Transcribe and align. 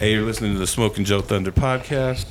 Hey, 0.00 0.14
you're 0.14 0.22
listening 0.24 0.54
to 0.54 0.58
the 0.58 0.66
Smoking 0.66 1.04
Joe 1.04 1.20
Thunder 1.20 1.52
podcast. 1.52 2.24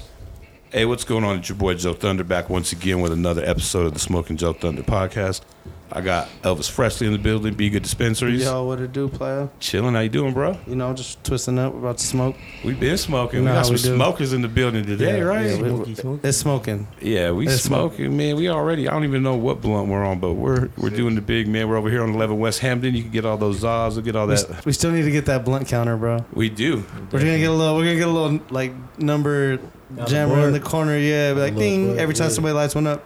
Hey, 0.72 0.86
what's 0.86 1.04
going 1.04 1.24
on? 1.24 1.38
It's 1.38 1.50
your 1.50 1.56
boy 1.56 1.76
Joe 1.76 1.94
Thunder 1.94 2.24
back 2.24 2.50
once 2.50 2.72
again 2.72 3.00
with 3.00 3.14
another 3.14 3.46
episode 3.46 3.86
of 3.86 3.94
the 3.94 4.00
Smoking 4.00 4.38
Joe 4.38 4.54
Thunder 4.54 4.82
podcast. 4.82 5.42
I 5.92 6.02
got 6.02 6.28
Elvis 6.44 6.72
Presley 6.72 7.08
in 7.08 7.14
the 7.14 7.20
building, 7.20 7.56
Be 7.56 7.70
Good 7.72 7.82
Dispensaries. 7.82 8.44
Yo, 8.44 8.64
what 8.64 8.80
it 8.80 8.94
do, 8.94 9.10
player? 9.10 9.50
Chilling. 9.60 9.96
How 9.96 10.02
you 10.02 10.10
doing, 10.10 10.34
bro? 10.36 10.56
You 10.68 10.76
know, 10.76 10.94
just 10.94 11.24
twisting 11.24 11.58
up. 11.58 11.74
We're 11.74 11.80
about 11.80 11.98
to 11.98 12.06
smoke. 12.06 12.36
We've 12.64 12.80
been 12.80 12.98
smoking. 12.98 13.40
You 13.40 13.46
know 13.46 13.52
we 13.54 13.58
got 13.58 13.66
some 13.66 13.74
we 13.76 13.82
do. 13.82 13.96
smokers 13.96 14.34
in 14.34 14.44
the 14.44 14.48
building 14.48 14.86
today, 14.86 15.18
Yeah, 15.18 15.24
right? 15.24 15.46
yeah, 15.48 15.56
Yeah, 15.56 15.62
we- 15.62 15.70
Smoky, 15.70 15.96
smoky. 15.96 16.28
It's 16.28 16.38
smoking. 16.38 16.88
Yeah, 17.02 17.32
we 17.32 17.48
It's 17.48 17.64
smoking, 17.64 18.16
man. 18.16 18.36
We 18.36 18.50
already. 18.50 18.88
I 18.88 18.92
don't 18.92 19.04
even 19.04 19.24
know 19.24 19.36
what 19.36 19.62
blunt 19.62 19.90
we're 19.90 20.06
on, 20.06 20.20
but 20.20 20.34
we're 20.34 20.70
we're 20.78 20.92
doing 20.92 21.16
the 21.16 21.22
big 21.22 21.48
man. 21.48 21.68
We're 21.68 21.78
over 21.78 21.90
here 21.90 22.04
on 22.04 22.14
11 22.14 22.38
West 22.38 22.60
Hampden. 22.60 22.94
You 22.94 23.02
can 23.02 23.12
get 23.12 23.26
all 23.26 23.38
those 23.38 23.62
Zaws. 23.62 23.94
We'll 23.94 24.02
get 24.04 24.16
all 24.16 24.28
We, 24.28 24.34
that. 24.36 24.40
st- 24.42 24.66
we 24.68 24.74
still 24.74 24.92
need 24.92 25.04
to 25.04 25.12
get 25.12 25.26
that 25.26 25.44
blunt 25.44 25.68
counter, 25.68 25.98
bro. 25.98 26.24
We 26.34 26.50
do. 26.50 26.84
We're 27.12 27.20
gonna 27.20 27.40
get 27.40 27.50
a 27.50 27.52
little. 27.52 27.76
We're 27.76 27.86
gonna 27.86 27.96
get 27.96 28.08
a 28.08 28.12
little 28.12 28.40
like 28.52 28.74
number 29.00 29.58
the 29.90 30.06
jammer 30.06 30.36
in 30.36 30.40
board. 30.42 30.54
the 30.54 30.60
corner. 30.60 30.98
Yeah, 31.00 31.34
be 31.34 31.40
like 31.40 31.54
little 31.56 31.60
ding 31.68 31.88
board, 31.88 31.98
every 32.00 32.14
time 32.14 32.28
yeah. 32.30 32.34
somebody 32.36 32.54
lights 32.54 32.76
one 32.76 32.86
up. 32.86 33.04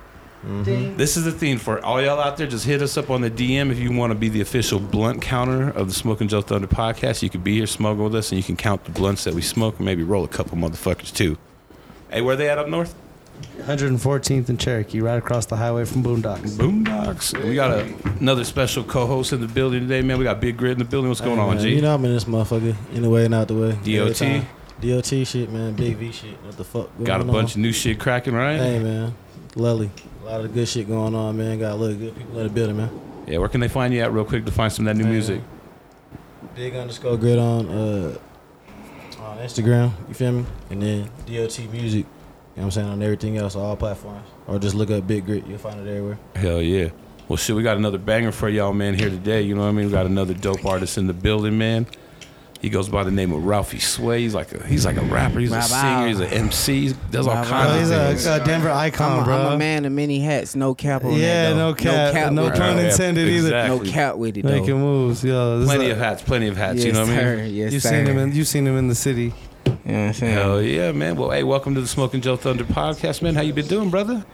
Mhm. 0.47 0.97
This 0.97 1.15
is 1.15 1.23
the 1.23 1.31
theme 1.31 1.57
for 1.57 1.83
all 1.85 2.01
y'all 2.01 2.19
out 2.19 2.37
there. 2.37 2.47
Just 2.47 2.65
hit 2.65 2.81
us 2.81 2.97
up 2.97 3.09
on 3.09 3.21
the 3.21 3.29
DM 3.29 3.71
if 3.71 3.79
you 3.79 3.91
want 3.93 4.11
to 4.11 4.15
be 4.15 4.27
the 4.29 4.41
official 4.41 4.79
blunt 4.79 5.21
counter 5.21 5.69
of 5.69 5.87
the 5.87 5.93
Smoking 5.93 6.27
Joe 6.27 6.41
Thunder 6.41 6.67
podcast. 6.67 7.21
You 7.23 7.29
can 7.29 7.41
be 7.41 7.55
here 7.55 7.67
smoking 7.67 8.03
with 8.03 8.15
us, 8.15 8.31
and 8.31 8.37
you 8.37 8.43
can 8.43 8.55
count 8.57 8.83
the 8.85 8.91
blunts 8.91 9.23
that 9.23 9.33
we 9.33 9.41
smoke, 9.41 9.77
and 9.77 9.85
maybe 9.85 10.03
roll 10.03 10.23
a 10.23 10.27
couple 10.27 10.57
motherfuckers 10.57 11.13
too. 11.13 11.37
Hey, 12.11 12.21
where 12.21 12.35
they 12.35 12.49
at 12.49 12.57
up 12.57 12.67
north? 12.67 12.93
114th 13.67 14.49
and 14.49 14.59
Cherokee, 14.59 15.01
right 15.01 15.17
across 15.17 15.45
the 15.45 15.55
highway 15.55 15.85
from 15.85 16.03
Boondocks. 16.03 16.51
Boondocks. 16.57 17.41
We 17.43 17.55
got 17.55 17.71
a, 17.71 17.87
another 18.19 18.43
special 18.43 18.83
co-host 18.83 19.33
in 19.33 19.41
the 19.41 19.47
building 19.47 19.81
today, 19.81 20.01
man. 20.01 20.17
We 20.17 20.23
got 20.23 20.39
Big 20.39 20.57
Grit 20.57 20.73
in 20.73 20.79
the 20.79 20.85
building. 20.85 21.09
What's 21.09 21.21
going 21.21 21.37
Hey, 21.37 21.41
on, 21.41 21.55
man, 21.55 21.63
G? 21.63 21.75
You 21.75 21.81
know 21.81 21.93
I'm 21.95 22.05
in 22.05 22.13
this 22.13 22.25
motherfucker. 22.25 22.75
In 22.93 23.01
the 23.01 23.09
way 23.09 23.25
and 23.25 23.33
out 23.33 23.47
the 23.47 23.55
way. 23.55 23.71
DOT? 23.83 24.43
DOT 24.81 25.25
shit, 25.27 25.51
man. 25.51 25.73
Big 25.73 25.95
V 25.97 26.11
shit. 26.11 26.31
What 26.43 26.57
the 26.57 26.63
fuck? 26.63 26.89
got 27.03 27.21
a 27.21 27.23
going 27.23 27.33
bunch 27.33 27.51
of 27.55 27.57
new 27.61 27.71
shit 27.71 27.99
cracking, 27.99 28.33
right? 28.33 28.57
Hey, 28.57 28.79
man. 28.79 29.13
Lully. 29.55 29.89
A 30.21 30.25
lot 30.25 30.41
of 30.45 30.53
good 30.53 30.67
shit 30.67 30.87
going 30.87 31.13
on, 31.15 31.37
man. 31.37 31.59
Got 31.59 31.73
a 31.73 31.75
lot 31.75 31.91
of 31.91 31.99
good 31.99 32.15
people 32.15 32.37
in 32.39 32.47
the 32.47 32.53
building, 32.53 32.77
man. 32.77 32.89
Yeah, 33.27 33.37
where 33.37 33.49
can 33.49 33.61
they 33.61 33.67
find 33.67 33.93
you 33.93 34.01
at, 34.01 34.11
real 34.11 34.25
quick, 34.25 34.45
to 34.45 34.51
find 34.51 34.71
some 34.71 34.87
of 34.87 34.95
that 34.95 34.97
new 34.97 35.05
Man. 35.05 35.13
music? 35.13 35.41
Big 36.55 36.75
underscore 36.75 37.17
grit 37.17 37.39
on 37.39 37.67
uh 37.69 38.17
on 39.19 39.37
Instagram. 39.37 39.91
You 40.07 40.13
feel 40.13 40.31
me? 40.31 40.45
And 40.69 40.81
then 40.81 41.09
DOT 41.25 41.59
music. 41.71 42.05
You 42.55 42.61
know 42.61 42.63
what 42.63 42.63
I'm 42.65 42.71
saying 42.71 42.89
on 42.89 43.01
everything 43.01 43.37
else, 43.37 43.55
all 43.55 43.75
platforms, 43.75 44.27
or 44.45 44.59
just 44.59 44.75
look 44.75 44.91
up 44.91 45.07
Big 45.07 45.25
Grit. 45.25 45.47
You'll 45.47 45.57
find 45.57 45.79
it 45.79 45.89
everywhere. 45.89 46.19
Hell 46.35 46.61
yeah. 46.61 46.89
Well, 47.27 47.37
shit, 47.37 47.55
we 47.55 47.63
got 47.63 47.77
another 47.77 47.97
banger 47.97 48.31
for 48.31 48.47
y'all, 48.49 48.73
man, 48.73 48.93
here 48.93 49.09
today. 49.09 49.41
You 49.41 49.55
know 49.55 49.61
what 49.61 49.69
I 49.69 49.71
mean? 49.71 49.87
We 49.87 49.91
got 49.91 50.05
another 50.05 50.35
dope 50.35 50.63
artist 50.63 50.99
in 50.99 51.07
the 51.07 51.13
building, 51.13 51.57
man. 51.57 51.87
He 52.63 52.69
goes 52.69 52.87
by 52.87 53.03
the 53.03 53.11
name 53.11 53.33
of 53.33 53.43
Ralphie 53.43 53.79
Sway. 53.79 54.21
He's 54.21 54.33
like 54.33 54.53
a 54.53 54.65
he's 54.65 54.85
like 54.85 54.95
a 54.95 55.01
rapper. 55.01 55.39
He's 55.39 55.51
a 55.51 55.61
singer. 55.61 55.81
wow. 55.83 56.07
He's 56.07 56.19
an 56.21 56.27
MC. 56.27 56.87
He 56.87 56.93
does 57.11 57.27
all 57.27 57.35
Wow, 57.35 57.43
kinds 57.43 57.91
of 57.91 58.09
he's 58.11 58.23
things. 58.23 58.25
a, 58.25 58.41
a 58.41 58.45
Denver 58.45 58.71
icon, 58.71 59.11
I'm 59.11 59.19
a, 59.19 59.25
bro. 59.25 59.37
I'm 59.47 59.53
a 59.53 59.57
man 59.57 59.83
of 59.83 59.91
many 59.91 60.21
hats. 60.21 60.55
No 60.55 60.73
cap 60.73 61.03
on 61.03 61.11
Yeah, 61.11 61.49
that. 61.49 61.55
though. 61.55 61.69
no 61.71 61.73
cap. 61.75 62.31
No 62.31 62.43
with 62.45 62.53
pun 62.55 62.79
it. 62.79 62.83
Yeah, 62.83 62.89
intended 62.91 63.27
either. 63.27 63.67
No 63.67 63.79
cap 63.81 64.15
with 64.15 64.37
it 64.37 64.45
Making 64.45 64.79
moves, 64.79 65.25
yo. 65.25 65.61
Plenty 65.65 65.89
a- 65.89 65.91
of 65.91 65.97
hats, 65.97 66.21
plenty 66.23 66.47
of 66.47 66.55
hats. 66.55 66.77
yes, 66.77 66.85
you 66.85 66.91
know 66.93 67.01
what 67.01 67.09
I 67.09 67.17
sir. 67.17 67.35
mean? 67.35 67.53
Yes, 67.53 67.73
You've 67.73 67.81
sir. 67.83 67.89
seen 67.89 68.05
him 68.07 68.17
in. 68.17 68.31
You've 68.33 68.47
seen 68.47 68.65
him 68.65 68.77
in 68.77 68.87
the 68.87 68.95
city. 68.95 69.33
You 69.65 69.71
know 69.71 69.75
what 69.83 69.87
I'm 70.07 70.13
saying? 70.13 70.33
Hell 70.33 70.61
yeah, 70.61 70.91
man. 70.93 71.17
Well, 71.17 71.31
hey, 71.31 71.43
welcome 71.43 71.75
to 71.75 71.81
the 71.81 71.87
Smoking 71.87 72.21
Joe 72.21 72.37
Thunder 72.37 72.63
podcast, 72.63 73.21
man. 73.21 73.35
How 73.35 73.41
you 73.41 73.51
been 73.51 73.67
doing, 73.67 73.89
brother? 73.89 74.25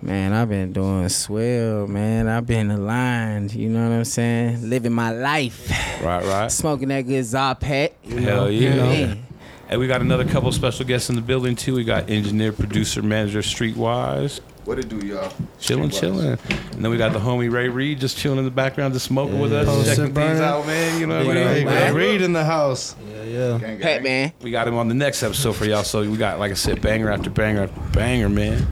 Man, 0.00 0.32
I've 0.32 0.48
been 0.48 0.72
doing 0.72 1.08
swell, 1.08 1.86
man. 1.88 2.28
I've 2.28 2.46
been 2.46 2.70
aligned. 2.70 3.52
You 3.52 3.68
know 3.68 3.88
what 3.88 3.94
I'm 3.96 4.04
saying? 4.04 4.68
Living 4.70 4.92
my 4.92 5.10
life. 5.12 5.68
Right, 6.02 6.24
right. 6.24 6.50
Smoking 6.52 6.88
that 6.88 7.02
good 7.02 7.24
Zarpat. 7.24 7.92
You 8.04 8.18
Hell 8.18 8.36
know? 8.44 8.46
yeah. 8.48 8.76
Man. 8.76 9.26
Hey, 9.68 9.76
we 9.76 9.86
got 9.88 10.00
another 10.00 10.24
couple 10.24 10.50
special 10.52 10.86
guests 10.86 11.10
in 11.10 11.16
the 11.16 11.20
building 11.22 11.56
too. 11.56 11.74
We 11.74 11.84
got 11.84 12.08
engineer, 12.08 12.52
producer, 12.52 13.02
manager, 13.02 13.40
Streetwise, 13.40 14.40
What 14.64 14.78
it 14.78 14.88
do, 14.88 15.04
y'all? 15.04 15.30
chilling, 15.58 15.90
Streetwise. 15.90 16.00
chilling. 16.00 16.38
And 16.72 16.84
then 16.84 16.90
we 16.90 16.96
got 16.96 17.12
the 17.12 17.18
homie 17.18 17.50
Ray 17.52 17.68
Reed 17.68 17.98
just 18.00 18.16
chilling 18.16 18.38
in 18.38 18.44
the 18.46 18.50
background, 18.50 18.94
just 18.94 19.04
smoking 19.06 19.40
with 19.40 19.52
us, 19.52 19.66
Yeah. 19.66 19.72
checking 19.74 19.86
Posted 19.88 20.14
things 20.14 20.14
burner. 20.38 20.42
out, 20.44 20.66
man. 20.66 21.00
You 21.00 21.06
know 21.08 21.18
what 21.26 21.36
I 21.36 21.40
mean? 21.40 21.42
up, 21.44 21.52
Hey, 21.54 21.64
man? 21.64 21.94
Reed 21.94 22.22
in 22.22 22.32
the 22.32 22.44
house. 22.44 22.94
Yeah, 23.10 23.24
yeah. 23.24 23.48
Gang, 23.58 23.60
gang. 23.60 23.80
Pat 23.80 24.02
man. 24.04 24.32
We 24.42 24.50
got 24.52 24.66
him 24.68 24.76
on 24.76 24.88
the 24.88 24.94
next 24.94 25.22
episode 25.24 25.56
for 25.56 25.64
y'all. 25.66 25.82
So 25.84 26.08
we 26.08 26.16
got, 26.16 26.38
like 26.38 26.52
I 26.52 26.54
said, 26.54 26.80
banger 26.80 27.10
after 27.10 27.28
banger 27.28 27.64
after 27.64 27.80
banger, 27.98 28.28
man. 28.30 28.66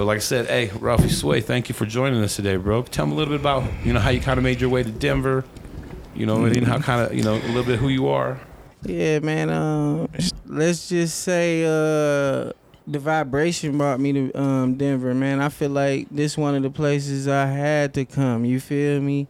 But 0.00 0.06
like 0.06 0.16
I 0.16 0.20
said, 0.20 0.46
hey, 0.46 0.70
Ralphie 0.80 1.10
Sway, 1.10 1.42
thank 1.42 1.68
you 1.68 1.74
for 1.74 1.84
joining 1.84 2.22
us 2.22 2.34
today, 2.34 2.56
bro. 2.56 2.84
Tell 2.84 3.04
me 3.04 3.12
a 3.12 3.16
little 3.16 3.34
bit 3.34 3.40
about, 3.42 3.70
you 3.84 3.92
know, 3.92 4.00
how 4.00 4.08
you 4.08 4.18
kind 4.18 4.38
of 4.38 4.44
made 4.44 4.58
your 4.58 4.70
way 4.70 4.82
to 4.82 4.90
Denver. 4.90 5.44
You 6.14 6.24
know, 6.24 6.42
and 6.46 6.66
how 6.66 6.78
kind 6.78 7.02
of, 7.02 7.14
you 7.14 7.22
know, 7.22 7.34
a 7.34 7.48
little 7.48 7.64
bit 7.64 7.78
who 7.78 7.88
you 7.88 8.08
are. 8.08 8.40
Yeah, 8.82 9.18
man. 9.18 9.50
Um, 9.50 10.08
let's 10.46 10.88
just 10.88 11.20
say 11.20 11.64
uh, 11.64 12.50
the 12.86 12.98
vibration 12.98 13.76
brought 13.76 14.00
me 14.00 14.14
to 14.14 14.40
um, 14.40 14.76
Denver, 14.76 15.12
man. 15.14 15.38
I 15.38 15.50
feel 15.50 15.68
like 15.68 16.08
this 16.10 16.34
one 16.34 16.54
of 16.54 16.62
the 16.62 16.70
places 16.70 17.28
I 17.28 17.44
had 17.44 17.92
to 17.92 18.06
come. 18.06 18.46
You 18.46 18.58
feel 18.58 19.02
me? 19.02 19.28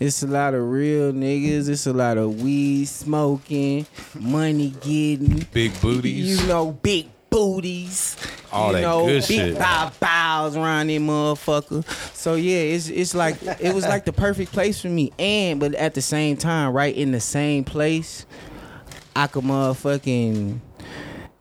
It's 0.00 0.24
a 0.24 0.26
lot 0.26 0.52
of 0.52 0.68
real 0.68 1.12
niggas. 1.12 1.68
It's 1.68 1.86
a 1.86 1.92
lot 1.92 2.18
of 2.18 2.42
weed 2.42 2.86
smoking, 2.86 3.86
money 4.18 4.70
getting, 4.80 5.46
Big 5.52 5.80
booties. 5.80 6.40
You 6.40 6.48
know, 6.48 6.72
big 6.72 7.06
booties. 7.30 8.16
All 8.50 8.74
you 8.74 8.80
know, 8.80 9.06
good 9.06 9.26
big 9.28 9.38
shit. 9.38 9.58
bow 9.58 9.92
bows 10.00 10.56
around 10.56 10.88
that 10.88 11.00
motherfucker. 11.00 11.84
So 12.14 12.34
yeah, 12.34 12.58
it's 12.58 12.88
it's 12.88 13.14
like 13.14 13.36
it 13.60 13.74
was 13.74 13.84
like 13.84 14.04
the 14.04 14.12
perfect 14.12 14.52
place 14.52 14.80
for 14.80 14.88
me. 14.88 15.12
And 15.18 15.60
but 15.60 15.74
at 15.74 15.94
the 15.94 16.02
same 16.02 16.36
time, 16.36 16.72
right 16.72 16.94
in 16.94 17.12
the 17.12 17.20
same 17.20 17.64
place, 17.64 18.26
I 19.14 19.26
could 19.26 19.44
motherfucking 19.44 20.60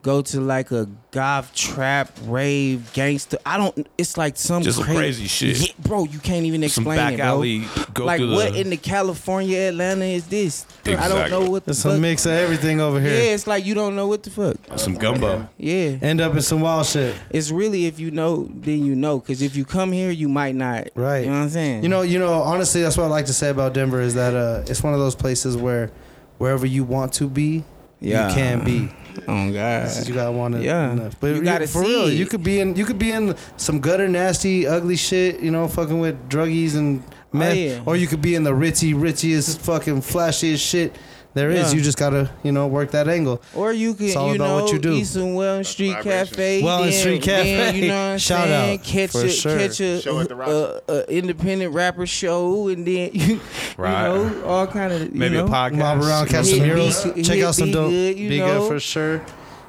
go 0.07 0.22
to 0.22 0.40
like 0.40 0.72
a 0.72 0.88
goth 1.12 1.53
trap 1.53 2.09
rave 2.23 2.91
gangster. 2.94 3.38
I 3.45 3.57
don't. 3.57 3.85
It's 3.97 4.16
like 4.16 4.38
some 4.38 4.63
Just 4.63 4.78
some 4.78 4.85
cra- 4.85 4.95
crazy 4.95 5.28
shit. 5.28 5.57
Yeah, 5.59 5.73
bro. 5.79 6.06
You 6.06 6.19
can't 6.19 6.45
even 6.45 6.62
Some 6.69 6.84
explain 6.84 6.97
back 6.97 7.13
it, 7.16 7.18
bro. 7.18 7.25
alley, 7.25 7.66
go 7.94 8.06
like 8.06 8.22
what 8.22 8.53
the. 8.53 8.62
in 8.62 8.69
the 8.69 8.78
California, 8.78 9.57
Atlanta 9.67 10.06
is 10.06 10.25
this? 10.28 10.66
I 10.85 11.09
don't 11.09 11.29
know 11.29 11.50
what 11.51 11.66
the 11.66 11.72
It's 11.72 11.84
fuck. 11.84 11.97
a 11.97 12.00
mix 12.00 12.25
of 12.25 12.31
everything 12.31 12.79
over 12.79 13.01
here. 13.01 13.12
yeah, 13.12 13.34
it's 13.35 13.47
like 13.47 13.66
you 13.66 13.73
don't 13.73 13.97
know 13.97 14.07
what 14.07 14.23
the 14.23 14.29
fuck. 14.29 14.56
some 14.79 14.96
gumbo. 14.96 15.50
Yeah. 15.57 15.97
End 16.01 16.22
up 16.22 16.34
in 16.34 16.41
some 16.41 16.62
wild 16.62 16.85
shit. 16.85 17.13
It's 17.29 17.51
really 17.51 17.85
if 17.85 18.00
you 18.00 18.09
know, 18.09 18.47
then 18.53 18.85
you 18.85 18.96
know. 18.96 19.19
Because 19.19 19.41
if 19.41 19.57
you 19.57 19.66
come 19.66 19.91
here, 19.91 20.09
you 20.12 20.29
might 20.29 20.56
not. 20.56 20.88
Right. 20.96 21.19
You 21.19 21.25
know 21.31 21.31
what 21.34 21.44
I'm 21.44 21.50
saying? 21.50 21.84
You 21.84 21.90
know, 21.90 22.01
you 22.03 22.17
know. 22.17 22.34
Honestly, 22.41 22.81
that's 22.81 22.96
what 22.96 23.03
I 23.03 23.07
like 23.09 23.25
to 23.25 23.34
say 23.34 23.50
about 23.50 23.73
Denver 23.73 24.00
is 24.00 24.13
that 24.13 24.34
uh, 24.34 24.63
it's 24.67 24.81
one 24.81 24.94
of 24.94 25.00
those 25.01 25.16
places 25.16 25.57
where 25.57 25.91
wherever 26.38 26.66
you 26.66 26.85
want 26.85 27.12
to 27.16 27.28
be, 27.28 27.66
Yeah. 28.00 28.29
you 28.29 28.34
can 28.35 28.63
be. 28.63 28.90
Oh 29.28 29.51
God. 29.51 30.07
You 30.07 30.13
gotta 30.13 30.31
want 30.31 30.55
it 30.55 30.63
Yeah. 30.63 30.91
enough. 30.91 31.16
But 31.19 31.35
You 31.35 31.44
gotta 31.44 31.67
for 31.67 31.83
see 31.83 31.89
real, 31.89 32.09
you 32.11 32.25
could 32.25 32.44
be 32.44 32.59
in 32.59 32.75
you 32.75 32.85
could 32.85 33.00
be 33.00 33.11
in 33.11 33.35
some 33.57 33.79
gutter 33.79 34.07
nasty, 34.07 34.67
ugly 34.67 34.95
shit, 34.95 35.39
you 35.39 35.51
know, 35.51 35.67
fucking 35.67 36.00
with 36.00 36.29
druggies 36.29 36.75
and 36.75 37.03
meth. 37.33 37.51
Oh, 37.53 37.59
yeah. 37.59 37.79
Or 37.85 37.95
you 37.95 38.07
could 38.07 38.22
be 38.22 38.35
in 38.35 38.44
the 38.44 38.51
ritzy, 38.51 38.94
ritziest 38.94 39.59
fucking 39.59 40.01
flashiest 40.01 40.59
shit 40.67 40.95
there 41.34 41.50
is. 41.52 41.72
Yeah. 41.72 41.78
You 41.78 41.84
just 41.84 41.98
gotta, 41.98 42.30
you 42.44 42.52
know, 42.52 42.68
work 42.68 42.92
that 42.92 43.08
angle. 43.08 43.42
Or 43.54 43.72
you 43.72 43.94
can, 43.94 44.08
It's 44.08 44.16
all 44.16 44.30
you 44.30 44.36
about 44.36 44.48
know, 44.58 44.64
what 44.64 44.74
you 44.74 44.80
do. 44.80 44.94
eat 44.94 45.04
some 45.06 45.36
Welton 45.36 45.64
Street 45.64 45.94
vibration. 45.94 46.28
Cafe. 46.28 46.64
Well 46.64 46.84
then, 46.84 46.92
Street 46.94 47.24
then, 47.24 47.46
Cafe. 47.46 47.78
you 47.80 47.88
know 47.90 47.94
what 47.94 48.00
I'm 48.14 48.18
Shout 48.18 48.48
saying? 48.48 48.80
out, 48.80 48.84
Catch 48.86 49.12
for 49.12 49.22
a 49.26 49.30
sure. 49.30 49.58
catch 49.58 49.80
a, 49.82 50.02
Show 50.02 50.20
at 50.20 50.30
the 50.30 50.36
uh, 50.36 50.38
Roxy. 50.38 50.82
uh, 50.90 51.02
independent 51.10 51.74
rapper 51.74 52.06
show, 52.08 52.68
and 52.70 52.88
then 52.88 53.10
you, 53.14 53.40
Right. 53.78 54.08
you 54.14 54.24
know 54.30 54.44
all 54.46 54.66
kind 54.68 54.92
of 54.94 55.14
Maybe 55.14 55.36
know, 55.36 55.46
a 55.46 55.50
podcast. 55.50 55.78
Mob 55.78 56.02
around, 56.04 56.28
catch 56.28 56.46
some 56.46 56.60
Hit 56.60 56.66
murals, 56.68 57.06
be- 57.06 57.22
check 57.24 57.42
out 57.44 57.54
some 57.56 57.72
dope. 57.72 57.92
good, 57.92 58.18
you 58.18 58.30
be 58.30 58.40
know. 58.40 58.59
good 58.62 58.68
for 58.70 58.80
sure. 58.80 59.24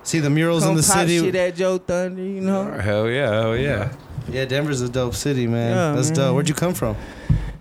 See 0.04 0.20
the 0.20 0.30
murals 0.30 0.62
Come 0.62 0.70
in 0.70 0.76
the 0.78 0.82
pop 0.82 0.96
city. 1.00 1.18
shit 1.18 1.34
at 1.34 1.54
Joe 1.54 1.76
Thunder, 1.76 2.22
you 2.22 2.40
know. 2.40 2.70
Hell 2.72 3.10
yeah, 3.10 3.30
hell 3.30 3.56
yeah. 3.56 3.92
Yeah, 4.30 4.44
Denver's 4.46 4.80
a 4.80 4.88
dope 4.88 5.14
city, 5.14 5.46
man. 5.46 5.70
Yeah, 5.74 5.92
That's 5.94 6.08
man. 6.08 6.16
dope. 6.16 6.34
Where'd 6.34 6.48
you 6.48 6.54
come 6.54 6.72
from? 6.72 6.96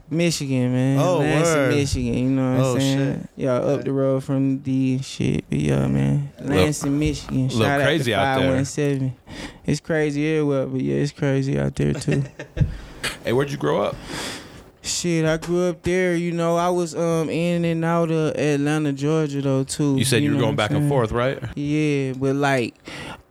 Michigan, 0.09 0.71
man. 0.71 0.99
Oh, 0.99 1.17
Lansing, 1.19 1.55
word. 1.55 1.75
Michigan. 1.75 2.13
You 2.13 2.29
know 2.29 2.51
what 2.55 2.61
Oh, 2.65 2.73
I'm 2.75 2.79
saying? 2.79 3.19
shit. 3.21 3.29
Yeah, 3.35 3.53
up 3.55 3.83
the 3.83 3.91
road 3.91 4.23
from 4.23 4.57
D 4.59 4.93
and 4.95 5.05
shit. 5.05 5.45
But 5.49 5.59
yeah, 5.59 5.87
man. 5.87 6.31
Lansing, 6.41 6.97
Michigan. 6.97 7.47
little 7.49 7.61
Shout 7.61 7.81
crazy 7.81 8.13
out 8.13 8.25
out 8.25 8.39
there. 8.41 8.49
517. 8.63 9.13
It's 9.65 9.79
crazy 9.79 10.27
everywhere, 10.27 10.65
but 10.67 10.81
yeah, 10.81 10.95
it's 10.95 11.11
crazy 11.11 11.59
out 11.59 11.75
there 11.75 11.93
too. 11.93 12.23
Hey, 13.23 13.33
where'd 13.33 13.51
you 13.51 13.57
grow 13.57 13.81
up? 13.81 13.95
shit, 14.81 15.25
I 15.25 15.35
grew 15.35 15.65
up 15.67 15.83
there. 15.83 16.15
You 16.15 16.31
know, 16.31 16.55
I 16.55 16.69
was 16.69 16.95
um 16.95 17.29
in 17.29 17.65
and 17.65 17.83
out 17.83 18.09
of 18.09 18.35
Atlanta, 18.37 18.93
Georgia 18.93 19.41
though 19.41 19.63
too. 19.65 19.97
You 19.97 20.05
said 20.05 20.23
you, 20.23 20.29
were 20.31 20.35
know 20.35 20.41
going 20.43 20.55
back 20.55 20.71
I'm 20.71 20.77
and 20.77 20.89
forth, 20.89 21.11
right? 21.11 21.41
Yeah, 21.55 22.13
but 22.13 22.35
like 22.35 22.73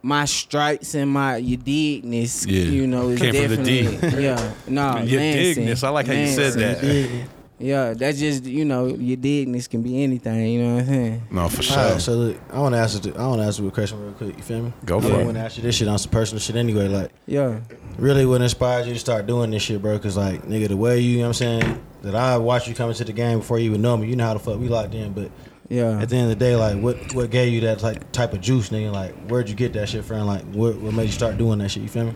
my 0.06 0.24
stripes 0.24 0.94
and 0.94 1.10
my 1.10 1.36
your 1.38 1.58
digness, 1.58 2.46
Yeah. 2.46 2.62
you 2.62 2.86
know, 2.86 3.08
is 3.08 3.20
Came 3.20 3.34
from 3.34 3.64
the 3.64 3.64
D. 3.64 3.82
definitely 3.82 4.22
yeah. 4.24 4.52
No, 4.68 4.98
Your 5.02 5.20
Lansing, 5.20 5.54
digness. 5.64 5.82
I 5.82 5.88
like 5.88 6.06
how 6.06 6.12
you 6.12 6.28
said 6.28 6.52
that. 6.54 7.26
Yeah, 7.58 7.94
that's 7.94 8.18
just 8.18 8.44
you 8.44 8.66
know 8.66 8.86
your 8.86 9.16
digness 9.16 9.66
can 9.66 9.82
be 9.82 10.02
anything. 10.04 10.46
You 10.46 10.62
know 10.62 10.74
what 10.74 10.80
I'm 10.82 10.86
saying? 10.86 11.22
No, 11.30 11.48
for 11.48 11.62
sure. 11.62 11.78
All 11.78 11.90
right, 11.92 12.00
so 12.00 12.12
look, 12.12 12.36
I 12.52 12.58
want 12.60 12.74
to 12.74 12.78
ask 12.78 13.04
you. 13.04 13.14
I 13.16 13.26
want 13.26 13.40
to 13.40 13.46
ask 13.48 13.58
you 13.58 13.66
a 13.66 13.70
question 13.70 13.98
real 14.00 14.12
quick. 14.12 14.36
You 14.36 14.42
feel 14.42 14.62
me? 14.62 14.72
Go 14.84 14.98
I 14.98 15.00
for 15.00 15.20
it. 15.20 15.24
want 15.24 15.36
to 15.38 15.40
ask 15.40 15.56
you 15.56 15.62
this 15.62 15.74
shit 15.74 15.88
on 15.88 15.98
some 15.98 16.10
personal 16.12 16.38
shit 16.38 16.54
anyway. 16.54 16.86
Like, 16.88 17.10
Yeah, 17.26 17.58
really, 17.98 18.26
what 18.26 18.42
inspired 18.42 18.86
you 18.86 18.92
to 18.92 18.98
start 19.00 19.26
doing 19.26 19.50
this 19.50 19.62
shit, 19.62 19.80
bro? 19.80 19.98
Cause 19.98 20.16
like, 20.18 20.42
nigga, 20.42 20.68
the 20.68 20.76
way 20.76 21.00
you, 21.00 21.12
you 21.12 21.16
know 21.16 21.22
what 21.22 21.28
I'm 21.28 21.60
saying, 21.62 21.86
that 22.02 22.14
I 22.14 22.36
watched 22.36 22.68
you 22.68 22.74
come 22.74 22.90
into 22.90 23.04
the 23.04 23.12
game 23.14 23.38
before 23.38 23.58
you 23.58 23.70
even 23.70 23.80
know 23.82 23.96
me. 23.96 24.06
You 24.08 24.16
know 24.16 24.26
how 24.26 24.34
the 24.34 24.38
fuck 24.40 24.60
we 24.60 24.68
locked 24.68 24.94
in, 24.94 25.14
but 25.14 25.30
Yeah. 25.68 26.00
At 26.00 26.08
the 26.08 26.16
end 26.16 26.30
of 26.30 26.38
the 26.38 26.44
day, 26.44 26.56
like 26.56 26.78
what 26.80 27.14
what 27.14 27.30
gave 27.30 27.52
you 27.52 27.60
that 27.62 27.82
like 27.82 28.12
type 28.12 28.32
of 28.32 28.40
juice, 28.40 28.70
nigga? 28.70 28.92
Like 28.92 29.14
where'd 29.28 29.48
you 29.48 29.54
get 29.54 29.72
that 29.74 29.88
shit 29.88 30.04
from? 30.04 30.26
Like 30.26 30.42
what 30.52 30.76
what 30.76 30.94
made 30.94 31.06
you 31.06 31.12
start 31.12 31.38
doing 31.38 31.58
that 31.58 31.70
shit? 31.70 31.82
You 31.82 31.88
feel 31.88 32.06
me? 32.06 32.14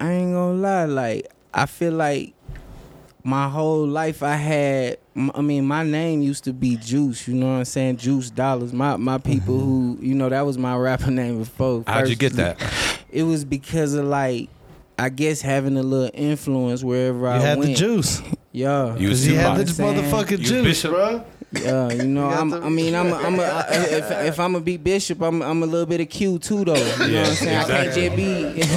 I 0.00 0.12
ain't 0.12 0.32
gonna 0.32 0.54
lie, 0.54 0.84
like 0.84 1.32
I 1.52 1.66
feel 1.66 1.92
like 1.92 2.34
my 3.24 3.48
whole 3.48 3.86
life 3.86 4.22
I 4.22 4.34
had. 4.34 4.98
I 5.34 5.40
mean, 5.40 5.66
my 5.66 5.82
name 5.82 6.22
used 6.22 6.44
to 6.44 6.52
be 6.52 6.76
Juice. 6.76 7.26
You 7.26 7.34
know 7.34 7.46
what 7.46 7.58
I'm 7.58 7.64
saying? 7.64 7.96
Juice 7.96 8.30
Dollars. 8.30 8.72
My 8.72 8.96
my 8.96 9.18
people 9.18 9.56
mm-hmm. 9.56 9.96
who 9.96 9.98
you 10.00 10.14
know 10.14 10.28
that 10.28 10.42
was 10.46 10.56
my 10.56 10.76
rapper 10.86 11.10
name 11.10 11.38
before. 11.40 11.82
How'd 11.86 12.08
you 12.08 12.16
get 12.16 12.34
that? 12.34 12.60
It 13.10 13.24
was 13.24 13.44
because 13.44 13.94
of 13.94 14.04
like. 14.06 14.48
I 15.00 15.10
guess 15.10 15.40
having 15.40 15.76
a 15.76 15.82
little 15.84 16.10
influence 16.12 16.82
wherever 16.82 17.28
I 17.28 17.36
You 17.36 17.40
I 17.40 17.46
had 17.46 17.58
went. 17.58 17.70
the 17.70 17.76
juice. 17.76 18.20
Yeah. 18.50 18.96
You 18.96 19.10
was 19.10 19.20
Cause 19.20 19.26
you 19.28 19.36
had 19.36 19.56
the 19.56 19.64
Tupac. 19.64 19.76
Saying- 19.76 20.02
motherfucking 20.02 20.30
You 20.30 20.36
juice, 20.38 20.64
Bishop? 20.64 20.90
bro. 20.90 21.24
Yeah, 21.52 21.90
you 21.92 22.04
know, 22.08 22.28
You 22.28 22.36
I'm, 22.36 22.50
the- 22.50 22.60
I 22.62 22.68
mean, 22.68 22.94
I'm, 22.94 23.08
a, 23.12 23.16
I'm, 23.16 23.38
a, 23.40 23.42
I- 23.42 23.66
if, 23.70 24.10
if 24.10 24.40
I'm 24.40 24.54
a 24.54 24.60
be 24.60 24.76
bishop, 24.76 25.22
I'm, 25.22 25.40
I'm 25.42 25.62
a 25.62 25.66
little 25.66 25.86
bit 25.86 26.00
of 26.00 26.08
Q 26.10 26.38
too, 26.38 26.64
though. 26.64 26.74
You 26.74 26.98
know 26.98 27.06
Yeah, 27.06 27.20
what 27.22 27.28
I'm 27.30 27.34
saying? 27.36 27.56
I 27.58 27.64
can't 27.64 27.86
exactly. 27.88 28.02
just 28.08 28.16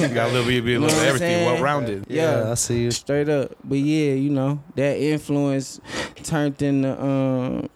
You 0.08 0.08
got 0.14 0.30
a 0.30 0.32
little 0.32 0.46
bit, 0.46 0.64
be 0.64 0.70
a 0.70 0.74
You 0.74 0.78
know 0.80 0.86
little 0.86 0.96
what 0.98 1.02
I'm 1.02 1.08
everything, 1.14 1.44
well 1.46 1.62
rounded. 1.62 2.04
Yeah. 2.08 2.50
I 2.50 2.54
see 2.54 2.82
you. 2.82 2.90
Straight 2.90 3.28
up. 3.28 3.52
But 3.62 3.78
yeah, 3.78 4.14
you 4.14 4.30
know, 4.30 4.62
that 4.76 4.96
influence 4.98 5.80
turned 6.22 6.60
into 6.62 7.02
um 7.02 7.68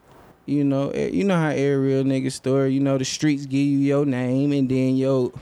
you 0.49 0.63
know, 0.63 0.91
eh, 0.91 1.09
you 1.09 1.25
know 1.25 1.35
how 1.37 1.49
every 1.49 1.75
real 1.77 2.05
nigga 2.05 2.31
story, 2.31 2.73
you 2.73 2.79
know, 2.79 2.97
the 2.97 3.05
streets 3.05 3.47
give 3.47 3.59
you 3.67 3.79
your 3.79 4.07
name 4.07 4.53
and 4.53 4.69
then 4.69 4.97
your 4.97 5.33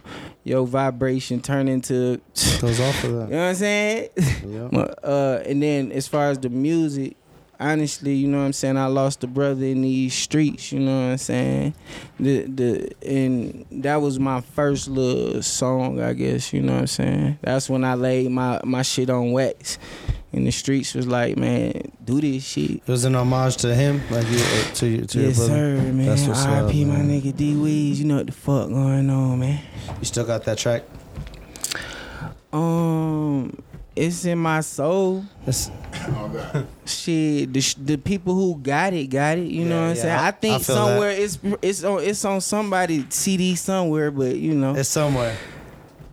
your 0.44 0.66
vibration 0.66 1.40
turn 1.42 1.68
into 1.68 2.20
Goes 2.60 2.80
off 2.80 3.04
of 3.04 3.12
that. 3.12 3.24
you 3.28 3.34
know 3.34 3.42
what 3.42 3.48
I'm 3.50 3.54
saying? 3.54 4.08
Yeah. 4.46 4.80
Uh 5.02 5.42
and 5.46 5.62
then 5.62 5.92
as 5.92 6.08
far 6.08 6.30
as 6.30 6.38
the 6.38 6.48
music, 6.48 7.16
honestly, 7.60 8.14
you 8.14 8.28
know 8.28 8.38
what 8.38 8.44
I'm 8.44 8.52
saying, 8.52 8.76
I 8.76 8.86
lost 8.86 9.24
a 9.24 9.26
brother 9.26 9.64
in 9.64 9.82
these 9.82 10.14
streets, 10.14 10.72
you 10.72 10.80
know 10.80 11.06
what 11.06 11.12
I'm 11.12 11.18
saying? 11.18 11.74
The 12.18 12.42
the 12.42 12.92
and 13.06 13.66
that 13.70 13.96
was 13.96 14.18
my 14.18 14.40
first 14.40 14.88
little 14.88 15.42
song, 15.42 16.00
I 16.00 16.12
guess, 16.12 16.52
you 16.52 16.62
know 16.62 16.74
what 16.74 16.80
I'm 16.80 16.86
saying? 16.86 17.38
That's 17.42 17.68
when 17.68 17.84
I 17.84 17.94
laid 17.94 18.30
my 18.30 18.60
my 18.64 18.82
shit 18.82 19.10
on 19.10 19.32
wax. 19.32 19.78
And 20.32 20.44
the 20.44 20.50
streets 20.50 20.94
was 20.94 21.06
like, 21.06 21.36
man, 21.36 21.92
do 22.04 22.20
this 22.20 22.44
shit. 22.44 22.70
It 22.72 22.88
was 22.88 23.04
an 23.04 23.14
homage 23.14 23.56
to 23.58 23.72
him, 23.72 24.02
like 24.10 24.28
you 24.28 24.38
uh, 24.38 24.74
to 24.74 24.88
your 24.88 25.06
to 25.06 25.20
yes, 25.20 25.38
your 25.38 25.46
brother. 25.46 25.76
sir, 25.76 25.92
man. 25.92 26.06
That's 26.06 26.26
what's 26.26 26.44
up, 26.44 26.62
R.I.P. 26.64 26.84
my 26.86 26.96
man. 26.96 27.22
nigga 27.22 27.36
D 27.36 27.54
Weez. 27.54 27.96
You 27.98 28.04
know 28.06 28.16
what 28.16 28.26
the 28.26 28.32
fuck 28.32 28.68
going 28.68 29.08
on, 29.08 29.38
man. 29.38 29.60
You 30.00 30.04
still 30.04 30.24
got 30.24 30.42
that 30.44 30.58
track? 30.58 30.82
Um, 32.52 33.62
it's 33.96 34.24
in 34.24 34.38
my 34.38 34.60
soul. 34.60 35.24
It's, 35.46 35.70
Shit, 36.86 37.52
the 37.52 37.74
the 37.82 37.96
people 37.96 38.34
who 38.34 38.58
got 38.58 38.92
it 38.92 39.06
got 39.06 39.38
it. 39.38 39.46
You 39.46 39.64
know 39.64 39.76
what 39.80 39.90
I'm 39.90 39.96
yeah, 39.96 40.02
saying? 40.02 40.18
I- 40.18 40.26
I, 40.28 40.30
think 40.32 40.54
I 40.54 40.58
feel 40.58 40.76
somewhere 40.76 41.10
it's 41.10 41.38
it's 41.62 41.84
on 41.84 42.02
it's 42.02 42.24
on 42.24 42.40
somebody 42.40 43.06
CD 43.08 43.54
somewhere, 43.54 44.10
but 44.10 44.36
you 44.36 44.54
know, 44.54 44.74
it's 44.74 44.88
somewhere. 44.88 45.36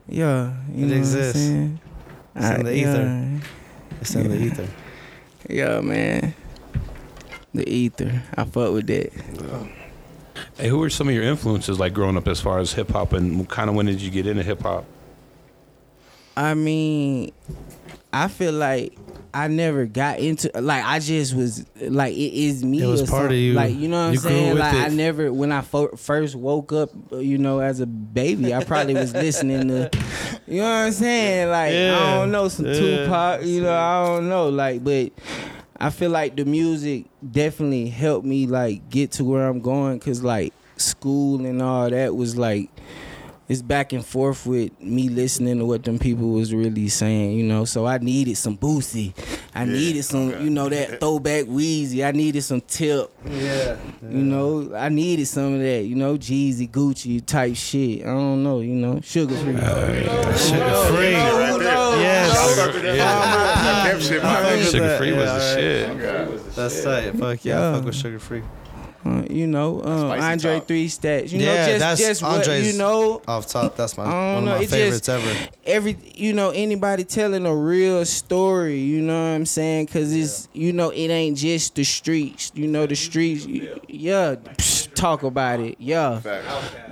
yeah, 0.07 0.53
you 0.73 0.85
it 0.85 0.89
know 0.89 0.95
exists. 0.95 1.49
What 1.49 1.51
I'm 1.55 1.73
saying? 1.73 1.79
It's 2.35 2.49
in 2.59 2.65
the 2.65 2.73
ether. 2.75 3.03
Yeah, 3.03 3.99
It's 4.01 4.15
in 4.15 4.29
the 4.29 4.37
ether. 4.37 4.67
yeah, 5.49 5.81
man. 5.81 6.33
The 7.53 7.67
ether. 7.69 8.23
I 8.35 8.43
fuck 8.45 8.71
with 8.73 8.87
that. 8.87 9.11
Hey, 10.57 10.69
who 10.69 10.77
were 10.79 10.89
some 10.89 11.09
of 11.09 11.13
your 11.13 11.23
influences 11.23 11.79
like 11.79 11.93
growing 11.93 12.15
up 12.15 12.27
as 12.27 12.39
far 12.39 12.59
as 12.59 12.71
hip 12.73 12.91
hop 12.91 13.11
and 13.13 13.47
kind 13.49 13.69
of 13.69 13.75
when 13.75 13.85
did 13.87 14.01
you 14.01 14.09
get 14.09 14.27
into 14.27 14.43
hip 14.43 14.61
hop? 14.61 14.85
I 16.35 16.53
mean, 16.53 17.31
I 18.13 18.27
feel 18.27 18.53
like 18.53 18.97
I 19.33 19.47
never 19.47 19.85
got 19.85 20.19
into 20.19 20.51
like 20.59 20.83
I 20.83 20.99
just 20.99 21.33
was 21.35 21.65
like 21.79 22.13
it 22.13 22.33
is 22.33 22.63
me. 22.63 22.81
It 22.81 22.87
was 22.87 23.09
part 23.09 23.31
of 23.31 23.37
you. 23.37 23.53
Like 23.53 23.75
you 23.75 23.87
know 23.87 24.07
what 24.07 24.15
I'm 24.15 24.21
grew 24.21 24.29
saying? 24.29 24.57
Like 24.57 24.73
I 24.75 24.87
never 24.89 25.31
when 25.31 25.51
I 25.51 25.61
fo- 25.61 25.95
first 25.95 26.35
woke 26.35 26.73
up, 26.73 26.91
you 27.11 27.37
know, 27.37 27.59
as 27.59 27.79
a 27.79 27.85
baby, 27.85 28.53
I 28.53 28.63
probably 28.63 28.93
was 28.95 29.13
listening 29.13 29.67
to, 29.69 29.89
you 30.47 30.57
know 30.57 30.63
what 30.63 30.69
I'm 30.87 30.91
saying? 30.91 31.49
Like 31.49 31.71
I 31.71 32.15
don't 32.15 32.31
know 32.31 32.47
some 32.49 32.65
Yeah. 32.65 32.73
Tupac, 32.73 33.45
you 33.45 33.61
know, 33.61 33.73
I 33.73 34.05
don't 34.05 34.29
know, 34.29 34.49
like 34.49 34.83
but. 34.83 35.11
I 35.83 35.89
feel 35.89 36.11
like 36.11 36.35
the 36.35 36.45
music 36.45 37.07
definitely 37.31 37.89
helped 37.89 38.23
me 38.23 38.45
like 38.45 38.87
get 38.91 39.13
to 39.13 39.23
where 39.23 39.47
I'm 39.47 39.61
going 39.61 39.99
cuz 39.99 40.21
like 40.23 40.53
school 40.77 41.43
and 41.43 41.59
all 41.59 41.89
that 41.89 42.15
was 42.15 42.37
like 42.37 42.69
it's 43.51 43.61
back 43.61 43.91
and 43.91 44.05
forth 44.05 44.45
with 44.45 44.79
me 44.79 45.09
listening 45.09 45.57
to 45.59 45.65
what 45.65 45.83
them 45.83 45.99
people 45.99 46.29
was 46.29 46.53
really 46.53 46.87
saying, 46.87 47.37
you 47.37 47.43
know. 47.43 47.65
So 47.65 47.85
I 47.85 47.97
needed 47.97 48.37
some 48.37 48.57
Boosie. 48.57 49.13
I 49.53 49.65
needed 49.65 50.03
some, 50.03 50.29
you 50.41 50.49
know, 50.49 50.69
that 50.69 50.99
throwback 51.01 51.45
Weezy. 51.47 52.07
I 52.07 52.11
needed 52.11 52.43
some 52.43 52.61
Tip. 52.61 53.11
Yeah. 53.25 53.75
You 54.01 54.17
know, 54.23 54.73
I 54.73 54.87
needed 54.87 55.25
some 55.27 55.55
of 55.55 55.59
that, 55.59 55.83
you 55.83 55.95
know, 55.95 56.17
Jeezy, 56.17 56.69
Gucci 56.71 57.25
type 57.25 57.57
shit. 57.57 58.03
I 58.03 58.05
don't 58.05 58.41
know, 58.41 58.61
you 58.61 58.73
know, 58.75 59.01
sugar 59.01 59.35
free. 59.35 59.57
Sugar 59.57 60.85
free. 60.87 61.11
Yes. 62.01 62.31
Shit, 64.07 64.23
I 64.23 64.43
fuck 64.43 64.51
with 64.59 64.71
Sugar 64.71 64.97
free 64.97 65.11
was 65.11 65.29
the 65.29 65.55
shit. 65.55 66.55
That's 66.55 66.83
tight. 66.83 67.11
Fuck 67.17 67.43
yeah. 67.43 67.59
I 67.59 67.61
Yeah. 67.61 67.75
fuck 67.75 67.85
with 67.85 67.95
sugar 67.95 68.19
free. 68.19 68.43
Uh, 69.03 69.23
you 69.29 69.47
know, 69.47 69.81
um, 69.83 70.11
Andre 70.11 70.59
talk. 70.59 70.67
Three 70.67 70.87
Stacks. 70.87 71.31
You 71.31 71.39
Yeah, 71.39 71.45
know, 71.45 71.65
just 71.65 71.79
that's 71.79 72.01
just 72.01 72.21
what 72.21 72.31
Andre's- 72.47 72.71
you 72.71 72.77
know. 72.77 73.21
Off 73.27 73.47
top, 73.47 73.75
that's 73.75 73.97
my 73.97 74.03
I 74.05 74.11
don't 74.11 74.33
one 74.35 74.45
know, 74.45 74.51
of 74.51 74.57
my 74.57 74.63
it 74.63 74.69
just- 74.69 75.05
favorites 75.05 75.09
ever. 75.09 75.49
every 75.65 75.97
you 76.15 76.33
know 76.33 76.49
anybody 76.51 77.03
telling 77.03 77.45
a 77.45 77.55
real 77.55 78.03
story 78.05 78.79
you 78.79 79.01
know 79.01 79.13
what 79.13 79.35
i'm 79.35 79.45
saying 79.45 79.85
because 79.85 80.11
it's 80.13 80.47
you 80.53 80.73
know 80.73 80.89
it 80.89 81.07
ain't 81.09 81.37
just 81.37 81.75
the 81.75 81.83
streets 81.83 82.51
you 82.55 82.67
know 82.67 82.85
the 82.87 82.95
streets 82.95 83.45
yeah 83.87 84.35
psh, 84.35 84.80
talk 84.93 85.23
about 85.23 85.59
it 85.59 85.75
yeah 85.79 86.19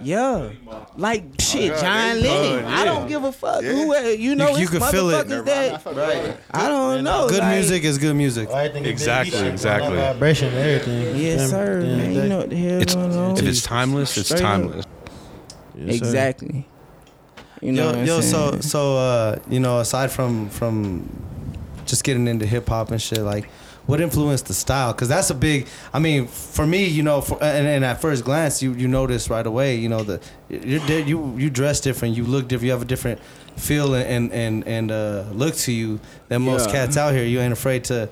yeah 0.01 0.49
like 0.97 1.23
shit 1.39 1.77
john 1.79 2.21
lennon 2.21 2.65
i 2.65 2.85
don't 2.85 3.07
give 3.07 3.23
a 3.23 3.31
fuck 3.31 3.61
who 3.63 3.93
uh, 3.95 3.99
you 4.01 4.35
know 4.35 4.49
you 4.55 4.63
it's 4.63 4.71
can 4.71 4.81
feel 4.91 5.09
it. 5.09 5.27
motherfuckers 5.27 5.45
that 5.45 6.37
i 6.51 6.67
don't 6.67 7.03
know 7.03 7.27
Good 7.29 7.39
like- 7.39 7.55
music 7.55 7.83
is 7.83 7.97
good 7.97 8.15
music. 8.15 8.49
Everything 8.49 8.83
is 8.85 8.89
Exactly, 8.91 9.39
big, 9.41 9.53
exactly. 9.53 9.95
Vibration 9.97 10.47
and 10.49 10.57
everything. 10.57 11.01
you 11.17 11.23
yes 11.23 11.51
feel 11.51 11.59
me? 11.59 11.65
sir 11.65 11.79
At 11.79 11.81
the 11.81 11.87
end 11.89 12.01
of 12.01 12.07
man 12.07 12.13
you 12.23 12.29
know 12.29 12.37
what 12.37 12.49
the 12.49 12.55
hell 12.55 12.81
It's, 12.81 12.95
going 12.95 13.15
on 13.15 13.37
if 13.37 13.43
it's 13.43 13.61
timeless, 13.61 14.17
it's 14.17 14.29
Straight 14.29 14.41
up. 14.43 14.47
timeless. 14.61 14.85
Yes, 15.75 15.97
sir. 15.99 16.05
exactly 16.05 16.67
you 17.61 17.71
know 17.73 17.81
yo, 17.83 17.87
what 17.87 17.95
I'm 17.99 18.05
yo, 18.05 18.21
so 18.21 18.49
saying? 18.51 18.61
so 18.61 18.97
uh, 18.97 19.39
you 19.49 19.59
know, 19.59 19.79
aside 19.79 20.11
from 20.11 20.47
from 20.49 21.09
just 21.85 22.03
getting 22.05 22.27
into 22.27 22.45
hip 22.45 22.69
hop 22.69 22.91
and 22.91 23.01
shit, 23.01 23.19
like 23.19 23.49
what 23.89 23.99
influenced 23.99 24.45
the 24.45 24.53
style? 24.53 24.93
Because 24.93 25.07
that's 25.07 25.31
a 25.31 25.33
big. 25.33 25.67
I 25.91 25.97
mean, 25.97 26.27
for 26.27 26.67
me, 26.67 26.85
you 26.85 27.01
know, 27.01 27.21
for, 27.21 27.41
and, 27.41 27.65
and 27.67 27.83
at 27.83 27.99
first 27.99 28.23
glance, 28.23 28.61
you 28.61 28.73
you 28.73 28.87
notice 28.87 29.31
right 29.31 29.45
away, 29.45 29.75
you 29.77 29.89
know, 29.89 30.03
the 30.03 30.21
you're, 30.47 30.99
you 30.99 31.35
you 31.37 31.49
dress 31.49 31.81
different, 31.81 32.15
you 32.15 32.23
look 32.23 32.47
different, 32.47 32.65
you 32.65 32.71
have 32.71 32.83
a 32.83 32.85
different 32.85 33.19
feel 33.57 33.95
and 33.95 34.31
and 34.31 34.67
and 34.67 34.91
uh, 34.91 35.25
look 35.31 35.55
to 35.55 35.71
you 35.71 35.99
than 36.27 36.43
most 36.43 36.67
Yeah. 36.67 36.85
cats 36.85 36.97
out 36.97 37.13
here. 37.15 37.25
You 37.25 37.39
ain't 37.39 37.51
afraid 37.53 37.83
to 37.85 38.09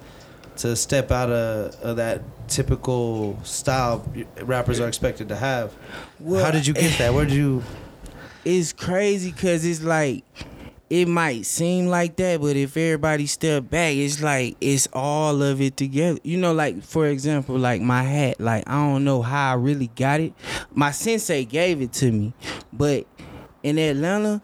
to 0.58 0.75
step 0.75 1.12
out 1.12 1.30
of, 1.30 1.75
of 1.84 1.98
that 1.98 2.22
typical 2.48 3.38
style 3.44 4.04
rappers 4.42 4.80
are 4.80 4.88
expected 4.88 5.30
to 5.30 5.36
have. 5.36 5.75
Well, 6.20 6.44
How 6.44 6.50
did 6.50 6.66
you 6.66 6.74
get 6.74 6.98
that? 6.98 7.13
Where 7.13 7.25
did 7.25 7.36
you? 7.36 7.62
it's 8.46 8.74
crazy 8.74 9.32
because 9.32 9.63
it's 9.63 9.84
like 9.84 10.24
it 10.89 11.08
might 11.08 11.46
seem 11.46 11.88
like 11.88 12.15
that, 12.17 12.39
but 12.39 12.56
if 12.56 12.77
everybody 12.77 13.25
step 13.25 13.70
back, 13.70 13.94
it's 13.96 14.22
like 14.22 14.56
it's 14.62 14.88
all 14.94 15.41
of 15.41 15.62
it 15.62 15.75
together. 15.75 16.20
You 16.24 16.38
know, 16.38 16.53
like 16.53 16.82
for 16.84 17.08
example, 17.08 17.58
like 17.58 17.82
my 17.82 18.03
hat. 18.03 18.39
Like 18.39 18.67
I 18.67 18.75
don't 18.75 19.03
know 19.03 19.22
how 19.22 19.51
I 19.51 19.56
really 19.56 19.88
got 19.88 20.22
it. 20.22 20.34
My 20.74 20.91
sensei 20.91 21.44
gave 21.46 21.82
it 21.82 21.91
to 21.94 22.12
me, 22.12 22.34
but 22.72 23.06
in 23.63 23.77
Atlanta, 23.77 24.41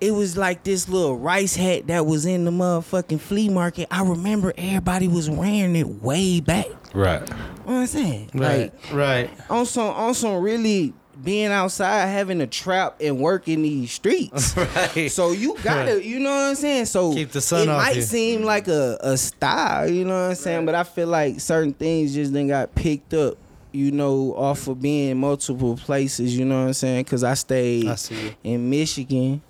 it 0.00 0.12
was 0.12 0.36
like 0.36 0.62
this 0.62 0.88
little 0.88 1.16
rice 1.16 1.56
hat 1.56 1.86
that 1.86 2.04
was 2.04 2.26
in 2.26 2.44
the 2.44 2.50
motherfucking 2.50 3.20
flea 3.20 3.48
market. 3.48 3.88
I 3.90 4.02
remember 4.02 4.52
everybody 4.58 5.08
was 5.08 5.30
wearing 5.30 5.74
it 5.74 5.88
way 5.88 6.40
back. 6.40 6.66
Right. 6.94 7.26
You 7.26 7.34
know 7.34 7.44
what 7.64 7.72
I'm 7.72 7.86
saying? 7.86 8.30
Like 8.34 8.74
right. 8.92 9.30
on 9.48 9.64
some 9.64 9.94
on 9.94 10.14
some 10.14 10.42
really 10.42 10.92
being 11.22 11.48
outside 11.48 12.06
having 12.06 12.40
a 12.40 12.46
trap 12.46 12.96
and 13.00 13.18
work 13.18 13.48
in 13.48 13.62
these 13.62 13.90
streets. 13.92 14.54
Right. 14.56 15.10
So 15.10 15.32
you 15.32 15.56
gotta, 15.62 16.04
you 16.06 16.18
know 16.20 16.30
what 16.30 16.50
I'm 16.50 16.54
saying? 16.54 16.86
So 16.86 17.12
Keep 17.12 17.32
the 17.32 17.40
sun 17.40 17.62
it 17.62 17.66
might 17.66 17.96
you. 17.96 18.02
seem 18.02 18.42
like 18.42 18.68
a, 18.68 18.98
a 19.00 19.16
style, 19.16 19.90
you 19.90 20.04
know 20.04 20.14
what 20.22 20.30
I'm 20.30 20.34
saying? 20.36 20.66
But 20.66 20.74
I 20.74 20.84
feel 20.84 21.08
like 21.08 21.40
certain 21.40 21.72
things 21.72 22.14
just 22.14 22.32
then 22.32 22.48
got 22.48 22.74
picked 22.74 23.14
up, 23.14 23.36
you 23.72 23.90
know, 23.90 24.34
off 24.36 24.68
of 24.68 24.80
being 24.80 25.18
multiple 25.18 25.76
places, 25.76 26.36
you 26.36 26.44
know 26.44 26.60
what 26.60 26.66
I'm 26.68 26.72
saying? 26.74 27.04
Cause 27.06 27.24
I 27.24 27.34
stayed 27.34 27.86
I 27.88 27.96
in 28.44 28.68
Michigan 28.70 29.42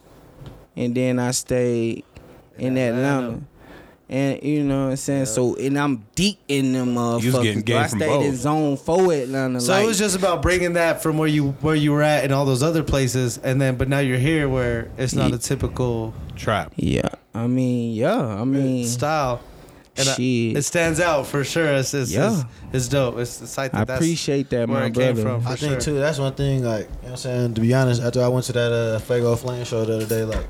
and 0.76 0.94
then 0.94 1.18
I 1.18 1.30
stayed 1.32 2.04
in 2.56 2.76
Atlanta. 2.76 3.18
Atlanta. 3.26 3.42
And 4.10 4.42
you 4.42 4.64
know 4.64 4.84
what 4.84 4.90
I'm 4.92 4.96
saying? 4.96 5.26
So 5.26 5.54
and 5.56 5.78
I'm 5.78 6.02
deep 6.14 6.38
in 6.48 6.72
them 6.72 6.94
motherfuckers. 6.94 7.22
You 7.24 7.32
was 7.32 7.42
getting 7.42 7.60
bro. 7.60 7.62
game 7.62 7.76
I 7.76 7.88
from 7.88 7.98
stayed 7.98 8.24
in 8.24 8.30
both. 8.30 8.40
zone 8.40 8.76
four 8.78 9.12
Atlanta. 9.12 9.60
So 9.60 9.72
like, 9.72 9.84
it 9.84 9.86
was 9.86 9.98
just 9.98 10.16
about 10.16 10.40
bringing 10.40 10.72
that 10.74 11.02
from 11.02 11.18
where 11.18 11.28
you 11.28 11.50
where 11.60 11.74
you 11.74 11.92
were 11.92 12.02
at 12.02 12.24
and 12.24 12.32
all 12.32 12.46
those 12.46 12.62
other 12.62 12.82
places, 12.82 13.36
and 13.36 13.60
then 13.60 13.76
but 13.76 13.88
now 13.88 13.98
you're 13.98 14.16
here 14.18 14.48
where 14.48 14.90
it's 14.96 15.12
not 15.14 15.28
Ye- 15.30 15.36
a 15.36 15.38
typical 15.38 16.14
Trap. 16.36 16.72
Yeah, 16.76 17.08
I 17.34 17.48
mean, 17.48 17.94
yeah, 17.94 18.16
I 18.16 18.44
mean, 18.44 18.86
style. 18.86 19.40
And 19.96 20.08
I- 20.08 20.14
it 20.56 20.62
stands 20.62 21.00
out 21.00 21.26
for 21.26 21.42
sure. 21.42 21.66
It's 21.74 21.92
it's, 21.92 22.12
Yeah. 22.12 22.30
it's, 22.32 22.44
it's 22.72 22.88
dope. 22.88 23.18
It's 23.18 23.38
the 23.38 23.46
site 23.48 23.72
that 23.72 23.78
I 23.80 23.84
that's 23.84 23.98
appreciate 23.98 24.48
that, 24.50 24.68
where 24.68 24.78
my 24.80 24.86
it 24.86 24.94
came 24.94 25.14
brother. 25.16 25.22
from. 25.22 25.42
For 25.42 25.48
I 25.48 25.56
think 25.56 25.72
sure. 25.72 25.80
too. 25.80 25.98
That's 25.98 26.18
one 26.20 26.32
thing. 26.34 26.62
Like 26.64 26.82
you 26.84 26.86
know, 26.86 26.98
what 27.00 27.10
I'm 27.10 27.16
saying. 27.16 27.54
To 27.54 27.60
be 27.60 27.74
honest, 27.74 28.00
after 28.00 28.22
I 28.22 28.28
went 28.28 28.46
to 28.46 28.52
that 28.52 28.72
uh, 28.72 28.98
Fuego 29.00 29.34
Flame 29.36 29.64
show 29.64 29.84
the 29.84 29.96
other 29.96 30.06
day, 30.06 30.22
like 30.24 30.46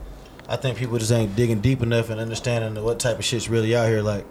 I 0.49 0.57
think 0.57 0.78
people 0.78 0.99
just 0.99 1.12
ain't 1.12 1.37
digging 1.37 1.61
deep 1.61 1.83
enough 1.83 2.09
and 2.09 2.19
understanding 2.21 2.83
what 2.83 2.99
type 2.99 3.19
of 3.19 3.25
shit's 3.25 3.50
really 3.50 3.76
out 3.76 3.87
here. 3.87 4.00
Like 4.00 4.25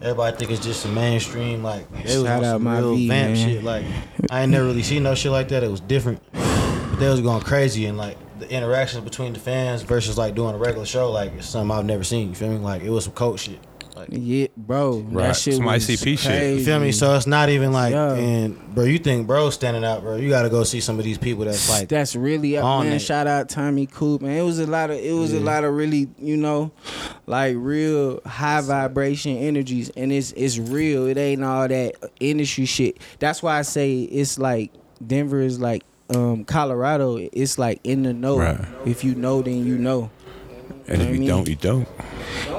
everybody 0.00 0.36
think 0.36 0.52
it's 0.52 0.64
just 0.64 0.80
some 0.80 0.94
mainstream. 0.94 1.64
Like 1.64 1.90
they 2.04 2.16
was 2.16 2.26
out 2.26 2.44
some 2.44 2.62
my 2.62 2.78
real 2.78 2.94
V, 2.94 3.08
vamp 3.08 3.34
man. 3.34 3.48
shit. 3.48 3.64
Like 3.64 3.84
I 4.30 4.42
ain't 4.42 4.52
never 4.52 4.66
really 4.66 4.84
seen 4.84 5.02
no 5.02 5.16
shit 5.16 5.32
like 5.32 5.48
that. 5.48 5.64
It 5.64 5.70
was 5.70 5.80
different. 5.80 6.22
But 6.32 7.00
they 7.00 7.08
was 7.08 7.20
going 7.20 7.42
crazy 7.42 7.86
and 7.86 7.98
like 7.98 8.16
the 8.38 8.48
interactions 8.50 9.02
between 9.02 9.32
the 9.32 9.40
fans 9.40 9.82
versus 9.82 10.16
like 10.16 10.36
doing 10.36 10.54
a 10.54 10.58
regular 10.58 10.86
show. 10.86 11.10
Like 11.10 11.32
it's 11.32 11.48
something 11.48 11.76
I've 11.76 11.84
never 11.84 12.04
seen. 12.04 12.28
You 12.28 12.34
feel 12.36 12.50
me? 12.50 12.58
Like 12.58 12.82
it 12.82 12.90
was 12.90 13.04
some 13.04 13.14
coach 13.14 13.40
shit. 13.40 13.58
Like 13.94 14.08
Yeah, 14.10 14.48
bro. 14.56 14.98
Right. 14.98 15.28
That 15.28 15.36
shit 15.36 15.54
Some 15.54 15.66
was 15.66 15.86
ICP 15.86 16.18
shit. 16.18 16.58
you 16.58 16.64
feel 16.64 16.80
me? 16.80 16.90
So 16.92 17.14
it's 17.14 17.26
not 17.28 17.48
even 17.48 17.72
like, 17.72 17.92
Yeah. 17.92 18.14
and 18.14 18.74
bro, 18.74 18.84
you 18.84 18.98
think 18.98 19.26
bro 19.26 19.50
standing 19.50 19.84
out, 19.84 20.02
bro? 20.02 20.16
You 20.16 20.28
got 20.28 20.42
to 20.42 20.48
go 20.50 20.64
see 20.64 20.80
some 20.80 20.98
of 20.98 21.04
these 21.04 21.16
people 21.18 21.44
that's 21.44 21.70
like, 21.70 21.88
that's 21.88 22.16
really 22.16 22.56
up, 22.56 22.64
on 22.64 22.86
man. 22.86 22.94
it. 22.94 22.98
Shout 22.98 23.26
out 23.26 23.48
Tommy 23.48 23.86
Coop, 23.86 24.22
man. 24.22 24.36
It 24.36 24.42
was 24.42 24.58
a 24.58 24.66
lot 24.66 24.90
of 24.90 24.96
it 24.98 25.12
was 25.12 25.32
a 25.32 25.40
lot 25.40 25.62
of 25.64 25.74
really, 25.74 26.08
you 26.18 26.36
know, 26.36 26.72
like 27.26 27.54
real 27.56 28.20
high 28.26 28.60
vibration 28.62 29.36
energies, 29.36 29.90
and 29.96 30.12
it's 30.12 30.32
it's 30.32 30.58
real. 30.58 31.06
It 31.06 31.16
ain't 31.16 31.44
all 31.44 31.68
that 31.68 31.94
industry 32.20 32.66
shit. 32.66 32.98
That's 33.20 33.42
why 33.42 33.58
I 33.58 33.62
say 33.62 34.00
it's 34.02 34.38
like 34.38 34.72
Denver 35.06 35.40
is 35.40 35.60
like 35.60 35.84
um 36.14 36.44
Colorado. 36.44 37.16
It's 37.16 37.58
like 37.58 37.80
in 37.84 38.02
the 38.02 38.12
know. 38.12 38.38
Right. 38.38 38.60
If 38.84 39.04
you 39.04 39.14
know, 39.14 39.40
then 39.42 39.64
you 39.64 39.78
know. 39.78 40.10
And 40.86 41.00
if 41.00 41.08
I 41.08 41.10
you 41.12 41.18
mean- 41.20 41.28
don't, 41.28 41.48
you 41.48 41.56
don't. 41.56 41.88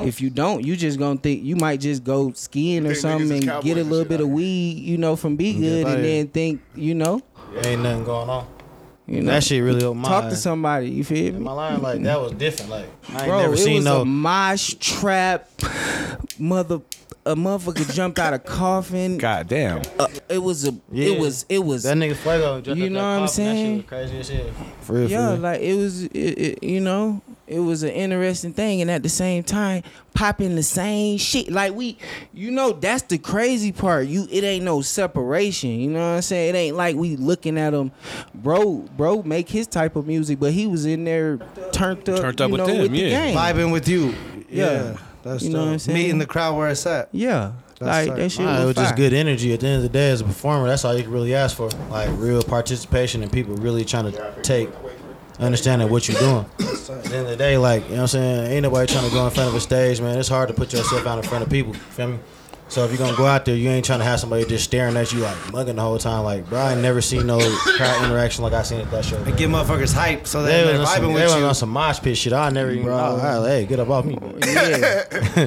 If 0.06 0.22
you 0.22 0.30
don't, 0.30 0.64
you 0.66 0.76
just 0.76 1.00
gonna 1.00 1.20
think 1.20 1.44
you 1.44 1.56
might 1.56 1.80
just 1.80 2.04
go 2.04 2.32
skiing 2.34 2.86
or 2.86 2.96
something 2.96 3.50
and 3.50 3.64
get 3.64 3.78
a 3.78 3.84
little 3.84 4.06
bit 4.06 4.22
of 4.22 4.30
weed, 4.30 4.80
you 4.80 4.98
know, 4.98 5.16
from 5.16 5.36
Be 5.36 5.54
Good, 5.54 5.88
and 5.88 6.04
then 6.04 6.28
think, 6.28 6.62
you 6.76 6.96
know, 6.96 7.22
ain't 7.64 7.82
nothing 7.82 8.04
going 8.04 8.30
on. 8.30 8.48
you 9.08 9.22
know, 9.22 9.32
That 9.32 9.44
shit 9.44 9.64
really 9.64 9.84
opened 9.84 10.02
my 10.02 10.10
talk 10.10 10.24
eyes. 10.26 10.34
to 10.34 10.38
somebody. 10.38 10.90
You 10.90 11.04
feel 11.04 11.28
In 11.28 11.36
me? 11.40 11.46
my 11.46 11.52
line, 11.54 11.82
like 11.82 12.02
that 12.04 12.20
was 12.20 12.32
different. 12.34 12.72
Like 12.72 12.86
I 13.10 13.18
ain't 13.20 13.26
Bro, 13.28 13.42
never 13.42 13.54
it 13.54 13.58
seen 13.58 13.76
was 13.78 13.86
no. 13.86 14.02
a 14.02 14.06
mosh 14.06 14.74
trap, 14.80 15.50
mother. 16.40 16.82
A 17.28 17.36
motherfucker 17.36 17.92
jumped 17.92 18.20
out 18.20 18.36
of 18.36 18.46
coffin. 18.46 19.18
God 19.18 19.48
damn. 19.48 19.82
Uh, 19.98 20.08
it 20.30 20.38
was 20.38 20.68
a. 20.68 20.74
Yeah. 20.92 21.08
It 21.08 21.20
was. 21.20 21.44
It 21.50 21.58
was. 21.58 21.82
that 21.84 21.98
nigga 21.98 22.16
Fuego, 22.16 22.62
jumped 22.62 22.80
You 22.80 22.92
know 22.92 23.00
what 23.00 23.22
I'm 23.22 23.28
saying? 23.28 23.84
crazy 23.84 24.20
as 24.20 24.30
hell. 24.30 24.46
For 24.82 24.94
real, 24.94 25.10
yeah, 25.10 25.34
for 25.36 25.42
like 25.42 25.62
it 25.62 25.74
was. 25.76 26.04
It, 26.04 26.12
it, 26.14 26.64
you 26.64 26.80
know, 26.82 27.24
it 27.48 27.60
was 27.60 27.82
an 27.82 27.90
interesting 27.90 28.54
thing, 28.54 28.82
and 28.82 28.92
at 28.92 29.02
the 29.02 29.10
same 29.10 29.42
time, 29.42 29.82
popping 30.14 30.56
the 30.56 30.62
same 30.62 31.18
shit. 31.18 31.52
Like 31.52 31.74
we, 31.74 31.98
you 32.32 32.52
know, 32.52 32.74
that's 32.74 33.02
the 33.02 33.18
crazy 33.18 33.72
part. 33.72 34.06
You, 34.06 34.28
it 34.30 34.44
ain't 34.44 34.64
no 34.64 34.82
separation. 34.82 35.72
You 35.72 35.90
know 35.90 36.00
what 36.12 36.16
I'm 36.18 36.22
saying? 36.22 36.54
It 36.54 36.58
ain't 36.60 36.76
like 36.78 36.96
we 36.96 37.16
looking 37.16 37.58
at 37.58 37.74
him, 37.74 37.92
bro. 38.36 38.86
Bro, 38.98 39.24
make 39.24 39.50
his 39.50 39.66
type 39.66 39.96
of 39.96 40.06
music, 40.06 40.40
but 40.40 40.54
he 40.54 40.68
was 40.68 40.86
in 40.86 41.06
there 41.06 41.38
turned 41.72 42.08
up, 42.08 42.20
Turned 42.20 42.40
up 42.42 42.50
you 42.50 42.58
with 42.58 42.62
know, 42.62 42.68
them, 42.68 42.82
with 42.84 42.92
the 42.92 42.98
yeah. 43.00 43.26
game. 43.26 43.36
vibing 43.36 43.72
with 43.72 43.88
you. 43.88 44.14
Yeah. 44.48 44.66
Yeah, 44.94 44.98
that's 45.26 45.44
You 45.44 45.50
know 45.50 45.60
dope. 45.60 45.66
what 45.68 45.72
I'm 45.74 45.80
saying? 45.80 45.98
Meeting 45.98 46.18
the 46.20 46.26
crowd 46.26 46.56
where 46.56 46.70
it's 46.70 46.86
at. 46.86 47.10
Yeah, 47.12 47.52
That's 47.80 47.82
like 47.82 48.08
tight. 48.10 48.16
that 48.18 48.30
shit 48.30 48.46
Nah, 48.46 48.52
was, 48.54 48.62
it 48.62 48.66
was 48.68 48.76
just 48.76 48.96
good 48.96 49.14
energy. 49.14 49.54
At 49.54 49.60
the 49.60 49.68
end 49.68 49.76
of 49.78 49.84
the 49.84 49.90
day, 49.90 50.10
as 50.12 50.22
a 50.22 50.24
performer, 50.24 50.68
that's 50.68 50.86
all 50.86 50.96
you 50.96 51.04
can 51.04 51.12
really 51.12 51.34
ask 51.36 51.58
for. 51.58 51.70
Like 51.90 52.10
real 52.14 52.42
participation 52.44 53.22
and 53.24 53.32
people 53.32 53.56
really 53.56 53.84
trying 53.84 54.12
to 54.12 54.42
take, 54.42 54.70
understanding 55.40 55.90
what 55.90 56.08
you're 56.08 56.20
doing. 56.20 56.46
At 56.60 57.04
the 57.04 57.16
end 57.18 57.26
of 57.26 57.28
the 57.30 57.36
day, 57.36 57.58
like 57.58 57.84
you 57.84 57.90
know 57.90 57.96
what 57.96 58.02
I'm 58.02 58.08
saying, 58.08 58.52
ain't 58.52 58.64
nobody 58.64 58.92
trying 58.92 59.08
to 59.10 59.14
go 59.14 59.26
in 59.26 59.32
front 59.34 59.50
of 59.50 59.56
a 59.56 59.60
stage, 59.60 60.00
man. 60.00 60.18
It's 60.20 60.30
hard 60.30 60.48
to 60.50 60.54
put 60.54 60.72
yourself 60.72 61.06
out 61.06 61.18
in 61.18 61.24
front 61.28 61.44
of 61.44 61.50
people. 61.50 61.74
Feel 61.74 62.10
me? 62.10 62.20
So 62.68 62.84
if 62.84 62.90
you're 62.90 62.98
gonna 62.98 63.16
go 63.16 63.26
out 63.28 63.46
there, 63.46 63.56
you 63.56 63.70
ain't 63.70 63.86
trying 63.86 64.00
to 64.00 64.06
have 64.06 64.20
somebody 64.20 64.44
just 64.44 64.64
staring 64.64 64.98
at 64.98 65.14
you 65.14 65.20
like 65.20 65.54
mugging 65.54 65.76
the 65.76 65.82
whole 65.84 66.00
time. 66.00 66.24
Like, 66.24 66.50
bro, 66.50 66.60
I 66.60 66.72
ain't 66.74 66.82
never 66.82 67.00
seen 67.00 67.28
no 67.28 67.40
crowd 67.78 68.04
interaction 68.04 68.44
like 68.44 68.54
I 68.54 68.64
seen 68.64 68.82
at 68.82 68.90
that 68.90 69.06
show. 69.06 69.18
And 69.18 69.38
get 69.38 69.50
motherfuckers 69.52 69.94
hype 69.94 70.26
so 70.26 70.42
They 70.42 70.52
that 70.52 70.58
was, 70.66 70.72
they're 70.72 70.80
on 70.82 70.88
some, 70.88 71.04
vibing 71.04 71.16
they 71.16 71.24
was 71.24 71.36
you. 71.36 71.44
on 71.46 71.56
some 71.56 71.70
mosh 71.70 72.00
pit 72.02 72.18
shit. 72.18 72.34
I 72.34 72.50
never 72.50 72.72
even. 72.72 72.86
Bro. 72.86 72.98
All 72.98 73.18
right, 73.18 73.48
hey, 73.48 73.66
get 73.68 73.80
up 73.80 73.90
off 73.90 74.06
me. 74.06 74.16
Bro. 74.16 74.30
Yeah, 74.46 75.04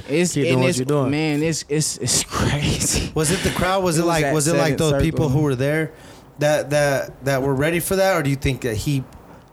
it's 0.09 0.35
Keep 0.35 0.45
and 0.47 0.53
doing 0.55 0.61
what 0.61 0.77
you're 0.77 0.85
doing. 0.87 1.11
Man, 1.11 1.43
it's 1.43 1.65
it's 1.69 1.97
it's 1.99 2.23
crazy. 2.25 3.11
Was 3.15 3.31
it 3.33 3.41
the 3.41 3.51
crowd? 3.51 3.83
Was 3.83 3.99
It 3.99 4.03
it, 4.03 4.05
was 4.05 4.23
like 4.23 4.33
was 4.35 4.47
it 4.49 4.53
like 4.57 4.79
seventh 4.79 4.79
those 4.79 5.03
people 5.03 5.29
who 5.29 5.41
were 5.43 5.57
there 5.57 5.93
that 6.39 6.71
that 6.71 7.25
that 7.25 7.43
were 7.43 7.55
ready 7.55 7.81
for 7.81 7.97
that, 7.97 8.17
or 8.17 8.23
do 8.23 8.31
you 8.31 8.37
think 8.37 8.61
that 8.61 8.77
he 8.77 9.03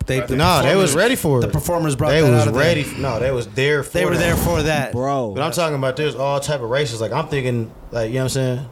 they 0.05 0.19
the 0.21 0.35
No, 0.35 0.62
they 0.62 0.75
was 0.75 0.95
ready 0.95 1.15
for 1.15 1.39
it. 1.39 1.41
The 1.41 1.47
performers 1.50 1.95
brought 1.95 2.09
They 2.09 2.21
that 2.21 2.29
was 2.31 2.41
out 2.41 2.47
of 2.50 2.55
ready. 2.55 2.81
f- 2.81 2.97
no, 2.97 3.19
they 3.19 3.31
was 3.31 3.47
there. 3.47 3.83
For 3.83 3.91
They 3.97 4.05
were 4.05 4.12
that. 4.12 4.19
there 4.19 4.35
for 4.35 4.62
that, 4.63 4.91
Bro, 4.91 5.31
But 5.35 5.41
I'm 5.43 5.51
talking 5.51 5.75
about 5.75 5.95
there's 5.97 6.15
all 6.15 6.39
type 6.39 6.62
of 6.62 6.69
races. 6.69 7.01
Like 7.01 7.12
I'm 7.12 7.27
thinking, 7.27 7.71
like 7.91 8.09
you 8.09 8.15
know 8.15 8.25
what 8.25 8.38
I'm 8.38 8.67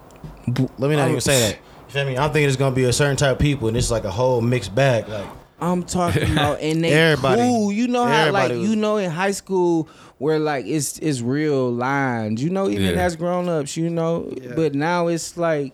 saying. 0.47 0.67
Let 0.77 0.89
me 0.89 0.95
not 0.95 1.07
even 1.09 1.21
say 1.21 1.39
that. 1.39 1.55
You 1.87 1.93
feel 1.93 2.05
me? 2.05 2.17
I'm 2.17 2.31
thinking 2.31 2.47
it's 2.47 2.57
gonna 2.57 2.75
be 2.75 2.83
a 2.85 2.93
certain 2.93 3.17
type 3.17 3.33
of 3.33 3.39
people, 3.39 3.67
and 3.67 3.77
it's 3.77 3.91
like 3.91 4.03
a 4.03 4.11
whole 4.11 4.41
mixed 4.41 4.73
bag. 4.75 5.07
Like 5.07 5.25
I'm 5.61 5.83
talking 5.83 6.23
about 6.31 6.59
and 6.59 6.83
they 6.83 6.91
Everybody- 6.91 7.41
cool. 7.41 7.71
You 7.71 7.87
know 7.87 8.05
how 8.05 8.31
like 8.31 8.51
was- 8.51 8.59
you 8.59 8.75
know 8.75 8.97
in 8.97 9.09
high 9.11 9.31
school 9.31 9.87
where 10.17 10.39
like 10.39 10.65
it's 10.65 10.99
it's 10.99 11.21
real 11.21 11.71
lines. 11.71 12.43
You 12.43 12.49
know 12.49 12.69
even 12.69 12.93
Yeah. 12.95 13.01
as 13.03 13.15
grown 13.15 13.47
ups, 13.49 13.77
you 13.77 13.89
know. 13.89 14.31
But 14.55 14.75
now 14.75 15.07
it's 15.07 15.37
like 15.37 15.73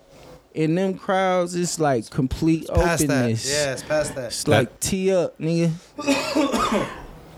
in 0.53 0.75
them 0.75 0.95
crowds, 0.95 1.55
it's 1.55 1.79
like 1.79 2.09
complete 2.09 2.67
Past 2.67 3.07
that, 3.07 3.17
openness. 3.23 3.51
yeah, 3.51 3.73
it's 3.73 3.83
past 3.83 4.15
that. 4.15 4.25
It's 4.27 4.47
like 4.47 4.79
tee 4.79 5.13
up, 5.13 5.37
nigga. 5.39 5.71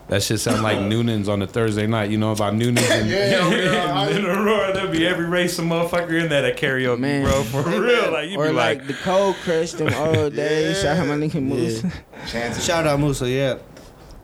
That 0.07 0.21
shit 0.21 0.41
sound 0.41 0.61
like 0.61 0.77
Noonan's 0.81 1.29
on 1.29 1.39
the 1.39 1.47
Thursday 1.47 1.87
night. 1.87 2.09
You 2.09 2.17
know 2.17 2.33
about 2.33 2.53
Noonan's 2.53 2.85
and 2.91 3.09
Yeah, 3.09 3.49
yeah, 3.49 3.93
I- 3.95 4.09
in 4.09 4.25
Aurora. 4.25 4.73
There'll 4.73 4.91
be 4.91 5.07
every 5.07 5.25
race 5.25 5.57
of 5.57 5.63
motherfucker 5.65 6.21
in 6.21 6.27
there 6.27 6.45
at 6.45 6.57
karaoke, 6.57 6.99
Man. 6.99 7.23
bro. 7.23 7.43
For 7.43 7.61
real, 7.81 8.11
like 8.11 8.29
you 8.29 8.37
Or 8.37 8.47
be 8.47 8.53
like, 8.53 8.79
like, 8.79 8.87
the 8.87 8.93
cold 8.95 9.35
crush 9.43 9.71
them 9.71 9.93
all 9.93 10.29
day. 10.29 10.73
Shout 10.73 10.97
out 10.97 11.07
my 11.07 11.15
nigga 11.15 11.41
Moose. 11.41 11.81
Chances. 12.29 12.65
Shout 12.65 12.85
out 12.85 12.99
Musa, 12.99 13.29
yeah. 13.29 13.57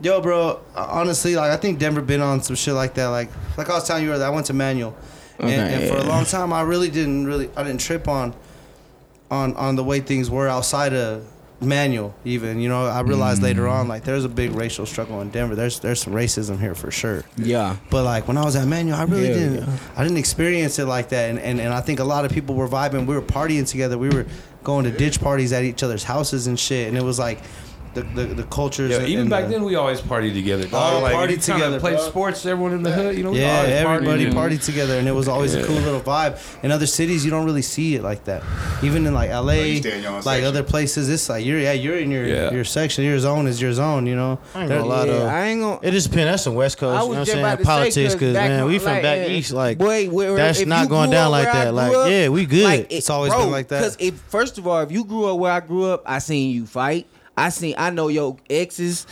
Yo, 0.02 0.20
bro. 0.20 0.60
Honestly, 0.76 1.36
like 1.36 1.52
I 1.52 1.56
think 1.56 1.78
Denver 1.78 2.02
been 2.02 2.20
on 2.20 2.42
some 2.42 2.54
shit 2.54 2.74
like 2.74 2.92
that. 2.94 3.06
Like, 3.06 3.30
like 3.56 3.70
I 3.70 3.74
was 3.74 3.86
telling 3.88 4.04
you 4.04 4.12
earlier, 4.12 4.26
I 4.26 4.30
went 4.30 4.44
to 4.46 4.52
Manual, 4.52 4.94
and, 5.38 5.48
Okay, 5.48 5.56
and 5.74 5.88
for 5.90 5.96
a 5.96 6.04
long 6.04 6.26
time, 6.26 6.52
I 6.52 6.60
really 6.62 6.90
didn't 6.90 7.24
really, 7.26 7.48
I 7.56 7.62
didn't 7.64 7.80
trip 7.80 8.08
on, 8.08 8.34
on, 9.30 9.54
on 9.56 9.76
the 9.76 9.84
way 9.84 10.00
things 10.00 10.30
were 10.30 10.48
outside 10.48 10.92
of 10.94 11.24
Manual. 11.60 12.14
Even, 12.24 12.60
you 12.60 12.68
know, 12.68 12.86
I 12.86 13.00
realized 13.00 13.42
later 13.42 13.62
Mm. 13.62 13.72
on, 13.72 13.88
like, 13.88 14.04
there's 14.04 14.24
a 14.24 14.28
big 14.28 14.52
racial 14.52 14.86
struggle 14.86 15.20
in 15.20 15.30
Denver. 15.30 15.56
There's, 15.56 15.80
there's 15.80 16.00
some 16.00 16.12
racism 16.12 16.60
here 16.60 16.74
for 16.74 16.90
sure. 16.92 17.24
Yeah. 17.36 17.76
But 17.90 18.04
like 18.04 18.28
when 18.28 18.36
I 18.38 18.44
was 18.44 18.54
at 18.54 18.66
Manual, 18.68 18.96
I 18.96 19.02
really 19.04 19.26
Hell 19.26 19.34
didn't. 19.38 19.54
yeah. 19.66 19.76
I 19.96 20.02
didn't 20.04 20.18
experience 20.18 20.78
it 20.78 20.86
like 20.86 21.08
that, 21.08 21.30
and, 21.30 21.38
and 21.40 21.60
and 21.60 21.74
I 21.74 21.80
think 21.80 21.98
a 21.98 22.04
lot 22.04 22.24
of 22.24 22.30
people 22.30 22.54
were 22.54 22.68
vibing. 22.68 23.06
We 23.06 23.14
were 23.16 23.22
partying 23.22 23.66
together. 23.68 23.98
We 23.98 24.08
were 24.08 24.24
going 24.62 24.84
to 24.84 24.92
ditch 24.92 25.20
parties 25.20 25.52
at 25.52 25.64
each 25.64 25.82
other's 25.82 26.04
houses 26.04 26.46
and 26.46 26.58
shit. 26.58 26.86
And 26.88 26.96
it 26.96 27.02
was 27.02 27.18
like 27.18 27.40
the 28.14 28.24
the, 28.26 28.34
the 28.34 28.42
cultures. 28.44 28.90
Yo, 28.90 28.98
and- 28.98 29.08
even 29.08 29.20
and 29.22 29.30
back 29.30 29.44
the- 29.44 29.50
then, 29.50 29.64
we 29.64 29.74
always 29.74 30.00
partied 30.00 30.34
together. 30.34 30.64
Dog. 30.66 30.74
All 30.74 31.00
like, 31.02 31.14
partied 31.14 31.32
if 31.38 31.44
together, 31.44 31.80
Played 31.80 31.96
bro. 31.96 32.08
sports. 32.08 32.46
Everyone 32.46 32.72
in 32.72 32.82
the 32.82 32.90
hood, 32.92 33.16
you 33.16 33.24
know. 33.24 33.32
Yeah, 33.32 33.62
everybody 33.66 34.26
partied. 34.26 34.32
partied 34.58 34.64
together, 34.64 34.98
and 34.98 35.08
it 35.08 35.12
was 35.12 35.28
always 35.28 35.54
a 35.54 35.64
cool 35.64 35.76
little 35.76 36.00
vibe. 36.00 36.38
In 36.64 36.70
other 36.72 36.86
cities, 36.86 37.24
you 37.24 37.30
don't 37.30 37.44
really 37.44 37.62
see 37.62 37.94
it 37.94 38.02
like 38.02 38.24
that. 38.24 38.42
Even 38.82 39.06
in 39.06 39.14
like 39.14 39.30
LA, 39.30 39.76
stay 39.80 39.96
in 39.96 40.02
your 40.02 40.12
own 40.12 40.22
like 40.22 40.42
other 40.44 40.62
places, 40.62 41.08
it's 41.08 41.28
like 41.28 41.44
you're 41.44 41.58
yeah, 41.58 41.72
you're 41.72 41.98
in 41.98 42.10
your 42.10 42.26
Yeah. 42.26 42.50
your 42.52 42.64
section. 42.64 43.04
Your 43.04 43.18
zone 43.18 43.46
is 43.46 43.60
your 43.60 43.72
zone. 43.72 44.06
You 44.06 44.16
know. 44.16 44.38
I 44.54 44.60
ain't 44.60 44.68
There- 44.68 44.78
gonna 44.78 44.90
lie 44.90 45.04
though. 45.06 45.26
I 45.26 45.46
ain't 45.48 45.60
gonna. 45.60 45.78
It 45.82 45.90
just 45.92 46.10
depends. 46.10 46.30
That's 46.30 46.42
some 46.44 46.54
West 46.54 46.78
Coast. 46.78 46.96
I 46.98 47.02
You 47.02 47.08
was 47.08 47.08
know 47.08 47.08
what 47.08 47.16
I'm 47.18 47.24
just 47.24 47.32
saying? 47.32 47.44
about 47.44 47.58
to 47.58 47.64
Politics, 47.64 48.14
because 48.14 48.34
man, 48.34 48.64
we 48.66 48.78
from 48.78 48.92
like, 48.92 49.02
back 49.02 49.28
east. 49.28 49.52
Like 49.52 49.78
boy, 49.78 50.08
where- 50.10 50.36
that's 50.36 50.64
not 50.66 50.88
going 50.88 51.10
down 51.10 51.30
like 51.30 51.46
that. 51.52 51.74
Like 51.74 51.92
yeah, 52.10 52.28
we 52.28 52.46
good. 52.46 52.86
It's 52.90 53.10
always 53.10 53.32
been 53.34 53.50
like 53.50 53.68
that. 53.68 53.78
Because 53.80 53.96
if 54.00 54.14
first 54.28 54.58
of 54.58 54.66
all, 54.66 54.80
if 54.80 54.90
you 54.92 55.04
grew 55.04 55.26
up 55.26 55.38
where 55.38 55.52
I 55.52 55.60
grew 55.60 55.84
up, 55.84 56.02
I 56.06 56.18
seen 56.18 56.50
you 56.54 56.66
fight. 56.66 57.06
I 57.38 57.50
seen. 57.50 57.74
I 57.78 57.90
know 57.90 58.08
your 58.08 58.36
exes. 58.50 59.06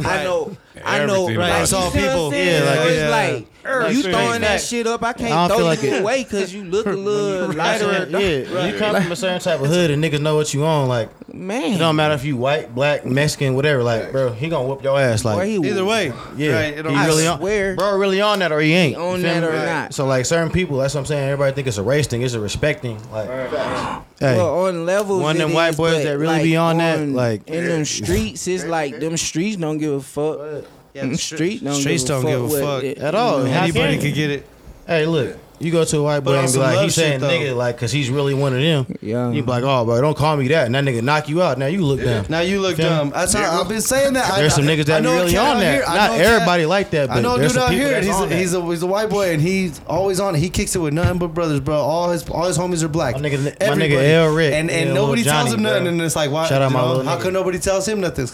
I 0.00 0.22
know. 0.24 0.56
I 0.84 1.04
know. 1.06 1.14
Everything 1.22 1.38
Right, 1.38 1.48
about 1.48 1.62
it's 1.62 1.72
you. 1.72 1.78
all 1.78 1.84
You 1.86 1.90
see 1.90 1.98
what 1.98 2.06
I'm 2.06 2.12
people. 2.12 2.30
saying? 2.30 2.62
Yeah, 2.64 2.70
like, 2.70 2.78
So 2.80 2.88
it's 2.88 2.98
yeah. 2.98 3.08
like 3.08 3.46
you 3.92 4.02
throwing 4.02 4.40
that 4.40 4.60
shit 4.62 4.86
up. 4.86 5.02
I 5.02 5.08
I 5.08 5.12
can't 5.12 5.48
don't 5.50 5.58
throw 5.58 5.66
like 5.66 5.82
you 5.82 5.88
it- 5.94 6.00
away 6.02 6.22
because 6.24 6.54
you 6.54 6.64
look 6.64 6.86
a 6.86 6.90
little 6.92 7.52
lighter. 7.52 8.06
yeah, 8.10 8.66
you 8.66 8.78
come 8.78 9.00
from 9.02 9.12
a 9.12 9.16
certain 9.16 9.40
type 9.40 9.60
of 9.60 9.66
hood 9.66 9.90
and 9.90 10.02
niggas 10.02 10.20
know 10.20 10.36
what 10.36 10.52
you 10.54 10.64
on. 10.64 10.88
Like 10.88 11.10
Man, 11.32 11.74
it 11.74 11.78
don't 11.78 11.94
matter 11.96 12.14
if 12.14 12.24
you 12.24 12.36
white, 12.36 12.74
black, 12.74 13.04
Mexican, 13.06 13.54
whatever. 13.54 13.82
Like 13.82 14.10
bro, 14.12 14.32
he 14.32 14.48
gonna 14.48 14.66
whoop 14.66 14.82
your 14.82 14.98
ass. 14.98 15.24
Like 15.24 15.36
Boy, 15.36 15.66
Either 15.68 15.84
way, 15.84 16.12
yeah, 16.36 16.52
right, 16.54 16.78
it 16.78 16.82
don't 16.82 16.92
he 16.92 16.98
I 16.98 17.06
really 17.06 17.26
on. 17.26 17.38
swear. 17.38 17.76
Bro, 17.76 17.98
really 17.98 18.20
on 18.20 18.38
that 18.40 18.50
or 18.50 18.60
he 18.60 18.72
ain't. 18.72 18.96
He 18.96 19.00
on 19.02 19.22
that 19.22 19.42
me? 19.42 19.48
or 19.48 19.52
not. 19.52 19.94
So 19.94 20.06
like 20.06 20.24
certain 20.26 20.50
people, 20.50 20.78
that's 20.78 20.94
what 20.94 21.00
I'm 21.00 21.06
saying. 21.06 21.24
Everybody 21.28 21.54
think 21.54 21.68
it's 21.68 21.78
a 21.78 21.82
race 21.82 22.06
thing. 22.06 22.22
It's 22.22 22.34
a 22.34 22.40
respect 22.40 22.82
thing. 22.82 22.98
Like, 23.12 23.28
hey, 23.28 24.36
Well, 24.36 24.66
on 24.66 24.86
levels, 24.86 25.22
One 25.22 25.36
of 25.36 25.42
them 25.42 25.52
white 25.52 25.76
boys 25.76 26.02
that 26.04 26.18
really 26.18 26.42
be 26.42 26.56
on 26.56 26.78
that, 26.78 26.98
like- 27.08 27.46
in 27.48 27.66
them 27.66 27.84
streets, 27.84 28.46
it's 28.48 28.64
like 28.64 28.98
them 29.00 29.16
streets 29.16 29.56
don't 29.56 29.78
give 29.78 29.92
a 29.92 30.00
fuck. 30.00 30.64
Yeah, 30.94 31.02
the 31.02 31.08
mm, 31.10 31.18
street 31.18 31.62
don't 31.64 31.74
streets 31.74 32.04
give 32.04 32.10
a 32.18 32.22
don't 32.22 32.30
give 32.30 32.44
a 32.44 32.48
fuck 32.48 32.60
fuck 32.60 32.84
it- 32.84 32.98
At 32.98 33.14
all. 33.14 33.46
you 33.46 33.52
Anybody 33.52 33.94
can 33.98 34.06
could 34.06 34.14
get 34.14 34.30
it. 34.30 34.46
hey, 34.86 35.06
look, 35.06 35.36
you 35.60 35.70
go 35.70 35.84
to 35.84 35.98
a 35.98 36.02
white 36.02 36.20
boy 36.20 36.36
on 36.38 36.44
and 36.44 36.52
be 36.52 36.58
like, 36.58 36.74
love 36.74 36.84
he's 36.84 36.94
saying 36.94 37.20
though. 37.20 37.28
nigga 37.28 37.54
like, 37.54 37.78
cause 37.78 37.92
he's 37.92 38.08
really 38.10 38.32
one 38.34 38.54
of 38.54 38.60
them. 38.60 38.86
Yeah. 39.02 39.30
You 39.30 39.42
be 39.42 39.48
like, 39.50 39.62
oh, 39.62 39.84
bro, 39.84 40.00
don't 40.00 40.16
call 40.16 40.36
me 40.36 40.48
that. 40.48 40.66
And 40.66 40.74
that 40.74 40.84
nigga 40.84 41.02
knock 41.02 41.28
you 41.28 41.42
out. 41.42 41.58
Now 41.58 41.66
you 41.66 41.84
look 41.84 42.00
dumb. 42.00 42.26
Now 42.28 42.40
you 42.40 42.60
look 42.60 42.76
Feel 42.76 42.86
me? 42.86 42.96
dumb. 42.96 43.10
That's 43.10 43.34
how 43.34 43.60
I've 43.60 43.68
been 43.68 43.80
saying 43.82 44.14
that. 44.14 44.32
I- 44.32 44.40
There's 44.40 44.54
some 44.54 44.64
niggas 44.64 44.86
that 44.86 45.02
know 45.02 45.14
really 45.14 45.36
on 45.36 45.58
that. 45.60 45.74
here- 45.74 45.82
Not 45.86 46.10
know 46.12 46.16
cat- 46.16 46.20
everybody 46.26 46.66
like 46.66 46.90
that, 46.90 47.08
but 47.08 47.18
I 47.18 47.20
know 47.20 47.34
a 47.34 47.38
there's 47.38 47.52
dude 47.52 47.60
some 47.60 47.62
out 47.64 47.70
people 47.72 47.88
here. 47.88 48.00
He's 48.00 48.08
a, 48.08 48.12
on 48.12 48.28
that. 48.30 48.38
he's 48.38 48.54
a 48.54 48.62
he's 48.66 48.82
a 48.82 48.86
white 48.86 49.10
boy 49.10 49.32
and 49.32 49.42
he's 49.42 49.80
always 49.86 50.18
on 50.18 50.34
it. 50.34 50.38
He 50.38 50.48
kicks 50.50 50.74
it 50.74 50.78
with 50.78 50.94
nothing 50.94 51.18
but 51.18 51.28
brothers, 51.34 51.60
bro. 51.60 51.76
All 51.76 52.10
his 52.10 52.28
all 52.30 52.46
his 52.46 52.56
homies 52.56 52.82
are 52.82 52.88
black. 52.88 53.14
My 53.16 53.20
nigga- 53.20 53.44
my 53.44 53.50
Everybody. 53.60 53.94
nigga 53.94 54.10
L. 54.14 54.34
Rick, 54.34 54.54
and 54.54 54.70
and 54.70 54.94
nobody 54.94 55.24
Lil 55.24 55.32
tells 55.32 55.52
him 55.52 55.62
nothing. 55.62 55.86
And 55.88 56.00
it's 56.00 56.16
like, 56.16 56.30
why? 56.30 56.46
Shout 56.46 56.62
out 56.62 56.72
my 56.72 56.82
little 56.86 57.04
how 57.04 57.18
nigga. 57.18 57.22
come 57.22 57.32
nobody 57.34 57.58
tells 57.58 57.86
him 57.86 58.00
nothing? 58.00 58.26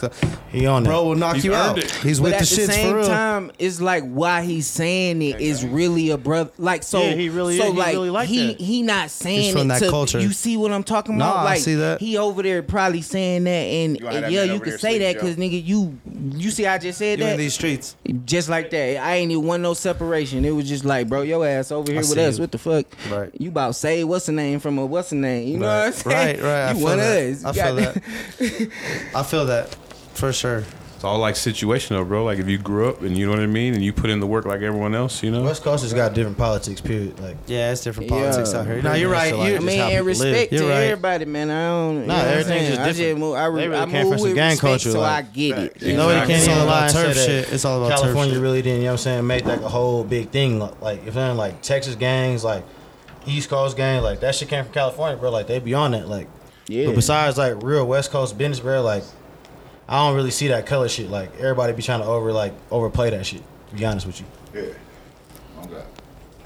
He 0.51 0.65
on 0.65 0.83
that. 0.83 0.89
Bro 0.89 1.03
will 1.05 1.15
knock 1.15 1.43
you 1.43 1.53
out. 1.53 1.77
it. 1.77 1.91
He's 1.91 2.19
But 2.19 2.23
with 2.25 2.33
at 2.35 2.39
the 2.47 2.55
the, 2.55 2.61
shits 2.61 2.65
same 2.73 2.91
for 2.91 2.97
real. 2.99 3.07
time, 3.07 3.51
it's 3.59 3.81
like 3.81 4.03
why 4.09 4.43
he's 4.43 4.67
saying 4.67 5.21
it 5.21 5.41
is 5.41 5.65
really 5.65 6.09
a 6.11 6.17
brother. 6.17 6.51
Like 6.57 6.83
so, 6.83 7.01
Yeah, 7.01 7.13
he 7.17 7.29
really 7.29 7.57
so 7.57 7.65
is. 7.67 7.71
He 7.73 7.77
like 7.77 7.93
really 7.93 8.09
like 8.09 8.29
he 8.29 8.47
that. 8.53 8.59
he 8.61 8.81
not 8.81 9.09
saying 9.09 9.51
from 9.53 9.63
it 9.63 9.67
that 9.67 9.79
to 9.79 9.89
culture. 9.89 10.19
you. 10.19 10.31
See 10.31 10.57
what 10.57 10.71
I'm 10.71 10.83
talking 10.83 11.15
about? 11.15 11.35
Nah, 11.35 11.41
I 11.41 11.43
like 11.43 11.59
see 11.59 11.75
that. 11.75 11.99
he 11.99 12.17
over 12.17 12.41
there 12.43 12.63
probably 12.63 13.01
saying 13.01 13.43
that, 13.45 13.49
and, 13.51 13.95
You 13.97 14.03
gonna 14.03 14.15
and 14.15 14.25
that 14.25 14.31
yeah, 14.31 14.39
man 14.41 14.47
you 14.47 14.53
over 14.55 14.63
can 14.63 14.69
there 14.71 14.79
say 14.79 14.97
that 14.99 15.13
Joe. 15.15 15.19
because 15.21 15.35
nigga, 15.37 15.65
you 15.65 15.97
you 16.35 16.51
see, 16.51 16.65
I 16.65 16.77
just 16.77 16.97
said 16.99 17.19
You 17.19 17.25
in 17.25 17.31
that 17.31 17.37
these 17.37 17.53
streets. 17.53 17.95
just 18.25 18.49
like 18.49 18.69
that. 18.71 18.97
I 19.03 19.15
ain't 19.15 19.31
even 19.31 19.45
want 19.45 19.63
no 19.63 19.73
separation. 19.73 20.45
It 20.45 20.51
was 20.51 20.67
just 20.67 20.85
like, 20.85 21.07
bro, 21.09 21.21
your 21.21 21.45
ass 21.47 21.71
over 21.71 21.91
here 21.91 21.99
I 21.99 22.01
with 22.01 22.09
see 22.09 22.23
us. 22.25 22.37
you. 22.37 22.41
What 22.43 22.51
the 22.51 22.57
fuck? 22.57 22.85
Right. 23.11 23.29
You 23.39 23.49
about 23.49 23.75
say 23.75 24.03
what's 24.03 24.25
the 24.27 24.31
name 24.31 24.59
from 24.59 24.77
a 24.77 24.85
what's 24.85 25.09
the 25.09 25.15
name? 25.15 25.47
You 25.47 25.57
know 25.59 25.67
Right. 25.67 25.77
what 25.85 25.85
I'm 25.87 25.93
saying? 25.93 26.41
Right, 26.41 26.43
right. 26.43 26.63
I 26.65 26.71
You 26.71 26.75
feel 26.77 26.83
one 26.83 26.97
that. 26.97 27.23
us. 27.23 27.45
I 27.45 27.51
feel 27.53 27.75
got- 27.75 27.93
that. 27.93 28.69
I 29.15 29.23
feel 29.23 29.45
that 29.45 29.75
for 30.13 30.31
sure. 30.33 30.63
It's 30.97 31.03
all 31.03 31.19
like 31.19 31.35
situational, 31.35 32.07
bro. 32.07 32.25
Like 32.25 32.39
if 32.39 32.47
you 32.47 32.57
grew 32.57 32.89
up 32.89 33.03
and 33.03 33.15
you 33.15 33.27
know 33.27 33.33
what 33.33 33.39
I 33.41 33.45
mean, 33.45 33.75
and 33.75 33.83
you 33.83 33.93
put 33.93 34.09
in 34.09 34.19
the 34.19 34.25
work 34.25 34.45
like 34.45 34.61
everyone 34.63 34.95
else, 34.95 35.21
you 35.21 35.29
know. 35.29 35.43
West 35.43 35.61
Coast 35.61 35.83
has 35.83 35.93
got 35.93 36.15
different 36.15 36.39
politics. 36.39 36.81
Period. 36.81 37.19
Like 37.19 37.37
Yeah, 37.45 37.71
it's 37.71 37.81
different 37.83 38.09
Yeah. 38.09 38.17
politics 38.17 38.53
out 38.55 38.65
here. 38.65 38.81
No, 38.81 38.93
you're 38.93 39.11
Yeah, 39.11 39.15
right. 39.15 39.29
so 39.29 39.37
like- 39.37 39.49
You- 39.51 39.55
I 39.57 39.59
mean, 39.59 39.79
how 39.79 39.87
and 39.89 40.05
respect 40.07 40.51
You're 40.51 40.61
to 40.63 40.67
right. 40.69 40.83
everybody, 40.85 41.25
man. 41.25 41.51
I 41.51 41.67
don't. 41.67 42.01
You 42.01 42.07
Nah, 42.07 42.15
know 42.15 42.19
I'm 42.21 42.27
everything's 42.29 42.47
saying? 42.47 42.69
just 42.69 42.81
I 42.81 42.85
just 42.87 42.97
different. 42.97 43.19
move. 43.19 43.35
I, 43.35 43.43
They 43.45 43.49
re- 43.53 43.67
really 43.67 43.77
I 43.77 43.85
came 43.85 43.93
move 43.93 44.09
from 44.13 44.17
some 44.17 44.27
with 44.29 44.35
gang 44.35 44.49
respect, 44.49 44.61
culture, 44.61 44.91
so 44.91 44.99
like- 45.01 45.11
I 45.11 45.21
get 45.21 45.43
it. 45.45 45.51
Exactly. 45.75 45.93
Nobody 45.93 46.19
Exactly. 46.19 46.33
can't 46.33 46.41
It's 46.41 46.47
all 46.47 46.53
even 46.55 46.67
about 46.67 46.73
lie 46.75 46.83
and 46.83 46.91
say 46.91 47.03
turf 47.03 47.15
shit. 47.45 47.53
It's 47.53 47.65
all 47.65 47.77
about 47.77 47.89
turf 47.91 47.99
California 48.01 48.33
shit. 48.33 48.41
really 48.41 48.61
didn't, 48.63 48.77
you 48.79 48.83
know 48.85 48.87
what 48.87 48.91
I'm 48.93 48.97
saying, 49.03 49.27
make 49.27 49.45
like 49.45 49.61
a 49.61 49.69
whole 49.69 50.03
big 50.03 50.29
thing. 50.31 50.59
Like, 50.81 51.05
if 51.05 51.15
I'm 51.15 51.37
like 51.37 51.61
Texas 51.61 51.93
gangs, 51.93 52.43
like 52.43 52.63
East 53.27 53.49
Coast 53.51 53.77
gang, 53.77 54.01
like 54.01 54.19
that 54.21 54.33
shit 54.33 54.49
came 54.49 54.63
from 54.63 54.73
California, 54.73 55.15
bro. 55.15 55.29
Like, 55.29 55.45
they 55.45 55.59
be 55.59 55.75
on 55.75 55.91
that. 55.91 56.09
Like, 56.09 56.27
Yeah. 56.67 56.87
but 56.87 56.95
besides 56.95 57.37
like 57.37 57.53
real 57.61 57.85
West 57.85 58.09
Coast 58.09 58.35
business, 58.35 58.59
bro, 58.61 58.81
like, 58.81 59.03
I 59.89 60.05
don't 60.05 60.15
really 60.15 60.31
see 60.31 60.47
that 60.49 60.65
color 60.65 60.89
shit. 60.89 61.09
Like, 61.09 61.35
everybody 61.37 61.73
be 61.73 61.81
trying 61.81 62.01
to 62.01 62.07
over, 62.07 62.31
like, 62.33 62.53
overplay 62.71 63.09
that 63.11 63.25
shit, 63.25 63.41
to 63.69 63.75
be 63.75 63.85
honest 63.85 64.05
with 64.05 64.19
you. 64.19 64.25
Yeah. 64.53 65.63
Okay. 65.63 65.83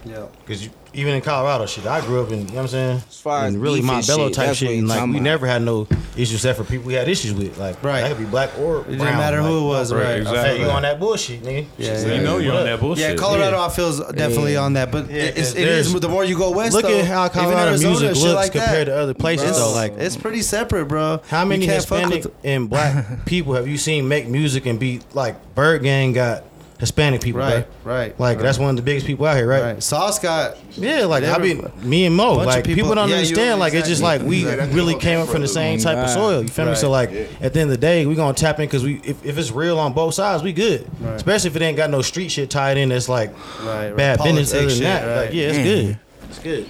Yeah. 0.06 0.26
Because 0.46 0.68
even 0.94 1.14
in 1.14 1.22
Colorado, 1.22 1.66
shit, 1.68 1.86
I 1.86 2.02
grew 2.02 2.22
up 2.22 2.32
in, 2.32 2.40
you 2.40 2.46
know 2.48 2.54
what 2.54 2.62
I'm 2.64 2.68
saying? 2.68 2.98
As 3.08 3.20
far 3.22 3.46
as 3.46 3.54
in 3.54 3.62
really 3.62 3.82
beef 3.82 3.90
and 3.92 4.02
Montbello 4.04 4.34
type 4.34 4.48
that's 4.48 4.58
shit. 4.60 4.78
And 4.78 4.88
like, 4.88 5.06
we 5.06 5.12
about. 5.12 5.22
never 5.22 5.48
had 5.48 5.62
no 5.62 5.88
issues 6.18 6.34
except 6.34 6.58
for 6.58 6.64
people 6.66 6.88
we 6.88 6.94
had 6.96 7.08
issues 7.08 7.34
with. 7.34 7.58
Like, 7.58 7.82
Right. 7.84 8.02
that 8.02 8.10
could 8.10 8.18
be 8.18 8.26
black 8.26 8.50
or 8.60 8.80
It 8.82 8.84
didn't 8.86 9.00
brown, 9.00 9.18
matter 9.18 9.42
who 9.42 9.58
it 9.58 9.62
like, 9.62 9.64
was, 9.80 9.94
Right, 9.94 10.04
right? 10.04 10.18
exactly. 10.18 10.58
Hey, 10.58 10.64
you 10.66 10.70
on 10.70 10.82
that 10.82 11.00
bullshit, 11.00 11.44
nigga? 11.44 11.66
Yeah, 11.78 11.96
Shit, 11.98 12.08
yeah. 12.08 12.14
you 12.16 12.22
know 12.24 12.38
you're 12.40 12.56
on 12.56 12.66
that 12.66 12.80
bullshit. 12.80 13.10
Yeah, 13.12 13.16
Colorado, 13.16 13.58
Yeah. 13.58 13.66
I 13.66 13.70
feel 13.70 13.88
is 13.90 14.00
definitely 14.16 14.54
Yeah. 14.54 14.60
on 14.64 14.74
that, 14.74 14.92
but 14.92 15.10
Yeah, 15.10 15.18
it's, 15.24 15.38
'cause 15.52 15.56
it 15.56 15.68
is. 15.68 15.94
The 15.94 16.10
more 16.10 16.26
you 16.26 16.38
go 16.38 16.50
west, 16.52 16.74
Look 16.74 16.84
though, 16.84 17.00
at 17.00 17.06
how 17.06 17.26
even 17.26 17.40
Colorado 17.40 17.70
Arizona 17.70 17.90
music 18.00 18.24
looks 18.24 18.36
like 18.36 18.52
compared 18.52 18.88
to 18.88 18.98
other 18.98 19.14
places, 19.14 19.52
Bro, 19.52 19.60
though. 19.60 19.72
Like, 19.74 19.94
it's 19.98 20.18
pretty 20.18 20.42
separate, 20.42 20.86
bro. 20.88 21.22
how 21.30 21.46
many 21.46 21.62
You 21.66 21.72
can't 21.72 21.76
Hispanic 21.84 22.26
and 22.44 22.70
black 22.70 23.26
people 23.26 23.54
have 23.54 23.68
you 23.68 23.78
seen 23.78 24.08
make 24.08 24.28
music 24.28 24.66
and 24.66 24.78
be 24.80 25.00
like 25.14 25.36
Bird 25.56 25.84
Gang 25.84 26.12
got 26.12 26.44
Hispanic 26.82 27.22
people, 27.22 27.40
Right, 27.40 27.66
bro? 27.84 27.94
right. 27.94 28.20
Like 28.20 28.38
right. 28.38 28.44
that's 28.44 28.58
one 28.58 28.72
of 28.72 28.76
the 28.76 28.82
biggest 28.82 29.06
people 29.08 29.26
out 29.26 29.38
here, 29.38 29.48
right? 29.48 29.62
right. 29.62 29.84
Sauce 29.84 30.20
got 30.20 30.58
Yeah, 30.76 31.06
like 31.06 31.24
I 31.24 31.38
mean, 31.38 31.66
me 31.84 32.06
and 32.08 32.14
Mo, 32.16 32.34
like 32.34 32.66
people, 32.66 32.76
people- 32.84 32.96
don't 32.96 33.08
yeah, 33.08 33.16
you- 33.18 33.22
understand. 33.22 33.60
Like 33.60 33.74
it's 33.74 33.88
just 33.88 34.02
like 34.02 34.22
we 34.24 34.42
exactly. 34.42 34.76
really 34.76 34.96
came 34.96 35.20
up 35.20 35.30
from 35.30 35.42
the 35.42 35.48
same 35.48 35.80
type 35.80 35.98
of 35.98 36.10
soil. 36.10 36.42
You 36.42 36.50
feel 36.50 36.66
me? 36.66 36.76
So 36.76 36.90
like 36.90 37.12
at 37.40 37.54
the 37.54 37.60
end 37.62 37.70
of 37.70 37.70
the 37.70 37.78
day, 37.78 38.06
we 38.06 38.16
gonna 38.16 38.34
tap 38.34 38.60
in 38.60 38.66
because 38.66 38.84
we 38.84 38.96
if, 39.04 39.24
if 39.26 39.38
it's 39.38 39.52
real 39.52 39.80
on 39.80 39.94
both 39.94 40.16
sides, 40.16 40.44
we 40.44 40.52
good. 40.54 40.90
Right. 41.00 41.14
Especially 41.14 41.52
if 41.52 41.56
it 41.56 41.62
ain't 41.62 41.78
got 41.78 41.90
no 41.92 42.02
street 42.02 42.30
shit 42.32 42.50
tied 42.50 42.78
in. 42.78 42.90
That's 42.90 43.08
like 43.08 43.32
right, 43.64 43.90
right. 43.90 43.96
bad 43.96 44.18
business. 44.24 44.52
Other 44.52 44.62
Politics 44.62 44.80
than 44.80 44.84
that, 44.84 45.02
shit, 45.02 45.26
like, 45.26 45.34
yeah, 45.36 45.48
it's 45.50 45.58
Mm. 45.60 45.64
good. 45.64 46.00
It's 46.30 46.40
good. 46.40 46.66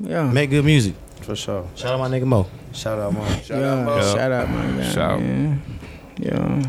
Yeah. 0.00 0.30
Make 0.30 0.50
good 0.50 0.64
music. 0.66 0.94
for 1.22 1.34
sure. 1.34 1.66
Shout 1.76 1.94
out 1.94 1.98
my 2.00 2.08
nigga 2.14 2.24
Mo. 2.26 2.46
Shout 2.74 2.98
out, 2.98 3.14
man. 3.14 3.42
Shout 3.42 3.58
yeah. 3.58 3.72
out, 3.72 3.84
Mo. 3.86 3.96
Yeah. 3.96 4.14
Shout 4.14 4.32
out, 4.32 4.50
my 4.50 4.66
guy. 4.82 4.90
Shout. 4.90 5.20
Man. 5.20 5.62
Yeah. 6.18 6.62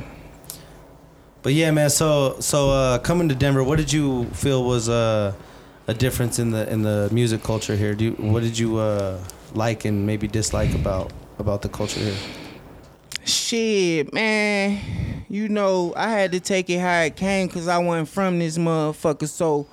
But 1.46 1.54
yeah, 1.54 1.70
man. 1.70 1.92
So 1.92 2.38
so 2.40 2.72
uh, 2.72 2.98
coming 2.98 3.30
to 3.30 3.36
Denver, 3.36 3.64
what 3.64 3.78
did 3.78 3.94
you 3.94 4.26
feel 4.34 4.64
was 4.64 4.90
uh, 4.90 5.32
a 5.88 5.94
difference 5.94 6.40
in 6.40 6.50
the 6.50 6.68
in 6.74 6.82
the 6.82 7.08
music 7.12 7.44
culture 7.44 7.76
here? 7.76 7.94
Do 7.94 8.06
you, 8.06 8.12
what 8.14 8.42
did 8.42 8.58
you 8.58 8.78
uh, 8.78 9.20
like 9.54 9.86
and 9.86 10.08
maybe 10.08 10.28
dislike 10.28 10.74
about 10.74 11.14
about 11.38 11.62
the 11.62 11.70
culture 11.70 12.00
here? 12.00 12.45
Shit, 13.26 14.14
man. 14.14 14.82
You 15.28 15.50
know, 15.50 15.92
I 15.98 16.12
had 16.12 16.32
to 16.34 16.40
take 16.40 16.70
it 16.70 16.80
how 16.80 17.02
it 17.02 17.16
came 17.16 17.48
because 17.48 17.68
I 17.68 17.80
wasn't 17.80 18.08
from 18.08 18.38
this 18.40 18.58
motherfucker. 18.58 19.28
So 19.28 19.68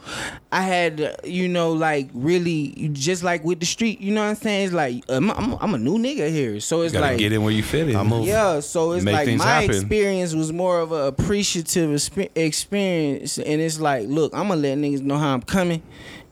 I 0.50 0.62
had 0.62 0.96
to, 0.96 1.14
you 1.24 1.46
know, 1.46 1.72
like 1.72 2.08
really, 2.14 2.88
just 2.92 3.22
like 3.22 3.44
with 3.44 3.60
the 3.60 3.66
street, 3.66 4.00
you 4.00 4.12
know 4.12 4.22
what 4.22 4.30
I'm 4.30 4.34
saying? 4.36 4.64
It's 4.64 4.72
like, 4.74 5.04
I'm, 5.10 5.30
I'm, 5.30 5.52
I'm 5.60 5.74
a 5.74 5.78
new 5.78 5.98
nigga 5.98 6.30
here. 6.30 6.58
So 6.58 6.78
You 6.78 6.82
it's 6.84 6.92
gotta 6.94 7.06
like, 7.08 7.18
get 7.18 7.32
in 7.32 7.42
where 7.44 7.52
you 7.52 7.62
fit 7.62 7.90
in. 7.90 7.94
I 7.96 8.02
move. 8.02 8.26
yeah, 8.26 8.60
so 8.60 8.92
it's 8.92 9.04
Make 9.04 9.14
like 9.14 9.36
my 9.36 9.44
happen. 9.44 9.70
experience 9.70 10.34
was 10.34 10.50
more 10.52 10.80
of 10.80 10.90
an 10.90 11.06
appreciative 11.06 11.92
experience, 12.34 13.38
and 13.38 13.60
it's 13.60 13.78
like, 13.78 14.08
look, 14.08 14.34
I'm 14.34 14.48
gonna 14.48 14.60
let 14.60 14.78
niggas 14.78 15.02
know 15.02 15.18
how 15.18 15.34
I'm 15.34 15.42
coming, 15.42 15.82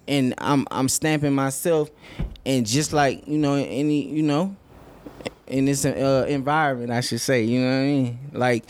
and 0.09 0.35
I'm 0.39 0.67
I'm 0.71 0.89
stamping 0.89 1.35
myself, 1.35 1.91
and 2.47 2.67
just 2.67 2.93
like 2.95 3.29
you 3.29 3.39
know 3.39 3.55
any 3.55 4.09
you 4.09 4.23
know, 4.23 4.57
in 5.47 5.65
this 5.65 5.85
uh, 5.85 6.27
environment, 6.29 6.91
I 6.91 7.01
should 7.01 7.21
say, 7.21 7.43
you 7.43 7.61
know 7.61 7.69
what 7.69 7.83
I 7.83 7.87
mean, 7.87 8.19
like 8.33 8.65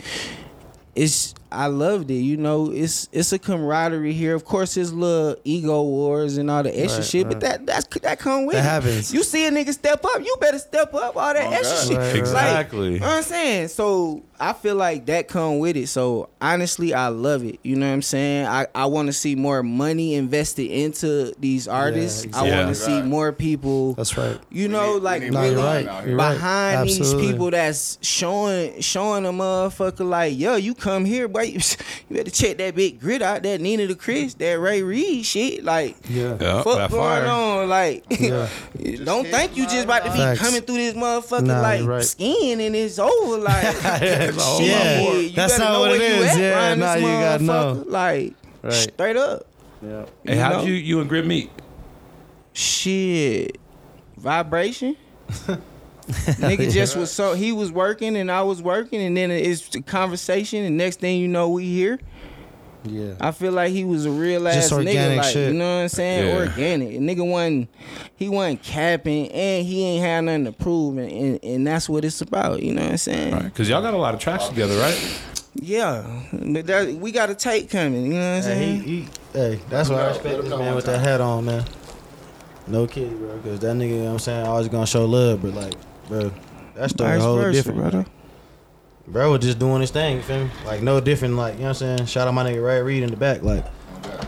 it's 0.95 1.33
I 1.51 1.67
loved 1.67 2.09
it. 2.11 2.15
You 2.21 2.37
know, 2.37 2.71
it's 2.71 3.09
it's 3.11 3.33
a 3.33 3.39
camaraderie 3.39 4.13
here. 4.13 4.35
Of 4.35 4.45
course, 4.45 4.75
there's 4.75 4.93
little 4.93 5.35
ego 5.43 5.81
wars 5.83 6.37
and 6.37 6.49
all 6.49 6.63
the 6.63 6.69
extra 6.77 6.99
Right, 7.01 7.07
shit, 7.09 7.25
right. 7.27 7.31
but 7.33 7.39
that 7.41 7.65
that's 7.65 7.87
that 8.01 8.19
come 8.19 8.45
with 8.45 8.55
That 8.55 8.61
it. 8.61 8.69
happens. 8.87 9.13
You 9.13 9.23
see 9.23 9.45
a 9.45 9.51
nigga 9.51 9.73
step 9.73 10.03
up, 10.05 10.19
you 10.21 10.35
better 10.39 10.59
step 10.59 10.93
up. 10.93 11.15
All 11.17 11.33
that 11.33 11.47
Oh, 11.47 11.51
extra 11.51 11.77
God. 11.77 11.87
shit, 11.87 11.97
Right, 11.97 12.07
right. 12.07 12.15
Exactly. 12.19 12.93
you 12.93 12.99
know 12.99 13.07
what 13.07 13.17
I'm 13.17 13.23
saying? 13.23 13.67
So 13.69 14.23
I 14.39 14.53
feel 14.53 14.75
like 14.75 15.05
that 15.05 15.27
come 15.27 15.59
with 15.59 15.77
it. 15.77 15.87
So 15.87 16.29
honestly, 16.41 16.93
I 16.95 17.09
love 17.09 17.43
it. 17.43 17.59
You 17.63 17.75
know 17.75 17.85
what 17.87 17.93
I'm 17.93 18.01
saying? 18.01 18.47
I, 18.47 18.65
I 18.73 18.85
want 18.87 19.07
to 19.07 19.13
see 19.13 19.35
more 19.35 19.61
money 19.61 20.15
invested 20.15 20.65
into 20.71 21.31
these 21.39 21.67
artists. 21.67 22.23
I 22.23 22.27
exactly. 22.27 22.49
want 22.51 22.61
Yeah. 22.61 22.67
to 22.69 22.75
see 22.75 22.91
Right. 22.95 23.05
more 23.05 23.31
people. 23.33 23.93
That's 23.93 24.17
right. 24.17 24.39
You 24.49 24.67
know, 24.67 24.95
need- 24.95 25.03
like 25.03 25.23
No, 25.29 25.41
really 25.41 25.55
right. 25.57 25.85
right. 25.85 26.17
behind 26.17 26.89
these 26.89 27.13
people 27.13 27.51
that's 27.51 27.99
showing 28.01 28.81
showing 28.81 29.25
a 29.27 29.31
motherfucker 29.31 30.07
like, 30.07 30.37
yo, 30.37 30.55
you 30.55 30.73
come 30.73 31.05
here, 31.05 31.27
boy, 31.27 31.40
you, 31.43 31.59
you 32.09 32.15
better 32.17 32.31
check 32.31 32.57
that 32.57 32.75
big 32.75 32.99
grit 32.99 33.21
out, 33.21 33.43
that 33.43 33.61
Nina 33.61 33.87
the 33.87 33.95
Chris, 33.95 34.33
that 34.35 34.59
Ray 34.59 34.83
Reed 34.83 35.25
shit. 35.25 35.63
Like, 35.63 35.95
Yeah. 36.09 36.37
Yeah, 36.39 36.61
fuck 36.63 36.77
that 36.77 36.91
going 36.91 37.01
fire. 37.23 37.25
on? 37.27 37.69
Like, 37.69 38.05
Yeah. 38.19 38.47
don't 39.03 39.27
think 39.27 39.55
you 39.57 39.65
just 39.65 39.85
about 39.85 40.03
to 40.05 40.11
be 40.11 40.17
Facts. 40.17 40.39
coming 40.39 40.61
through 40.61 40.77
this 40.77 40.93
motherfucker 40.95 41.43
Nah, 41.47 41.61
like 41.61 41.79
you're 41.81 41.89
right. 41.89 42.03
skiing 42.03 42.61
and 42.61 42.75
it's 42.75 42.99
over. 42.99 43.37
Like, 43.37 43.63
shit, 43.75 44.35
yeah. 44.67 45.01
you 45.11 45.29
That's 45.31 45.53
better 45.57 45.63
not 45.63 45.73
know 45.73 45.79
what 45.81 45.91
where 45.91 46.01
it 46.01 46.17
you 46.17 46.23
at 46.23 46.37
Yeah, 46.37 46.75
nah, 46.75 46.95
you 46.95 47.01
gotta 47.07 47.43
know. 47.43 47.53
motherfucker. 47.75 47.89
Like, 47.89 48.33
Right. 48.63 48.73
straight 48.73 49.17
up. 49.17 49.47
Yeah. 49.83 50.05
Hey, 50.23 50.35
how 50.37 50.49
know? 50.49 50.59
did 50.59 50.67
you 50.67 50.73
you 50.75 50.99
and 50.99 51.09
Grit 51.09 51.25
meet? 51.25 51.49
Shit, 52.53 53.57
vibration. 54.17 54.95
Nigga 56.07 56.71
just 56.71 56.95
was 56.97 57.11
so 57.11 57.33
he 57.35 57.51
was 57.51 57.71
working 57.71 58.15
and 58.17 58.31
I 58.31 58.41
was 58.43 58.61
working 58.61 59.01
and 59.01 59.15
then 59.15 59.29
it's 59.31 59.73
a 59.75 59.81
conversation 59.81 60.63
and 60.65 60.77
next 60.77 60.99
thing 60.99 61.19
you 61.19 61.27
know 61.27 61.49
we 61.49 61.65
here. 61.65 61.99
Yeah. 62.83 63.13
I 63.21 63.29
feel 63.29 63.51
like 63.51 63.71
he 63.71 63.83
was 63.85 64.07
a 64.07 64.11
real 64.11 64.47
ass 64.47 64.69
Just 64.69 64.73
nigga, 64.73 65.17
like 65.17 65.25
shit. 65.31 65.53
you 65.53 65.59
know 65.59 65.75
what 65.75 65.81
I'm 65.83 65.89
saying, 65.89 66.27
Yeah. 66.27 66.39
organic. 66.47 66.89
Nigga 66.99 67.29
wasn't 67.29 67.69
he 68.15 68.27
wasn't 68.29 68.63
capping 68.63 69.31
and 69.31 69.65
he 69.65 69.83
ain't 69.83 70.03
had 70.03 70.21
nothing 70.21 70.45
to 70.45 70.51
prove 70.51 70.97
and, 70.97 71.11
and, 71.11 71.39
and 71.43 71.67
that's 71.67 71.87
what 71.87 72.03
it's 72.03 72.21
about. 72.21 72.63
You 72.63 72.73
know 72.73 72.81
what 72.81 72.91
I'm 72.91 72.97
saying? 72.97 73.33
Right, 73.33 73.43
because 73.43 73.69
y'all 73.69 73.83
got 73.83 73.93
a 73.93 73.97
lot 73.97 74.15
of 74.15 74.19
tracks 74.19 74.47
together, 74.47 74.75
right? 74.79 75.21
Yeah, 75.53 76.23
but 76.31 76.65
that, 76.65 76.87
we 76.95 77.11
got 77.11 77.29
a 77.29 77.35
tape 77.35 77.69
coming. 77.69 78.05
You 78.05 78.13
know 78.13 78.37
what 78.37 78.43
I'm 78.47 78.51
Hey, 78.51 78.59
saying? 78.63 78.81
he, 78.83 79.01
he, 79.01 79.07
hey, 79.33 79.59
that's 79.69 79.89
why 79.89 79.97
I 79.97 80.07
respect 80.07 80.41
this 80.41 80.49
man 80.49 80.75
with 80.75 80.85
that 80.85 80.99
hat 80.99 81.21
on, 81.21 81.45
man. 81.45 81.65
No 82.67 82.87
kidding, 82.87 83.17
bro. 83.17 83.35
Because 83.37 83.59
that 83.59 83.75
nigga, 83.75 83.89
you 83.89 83.95
know 83.97 84.03
what 84.05 84.11
I'm 84.13 84.19
saying, 84.19 84.47
always 84.47 84.69
gonna 84.69 84.87
show 84.87 85.05
love, 85.05 85.41
but 85.41 85.53
like, 85.53 85.73
bro, 86.11 86.31
That's 86.75 86.93
the 86.93 87.03
Vice 87.03 87.21
whole 87.21 87.37
versa, 87.37 87.57
different, 87.57 87.79
brother. 87.79 88.05
Bro 89.07 89.31
was 89.31 89.41
just 89.41 89.59
doing 89.59 89.81
his 89.81 89.91
thing, 89.91 90.17
you 90.17 90.21
feel 90.21 90.43
me? 90.45 90.51
Like, 90.65 90.81
no 90.81 90.99
different, 90.99 91.35
like, 91.35 91.53
you 91.53 91.61
know 91.61 91.69
what 91.69 91.81
I'm 91.81 91.97
saying? 91.97 92.05
Shout 92.05 92.27
out 92.27 92.33
my 92.33 92.43
nigga 92.43 92.63
Ray 92.63 92.81
Reed 92.81 93.03
in 93.03 93.09
the 93.09 93.17
back. 93.17 93.41
Like, 93.41 93.65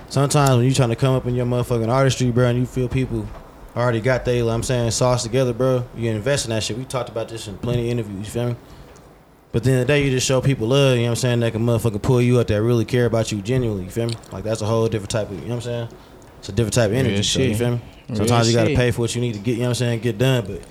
sometimes 0.10 0.52
when 0.52 0.64
you 0.66 0.74
trying 0.74 0.90
to 0.90 0.96
come 0.96 1.14
up 1.14 1.26
in 1.26 1.36
your 1.36 1.46
motherfucking 1.46 1.90
artistry, 1.90 2.32
bro, 2.32 2.48
and 2.48 2.60
you 2.60 2.66
feel 2.66 2.88
people 2.88 3.28
already 3.76 4.00
got 4.02 4.24
they, 4.24 4.42
like 4.42 4.54
I'm 4.56 4.64
saying, 4.64 4.92
sauce 4.92 5.24
together, 5.24 5.54
bro, 5.54 5.86
you 5.96 6.10
invest 6.10 6.46
in 6.46 6.52
that 6.52 6.64
shit. 6.64 6.78
We 6.78 6.86
talked 6.86 7.10
about 7.10 7.28
this 7.30 7.48
in 7.48 7.58
plenty 7.58 7.86
of 7.86 7.92
interviews, 7.92 8.20
you 8.20 8.32
feel 8.32 8.50
me? 8.50 8.56
But 9.52 9.64
then 9.64 9.74
the 9.74 9.80
end 9.80 9.82
of 9.82 9.88
the 9.88 9.94
day, 9.94 10.04
you 10.06 10.10
just 10.10 10.26
show 10.26 10.42
people 10.42 10.70
love, 10.70 10.96
you 10.96 11.02
know 11.02 11.10
what 11.10 11.10
I'm 11.12 11.16
saying? 11.18 11.40
That 11.42 11.52
can 11.52 11.66
motherfucking 11.66 12.02
pull 12.02 12.22
you 12.22 12.40
up 12.40 12.48
that 12.48 12.62
really 12.62 12.86
care 12.86 13.06
about 13.06 13.32
you 13.32 13.42
genuinely, 13.42 13.84
you 13.84 13.92
feel 13.92 14.08
me? 14.08 14.16
Like, 14.32 14.44
that's 14.44 14.62
a 14.62 14.66
whole 14.66 14.88
different 14.88 15.12
type 15.12 15.30
of, 15.30 15.36
you 15.36 15.42
know 15.42 15.56
what 15.56 15.68
I'm 15.68 15.90
saying? 15.90 15.90
it's 16.40 16.50
a 16.50 16.52
different 16.52 16.74
type 16.74 16.90
of 16.90 16.98
energy. 16.98 17.16
Real 17.16 17.24
So, 17.24 17.40
you 17.40 17.56
feel 17.56 17.72
me? 17.72 17.82
Real 18.10 18.18
Sometimes 18.18 18.50
you 18.50 18.54
gotta 18.54 18.72
shit. 18.72 18.78
pay 18.78 18.92
for 18.92 19.00
what 19.00 19.16
you 19.16 19.22
need 19.22 19.34
to 19.36 19.40
get. 19.40 19.52
You 19.54 19.60
know 19.60 19.64
what 19.64 19.70
I'm 19.70 19.76
saying? 19.76 20.00
Get 20.02 20.18
done, 20.18 20.46
but. 20.46 20.62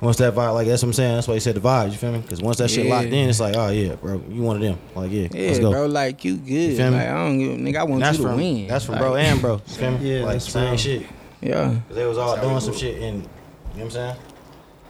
Once 0.00 0.16
that 0.18 0.32
vibe, 0.32 0.54
like 0.54 0.66
that's 0.68 0.82
what 0.82 0.90
I'm 0.90 0.92
saying. 0.92 1.14
That's 1.16 1.26
why 1.26 1.34
he 1.34 1.40
said 1.40 1.56
the 1.56 1.60
vibes. 1.60 1.90
You 1.90 1.96
feel 1.98 2.12
me? 2.12 2.20
Because 2.20 2.40
once 2.40 2.58
that 2.58 2.70
shit 2.70 2.86
Yeah. 2.86 2.94
locked 2.94 3.08
in, 3.08 3.28
it's 3.28 3.40
like, 3.40 3.56
oh 3.56 3.68
yeah, 3.70 3.96
bro, 3.96 4.22
you 4.30 4.42
one 4.42 4.56
of 4.56 4.62
them. 4.62 4.78
Like 4.94 5.10
yeah, 5.10 5.26
Yeah, 5.32 5.48
let's 5.48 5.58
go. 5.58 5.70
bro, 5.72 5.86
like 5.86 6.24
you 6.24 6.36
good. 6.36 6.76
feel 6.76 6.90
me? 6.92 6.96
like 6.98 7.08
I 7.08 7.14
don't 7.14 7.38
give, 7.38 7.58
nigga. 7.58 7.76
I 7.80 7.82
want 7.84 8.00
that's 8.00 8.18
you 8.18 8.22
to 8.24 8.28
from 8.30 8.36
win. 8.36 8.66
that's 8.68 8.84
from 8.84 8.92
Like, 8.94 9.00
bro 9.02 9.16
and 9.16 9.40
bro. 9.40 9.54
You 9.66 9.74
feel 9.74 9.90
me? 9.90 9.98
Yeah, 10.18 10.22
like 10.24 10.32
that's 10.34 10.52
same 10.52 10.64
real. 10.68 10.76
shit. 10.76 11.06
Yeah, 11.40 11.80
Cause 11.88 11.96
they 11.96 12.06
was 12.06 12.18
all 12.18 12.36
doing 12.40 12.54
we 12.54 12.60
some 12.60 12.74
shit, 12.74 13.02
and 13.02 13.16
you 13.22 13.22
know 13.22 13.28
what 13.74 13.82
I'm 13.84 13.90
saying. 13.90 14.16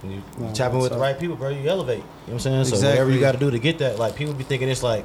When 0.00 0.12
you, 0.12 0.18
you 0.38 0.44
Nah, 0.44 0.52
tapping 0.52 0.78
with 0.78 0.90
that's 0.90 0.94
the 0.96 1.00
right 1.02 1.18
people, 1.18 1.36
bro, 1.36 1.48
you 1.48 1.68
elevate. 1.68 1.98
You 1.98 2.02
know 2.02 2.08
what 2.26 2.32
I'm 2.34 2.38
saying? 2.40 2.64
So 2.66 2.76
whatever 2.76 3.10
you 3.10 3.18
got 3.20 3.32
to 3.32 3.38
do 3.38 3.50
to 3.50 3.58
get 3.58 3.78
that, 3.78 3.98
like 3.98 4.14
people 4.14 4.34
be 4.34 4.44
thinking 4.44 4.68
it's 4.68 4.82
like 4.82 5.04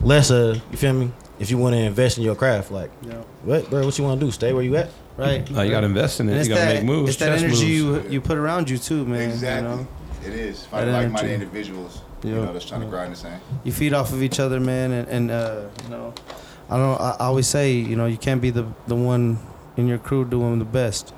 lesser. 0.00 0.54
You 0.70 0.76
feel 0.76 0.92
me? 0.94 1.12
If 1.38 1.50
you 1.50 1.58
want 1.58 1.74
to 1.74 1.80
invest 1.80 2.18
in 2.18 2.24
your 2.24 2.34
craft, 2.34 2.70
like 2.70 2.90
Yeah. 3.02 3.12
what, 3.42 3.68
bro? 3.70 3.84
What 3.84 3.96
you 3.98 4.04
want 4.04 4.18
to 4.20 4.26
do? 4.26 4.32
Stay 4.32 4.52
where 4.52 4.62
you 4.62 4.76
at? 4.76 4.90
Right. 5.18 5.50
No, 5.50 5.62
you 5.62 5.70
got 5.70 5.80
to 5.80 5.86
invest 5.86 6.20
in 6.20 6.28
it. 6.28 6.46
You 6.46 6.54
got 6.54 6.60
to 6.60 6.74
make 6.74 6.84
moves. 6.84 7.10
It's 7.10 7.18
that 7.18 7.30
chess 7.34 7.42
energy 7.42 7.66
you 7.66 8.08
you 8.08 8.20
put 8.20 8.38
around 8.38 8.70
you 8.70 8.78
too, 8.78 9.04
man. 9.04 9.28
exactly. 9.30 9.68
You 9.70 9.76
know, 9.76 9.88
It 10.24 10.32
is. 10.34 10.62
That 10.62 10.68
Find 10.70 10.92
like-minded 10.92 11.18
energy. 11.30 11.34
individuals. 11.34 12.00
You 12.22 12.34
know, 12.34 12.52
that's 12.52 12.64
trying 12.64 12.80
to 12.82 12.86
grind 12.86 13.12
the 13.12 13.16
same. 13.16 13.38
you 13.64 13.72
feed 13.72 13.92
off 13.94 14.12
of 14.12 14.22
each 14.22 14.40
other, 14.40 14.58
man, 14.60 14.90
and, 14.92 15.08
and 15.08 15.30
uh, 15.30 15.62
you 15.84 15.90
know, 15.90 16.12
I 16.70 16.76
don't. 16.76 17.00
I, 17.00 17.10
I 17.20 17.24
always 17.26 17.46
say, 17.46 17.72
you 17.72 17.94
know, 17.96 18.06
you 18.06 18.16
can't 18.16 18.40
be 18.42 18.50
the 18.50 18.66
the 18.86 18.96
one 18.96 19.38
in 19.76 19.86
your 19.88 19.98
crew 19.98 20.24
doing 20.24 20.58
the 20.58 20.64
best. 20.64 21.12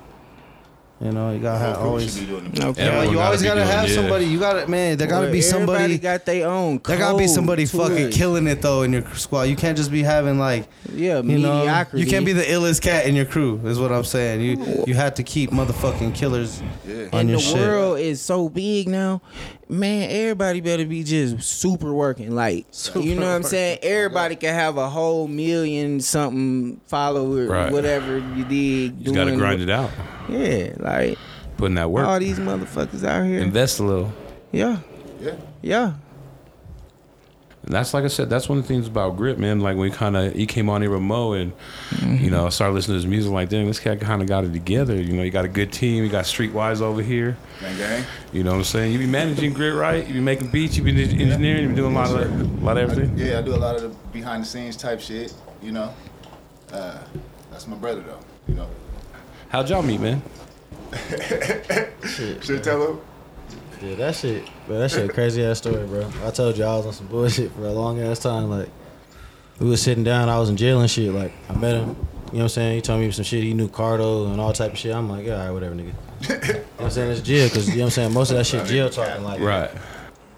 You 1.02 1.12
know, 1.12 1.32
you 1.32 1.38
gotta 1.38 1.58
have 1.58 1.78
always. 1.78 2.12
should 2.14 2.26
be 2.26 2.26
doing 2.26 2.50
the 2.50 2.60
No 2.60 2.66
best. 2.66 2.76
cap. 2.76 2.76
Yeah, 2.78 2.84
Everyone 2.92 3.06
you 3.08 3.14
gotta 3.14 3.24
always 3.24 3.42
gotta 3.42 3.60
doing- 3.60 3.72
have 3.72 3.88
yeah. 3.88 3.94
somebody. 3.94 4.24
You 4.26 4.38
gotta, 4.38 4.68
man. 4.68 4.98
There 4.98 5.06
gotta 5.06 5.22
Well, 5.24 5.32
be 5.32 5.38
Everybody 5.38 5.66
somebody. 5.66 5.98
got 5.98 6.26
their 6.26 6.46
own. 6.46 6.80
There 6.86 6.98
gotta 6.98 7.16
be 7.16 7.26
somebody 7.26 7.64
fucking 7.64 7.96
it. 8.08 8.12
killing 8.12 8.46
it 8.46 8.60
though 8.60 8.82
in 8.82 8.92
your 8.92 9.04
squad. 9.14 9.44
You 9.44 9.56
can't 9.56 9.78
just 9.78 9.90
be 9.90 10.02
having 10.02 10.38
like 10.38 10.68
Yeah, 10.94 11.22
you 11.22 11.38
know. 11.38 11.54
mediocrity. 11.56 12.04
You 12.04 12.10
can't 12.10 12.26
be 12.26 12.34
the 12.34 12.42
illest 12.42 12.82
cat 12.82 13.06
in 13.06 13.16
your 13.16 13.24
crew. 13.24 13.60
Is 13.64 13.78
what 13.78 13.92
I'm 13.92 14.04
saying. 14.04 14.42
You 14.42 14.84
you 14.86 14.92
have 14.94 15.14
to 15.14 15.22
keep 15.22 15.50
motherfucking 15.52 16.14
killers. 16.14 16.62
Yeah. 16.86 17.04
on 17.14 17.20
and 17.20 17.28
your 17.30 17.38
the 17.38 17.44
shit. 17.44 17.56
world 17.56 17.98
is 17.98 18.20
so 18.20 18.50
big 18.50 18.86
now, 18.88 19.22
man. 19.70 20.10
Everybody 20.10 20.60
better 20.60 20.84
be 20.84 21.02
just 21.04 21.42
super 21.42 21.92
working. 21.92 22.34
Like 22.34 22.66
you 22.94 23.14
know 23.14 23.26
what 23.26 23.34
I'm 23.36 23.42
saying. 23.42 23.78
Everybody 23.82 24.36
can 24.36 24.54
have 24.54 24.76
a 24.76 24.88
whole 24.88 25.28
million 25.28 26.00
something 26.00 26.80
follower, 26.86 27.46
Right. 27.46 27.72
whatever 27.72 28.18
you 28.18 28.44
did. 28.44 28.98
You 28.98 29.04
just 29.04 29.14
got 29.14 29.24
to 29.26 29.36
grind 29.36 29.62
it 29.62 29.70
out. 29.70 29.90
Yeah, 30.28 30.74
like 30.78 31.18
Putting 31.56 31.74
that 31.76 31.90
work. 31.90 32.06
all 32.06 32.18
these 32.18 32.38
motherfuckers 32.38 33.04
out 33.04 33.24
here. 33.26 33.40
Invest 33.40 33.80
a 33.80 33.84
little. 33.84 34.12
Yeah, 34.52 34.78
Yeah. 35.20 35.34
yeah. 35.62 35.92
And 37.70 37.76
that's 37.76 37.94
like 37.94 38.02
I 38.02 38.08
said, 38.08 38.28
that's 38.28 38.48
one 38.48 38.58
of 38.58 38.64
the 38.64 38.68
things 38.68 38.88
about 38.88 39.16
Grit, 39.16 39.38
man. 39.38 39.60
Like 39.60 39.76
when 39.76 39.92
he 39.92 39.96
kind 39.96 40.16
of 40.16 40.32
he 40.34 40.44
came 40.44 40.68
on 40.68 40.82
here 40.82 40.90
with 40.90 41.02
Mo, 41.02 41.34
and 41.34 41.52
Mm-hmm. 41.90 42.24
you 42.24 42.28
know, 42.30 42.48
started 42.50 42.74
listening 42.74 42.94
to 42.94 43.02
his 43.02 43.06
music. 43.06 43.30
Like, 43.30 43.48
damn, 43.48 43.66
this 43.66 43.78
cat 43.78 44.00
kind 44.00 44.22
of 44.22 44.26
got 44.26 44.42
it 44.42 44.52
together. 44.52 44.96
You 44.96 45.12
know, 45.12 45.22
you 45.22 45.30
got 45.30 45.44
a 45.44 45.48
good 45.48 45.72
team. 45.72 46.02
You 46.02 46.10
got 46.10 46.24
Streetwise 46.24 46.80
over 46.80 47.00
here. 47.00 47.36
Gang 47.60 47.76
gang. 47.78 48.04
You 48.32 48.42
know 48.42 48.50
what 48.50 48.56
I'm 48.58 48.64
saying? 48.64 48.92
You 48.92 48.98
be 48.98 49.06
managing 49.06 49.52
Grit 49.52 49.74
right. 49.74 50.04
You 50.04 50.14
be 50.14 50.20
making 50.20 50.48
beats. 50.50 50.76
You 50.76 50.82
be 50.82 50.90
engineering. 51.00 51.62
You 51.62 51.68
be 51.68 51.74
doing 51.76 51.94
a 51.94 51.96
lot 51.96 52.10
of 52.10 52.28
a 52.28 52.64
lot 52.64 52.76
of 52.76 52.88
I, 52.88 52.92
everything. 52.92 53.16
yeah, 53.16 53.38
I 53.38 53.42
do 53.42 53.54
a 53.54 53.56
lot 53.56 53.76
of 53.76 53.82
the 53.82 53.88
behind 54.12 54.42
the 54.42 54.46
scenes 54.48 54.76
type 54.76 55.00
shit. 55.00 55.32
You 55.62 55.70
know, 55.70 55.94
uh, 56.72 56.98
that's 57.52 57.68
my 57.68 57.76
brother 57.76 58.00
though. 58.02 58.18
You 58.48 58.54
know, 58.54 58.68
How'd 59.50 59.70
y'all 59.70 59.82
meet, 59.82 60.00
man? 60.00 60.22
Shit, 61.08 62.42
should 62.44 62.64
tell 62.64 62.92
him. 62.94 63.00
Yeah, 63.82 63.94
that 63.96 64.14
shit, 64.14 64.44
bro. 64.66 64.78
That 64.78 64.90
shit, 64.90 65.12
crazy 65.12 65.44
ass 65.44 65.58
story, 65.58 65.86
bro. 65.86 66.10
I 66.24 66.30
told 66.30 66.56
you 66.58 66.64
I 66.64 66.76
was 66.76 66.86
on 66.86 66.92
some 66.92 67.06
bullshit 67.06 67.52
for 67.52 67.62
a 67.66 67.72
long 67.72 68.00
ass 68.00 68.18
time. 68.18 68.50
Like 68.50 68.68
we 69.58 69.68
was 69.68 69.82
sitting 69.82 70.04
down, 70.04 70.28
I 70.28 70.38
was 70.38 70.48
in 70.48 70.56
jail 70.56 70.80
and 70.80 70.90
shit. 70.90 71.12
Like 71.12 71.32
I 71.48 71.54
met 71.54 71.76
him. 71.76 71.88
You 71.88 71.94
know 71.94 71.98
what 72.38 72.42
I'm 72.42 72.48
saying? 72.50 72.74
He 72.76 72.80
told 72.80 73.00
me 73.00 73.10
some 73.10 73.24
shit. 73.24 73.42
He 73.42 73.54
knew 73.54 73.68
Cardo 73.68 74.30
and 74.30 74.40
all 74.40 74.52
type 74.52 74.72
of 74.72 74.78
shit. 74.78 74.94
I'm 74.94 75.08
like, 75.10 75.26
yeah, 75.26 75.32
all 75.32 75.44
right, 75.46 75.50
whatever, 75.50 75.74
nigga. 75.74 75.92
you 76.46 76.52
know 76.54 76.60
what 76.76 76.84
I'm 76.84 76.90
saying? 76.90 77.10
It's 77.10 77.20
jail, 77.22 77.48
cause 77.50 77.68
you 77.68 77.74
know 77.76 77.80
what 77.80 77.84
I'm 77.86 77.90
saying. 77.90 78.12
Most 78.14 78.30
of 78.30 78.36
that 78.36 78.44
shit 78.44 78.66
jail 78.66 78.88
talking. 78.88 79.24
Like 79.24 79.40
Right. 79.40 79.70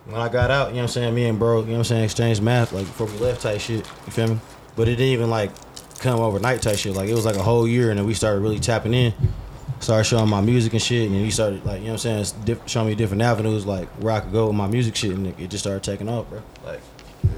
when 0.07 0.21
I 0.21 0.29
got 0.31 0.51
out, 0.51 0.69
you 0.69 0.77
know 0.77 0.79
what 0.79 0.83
I'm 0.85 0.89
saying, 0.89 1.15
me 1.15 1.27
and 1.27 1.39
bro, 1.39 1.61
you 1.61 1.67
know 1.67 1.73
what 1.73 1.79
I'm 1.79 1.85
saying, 1.85 2.05
exchanged 2.05 2.43
math 2.43 2.73
like 2.73 2.87
before 2.87 3.07
we 3.09 3.19
left 3.19 3.43
type 3.43 3.61
shit. 3.61 3.87
You 4.07 4.13
feel 4.13 4.29
me? 4.29 4.39
But 4.75 4.89
it 4.89 4.93
didn't 4.97 5.13
even 5.13 5.29
like 5.29 5.51
come 5.99 6.19
overnight 6.21 6.63
type 6.63 6.79
shit. 6.79 6.95
Like 6.95 7.11
it 7.11 7.15
was 7.15 7.27
like 7.27 7.37
a 7.37 7.43
whole 7.43 7.69
year 7.69 7.91
and 7.91 7.99
then 7.99 8.07
we 8.07 8.15
started 8.15 8.41
really 8.41 8.59
tapping 8.59 8.95
in. 8.95 9.13
Started 9.83 10.05
showing 10.05 10.29
my 10.31 10.40
music 10.40 10.73
and 10.75 10.81
shit 10.81 11.07
and 11.09 11.16
then 11.16 11.25
he 11.25 11.31
started 11.33 11.64
like, 11.66 11.81
you 11.81 11.87
know 11.87 11.92
what 11.92 11.92
I'm 11.95 11.99
saying, 11.99 12.18
it's 12.21 12.31
diff- 12.33 12.68
showing 12.68 12.87
me 12.88 12.95
different 12.95 13.21
avenues 13.23 13.66
like 13.66 13.88
where 14.01 14.14
I 14.14 14.21
could 14.21 14.31
go 14.33 14.47
with 14.47 14.55
my 14.57 14.68
music 14.68 14.95
shit 14.95 15.11
and 15.11 15.27
it, 15.27 15.35
it 15.40 15.51
just 15.51 15.64
started 15.64 15.83
taking 15.83 16.09
off, 16.09 16.29
bro. 16.31 16.40
Like 16.64 16.81
yeah. 17.25 17.31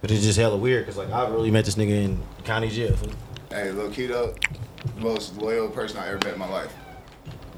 But 0.00 0.10
it's 0.10 0.22
just 0.24 0.38
hella 0.38 0.56
weird 0.56 0.84
because 0.86 0.98
like 0.98 1.10
I 1.12 1.28
really 1.28 1.52
met 1.52 1.64
this 1.64 1.76
nigga 1.76 2.04
in 2.04 2.20
county 2.44 2.68
jail. 2.68 2.96
fool. 2.96 3.12
Hey, 3.50 3.70
Lil 3.70 3.90
Keto, 3.90 4.36
most 4.98 5.36
loyal 5.38 5.68
person 5.68 5.98
I 5.98 6.08
ever 6.08 6.18
met 6.24 6.32
in 6.34 6.38
my 6.40 6.48
life. 6.48 6.74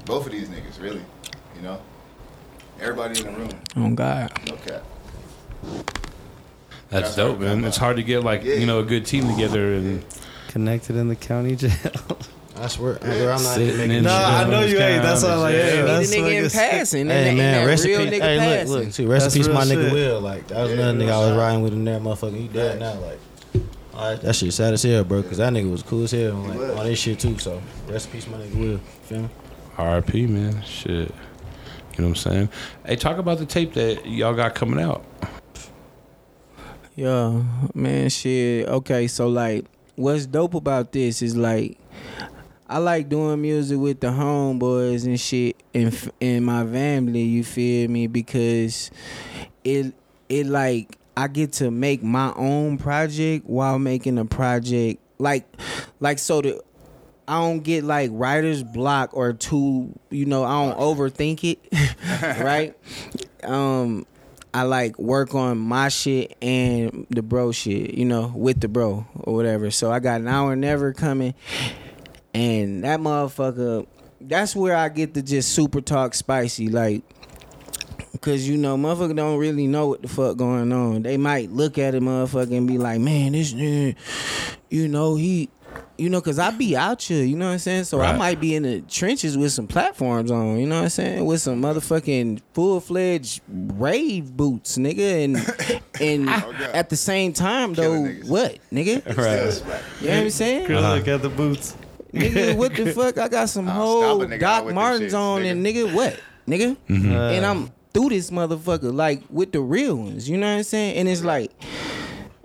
Both 0.05 0.27
of 0.27 0.31
these 0.31 0.49
niggas, 0.49 0.79
really. 0.79 1.01
You 1.55 1.61
know, 1.63 1.81
everybody 2.79 3.19
in 3.19 3.25
the 3.25 3.31
room. 3.31 3.49
Oh 3.75 3.89
God. 3.95 4.31
No 4.45 4.55
cap. 4.57 4.83
That's 5.63 5.95
That's 6.89 7.15
dope, 7.15 7.39
man. 7.39 7.63
It's 7.65 7.77
hard 7.77 7.95
to 7.97 8.03
get 8.03 8.23
like 8.23 8.43
Yeah. 8.43 8.55
you 8.55 8.67
know 8.67 8.79
a 8.79 8.83
good 8.85 9.07
team 9.07 9.27
together 9.27 9.73
and 9.73 10.05
Connected 10.49 10.95
in 10.95 11.07
the 11.07 11.15
county 11.15 11.55
jail. 11.55 11.71
I 12.57 12.67
swear, 12.67 12.95
I 13.01 13.05
swear 13.05 13.31
I'm 13.33 13.43
not 13.43 13.55
Sitting 13.55 13.67
even 13.67 13.77
making 13.79 13.97
in 13.97 14.03
this 14.05 14.13
Nah, 14.13 14.39
shit 14.39 14.47
I 14.47 14.49
know 14.49 14.61
you 14.65 14.77
ain't. 14.77 15.03
That's 15.03 15.23
why 15.23 15.31
I'm 15.33 15.39
like, 15.39 15.55
Yeah. 15.55 15.61
hey, 15.65 15.77
Nigga, 15.77 15.85
that's 15.85 16.09
the 16.09 16.15
nigga 16.17 16.37
in 16.39 16.43
niggas- 16.45 16.53
passing. 16.53 17.07
Hey 17.09 17.13
man, 17.13 17.27
and 17.27 17.39
that 17.39 17.65
rest 17.65 17.85
real 17.85 17.99
in 18.01 18.09
peace. 18.09 18.19
nigga 18.19 18.23
Hey, 18.23 18.37
passing. 18.37 18.69
look, 18.73 18.83
look, 18.85 18.93
too. 18.93 19.07
Rest 19.07 19.25
That's 19.25 19.35
in 19.35 19.41
peace, 19.41 19.47
my 19.53 19.63
real 19.63 19.69
nigga 19.77 19.83
shit. 19.83 19.93
Will. 19.93 20.21
Like 20.21 20.47
that 20.47 20.57
was 20.61 20.69
Yeah, 20.69 20.75
another 20.77 20.97
real 20.97 21.07
nigga 21.07 21.11
I 21.11 21.17
was 21.19 21.29
shit. 21.29 21.37
riding 21.39 21.61
with 21.63 21.73
in 21.73 21.83
there, 21.85 21.99
motherfucker. 21.99 22.37
He 22.37 22.47
dead 22.47 22.79
now. 22.79 22.93
Like, 22.93 23.19
alright, 23.93 24.21
that 24.21 24.35
shit 24.35 24.53
sad 24.53 24.73
as 24.73 24.83
hell, 24.83 25.03
bro. 25.03 25.23
Cause 25.23 25.37
that 25.37 25.51
nigga 25.53 25.69
was 25.69 25.83
cool 25.83 26.03
as 26.05 26.11
hell. 26.11 26.41
He 26.43 26.47
Like 26.49 26.59
was. 26.59 26.69
all 26.71 26.83
this 26.85 26.99
shit 26.99 27.19
too. 27.19 27.37
So 27.39 27.61
rest 27.89 28.05
in 28.07 28.11
peace, 28.13 28.27
my 28.27 28.37
nigga 28.37 28.55
Will. 28.55 28.79
Feel 29.03 29.21
me? 29.23 29.29
RIP, 29.77 30.29
man. 30.29 30.63
Shit. 30.63 30.89
You 30.89 30.95
know 31.01 31.11
what 31.97 32.05
I'm 32.07 32.15
saying? 32.15 32.49
Hey, 32.85 32.95
talk 32.95 33.17
about 33.17 33.37
the 33.39 33.45
tape 33.45 33.73
that 33.73 34.05
y'all 34.05 34.33
got 34.33 34.55
coming 34.55 34.79
out. 34.83 35.03
Yeah, 36.95 37.41
man, 37.73 38.09
shit. 38.09 38.67
Okay, 38.67 39.07
so 39.07 39.27
like, 39.27 39.65
what's 39.95 40.25
dope 40.25 40.53
about 40.53 40.93
this 40.93 41.21
is 41.21 41.35
like, 41.35 41.77
I 42.67 42.79
like 42.79 43.09
doing 43.09 43.41
music 43.41 43.77
with 43.77 43.99
the 43.99 44.07
homeboys 44.07 45.05
and 45.05 45.19
shit, 45.19 45.55
and 45.73 45.87
f- 45.87 46.09
and 46.19 46.45
my 46.45 46.65
family. 46.65 47.21
You 47.21 47.43
feel 47.43 47.89
me? 47.89 48.07
Because 48.07 48.89
it 49.63 49.93
it 50.29 50.47
like 50.47 50.97
I 51.15 51.27
get 51.27 51.53
to 51.53 51.69
make 51.71 52.01
my 52.03 52.33
own 52.35 52.77
project 52.77 53.45
while 53.45 53.77
making 53.79 54.17
a 54.17 54.25
project 54.25 54.99
like 55.19 55.45
like 55.99 56.19
so 56.19 56.41
the. 56.41 56.61
I 57.27 57.39
don't 57.39 57.61
get 57.61 57.83
like 57.83 58.11
writer's 58.13 58.61
block 58.61 59.09
or 59.17 59.33
too, 59.33 59.91
you 60.11 60.27
know, 60.27 60.43
I 60.43 60.63
don't 60.63 60.77
overthink 60.77 61.43
it, 61.43 61.59
right? 62.43 62.77
Um, 63.43 64.05
I 64.53 64.61
like 64.61 64.97
work 64.99 65.33
on 65.33 65.57
my 65.57 65.89
shit 65.89 66.37
and 66.41 67.07
the 67.09 67.23
bro 67.23 67.51
shit, 67.51 67.95
you 67.95 68.05
know, 68.05 68.31
with 68.35 68.61
the 68.61 68.67
bro 68.67 69.07
or 69.15 69.33
whatever. 69.33 69.71
So 69.71 69.91
I 69.91 69.99
got 69.99 70.21
an 70.21 70.27
hour 70.27 70.55
never 70.55 70.93
coming, 70.93 71.33
and 72.35 72.83
that 72.83 72.99
motherfucker. 72.99 73.87
That's 74.21 74.55
where 74.55 74.75
I 74.75 74.89
get 74.89 75.13
to 75.13 75.21
just 75.21 75.53
super 75.53 75.81
talk 75.81 76.13
spicy, 76.13 76.69
like, 76.69 77.03
cause 78.21 78.47
you 78.47 78.57
know, 78.57 78.77
motherfucker 78.77 79.15
don't 79.15 79.37
really 79.37 79.67
know 79.67 79.87
what 79.87 80.01
the 80.01 80.07
fuck 80.07 80.37
going 80.37 80.71
on. 80.71 81.03
They 81.03 81.17
might 81.17 81.51
look 81.51 81.77
at 81.77 81.95
a 81.95 82.01
motherfucker 82.01 82.57
and 82.57 82.67
be 82.67 82.77
like, 82.77 82.99
man, 82.99 83.33
this 83.33 83.53
nigga, 83.53 83.95
you 84.69 84.87
know, 84.87 85.15
he. 85.15 85.49
You 85.97 86.09
know, 86.09 86.19
cause 86.19 86.39
I 86.39 86.51
be 86.51 86.75
out 86.75 87.01
here, 87.01 87.23
you 87.23 87.37
know 87.37 87.47
what 87.47 87.53
I'm 87.53 87.59
saying? 87.59 87.85
So 87.85 88.01
I 88.01 88.17
might 88.17 88.41
be 88.41 88.53
in 88.53 88.63
the 88.63 88.81
trenches 88.81 89.37
with 89.37 89.53
some 89.53 89.65
platforms 89.65 90.29
on, 90.29 90.57
you 90.59 90.67
know 90.67 90.75
what 90.75 90.83
I'm 90.83 90.89
saying? 90.89 91.25
With 91.25 91.39
some 91.39 91.61
motherfucking 91.61 92.41
full 92.53 92.81
fledged 92.81 93.41
rave 93.47 94.35
boots, 94.35 94.77
nigga. 94.77 95.23
And 95.23 95.81
and 96.01 96.29
at 96.75 96.89
the 96.89 96.97
same 96.97 97.31
time 97.31 97.73
though, 97.73 98.07
what, 98.25 98.59
nigga? 98.73 99.01
Still 99.01 99.51
smack. 99.51 99.83
You 100.01 100.07
know 100.07 100.15
what 100.15 100.23
I'm 100.23 100.29
saying? 100.31 100.67
Good 100.67 100.81
look 100.81 101.07
at 101.07 101.21
the 101.21 101.29
boots. 101.29 101.77
Nigga, 102.15 102.55
what 102.55 102.75
the 102.75 102.91
fuck? 102.95 103.17
I 103.17 103.27
got 103.27 103.49
some 103.49 103.67
I'll 103.67 103.75
whole 103.75 104.19
stop 104.19 104.29
a 104.29 104.31
nigga 104.31 104.43
out 104.43 104.65
Doc 104.65 104.73
Martens 104.73 105.13
shits, 105.13 105.17
on 105.19 105.43
and 105.43 105.65
nigga, 105.65 105.93
what? 105.93 106.19
Nigga? 106.47 106.77
and 106.89 107.45
I'm 107.45 107.71
through 107.93 108.09
this 108.09 108.29
motherfucker, 108.29 108.93
like 108.93 109.23
with 109.29 109.51
the 109.51 109.61
real 109.61 109.95
ones, 109.95 110.29
you 110.29 110.37
know 110.37 110.47
what 110.47 110.57
I'm 110.57 110.63
saying? 110.63 110.97
And 110.97 111.07
it's 111.09 111.23
like, 111.23 111.51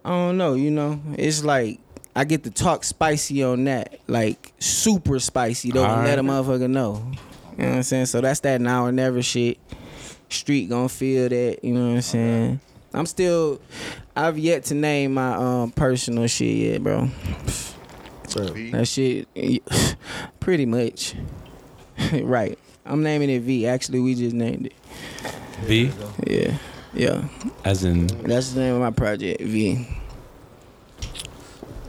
I 0.05 0.11
don't 0.11 0.37
know, 0.39 0.55
you 0.55 0.71
know, 0.71 1.01
it's 1.19 1.45
like 1.45 1.81
I 2.15 2.25
get 2.25 2.45
to 2.45 2.51
talk 2.51 2.85
spicy 2.85 3.43
on 3.43 3.65
that, 3.65 4.01
like 4.07 4.53
super 4.59 5.19
spicy 5.19 5.71
though, 5.71 5.85
and 5.85 6.05
let 6.05 6.19
a 6.19 6.23
motherfucker 6.23 6.71
know. 6.71 7.05
You 7.57 7.65
know 7.65 7.69
what 7.71 7.77
I'm 7.77 7.83
saying? 7.83 8.07
So 8.07 8.21
that's 8.21 8.41
that 8.41 8.61
now 8.61 8.87
or 8.87 8.93
never 8.93 9.23
shit. 9.23 9.59
Street 10.29 10.69
gonna 10.69 10.89
feel 10.89 11.29
that, 11.29 11.59
you 11.63 11.75
know 11.75 11.89
what 11.89 11.95
I'm 11.97 12.03
saying? 12.03 12.61
I'm 12.95 13.07
still 13.07 13.61
I've 14.17 14.39
yet 14.39 14.65
to 14.65 14.75
name 14.75 15.15
my 15.15 15.35
um 15.35 15.71
personal 15.73 16.27
shit 16.27 16.57
yet, 16.57 16.83
bro. 16.83 17.09
V. 18.35 18.71
That 18.71 18.87
shit 18.87 19.29
pretty 20.41 20.67
much. 20.67 21.15
right. 22.13 22.59
I'm 22.87 23.03
naming 23.03 23.31
it 23.31 23.43
V. 23.43 23.67
Actually 23.67 24.01
we 24.01 24.15
just 24.15 24.35
named 24.35 24.67
it. 24.67 24.75
V, 25.65 25.91
Yeah. 26.27 26.57
Yeah. 26.95 27.29
as 27.65 27.85
in 27.85 28.07
That's 28.07 28.53
the 28.53 28.61
name 28.61 28.75
of 28.75 28.81
my 28.81 28.91
project, 28.91 29.43
V. 29.43 29.87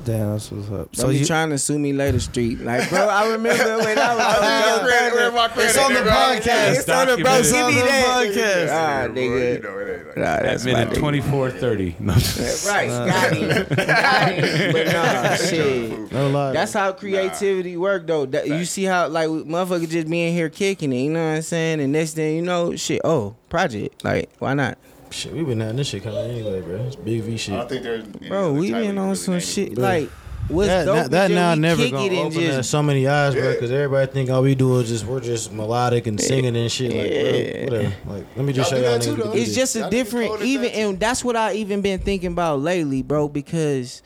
Damn, 0.03 0.31
that's 0.31 0.51
what's 0.51 0.71
up. 0.71 0.95
So 0.95 1.03
So 1.03 1.09
you 1.09 1.19
you, 1.19 1.25
trying 1.25 1.49
to 1.51 1.57
sue 1.57 1.77
me 1.77 1.93
later, 1.93 2.19
street? 2.19 2.59
Like, 2.61 2.89
bro, 2.89 3.07
I 3.07 3.29
remember 3.31 3.77
when 3.77 3.97
I 3.97 4.15
was 4.15 4.35
on 4.35 4.41
Where's 4.41 4.79
the 4.79 4.87
credit? 4.87 5.13
Where's 5.13 5.33
my 5.33 5.47
credit? 5.49 5.69
it's 5.69 5.77
on 5.77 5.93
the 5.93 5.99
podcast. 5.99 6.75
It's 6.75 6.89
on 6.89 7.07
the 7.07 7.23
bro. 7.23 7.33
It's 7.35 7.53
on 7.53 7.73
the 7.73 7.81
podcast. 7.81 8.69
Ah, 8.71 9.07
nigga. 9.07 9.55
You 9.55 9.61
know 9.61 9.77
it 9.77 9.97
ain't 9.97 10.07
like 10.07 10.17
Nah, 10.17 10.23
that's 10.41 10.65
At 10.65 10.73
minute 10.73 10.97
twenty 10.97 11.21
four 11.21 11.51
thirty. 11.51 11.95
Right, 12.01 12.87
got 12.87 13.35
him. 13.35 13.49
Got 13.75 14.31
him. 14.31 14.71
But 14.73 14.87
nah, 14.87 15.35
shit. 15.35 16.11
No 16.11 16.29
lie. 16.29 16.51
That's 16.53 16.73
how 16.73 16.93
creativity 16.93 17.77
work 17.77 18.07
though. 18.07 18.25
That, 18.25 18.47
you 18.47 18.65
see 18.65 18.83
how 18.85 19.07
like 19.07 19.27
motherfucker 19.29 19.89
just 19.89 20.09
being 20.09 20.33
here 20.33 20.49
kicking 20.49 20.91
it, 20.93 21.01
you 21.03 21.11
know 21.11 21.25
what 21.25 21.35
I'm 21.35 21.41
saying? 21.41 21.79
And 21.79 21.93
next 21.93 22.13
thing 22.13 22.35
you 22.37 22.41
know, 22.41 22.75
shit, 22.75 23.01
oh, 23.03 23.35
project. 23.49 24.03
Like, 24.03 24.29
why 24.39 24.53
not? 24.53 24.77
Shit. 25.12 25.34
We 25.34 25.43
been 25.43 25.60
having 25.60 25.76
this 25.78 25.88
shit 25.88 26.04
coming 26.04 26.19
anyway, 26.32 26.62
bro. 26.62 26.76
It's 26.78 26.95
big 26.95 27.21
V 27.24 27.34
I 27.34 27.38
shit. 27.38 27.56
don't 27.56 27.69
think 27.69 27.84
there's 27.84 28.04
any 28.19 28.30
Bro, 28.30 28.50
other 28.52 28.60
we 28.60 28.71
title 28.71 28.88
been 28.88 28.97
on 28.97 29.04
really 29.06 29.15
some 29.15 29.34
name 29.36 29.41
shit. 29.41 29.76
Bro. 29.76 29.84
Like, 29.84 30.10
what's 30.47 30.67
That, 30.67 30.86
dope 30.86 30.95
that 30.95 31.12
that 31.12 31.32
now 31.32 31.54
we 31.54 31.60
never 31.60 31.82
kick 31.84 31.91
gonna 31.91 32.04
and 32.06 32.17
open 32.17 32.38
up 32.38 32.43
just 32.56 32.69
so 32.71 32.84
many 32.84 33.08
eyes, 33.08 33.34
bro. 33.36 33.54
Because 33.54 33.71
everybody 33.71 34.12
think 34.12 34.30
all 34.30 34.41
we 34.41 34.56
do 34.56 34.80
is 34.80 34.89
just 34.89 35.06
we're 35.06 35.19
just 35.19 35.52
melodic 35.54 36.08
and 36.08 36.19
singing 36.19 36.56
and 36.56 36.71
shit. 36.71 36.91
Like, 36.91 37.12
Yeah. 37.12 37.65
bro, 37.65 37.78
whatever. 37.78 37.95
Like, 38.08 38.26
let 38.36 38.45
me 38.45 38.54
just 38.54 38.71
Y'all 38.71 38.80
show 38.80 38.84
do 38.84 38.89
y'all 38.89 39.00
that 39.00 39.02
too, 39.04 39.12
niggas. 39.12 39.17
though. 39.17 39.26
what 39.30 39.34
to 39.36 39.41
it's 39.41 39.50
do. 39.52 39.56
just 39.56 39.76
a 39.76 39.80
Y'all 39.80 39.88
niggas 39.88 39.91
different 39.91 40.30
coded 40.32 40.47
even 40.47 40.63
that 40.71 40.76
and 40.78 41.00
that's 41.00 41.24
what 41.24 41.36
I 41.36 41.54
even 41.54 41.82
been 41.82 42.00
thinking 42.00 42.32
about 42.32 42.60
lately, 42.62 43.02
bro, 43.04 43.28
because 43.30 44.02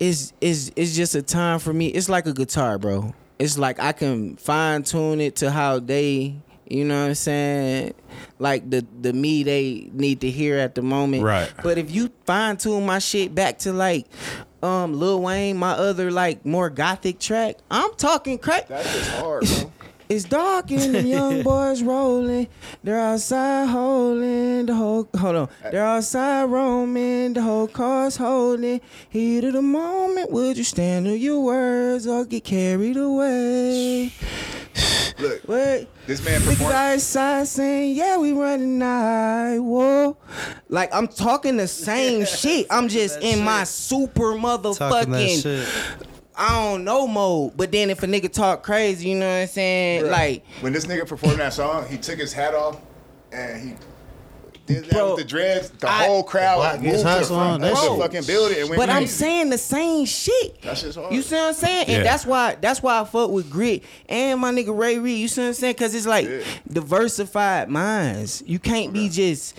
it's 0.00 0.32
it's 0.40 0.70
it's 0.76 0.94
just 0.96 1.14
a 1.14 1.22
time 1.22 1.58
for 1.58 1.72
me. 1.72 1.88
It's 1.88 2.08
like 2.08 2.26
a 2.26 2.32
guitar, 2.32 2.78
bro. 2.78 3.14
It's 3.38 3.58
like 3.58 3.80
I 3.80 3.92
can 3.92 4.36
fine 4.36 4.82
tune 4.84 5.20
it 5.20 5.36
to 5.36 5.50
how 5.50 5.78
they 5.80 6.36
you 6.66 6.84
know 6.84 7.02
what 7.02 7.08
I'm 7.08 7.14
saying? 7.14 7.94
Like 8.38 8.68
the 8.68 8.86
the 9.00 9.12
me 9.12 9.42
they 9.42 9.90
need 9.92 10.20
to 10.22 10.30
hear 10.30 10.58
at 10.58 10.74
the 10.74 10.82
moment. 10.82 11.22
Right. 11.22 11.52
But 11.62 11.78
if 11.78 11.90
you 11.90 12.10
fine 12.26 12.56
tune 12.56 12.86
my 12.86 12.98
shit 12.98 13.34
back 13.34 13.58
to 13.60 13.72
like 13.72 14.06
um 14.62 14.98
Lil 14.98 15.20
Wayne, 15.20 15.56
my 15.56 15.72
other 15.72 16.10
like 16.10 16.44
more 16.46 16.70
gothic 16.70 17.18
track, 17.18 17.56
I'm 17.70 17.94
talking 17.94 18.38
crack. 18.38 18.68
That's 18.68 18.92
just 18.92 19.10
hard, 19.12 19.46
bro. 19.46 19.72
It's 20.08 20.24
dark 20.24 20.70
and 20.70 20.94
the 20.94 21.02
young 21.02 21.42
boys 21.50 21.82
rolling. 21.82 22.48
They're 22.82 23.00
outside 23.00 23.66
holding 23.68 24.66
the 24.66 24.74
whole. 24.74 25.08
Hold 25.18 25.36
on. 25.36 25.48
They're 25.70 25.84
outside 25.84 26.44
roaming. 26.44 27.32
The 27.32 27.42
whole 27.42 27.68
car's 27.68 28.16
holding. 28.16 28.80
Heat 29.08 29.44
of 29.44 29.54
the 29.54 29.62
moment. 29.62 30.30
Would 30.30 30.58
you 30.58 30.64
stand 30.64 31.06
on 31.08 31.16
your 31.18 31.40
words 31.42 32.06
or 32.06 32.24
get 32.26 32.44
carried 32.44 32.96
away? 32.98 34.12
Look, 35.18 35.46
Wait. 35.48 35.86
this 36.06 36.22
man 36.24 36.40
Niggas 36.40 36.48
performed. 36.50 36.74
outside 36.74 37.46
saying, 37.46 37.94
yeah, 37.94 38.18
we 38.18 38.32
running 38.32 38.78
night. 38.78 39.58
Whoa. 39.58 40.16
Like, 40.68 40.92
I'm 40.92 41.06
talking 41.08 41.56
the 41.56 41.68
same 41.68 42.26
shit. 42.26 42.66
I'm 42.70 42.88
just 42.88 43.20
in 43.22 43.44
my 43.44 43.64
super 43.64 44.32
talking 44.36 44.42
that 44.42 44.62
motherfucking 44.62 45.42
shit. 45.42 45.68
I 46.36 46.48
don't 46.64 46.84
know 46.84 47.06
mode. 47.06 47.56
But 47.56 47.70
then 47.72 47.90
if 47.90 48.02
a 48.02 48.06
nigga 48.06 48.32
talk 48.32 48.62
crazy, 48.62 49.08
you 49.08 49.14
know 49.16 49.26
what 49.28 49.42
I'm 49.42 49.46
saying? 49.48 50.02
Bruh, 50.04 50.10
Like, 50.10 50.44
when 50.60 50.72
this 50.72 50.86
nigga 50.86 51.06
performed 51.06 51.38
that 51.38 51.52
song, 51.52 51.86
he 51.88 51.96
took 51.96 52.18
his 52.18 52.32
hat 52.32 52.54
off 52.54 52.78
and 53.32 53.62
he 53.70 53.74
did 54.66 54.84
that 54.86 54.92
Bro, 54.92 55.10
with 55.14 55.18
the 55.22 55.28
dreads. 55.28 55.70
The 55.70 55.88
I- 55.90 56.06
whole 56.06 56.22
crowd 56.22 56.56
Black 56.56 56.74
moved 56.80 56.84
Gets 56.86 57.02
to 57.02 57.08
Hot 57.08 57.18
the 57.20 57.26
front 57.26 57.62
that 57.62 57.72
of 57.72 57.96
the 57.98 58.02
fucking 58.02 58.24
building 58.24 58.58
and 58.60 58.68
went 58.70 58.80
but 58.80 58.88
I'm 58.88 59.06
saying 59.06 59.50
the 59.50 59.58
same 59.58 60.06
shit. 60.06 60.62
That 60.62 60.78
shit's 60.78 60.96
hard. 60.96 61.12
You 61.12 61.20
see 61.22 61.34
what 61.36 61.44
I'm 61.48 61.54
saying? 61.54 61.84
Yeah. 61.88 61.96
And 61.98 62.06
that's 62.06 62.24
why 62.26 62.56
that's 62.60 62.82
why 62.82 62.98
I 63.00 63.04
fuck 63.04 63.30
with 63.30 63.50
grit 63.50 63.82
and 64.08 64.40
my 64.40 64.50
nigga 64.52 64.76
Ray 64.76 64.98
Reed. 64.98 65.18
You 65.18 65.28
see 65.28 65.42
what 65.42 65.48
I'm 65.48 65.54
saying? 65.54 65.74
Cause 65.74 65.94
it's 65.94 66.06
like 66.06 66.26
Yeah. 66.28 66.40
diversified 66.72 67.68
minds. 67.68 68.42
You 68.46 68.58
can't 68.58 68.92
be 68.92 69.08
just, 69.10 69.54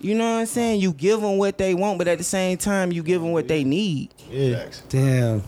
you 0.00 0.14
know 0.14 0.34
what 0.34 0.40
I'm 0.40 0.46
saying? 0.46 0.80
You 0.82 0.92
give 0.92 1.20
them 1.22 1.38
what 1.38 1.56
they 1.58 1.74
want, 1.74 1.96
but 1.98 2.06
at 2.08 2.18
the 2.18 2.24
same 2.24 2.58
time 2.58 2.92
you 2.92 3.02
give 3.02 3.22
them 3.22 3.32
what 3.32 3.48
they 3.48 3.64
need. 3.64 4.10
Yeah. 4.30 4.66
Damn, 4.90 5.42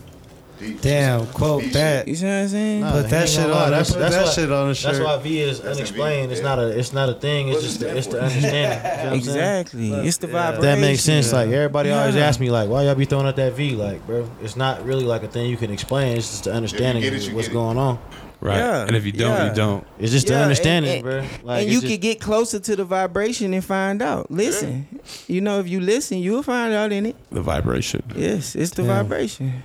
Deep. 0.59 0.81
damn. 0.81 1.25
Quote 1.27 1.63
Deep 1.63 1.73
that. 1.73 2.07
You 2.07 2.15
see 2.15 2.25
what 2.25 2.31
I'm 2.31 2.47
saying? 2.47 2.81
Nah, 2.81 2.91
Put 2.91 3.09
that 3.09 3.29
shit 3.29 3.49
on. 3.49 3.71
That's, 3.71 3.91
Put 3.91 3.99
that's 3.99 4.15
that 4.15 4.25
why, 4.25 4.31
shit 4.31 4.51
on 4.51 4.67
the 4.73 4.79
That's 4.81 4.99
why 4.99 5.17
V 5.17 5.39
is 5.41 5.61
That's 5.61 5.77
unexplained. 5.77 6.31
It's 6.31 6.41
yeah. 6.41 6.47
not 6.47 6.59
a. 6.59 6.67
It's 6.79 6.93
not 6.93 7.09
a 7.09 7.13
thing. 7.13 7.47
It's 7.49 7.55
What 7.57 7.63
just. 7.63 7.79
The, 7.79 7.97
it's 7.97 8.07
the 8.07 8.21
understanding. 8.21 8.61
You 8.61 8.83
know 8.83 8.99
what 9.03 9.07
I'm? 9.07 9.13
Exactly. 9.13 9.91
It's 9.93 10.17
the 10.17 10.27
vibration. 10.27 10.61
That 10.61 10.79
makes 10.79 11.01
sense. 11.01 11.31
Yeah. 11.31 11.37
Like 11.39 11.49
everybody 11.49 11.91
always 11.91 12.15
Yeah. 12.15 12.25
ask 12.27 12.39
me, 12.39 12.49
like, 12.51 12.69
why 12.69 12.83
y'all 12.83 12.95
be 12.95 13.05
throwing 13.05 13.27
out 13.27 13.35
that 13.35 13.53
V? 13.53 13.71
Like, 13.75 14.05
bro, 14.07 14.29
it's 14.41 14.55
not 14.55 14.85
really 14.85 15.03
like 15.05 15.23
a 15.23 15.27
thing 15.27 15.49
you 15.49 15.57
can 15.57 15.71
explain. 15.71 16.17
It's 16.17 16.29
just 16.29 16.43
the 16.45 16.53
understanding 16.53 17.03
it, 17.03 17.27
of 17.27 17.33
what's 17.33 17.47
going 17.49 17.77
on. 17.77 17.99
right. 18.41 18.57
Yeah, 18.57 18.85
And 18.85 18.95
if 18.95 19.05
you 19.05 19.11
don't, 19.11 19.31
yeah. 19.31 19.49
you 19.49 19.55
don't. 19.55 19.87
It's 19.97 20.11
just 20.11 20.27
the 20.27 20.33
Yeah, 20.33 20.37
and- 20.39 20.43
understanding, 20.43 20.91
and- 20.93 21.03
bro. 21.03 21.25
Like, 21.43 21.63
and 21.63 21.71
you 21.71 21.81
just- 21.81 21.91
could 21.93 22.01
get 22.01 22.19
closer 22.21 22.59
to 22.59 22.75
the 22.75 22.83
vibration 22.85 23.53
and 23.53 23.63
find 23.63 24.01
out. 24.01 24.29
Listen, 24.29 24.87
you 25.27 25.41
know, 25.41 25.59
if 25.59 25.67
you 25.67 25.79
listen, 25.79 26.19
you'll 26.19 26.43
find 26.43 26.73
out 26.73 26.91
in 26.91 27.05
it. 27.07 27.15
The 27.31 27.41
vibration. 27.41 28.03
Yes, 28.15 28.55
it's 28.55 28.71
the 28.71 28.83
Yeah. 28.83 29.01
vibration. 29.01 29.63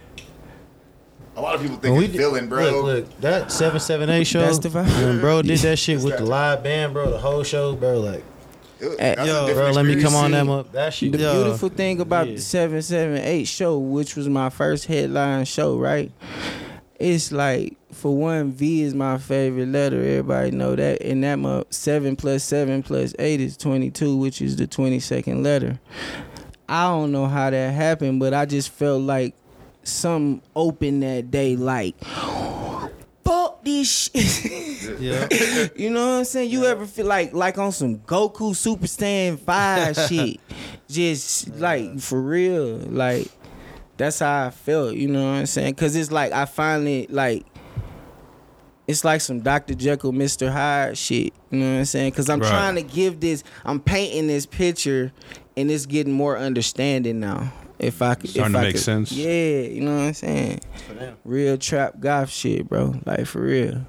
A 1.40 1.42
lot 1.42 1.54
of 1.54 1.62
people 1.62 1.78
think 1.78 1.96
we 1.96 2.04
it's 2.04 2.12
did- 2.12 2.18
villain, 2.18 2.48
bro. 2.48 2.64
Look, 2.64 2.84
look, 2.84 3.20
that 3.22 3.50
seven 3.50 3.80
seven 3.80 4.10
eight 4.10 4.24
show. 4.26 4.40
That's 4.40 4.58
the 4.58 4.68
vibe. 4.68 4.84
When 5.06 5.20
bro 5.20 5.40
did 5.40 5.58
that 5.60 5.78
shit 5.84 6.00
with 6.02 6.18
the 6.18 6.24
live 6.26 6.62
band, 6.62 6.92
bro, 6.92 7.10
the 7.10 7.18
whole 7.18 7.42
show, 7.42 7.74
bro. 7.74 7.98
Like, 8.00 8.24
It- 8.78 9.00
Hey, 9.18 9.26
yo, 9.26 9.52
bro, 9.54 9.70
let 9.70 9.86
me 9.86 9.94
come 10.02 10.14
on 10.14 10.32
experience. 10.34 10.48
that 10.48 10.52
up. 10.52 10.72
That 10.72 10.92
shit. 10.94 11.12
The 11.12 11.18
Yeah. 11.18 11.32
beautiful 11.32 11.68
thing 11.70 12.00
about 12.00 12.28
Yeah. 12.28 12.34
the 12.34 12.40
778 12.42 13.44
show, 13.48 13.78
which 13.78 14.16
was 14.16 14.28
my 14.28 14.50
first 14.50 14.84
headline 14.84 15.46
show, 15.46 15.76
right? 15.78 16.10
It's 16.98 17.32
like, 17.32 17.76
for 17.92 18.14
one, 18.14 18.52
V 18.52 18.82
is 18.82 18.94
my 18.94 19.16
favorite 19.16 19.68
letter. 19.68 19.96
Everybody 19.98 20.50
know 20.50 20.76
that. 20.76 21.00
And 21.02 21.24
that 21.24 21.36
month, 21.36 21.68
7 21.70 22.16
plus 22.16 22.44
7 22.44 22.82
plus 22.82 23.14
8 23.18 23.40
is 23.40 23.56
22, 23.56 24.14
which 24.16 24.42
is 24.42 24.56
the 24.56 24.66
22nd 24.66 25.42
letter. 25.42 25.80
I 26.68 26.84
don't 26.84 27.10
know 27.12 27.26
how 27.26 27.48
that 27.50 27.72
happened, 27.72 28.20
but 28.20 28.34
I 28.34 28.44
just 28.44 28.68
felt 28.68 29.00
like 29.02 29.34
something 29.82 30.42
open 30.54 31.00
that 31.00 31.30
day, 31.30 31.56
like, 31.56 32.02
fuck 33.24 33.62
this 33.64 34.10
shit. 34.12 35.00
Yeah. 35.00 35.28
You 35.76 35.90
know 35.90 36.00
what 36.06 36.18
I'm 36.18 36.24
saying? 36.24 36.50
You 36.50 36.64
ever 36.66 36.86
feel 36.86 37.06
like 37.06 37.32
like 37.32 37.56
on 37.58 37.72
some 37.72 37.98
Goku 38.00 38.54
Super 38.54 38.86
Saiyan 38.86 39.38
5 39.38 39.96
shit? 40.08 40.40
Just 40.88 41.48
like 41.56 42.00
for 42.00 42.20
real. 42.20 42.76
Like 42.78 43.28
that's 43.96 44.18
how 44.18 44.46
I 44.46 44.50
felt, 44.50 44.94
you 44.94 45.08
know 45.08 45.22
what 45.24 45.38
I'm 45.38 45.46
saying? 45.46 45.74
Cause 45.74 45.94
it's 45.96 46.10
like 46.10 46.32
I 46.32 46.44
finally 46.44 47.06
like 47.08 47.46
it's 48.88 49.04
like 49.04 49.20
some 49.20 49.40
Dr. 49.40 49.74
Jekyll, 49.74 50.12
Mr. 50.12 50.50
Hyde 50.50 50.98
shit. 50.98 51.32
You 51.50 51.58
know 51.60 51.72
what 51.74 51.78
I'm 51.80 51.84
saying? 51.84 52.12
Cause 52.12 52.28
I'm 52.28 52.40
Right. 52.40 52.48
trying 52.48 52.74
to 52.74 52.82
give 52.82 53.20
this, 53.20 53.44
I'm 53.64 53.78
painting 53.80 54.26
this 54.26 54.46
picture 54.46 55.12
and 55.56 55.70
it's 55.70 55.86
getting 55.86 56.12
more 56.12 56.36
understanding 56.36 57.20
now. 57.20 57.52
If 57.80 58.02
I 58.02 58.14
could, 58.14 58.28
Starting 58.30 58.54
if 58.54 58.58
to 58.58 58.58
I 58.58 58.62
make 58.68 58.74
could- 58.74 58.82
sense. 58.82 59.10
Yeah, 59.12 59.60
you 59.62 59.80
know 59.80 59.96
what 59.96 60.02
I'm 60.02 60.14
saying? 60.14 60.60
Real 61.24 61.56
trap 61.56 61.98
goth 61.98 62.28
shit, 62.30 62.68
bro. 62.68 62.94
Like 63.06 63.24
for 63.26 63.40
real. 63.40 63.84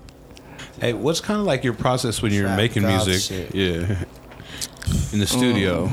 Hey, 0.79 0.93
what's 0.93 1.19
kind 1.19 1.39
of 1.39 1.45
like 1.45 1.63
your 1.65 1.73
process 1.73 2.21
when 2.21 2.31
you're 2.33 2.45
Trap 2.45 2.57
making 2.57 2.83
goth 2.83 3.05
music? 3.07 3.51
shit. 3.51 3.53
Yeah. 3.55 4.03
In 5.13 5.19
the 5.19 5.27
studio. 5.27 5.91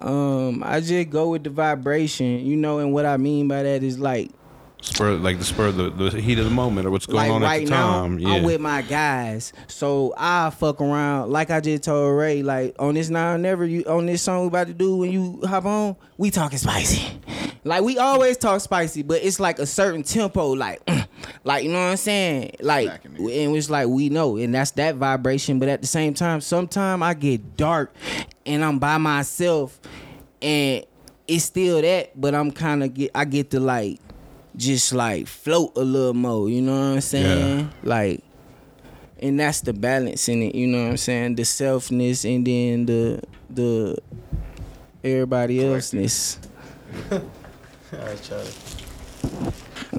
Um, 0.00 0.62
I 0.64 0.80
just 0.80 1.10
go 1.10 1.28
with 1.30 1.44
the 1.44 1.50
vibration, 1.50 2.44
you 2.44 2.56
know, 2.56 2.78
and 2.78 2.92
what 2.92 3.06
I 3.06 3.16
mean 3.18 3.48
by 3.48 3.62
that 3.62 3.82
is 3.82 3.98
like, 3.98 4.30
spur 4.80 5.12
like 5.16 5.38
the 5.38 5.44
spur 5.44 5.70
the, 5.72 5.90
the 5.90 6.20
heat 6.20 6.38
of 6.38 6.44
the 6.44 6.50
moment 6.50 6.86
or 6.86 6.90
what's 6.90 7.06
going 7.06 7.16
like 7.16 7.30
on 7.30 7.42
at 7.42 7.46
right 7.46 7.66
the 7.66 7.70
time. 7.70 8.16
now, 8.16 8.28
yeah. 8.28 8.36
I'm 8.36 8.42
with 8.42 8.60
my 8.60 8.82
guys, 8.82 9.52
so 9.68 10.14
I 10.16 10.50
fuck 10.50 10.80
around. 10.80 11.30
Like 11.30 11.50
I 11.50 11.60
just 11.60 11.84
told 11.84 12.18
Ray, 12.18 12.42
like 12.42 12.74
on 12.78 12.94
this 12.94 13.10
now 13.10 13.36
never 13.36 13.64
you 13.64 13.84
on 13.84 14.06
this 14.06 14.22
song 14.22 14.42
we 14.42 14.46
about 14.48 14.66
to 14.68 14.74
do 14.74 14.96
when 14.96 15.12
you 15.12 15.40
hop 15.44 15.64
on, 15.64 15.96
we 16.18 16.30
talking 16.30 16.58
spicy. 16.58 17.20
Like 17.62 17.82
we 17.82 17.98
always 17.98 18.38
talk 18.38 18.60
spicy, 18.62 19.02
but 19.02 19.22
it's 19.22 19.38
like 19.38 19.58
a 19.58 19.66
certain 19.66 20.02
tempo, 20.02 20.52
like, 20.52 20.80
like 21.44 21.62
you 21.62 21.70
know 21.70 21.78
what 21.78 21.90
I'm 21.90 21.96
saying, 21.98 22.56
like, 22.60 22.88
Smacking 22.88 23.16
and 23.16 23.56
it's 23.56 23.68
like 23.68 23.86
we 23.86 24.08
know, 24.08 24.38
and 24.38 24.54
that's 24.54 24.70
that 24.72 24.96
vibration. 24.96 25.58
But 25.58 25.68
at 25.68 25.82
the 25.82 25.86
same 25.86 26.14
time, 26.14 26.40
sometime 26.40 27.02
I 27.02 27.12
get 27.12 27.58
dark, 27.58 27.94
and 28.46 28.64
I'm 28.64 28.78
by 28.78 28.96
myself, 28.96 29.78
and 30.40 30.86
it's 31.28 31.44
still 31.44 31.82
that, 31.82 32.18
but 32.18 32.34
I'm 32.34 32.50
kind 32.50 32.82
of 32.82 32.94
get 32.94 33.10
I 33.14 33.26
get 33.26 33.50
to 33.50 33.60
like 33.60 34.00
just 34.60 34.92
like 34.92 35.26
float 35.26 35.72
a 35.76 35.80
little 35.80 36.14
more, 36.14 36.48
you 36.48 36.60
know 36.60 36.72
what 36.72 36.94
I'm 36.96 37.00
saying? 37.00 37.72
Like 37.82 38.22
and 39.22 39.38
that's 39.40 39.60
the 39.60 39.72
balance 39.72 40.28
in 40.28 40.42
it, 40.42 40.54
you 40.54 40.66
know 40.66 40.84
what 40.84 40.90
I'm 40.90 40.96
saying? 40.96 41.34
The 41.36 41.42
selfness 41.42 42.24
and 42.24 42.46
then 42.46 42.86
the 42.86 43.22
the 43.48 43.98
everybody 45.02 45.64
elseness. 45.64 46.38
All 47.12 47.20
right, 47.92 48.22
Charlie. 48.22 48.50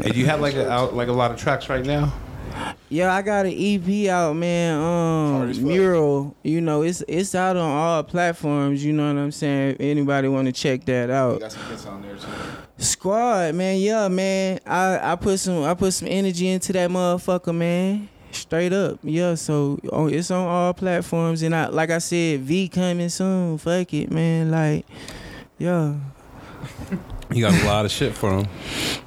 Hey, 0.04 0.12
do 0.12 0.20
you 0.20 0.26
have 0.28 0.42
like 0.42 0.56
a 0.56 0.70
out 0.70 0.96
like 0.96 1.08
a 1.08 1.14
lot 1.14 1.32
of 1.32 1.38
tracks 1.38 1.70
right 1.70 1.86
now? 1.86 2.14
Yeah, 2.90 3.14
I 3.14 3.22
got 3.22 3.46
an 3.46 3.54
EP 3.56 4.10
out, 4.10 4.36
man. 4.36 4.80
Um. 4.80 5.64
Mural. 5.64 6.36
You 6.44 6.62
know, 6.62 6.82
it's 6.82 7.02
it's 7.08 7.34
out 7.36 7.56
on 7.56 7.70
all 7.70 8.04
platforms. 8.04 8.84
You 8.84 8.94
know 8.94 9.14
what 9.14 9.20
I'm 9.20 9.32
saying? 9.32 9.76
If 9.76 9.82
anybody 9.82 10.28
want 10.28 10.48
to 10.48 10.52
check 10.52 10.86
that 10.86 11.10
You 11.10 11.16
out, 11.16 11.40
got 11.40 11.52
some 11.52 11.64
hits 11.64 11.86
on 11.86 12.02
there 12.02 12.16
too. 12.16 12.28
Squad, 12.78 13.56
man. 13.56 13.80
Yeah, 13.80 14.08
man. 14.08 14.60
I 14.66 15.14
I 15.14 15.16
put 15.16 15.40
some 15.40 15.64
I 15.64 15.74
put 15.74 15.94
some 15.94 16.08
energy 16.10 16.48
into 16.48 16.74
that 16.74 16.90
motherfucker, 16.90 17.56
man. 17.56 18.10
Straight 18.32 18.74
up, 18.74 19.00
yeah. 19.04 19.36
So 19.36 19.80
oh, 19.92 20.08
it's 20.08 20.32
on 20.32 20.48
all 20.48 20.74
platforms, 20.74 21.42
and 21.44 21.56
I 21.56 21.68
like 21.68 21.90
I 21.90 21.98
said, 22.00 22.42
V 22.42 22.70
coming 22.70 23.10
soon. 23.10 23.58
Fuck 23.58 23.94
it, 23.94 24.12
man. 24.12 24.52
Like, 24.52 24.86
yeah. 25.58 25.96
You 27.34 27.42
got 27.42 27.54
a 27.62 27.66
lot 27.66 27.86
of 27.86 27.92
shit 27.92 28.14
for 28.14 28.40
him. 28.40 28.48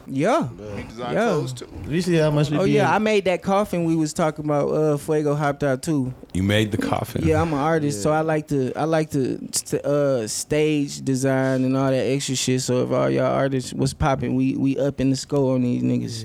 Yeah. 0.06 0.48
He 0.76 0.82
designed 0.84 1.14
Yeah. 1.14 1.24
clothes 1.28 1.52
too. 1.52 1.68
You 1.88 2.00
see 2.00 2.14
how 2.16 2.30
much 2.30 2.50
we 2.50 2.56
Oh 2.58 2.64
be 2.64 2.70
yeah, 2.72 2.94
I 2.94 2.98
made 2.98 3.24
that 3.26 3.42
coffin 3.42 3.84
we 3.84 3.94
was 3.96 4.12
talking 4.12 4.44
about. 4.44 4.68
Uh, 4.70 4.96
Fuego 4.96 5.34
hopped 5.34 5.62
out 5.62 5.82
too. 5.82 6.14
You 6.32 6.42
made 6.42 6.70
the 6.72 6.78
coffin. 6.78 7.26
Yeah, 7.26 7.40
I'm 7.42 7.52
an 7.52 7.58
artist, 7.58 8.02
so 8.02 8.12
I 8.12 8.20
like 8.20 8.48
to 8.48 8.72
I 8.76 8.84
like 8.84 9.10
to 9.10 9.38
st- 9.52 9.84
uh, 9.84 10.26
stage 10.28 11.02
design 11.04 11.64
and 11.64 11.76
all 11.76 11.90
that 11.90 11.96
extra 12.06 12.34
shit. 12.37 12.62
So 12.62 12.82
if 12.84 12.90
all 12.90 13.10
y'all 13.10 13.24
artists 13.32 13.72
was 13.74 13.92
popping, 13.94 14.34
we 14.34 14.54
we 14.56 14.78
up 14.78 15.00
in 15.00 15.10
the 15.10 15.16
score 15.16 15.54
on 15.54 15.62
these 15.62 15.82
niggas. 15.82 16.24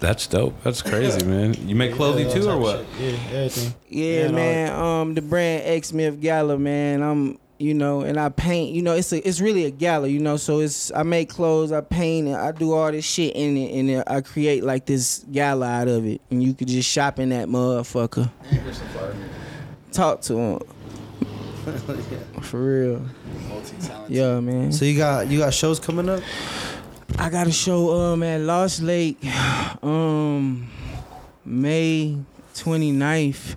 That's 0.00 0.26
dope. 0.28 0.54
That's 0.62 0.80
crazy, 0.80 1.26
man. 1.26 1.54
You 1.68 1.74
make 1.74 1.94
clothing 1.94 2.28
Yeah, 2.28 2.34
too, 2.34 2.48
or 2.50 2.56
what? 2.58 2.86
shit. 2.98 3.14
Yeah, 3.14 3.36
everything. 3.36 3.74
Yeah, 3.88 4.20
and 4.26 4.28
all 4.28 4.34
man. 4.36 4.80
Um, 5.00 5.14
the 5.14 5.22
brand 5.22 5.62
X 5.66 5.88
Smith 5.88 6.20
Gala, 6.20 6.56
man. 6.56 7.02
I'm, 7.02 7.38
you 7.58 7.74
know, 7.74 8.02
and 8.02 8.18
I 8.18 8.28
paint. 8.28 8.74
You 8.74 8.82
know, 8.82 8.94
it's 8.94 9.12
a, 9.12 9.26
it's 9.26 9.40
really 9.40 9.64
a 9.64 9.70
gala. 9.70 10.08
You 10.08 10.20
know, 10.20 10.36
so 10.36 10.60
it's 10.60 10.92
I 10.92 11.02
make 11.02 11.28
clothes, 11.28 11.72
I 11.72 11.80
paint, 11.80 12.28
and 12.28 12.36
I 12.36 12.52
do 12.52 12.72
all 12.72 12.90
this 12.90 13.04
shit 13.04 13.34
in 13.34 13.56
it, 13.56 13.78
and 13.78 13.88
then 13.88 14.04
I 14.06 14.20
create 14.20 14.64
like 14.64 14.86
this 14.86 15.24
gala 15.30 15.66
out 15.66 15.88
of 15.88 16.06
it, 16.06 16.20
and 16.30 16.42
you 16.42 16.54
could 16.54 16.68
just 16.68 16.88
shop 16.88 17.18
in 17.18 17.30
that 17.30 17.48
motherfucker. 17.48 18.30
And 18.44 18.60
here's 18.60 18.78
some 18.78 18.88
fire 18.88 19.14
music. 19.14 19.32
Talk 19.92 20.20
to 20.22 20.34
him. 20.36 20.60
For 22.42 22.60
real. 22.62 23.02
Yeah, 24.08 24.40
man. 24.40 24.72
So 24.72 24.84
you 24.84 24.96
got 24.96 25.28
you 25.28 25.38
got 25.38 25.52
shows 25.52 25.78
coming 25.78 26.08
up? 26.08 26.22
I 27.18 27.30
got 27.30 27.46
a 27.46 27.52
show 27.52 27.90
um 27.94 28.22
at 28.22 28.40
Lost 28.40 28.80
Lake 28.80 29.18
um 29.82 30.70
May 31.44 32.18
29th 32.62 33.56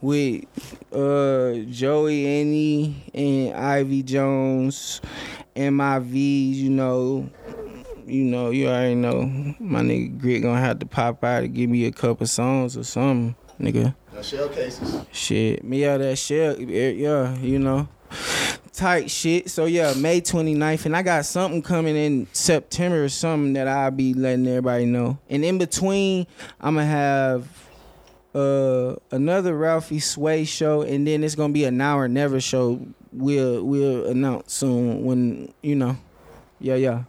with 0.00 0.44
uh 0.92 1.54
Joey 1.70 2.26
Annie 2.26 3.02
and 3.14 3.54
Ivy 3.54 4.02
Jones 4.02 5.00
MIVs, 5.56 6.54
you 6.54 6.70
know. 6.70 7.30
You 8.04 8.24
know, 8.24 8.50
you 8.50 8.66
already 8.66 8.96
know 8.96 9.22
my 9.60 9.80
nigga 9.80 10.20
Grit 10.20 10.42
gonna 10.42 10.60
have 10.60 10.80
to 10.80 10.86
pop 10.86 11.22
out 11.22 11.44
and 11.44 11.54
give 11.54 11.70
me 11.70 11.86
a 11.86 11.92
couple 11.92 12.26
songs 12.26 12.76
or 12.76 12.82
something, 12.82 13.34
nigga. 13.60 13.94
Shell 14.22 14.48
cases. 14.50 14.96
Shit, 15.12 15.64
me 15.64 15.86
out 15.86 15.98
that 15.98 16.16
shit, 16.16 16.58
yeah, 16.60 17.36
you 17.38 17.58
know. 17.58 17.88
Tight 18.72 19.10
shit. 19.10 19.50
So 19.50 19.66
yeah, 19.66 19.94
May 19.94 20.20
29th. 20.20 20.86
And 20.86 20.96
I 20.96 21.02
got 21.02 21.24
something 21.24 21.62
coming 21.62 21.96
in 21.96 22.26
September 22.32 23.04
or 23.04 23.08
something 23.08 23.52
that 23.54 23.68
I'll 23.68 23.90
be 23.90 24.14
letting 24.14 24.46
everybody 24.46 24.86
know. 24.86 25.18
And 25.28 25.44
in 25.44 25.58
between, 25.58 26.26
I'ma 26.60 26.82
have 26.82 27.46
uh 28.34 28.96
another 29.10 29.56
Ralphie 29.56 30.00
Sway 30.00 30.44
show 30.44 30.82
and 30.82 31.06
then 31.06 31.22
it's 31.22 31.34
gonna 31.34 31.52
be 31.52 31.64
a 31.64 31.70
now 31.70 31.98
or 31.98 32.08
never 32.08 32.40
show. 32.40 32.80
We'll 33.12 33.62
we'll 33.62 34.06
announce 34.06 34.52
soon 34.54 35.04
when 35.04 35.52
you 35.62 35.74
know. 35.74 35.96
Yeah, 36.60 36.76
yeah. 36.76 37.02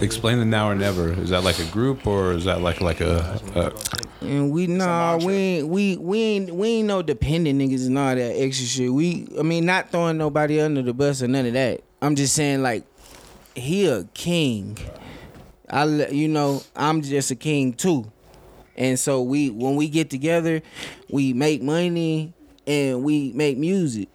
Explain 0.00 0.40
the 0.40 0.44
now 0.44 0.68
or 0.68 0.74
never. 0.74 1.12
Is 1.12 1.30
that 1.30 1.44
like 1.44 1.60
a 1.60 1.64
group 1.66 2.08
or 2.08 2.32
is 2.32 2.44
that 2.46 2.60
like 2.60 2.80
like 2.80 3.00
a, 3.00 3.40
a 3.54 3.72
And 4.20 4.50
we 4.50 4.66
nah, 4.66 5.16
we 5.16 5.32
ain't 5.32 5.68
we 5.68 5.96
we 5.96 6.20
ain't 6.20 6.54
we 6.54 6.68
ain't 6.68 6.88
no 6.88 7.02
dependent 7.02 7.60
niggas 7.60 7.86
and 7.86 7.96
all 7.96 8.14
that 8.16 8.18
extra 8.36 8.66
shit. 8.66 8.92
We 8.92 9.28
I 9.38 9.42
mean 9.42 9.64
not 9.64 9.90
throwing 9.92 10.18
nobody 10.18 10.60
under 10.60 10.82
the 10.82 10.92
bus 10.92 11.22
or 11.22 11.28
none 11.28 11.46
of 11.46 11.52
that. 11.52 11.82
I'm 12.02 12.16
just 12.16 12.34
saying 12.34 12.62
like 12.62 12.82
he 13.54 13.86
a 13.86 14.04
king. 14.12 14.76
I 15.70 15.84
le- 15.84 16.10
you 16.10 16.26
know 16.26 16.62
I'm 16.74 17.00
just 17.02 17.30
a 17.30 17.36
king 17.36 17.74
too, 17.74 18.10
and 18.76 18.98
so 18.98 19.22
we 19.22 19.50
when 19.50 19.76
we 19.76 19.88
get 19.88 20.10
together, 20.10 20.62
we 21.10 21.32
make 21.32 21.62
money 21.62 22.32
and 22.66 23.02
we 23.02 23.32
make 23.32 23.56
music. 23.58 24.08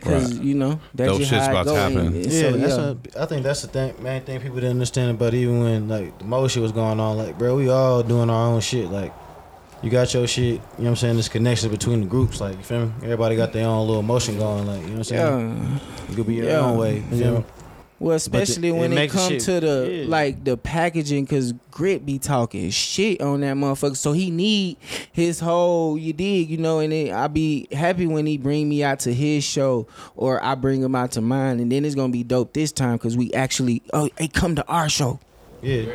Cause 0.00 0.34
Right. 0.34 0.44
you 0.44 0.54
know 0.54 0.80
that's 0.94 1.08
Dope 1.10 1.18
just 1.20 1.30
shit's 1.30 1.46
how 1.46 1.50
about 1.52 1.66
it 1.66 1.70
to 1.70 1.76
happen. 1.76 1.98
And- 1.98 2.14
and 2.16 2.26
Yeah, 2.26 2.40
so, 2.40 2.56
that's 2.58 2.76
yeah. 2.76 2.88
what, 2.88 2.96
I 3.20 3.26
think 3.26 3.42
that's 3.42 3.62
the 3.62 3.68
thing, 3.68 3.94
main 4.02 4.20
thing 4.22 4.38
people 4.40 4.56
didn't 4.56 4.72
understand 4.72 5.12
about 5.12 5.32
even 5.32 5.60
when 5.60 5.88
like 5.88 6.18
the 6.18 6.24
most 6.26 6.52
shit 6.52 6.62
was 6.62 6.72
going 6.72 7.00
on. 7.00 7.16
Like, 7.16 7.38
bro, 7.38 7.56
we 7.56 7.70
all 7.70 8.02
doing 8.02 8.28
our 8.28 8.48
own 8.48 8.60
shit. 8.60 8.90
Like, 8.90 9.12
you 9.82 9.88
got 9.90 10.12
your 10.12 10.26
shit. 10.26 10.44
You 10.44 10.50
know 10.56 10.60
what 10.76 10.88
I'm 10.90 10.96
saying? 10.96 11.16
This 11.16 11.28
connection 11.30 11.70
between 11.70 12.00
the 12.02 12.06
groups. 12.06 12.38
Like, 12.40 12.56
you 12.58 12.62
feel 12.64 12.86
me? 12.86 12.92
Everybody 13.02 13.36
got 13.36 13.52
their 13.54 13.66
own 13.66 13.86
little 13.86 14.02
motion 14.02 14.36
going. 14.36 14.66
Like, 14.66 14.80
you 14.80 14.86
know 14.88 14.92
what 14.92 14.98
I'm 14.98 15.04
saying? 15.04 15.70
yeah. 15.72 15.78
You 16.10 16.16
could 16.16 16.26
be 16.26 16.34
your 16.34 16.46
Yeah. 16.46 16.60
own 16.66 16.76
way. 16.76 16.96
You 16.96 17.16
feel 17.18 17.34
Yeah. 17.34 17.42
Well, 18.00 18.16
especially 18.16 18.68
it 18.68 18.72
when 18.72 18.92
it, 18.92 18.96
the 18.96 19.08
come 19.08 19.38
to 19.38 19.60
the 19.60 19.88
yeah. 19.90 20.04
like 20.08 20.44
the 20.44 20.56
packaging, 20.56 21.26
cause 21.26 21.52
Grit 21.70 22.04
be 22.04 22.18
talking 22.18 22.70
shit 22.70 23.20
on 23.20 23.40
that 23.40 23.56
motherfucker. 23.56 23.96
So 23.96 24.12
he 24.12 24.30
need 24.30 24.76
his 25.12 25.40
whole 25.40 25.96
you 25.96 26.12
dig, 26.12 26.50
you 26.50 26.58
know. 26.58 26.80
And 26.80 26.92
then 26.92 27.14
I 27.14 27.28
be 27.28 27.68
happy 27.72 28.06
when 28.06 28.26
he 28.26 28.36
bring 28.36 28.68
me 28.68 28.82
out 28.82 29.00
to 29.00 29.14
his 29.14 29.44
show 29.44 29.86
or 30.16 30.42
I 30.42 30.54
bring 30.54 30.82
him 30.82 30.94
out 30.94 31.12
to 31.12 31.20
mine, 31.20 31.60
and 31.60 31.70
then 31.70 31.84
it's 31.84 31.94
gonna 31.94 32.12
be 32.12 32.24
dope 32.24 32.52
this 32.52 32.72
time, 32.72 32.98
cause 32.98 33.16
we 33.16 33.32
actually 33.32 33.82
oh 33.92 34.08
hey 34.18 34.28
come 34.28 34.56
to 34.56 34.66
our 34.66 34.88
show. 34.88 35.20
Yeah. 35.62 35.86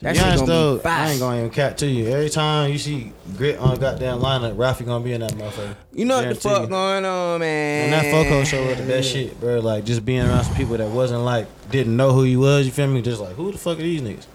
That 0.00 0.14
Be 0.14 0.20
honest 0.20 0.40
gonna 0.40 0.52
though, 0.52 0.78
be. 0.78 0.84
I 0.84 1.10
ain't 1.10 1.20
gonna 1.20 1.38
even 1.38 1.50
cap 1.50 1.78
to 1.78 1.86
you. 1.86 2.08
Every 2.08 2.28
time 2.28 2.70
you 2.70 2.76
see 2.78 3.12
grit 3.34 3.58
on 3.58 3.74
a 3.74 3.78
goddamn 3.78 4.18
lineup, 4.20 4.58
Ralphie 4.58 4.84
gonna 4.84 5.02
be 5.02 5.14
in 5.14 5.22
that 5.22 5.32
motherfucker. 5.32 5.74
You 5.94 6.04
know 6.04 6.18
what 6.18 6.28
the 6.28 6.34
fuck 6.34 6.62
you. 6.62 6.68
going 6.68 7.04
on, 7.06 7.40
man? 7.40 7.84
And 7.84 7.92
that 7.94 8.10
Foco 8.10 8.44
show 8.44 8.66
was 8.66 8.76
the 8.76 8.84
best 8.84 9.10
shit, 9.10 9.40
bro. 9.40 9.60
Like 9.60 9.84
just 9.84 10.04
being 10.04 10.20
around 10.20 10.44
some 10.44 10.54
people 10.54 10.76
that 10.76 10.90
wasn't 10.90 11.22
like 11.22 11.46
didn't 11.70 11.96
know 11.96 12.12
who 12.12 12.24
you 12.24 12.40
was. 12.40 12.66
You 12.66 12.72
feel 12.72 12.88
me? 12.88 13.00
Just 13.00 13.22
like 13.22 13.36
who 13.36 13.50
the 13.52 13.58
fuck 13.58 13.78
are 13.78 13.82
these 13.82 14.02
niggas? 14.02 14.26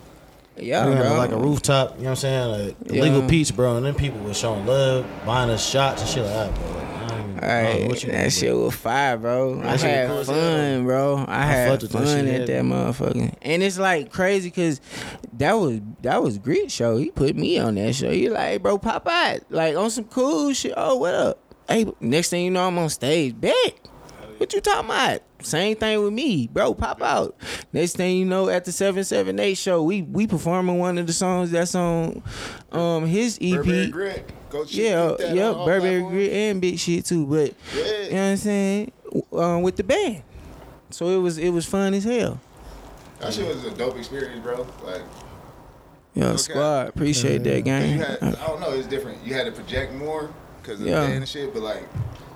Yeah, 0.58 0.88
we 0.89 0.95
bro. 0.95 1.15
like 1.15 1.32
a 1.32 1.38
rooftop. 1.38 1.91
You 1.97 2.04
know 2.04 2.04
what 2.06 2.10
I'm 2.10 2.15
saying? 2.15 2.50
Like 2.67 2.76
Yeah. 2.88 3.00
Illegal 3.00 3.30
Pete's, 3.30 3.52
bro. 3.52 3.78
And 3.78 3.86
then 3.86 3.93
people 3.93 4.19
was 4.21 4.38
showing 4.38 4.65
love, 4.65 5.06
buying 5.28 5.52
us 5.52 5.67
shots 5.67 6.02
and 6.02 6.10
shit 6.10 6.24
like 6.24 6.34
that, 6.34 6.56
bro. 6.56 6.71
Like, 6.71 7.01
I 7.38 7.39
don't 7.39 7.44
even, 7.44 7.44
I 7.44 7.62
don't 7.62 7.63
know 7.63 7.72
Alright, 7.78 7.89
what 7.89 8.04
you 8.04 8.12
that 8.12 8.24
do, 8.26 8.30
shit 8.30 8.56
was 8.56 8.76
fire, 8.76 9.17
bro. 9.17 9.60
I 9.60 9.63
That 9.63 9.80
shit 9.80 9.89
had 9.89 10.08
cool 10.10 10.24
fun, 10.24 10.84
bro. 10.86 11.26
I, 11.28 11.46
had 11.46 11.70
fucked 11.70 11.82
with 11.84 11.91
that 11.91 11.98
fun 11.98 12.08
shit 12.08 12.28
at 12.41 12.48
that 12.48 12.54
heavy. 12.54 12.67
motherfucker. 12.70 13.36
And 13.41 13.63
it's 13.63 13.78
like 13.80 14.12
crazy 14.12 14.50
because 14.50 14.82
that 15.34 15.54
was 15.54 15.80
that 16.02 16.22
was 16.24 16.38
Grit 16.38 16.72
show. 16.72 16.98
He 16.98 17.12
put 17.12 17.36
me 17.36 17.58
on 17.60 17.76
that 17.76 17.96
show. 17.96 18.12
He 18.12 18.30
like, 18.30 18.62
bro, 18.62 18.78
pop 18.78 19.08
out, 19.08 19.39
like 19.50 19.76
on 19.76 19.89
some 19.89 20.06
cool 20.06 20.54
shit. 20.54 20.74
Oh, 20.78 20.98
what 20.98 21.13
up? 21.13 21.39
Hey, 21.67 21.86
next 22.00 22.30
thing 22.30 22.46
you 22.46 22.52
know, 22.52 22.67
I'm 22.67 22.78
on 22.78 22.89
stage. 22.89 23.39
Bet. 23.39 23.56
What 24.38 24.52
you 24.54 24.60
talking 24.62 24.86
about? 24.89 25.22
Same 25.44 25.76
thing 25.76 26.04
with 26.04 26.13
me, 26.13 26.48
bro. 26.48 26.74
Pop 26.74 27.00
out. 27.04 27.36
Next 27.74 27.96
thing 27.96 28.17
you 28.17 28.26
know, 28.26 28.50
at 28.50 28.65
the 28.65 28.72
seven 28.72 29.04
seven 29.04 29.39
eight 29.39 29.56
show, 29.56 29.84
we 29.84 30.02
we 30.02 30.26
performing 30.26 30.80
one 30.80 30.98
of 30.98 31.06
the 31.06 31.13
songs 31.13 31.52
that's 31.52 31.76
on 31.76 32.24
um 32.72 33.06
his 33.06 33.38
EP. 33.39 33.91
Burberry 34.52 34.64
Go 34.64 34.66
check 34.66 34.80
Yeah, 34.80 35.06
that 35.18 35.30
on 35.30 35.36
yep, 35.36 35.66
Burberry. 35.66 36.02
Grit 36.04 36.32
and 36.34 36.62
big 36.62 36.78
shit 36.80 37.06
too. 37.06 37.26
But 37.26 37.54
Yeah. 37.76 37.84
you 37.84 38.12
know 38.12 38.18
what 38.18 38.22
I'm 38.32 38.38
saying? 38.38 38.92
Um, 39.34 39.62
with 39.62 39.76
the 39.78 39.84
band. 39.84 40.24
So 40.92 41.08
it 41.10 41.18
was 41.22 41.38
it 41.38 41.50
was 41.50 41.66
fun 41.66 41.94
as 41.94 42.04
hell. 42.04 42.40
That 43.20 43.34
shit 43.34 43.48
was 43.48 43.64
a 43.66 43.72
dope 43.72 43.98
experience, 43.98 44.40
bro. 44.44 44.66
Like, 44.86 45.02
Yeah, 46.14 46.26
Okay. 46.30 46.38
squad. 46.38 46.88
Appreciate 46.90 47.44
that 47.46 47.56
you 47.56 47.62
game. 47.62 48.00
had, 48.00 48.18
I 48.22 48.32
don't 48.48 48.60
know, 48.60 48.72
it's 48.72 48.88
different. 48.88 49.20
You 49.26 49.34
had 49.34 49.46
to 49.46 49.52
project 49.54 49.94
more 49.94 50.30
because 50.62 50.82
of 50.82 50.88
Yeah. 50.88 51.02
the 51.02 51.08
band 51.08 51.18
and 51.20 51.28
shit, 51.28 51.54
but 51.54 51.64
like, 51.64 51.88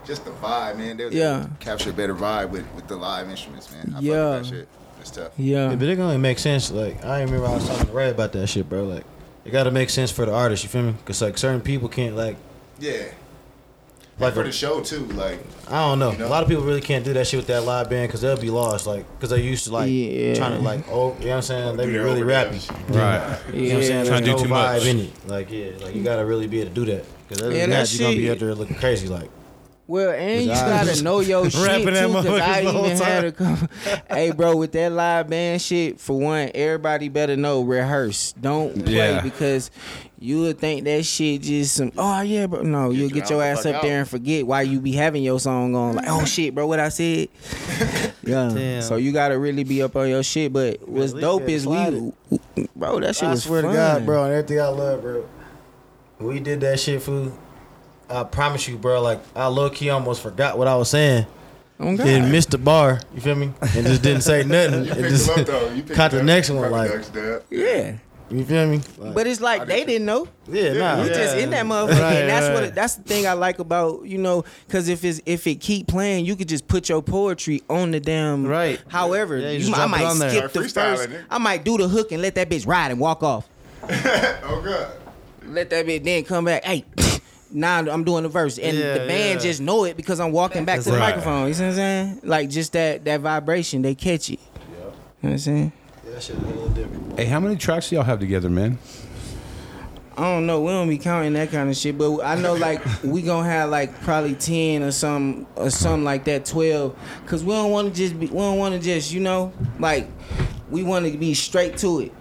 just 0.05 0.23
the 0.23 0.31
vibe, 0.31 0.77
man. 0.77 0.95
They 0.95 1.03
was 1.05 1.13
Yeah. 1.13 1.39
able 1.39 1.47
to 1.49 1.51
capture 1.59 1.89
a 1.89 1.93
better 1.93 2.15
vibe 2.15 2.51
with, 2.51 2.63
with 2.75 2.87
the 2.87 2.95
live 2.95 3.29
instruments, 3.29 3.69
man. 3.71 3.81
I 3.89 3.91
fuck 3.91 3.95
with 3.95 4.03
Yeah. 4.05 4.29
that 4.29 4.45
shit. 4.45 4.67
It's 5.01 5.11
tough. 5.11 5.31
Yeah, 5.37 5.69
Yeah. 5.71 5.75
but 5.75 5.87
it 5.89 5.95
can 5.95 6.05
only 6.05 6.17
make 6.17 6.39
sense. 6.39 6.71
Like 6.71 7.03
I 7.03 7.21
remember 7.23 7.47
I 7.47 7.55
was 7.55 7.67
talking 7.67 7.87
to 7.87 7.91
Ray 7.91 8.09
about 8.11 8.31
that 8.31 8.47
shit, 8.47 8.69
bro. 8.69 8.83
Like 8.85 9.03
it 9.45 9.51
gotta 9.51 9.71
make 9.71 9.89
sense 9.89 10.11
for 10.11 10.25
the 10.25 10.33
artist. 10.33 10.63
You 10.63 10.69
feel 10.69 10.83
me? 10.83 10.95
Cause 11.05 11.21
like 11.21 11.37
certain 11.37 11.61
people 11.61 11.87
can't 11.87 12.15
like 12.15 12.35
Yeah. 12.79 12.93
like 12.93 14.19
Like 14.19 14.33
for 14.33 14.41
a- 14.41 14.45
the 14.45 14.51
show 14.51 14.81
too, 14.81 15.05
like 15.07 15.39
I 15.69 15.79
don't 15.87 15.99
know. 15.99 16.11
You 16.11 16.17
know? 16.19 16.27
A 16.27 16.29
lot 16.29 16.43
of 16.43 16.49
people 16.49 16.63
really 16.63 16.81
can't 16.81 17.03
do 17.05 17.13
that 17.13 17.27
shit 17.27 17.37
with 17.37 17.47
that 17.47 17.63
live 17.63 17.89
band 17.89 18.07
because 18.09 18.21
they'll 18.21 18.37
be 18.37 18.49
lost. 18.49 18.87
Like 18.87 19.05
because 19.17 19.29
they 19.29 19.41
used 19.41 19.65
to 19.65 19.71
like 19.73 19.89
Yeah. 19.91 20.35
trying 20.35 20.57
to 20.57 20.63
like 20.63 20.85
oh 20.89 21.15
you 21.19 21.25
know 21.25 21.29
what 21.31 21.35
I'm 21.37 21.41
saying 21.43 21.77
they 21.77 21.85
be 21.87 21.97
really 21.97 22.23
rapping. 22.23 22.59
overdubs. 22.59 22.95
right? 22.95 23.39
You 23.53 23.61
know 23.61 23.67
what 23.75 23.75
I'm 23.77 23.83
saying? 23.83 24.05
Trying 24.07 24.23
to 24.23 24.25
do 24.25 24.31
no 24.37 24.37
too 24.43 24.49
vibe 24.49 24.49
much. 24.49 24.85
in 24.85 24.99
it. 24.99 25.11
Like 25.27 25.51
yeah, 25.51 25.71
like 25.81 25.95
you 25.95 26.03
gotta 26.03 26.25
really 26.25 26.47
be 26.47 26.61
able 26.61 26.69
to 26.69 26.75
do 26.75 26.85
that. 26.93 27.05
Because 27.27 27.43
other 27.43 27.53
Yeah, 27.55 27.61
than 27.61 27.69
that 27.71 27.87
that, 27.87 27.93
you're 27.93 28.07
gonna 28.07 28.17
be 28.17 28.23
shit- 28.23 28.31
out 28.31 28.39
there 28.39 28.55
looking 28.55 28.75
crazy. 28.75 29.07
Like 29.07 29.29
Well, 29.87 30.11
and 30.11 30.41
you 30.45 30.47
gotta 30.49 31.03
know 31.03 31.19
your 31.19 31.43
shit 31.49 31.53
too. 31.53 31.85
Cause 31.85 31.97
I 31.97 32.07
motherfucker 32.07 32.63
the 32.63 32.71
whole 32.71 32.85
even 32.85 32.97
had 32.97 33.25
a 33.25 33.31
come. 33.31 33.69
hey, 34.09 34.31
bro, 34.31 34.55
with 34.57 34.71
that 34.71 34.91
live 34.91 35.29
band 35.29 35.61
shit, 35.61 35.99
for 35.99 36.19
one, 36.19 36.49
everybody 36.55 37.07
better 37.09 37.35
know 37.37 37.61
rehearse. 37.61 38.33
Don't 38.33 38.83
play 38.83 38.95
Yeah. 38.95 39.21
because 39.21 39.69
you 40.17 40.41
would 40.41 40.57
think 40.57 40.85
that 40.85 41.05
shit 41.05 41.43
just 41.43 41.75
some. 41.75 41.91
Oh 41.99 42.21
yeah, 42.21 42.47
bro. 42.47 42.63
No, 42.63 42.89
you'll 42.89 43.11
get 43.11 43.29
your 43.29 43.43
ass 43.43 43.61
fuck 43.61 43.75
up 43.75 43.81
there 43.83 43.99
and 43.99 44.09
forget 44.09 44.47
why 44.47 44.63
you 44.63 44.79
be 44.79 44.93
having 44.93 45.21
your 45.23 45.39
song 45.39 45.75
on. 45.75 45.95
Like, 45.97 46.05
oh 46.07 46.25
shit, 46.25 46.55
bro, 46.55 46.65
what 46.65 46.79
I 46.79 46.89
said. 46.89 47.29
Yeah. 48.25 48.49
Damn. 48.51 48.81
So 48.81 48.95
you 48.95 49.11
gotta 49.11 49.37
really 49.37 49.63
be 49.63 49.83
up 49.83 49.95
on 49.95 50.09
your 50.09 50.23
shit. 50.23 50.51
But 50.51 50.79
what's 50.89 51.13
least 51.13 51.21
dope 51.21 51.43
is 51.47 51.67
we, 51.67 52.11
bro. 52.75 52.99
That 53.01 53.15
shit 53.15 53.25
I 53.27 53.31
was 53.31 53.43
swear 53.43 53.61
fun. 53.61 53.69
to 53.71 53.77
God, 53.77 54.05
bro, 54.07 54.23
and 54.23 54.33
everything 54.33 54.59
I 54.59 54.67
love, 54.69 55.01
bro. 55.03 55.29
We 56.17 56.39
did 56.39 56.59
that 56.61 56.79
shit, 56.79 57.03
fool. 57.03 57.37
I 58.09 58.23
promise 58.23 58.67
you, 58.67 58.77
bro. 58.77 59.01
Like 59.01 59.19
I 59.35 59.47
low 59.47 59.69
key 59.69 59.89
almost 59.89 60.21
forgot 60.21 60.57
what 60.57 60.67
I 60.67 60.75
was 60.75 60.89
saying. 60.89 61.25
Oh, 61.77 61.97
God. 61.97 62.07
and 62.07 62.31
missed 62.31 62.51
the 62.51 62.57
bar. 62.57 63.01
You 63.13 63.19
feel 63.21 63.35
me? 63.35 63.51
And 63.61 63.85
just 63.85 64.01
didn't 64.01 64.21
say 64.21 64.43
nothing. 64.45 64.85
you 64.85 64.91
and 64.91 64.99
just 65.09 65.29
up 65.29 65.45
though. 65.45 65.69
You 65.73 65.83
picked 65.83 65.95
caught 65.95 66.11
the 66.11 66.23
next 66.23 66.49
one, 66.49 66.59
Probably 66.59 66.79
like- 66.79 66.91
next 66.91 67.09
dub. 67.13 67.43
Yeah. 67.49 67.97
You 68.27 68.43
feel 68.43 68.65
me? 68.65 68.81
Like, 68.97 69.13
But 69.13 69.27
it's 69.27 69.39
like 69.39 69.67
they 69.67 69.85
didn't 69.85 70.05
know. 70.07 70.27
yeah, 70.47 70.73
nah. 70.73 71.03
You 71.03 71.09
yeah. 71.09 71.13
just 71.15 71.37
in 71.37 71.51
that 71.51 71.63
motherfucker, 71.65 71.99
Right, 72.01 72.13
and 72.21 72.29
that's 72.29 72.47
what 72.47 72.61
right. 72.61 72.63
it, 72.69 72.75
that's 72.75 72.95
the 72.95 73.03
thing 73.03 73.27
I 73.27 73.33
like 73.33 73.59
about 73.59 74.03
you 74.05 74.17
know, 74.17 74.45
because 74.65 74.87
if 74.89 75.05
it's 75.05 75.21
if 75.27 75.45
it 75.45 75.55
keep 75.61 75.87
playing, 75.87 76.25
you 76.25 76.35
could 76.35 76.47
just 76.49 76.67
put 76.67 76.89
your 76.89 77.03
poetry 77.03 77.61
on 77.69 77.91
the 77.91 77.99
damn 77.99 78.47
Right. 78.47 78.81
However, 78.87 79.37
Yeah, 79.37 79.51
you 79.51 79.67
you 79.67 79.73
I 79.75 79.85
might 79.85 80.05
on 80.05 80.15
skip 80.15 80.31
Start 80.31 80.53
the 80.53 80.59
first. 80.69 80.75
nigga. 81.09 81.23
I 81.29 81.37
might 81.37 81.63
do 81.63 81.77
the 81.77 81.87
hook 81.87 82.11
and 82.11 82.21
let 82.21 82.33
that 82.35 82.49
bitch 82.49 82.65
ride 82.65 82.89
and 82.89 82.99
walk 82.99 83.21
off. 83.21 83.47
oh 83.83 84.61
god. 84.65 84.87
Let 85.47 85.69
that 85.69 85.85
bitch 85.85 86.03
then 86.03 86.23
come 86.23 86.45
back. 86.45 86.63
Hey, 86.63 86.83
now 87.55 87.79
I'm 87.79 88.03
doing 88.03 88.23
the 88.23 88.29
verse, 88.29 88.57
and 88.59 88.77
Yeah, 88.77 88.93
the 88.93 88.99
band 89.07 89.39
yeah. 89.39 89.49
just 89.49 89.61
know 89.61 89.85
it 89.85 89.97
because 89.97 90.19
I'm 90.19 90.31
walking 90.31 90.65
back 90.65 90.79
to 90.81 90.85
the 90.85 90.91
Right. 90.91 90.99
microphone. 91.15 91.47
You 91.47 91.53
see 91.53 91.63
what 91.63 91.69
I'm 91.69 91.75
saying? 91.75 92.19
Like 92.23 92.49
just 92.49 92.73
that 92.73 93.05
that 93.05 93.21
vibration, 93.21 93.81
they 93.81 93.95
catch 93.95 94.29
it. 94.29 94.39
You 94.39 94.75
know 94.83 94.93
what 95.21 95.31
I'm 95.31 95.37
saying? 95.39 95.71
Yeah, 96.05 96.11
that 96.13 96.23
shit 96.23 96.35
a 96.37 96.39
little 96.41 96.67
different. 96.69 97.17
Hey, 97.19 97.25
how 97.25 97.39
many 97.39 97.55
tracks 97.55 97.89
do 97.89 97.95
y'all 97.95 98.03
have 98.03 98.19
together, 98.19 98.49
man? 98.49 98.77
I 100.17 100.21
don't 100.21 100.45
know. 100.45 100.61
We 100.61 100.69
don't 100.71 100.87
be 100.87 100.97
counting 100.97 101.33
that 101.33 101.51
kind 101.51 101.69
of 101.69 101.75
shit, 101.75 101.97
but 101.97 102.21
I 102.21 102.35
know 102.35 102.53
like 102.67 102.81
we 103.03 103.21
gonna 103.21 103.49
have 103.49 103.69
like 103.69 103.99
probably 104.01 104.35
ten 104.35 104.83
or 104.83 104.91
some 104.91 105.45
or 105.55 105.69
something 105.69 106.03
like 106.05 106.23
that, 106.25 106.45
twelve. 106.45 106.95
Cause 107.25 107.43
we 107.43 107.51
don't 107.53 107.71
want 107.71 107.89
to 107.89 107.93
just 107.93 108.19
be. 108.19 108.27
We 108.27 108.37
don't 108.37 108.57
want 108.57 108.75
to 108.75 108.79
just 108.79 109.11
you 109.11 109.19
know 109.19 109.51
like 109.79 110.07
we 110.69 110.83
want 110.83 111.05
to 111.11 111.17
be 111.17 111.33
straight 111.33 111.77
to 111.77 111.99
it, 112.01 112.13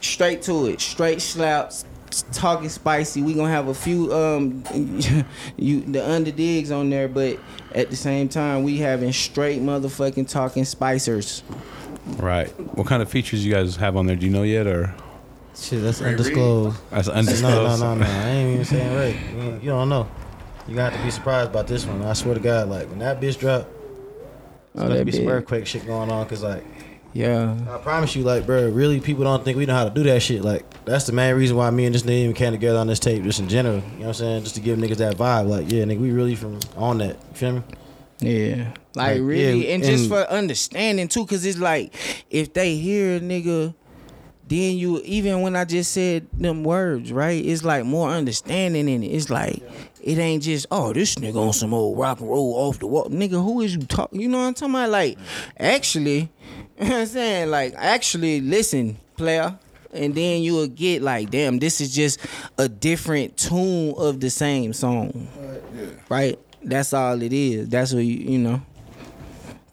straight 0.00 0.42
to 0.42 0.66
it, 0.66 0.80
straight 0.80 1.20
slaps. 1.22 1.84
Talking 2.32 2.68
spicy, 2.68 3.22
we 3.22 3.34
gonna 3.34 3.50
have 3.50 3.68
a 3.68 3.74
few 3.74 4.12
um 4.12 4.64
you 5.56 5.80
the 5.80 6.04
underdigs 6.08 6.70
on 6.70 6.90
there, 6.90 7.06
but 7.08 7.38
at 7.74 7.90
the 7.90 7.96
same 7.96 8.28
time 8.28 8.64
we 8.64 8.78
having 8.78 9.12
straight 9.12 9.60
motherfucking 9.62 10.28
talking 10.28 10.64
spicers. 10.64 11.42
Right. 12.16 12.48
What 12.76 12.86
kind 12.88 13.00
of 13.02 13.08
features 13.08 13.44
you 13.46 13.52
guys 13.52 13.76
have 13.76 13.96
on 13.96 14.06
there? 14.06 14.16
Do 14.16 14.26
you 14.26 14.32
know 14.32 14.42
yet, 14.42 14.66
or 14.66 14.92
Shit, 15.56 15.82
that's 15.82 16.00
Ray 16.00 16.10
Reed. 16.10 16.18
undisclosed. 16.20 16.76
that's 16.90 17.08
undisclosed? 17.08 17.80
no, 17.80 17.94
no, 17.94 18.00
no. 18.02 18.06
I 18.06 18.28
ain't 18.30 18.54
even 18.54 18.64
saying 18.64 18.96
right. 19.36 19.44
You, 19.44 19.52
you 19.62 19.68
don't 19.70 19.88
know. 19.88 20.08
You 20.66 20.74
gotta 20.74 20.90
have 20.96 21.00
to 21.00 21.04
be 21.04 21.10
surprised 21.10 21.50
about 21.50 21.66
this 21.68 21.84
one. 21.86 22.02
I 22.02 22.12
swear 22.14 22.34
to 22.34 22.40
God, 22.40 22.68
like 22.68 22.88
when 22.88 22.98
that 23.00 23.20
bitch 23.20 23.38
drop, 23.38 23.68
Oh, 24.76 24.88
there's 24.88 24.88
that 24.88 24.94
gonna 24.94 25.04
be 25.04 25.12
some 25.12 25.28
earthquake 25.28 25.66
shit 25.66 25.86
going 25.86 26.10
on. 26.10 26.26
Cause 26.28 26.42
like 26.42 26.64
Yeah, 27.12 27.56
I 27.68 27.78
promise 27.78 28.14
you, 28.14 28.22
like 28.22 28.46
bro, 28.46 28.68
really 28.70 29.00
people 29.00 29.24
don't 29.24 29.44
think 29.44 29.58
we 29.58 29.66
know 29.66 29.74
how 29.74 29.84
to 29.84 29.90
do 29.90 30.04
that 30.04 30.22
shit. 30.22 30.42
Like 30.42 30.64
that's 30.84 31.06
the 31.06 31.12
main 31.12 31.34
reason 31.34 31.56
why 31.56 31.68
me 31.70 31.84
and 31.86 31.94
this 31.94 32.02
nigga 32.02 32.10
even 32.22 32.34
came 32.34 32.52
together 32.52 32.78
on 32.78 32.86
this 32.86 33.00
tape, 33.00 33.24
just 33.24 33.40
in 33.40 33.48
general. 33.48 33.76
You 33.76 33.82
know 33.82 33.98
what 33.98 34.06
I'm 34.08 34.14
saying? 34.14 34.42
Just 34.44 34.54
to 34.54 34.60
give 34.60 34.78
niggas 34.78 34.98
that 34.98 35.16
vibe. 35.16 35.48
Like 35.48 35.70
yeah, 35.72 35.82
nigga, 35.84 35.98
we 35.98 36.12
really 36.12 36.36
from 36.36 36.60
on 36.76 36.98
that. 36.98 37.16
You 37.30 37.34
feel 37.34 37.52
me? 37.54 37.62
Yeah. 38.20 38.68
Like, 38.94 39.16
Like, 39.16 39.20
really, 39.22 39.66
yeah, 39.68 39.74
and, 39.74 39.82
just 39.82 40.02
and- 40.04 40.08
for 40.12 40.30
understanding 40.30 41.08
too, 41.08 41.26
cause 41.26 41.44
it's 41.44 41.58
like 41.58 41.92
if 42.30 42.52
they 42.52 42.76
hear 42.76 43.16
a 43.16 43.20
nigga, 43.20 43.74
then 44.46 44.76
you 44.76 45.00
even 45.04 45.42
when 45.42 45.56
I 45.56 45.64
just 45.64 45.92
said 45.92 46.26
them 46.32 46.62
words, 46.64 47.12
right? 47.12 47.44
It's 47.44 47.64
like 47.64 47.84
more 47.84 48.10
understanding 48.10 48.88
in 48.88 49.02
it. 49.02 49.08
It's 49.08 49.30
like 49.30 49.62
it 50.02 50.18
ain't 50.18 50.42
just 50.42 50.66
oh 50.70 50.92
this 50.92 51.14
nigga 51.16 51.36
on 51.36 51.52
some 51.52 51.72
old 51.74 51.98
rock 51.98 52.20
and 52.20 52.28
roll 52.28 52.54
off 52.54 52.78
the 52.78 52.86
wall, 52.86 53.08
nigga. 53.08 53.42
Who 53.42 53.60
is 53.62 53.74
you 53.74 53.82
talking? 53.82 54.20
You 54.20 54.28
know 54.28 54.38
what 54.38 54.44
I'm 54.48 54.54
talking 54.54 54.74
about? 54.74 54.90
Like 54.90 55.18
actually, 55.58 56.30
you 56.80 56.88
know 56.88 56.94
what 56.94 57.00
I'm 57.00 57.06
saying 57.06 57.50
like 57.50 57.74
actually 57.76 58.40
listen, 58.40 58.96
player. 59.16 59.58
And 59.92 60.14
then 60.14 60.42
you'll 60.42 60.68
get 60.68 61.02
like, 61.02 61.30
damn, 61.30 61.58
this 61.58 61.80
is 61.80 61.92
just 61.92 62.20
a 62.58 62.68
different 62.68 63.36
tune 63.36 63.92
of 63.96 64.20
the 64.20 64.30
same 64.30 64.72
song 64.72 65.26
right? 66.08 66.38
That's 66.62 66.92
all 66.92 67.20
it 67.22 67.32
is. 67.32 67.68
That's 67.68 67.94
what 67.94 68.04
you, 68.04 68.16
you 68.16 68.38
know. 68.38 68.62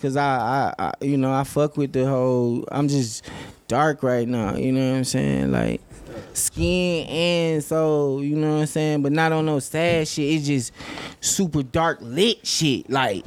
Cause 0.01 0.15
I, 0.15 0.73
I, 0.77 0.85
I, 0.85 0.93
you 1.01 1.17
know, 1.17 1.33
I 1.33 1.43
fuck 1.43 1.75
with 1.75 1.91
the 1.91 2.07
whole. 2.07 2.65
I'm 2.71 2.87
just 2.87 3.25
dark 3.67 4.03
right 4.03 4.27
now. 4.27 4.55
You 4.55 4.71
know 4.71 4.91
what 4.91 4.97
I'm 4.97 5.03
saying? 5.03 5.51
Like 5.51 5.81
skin 6.37 7.07
and 7.07 7.63
soul. 7.63 8.23
You 8.23 8.35
know 8.35 8.55
what 8.55 8.61
I'm 8.61 8.67
saying? 8.67 9.01
But 9.01 9.11
not 9.11 9.31
on 9.31 9.45
no 9.45 9.59
sad 9.59 10.07
shit. 10.07 10.33
It's 10.33 10.47
just 10.47 10.71
super 11.21 11.63
dark 11.63 11.99
lit 12.01 12.45
shit. 12.45 12.89
Like 12.89 13.25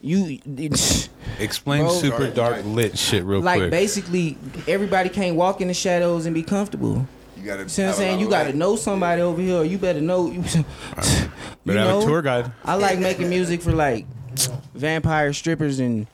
you, 0.00 0.38
it's, 0.44 1.08
Explain 1.38 1.84
Bro. 1.84 1.92
super 1.94 2.30
dark 2.30 2.64
lit 2.64 2.98
shit 2.98 3.22
real 3.24 3.40
like 3.40 3.58
quick. 3.58 3.64
Like 3.64 3.70
basically 3.70 4.38
everybody 4.66 5.08
can't 5.08 5.36
walk 5.36 5.60
in 5.60 5.68
the 5.68 5.74
shadows 5.74 6.26
and 6.26 6.34
be 6.34 6.42
comfortable. 6.42 7.06
You 7.36 7.44
gotta. 7.44 7.62
You 7.64 7.68
see 7.68 7.82
what 7.82 7.88
I'm 7.90 7.94
saying? 7.94 8.20
You 8.20 8.28
gotta 8.28 8.52
know 8.52 8.76
somebody 8.76 9.22
over 9.22 9.40
here. 9.40 9.58
Or 9.58 9.64
you 9.64 9.78
better 9.78 10.00
know. 10.00 10.26
You, 10.30 10.42
you 10.56 10.64
Better 11.64 11.78
have 11.80 12.02
a 12.02 12.04
tour 12.04 12.22
guide. 12.22 12.50
I 12.64 12.74
like 12.76 12.98
making 12.98 13.28
music 13.28 13.62
for 13.62 13.72
like 13.72 14.06
vampire 14.74 15.32
strippers 15.32 15.78
and 15.80 16.06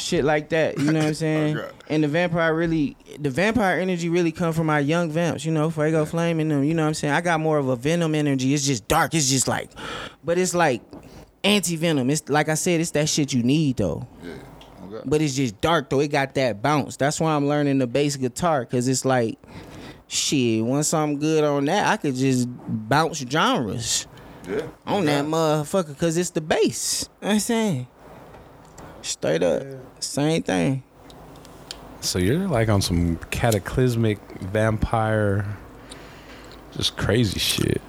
shit 0.00 0.24
like 0.24 0.48
that. 0.50 0.78
You 0.78 0.92
know 0.92 0.98
what 1.00 1.08
I'm 1.08 1.14
saying? 1.26 1.58
And 1.88 2.02
the 2.04 2.08
vampire 2.08 2.54
really, 2.54 2.96
the 3.18 3.30
vampire 3.30 3.78
energy 3.80 4.08
really 4.08 4.32
come 4.32 4.52
from 4.52 4.70
our 4.70 4.80
young 4.80 5.10
vamps. 5.10 5.44
You 5.44 5.52
know, 5.52 5.70
Fuego 5.70 6.04
Flame 6.04 6.40
and 6.40 6.50
them. 6.50 6.64
You 6.64 6.74
know 6.74 6.82
what 6.82 6.88
I'm 6.88 6.94
saying? 6.94 7.14
I 7.14 7.20
got 7.20 7.40
more 7.40 7.58
of 7.58 7.68
a 7.68 7.76
venom 7.76 8.14
energy. 8.14 8.54
It's 8.54 8.66
just 8.66 8.88
dark. 8.88 9.14
It's 9.14 9.28
just 9.30 9.46
like, 9.48 9.70
but 10.24 10.38
it's 10.38 10.54
like 10.54 10.82
anti 11.44 11.76
venom. 11.76 12.10
It's 12.10 12.28
like 12.28 12.48
I 12.48 12.54
said, 12.54 12.80
it's 12.80 12.90
that 12.92 13.08
shit 13.08 13.32
you 13.32 13.42
need 13.42 13.76
though. 13.78 14.06
Yeah. 14.22 14.32
Okay. 14.92 15.02
But 15.08 15.22
it's 15.22 15.34
just 15.36 15.60
dark 15.60 15.90
though. 15.90 16.00
It 16.00 16.08
got 16.08 16.34
that 16.34 16.62
bounce. 16.62 16.96
That's 16.96 17.20
why 17.20 17.32
I'm 17.32 17.46
learning 17.48 17.78
the 17.78 17.86
bass 17.86 18.16
guitar 18.16 18.62
because 18.62 18.88
it's 18.88 19.04
like, 19.04 19.38
shit. 20.08 20.64
Once 20.64 20.92
I'm 20.92 21.18
good 21.18 21.44
on 21.44 21.64
that, 21.66 21.86
I 21.86 21.96
could 21.96 22.14
just 22.16 22.48
bounce 22.66 23.18
genres 23.18 24.06
Yeah. 24.48 24.62
on 24.86 25.04
that 25.04 25.24
motherfucker 25.24 25.88
because 25.88 26.16
it's 26.16 26.30
the 26.30 26.40
bass. 26.40 27.04
You 27.04 27.08
know 27.08 27.28
what 27.28 27.34
I'm 27.34 27.40
saying? 27.40 27.86
Straight 29.02 29.42
up. 29.42 29.62
Same 30.00 30.42
thing. 30.42 30.82
So 32.00 32.18
you're 32.18 32.48
like 32.48 32.68
on 32.68 32.80
some 32.80 33.16
cataclysmic 33.30 34.18
vampire, 34.40 35.44
just 36.72 36.96
crazy 36.96 37.38
shit. 37.38 37.80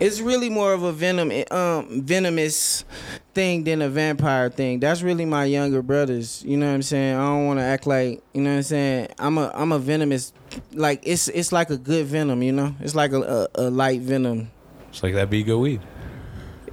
It's 0.00 0.20
really 0.20 0.50
more 0.50 0.72
of 0.74 0.82
a 0.82 0.92
venom 0.92 1.32
um 1.50 2.02
venomous 2.02 2.84
thing 3.32 3.64
than 3.64 3.80
a 3.80 3.88
vampire 3.88 4.50
thing. 4.50 4.80
That's 4.80 5.00
really 5.02 5.24
my 5.24 5.44
younger 5.46 5.80
brothers. 5.82 6.42
You 6.46 6.56
know 6.58 6.66
what 6.66 6.74
I'm 6.74 6.82
saying? 6.82 7.16
I 7.16 7.24
don't 7.24 7.46
want 7.46 7.58
to 7.60 7.64
act 7.64 7.86
like, 7.86 8.22
you 8.34 8.42
know 8.42 8.50
what 8.50 8.56
I'm 8.56 8.62
saying? 8.64 9.08
I'm 9.18 9.38
a 9.38 9.50
I'm 9.54 9.72
a 9.72 9.78
venomous 9.78 10.32
like 10.72 11.00
it's 11.04 11.28
it's 11.28 11.52
like 11.52 11.70
a 11.70 11.78
good 11.78 12.06
venom, 12.06 12.42
you 12.42 12.52
know? 12.52 12.74
It's 12.80 12.94
like 12.94 13.12
a 13.12 13.48
a, 13.54 13.66
a 13.66 13.70
light 13.70 14.00
venom. 14.02 14.50
It's 14.90 15.02
like 15.02 15.14
that 15.14 15.30
Bigo 15.30 15.58
weed, 15.60 15.80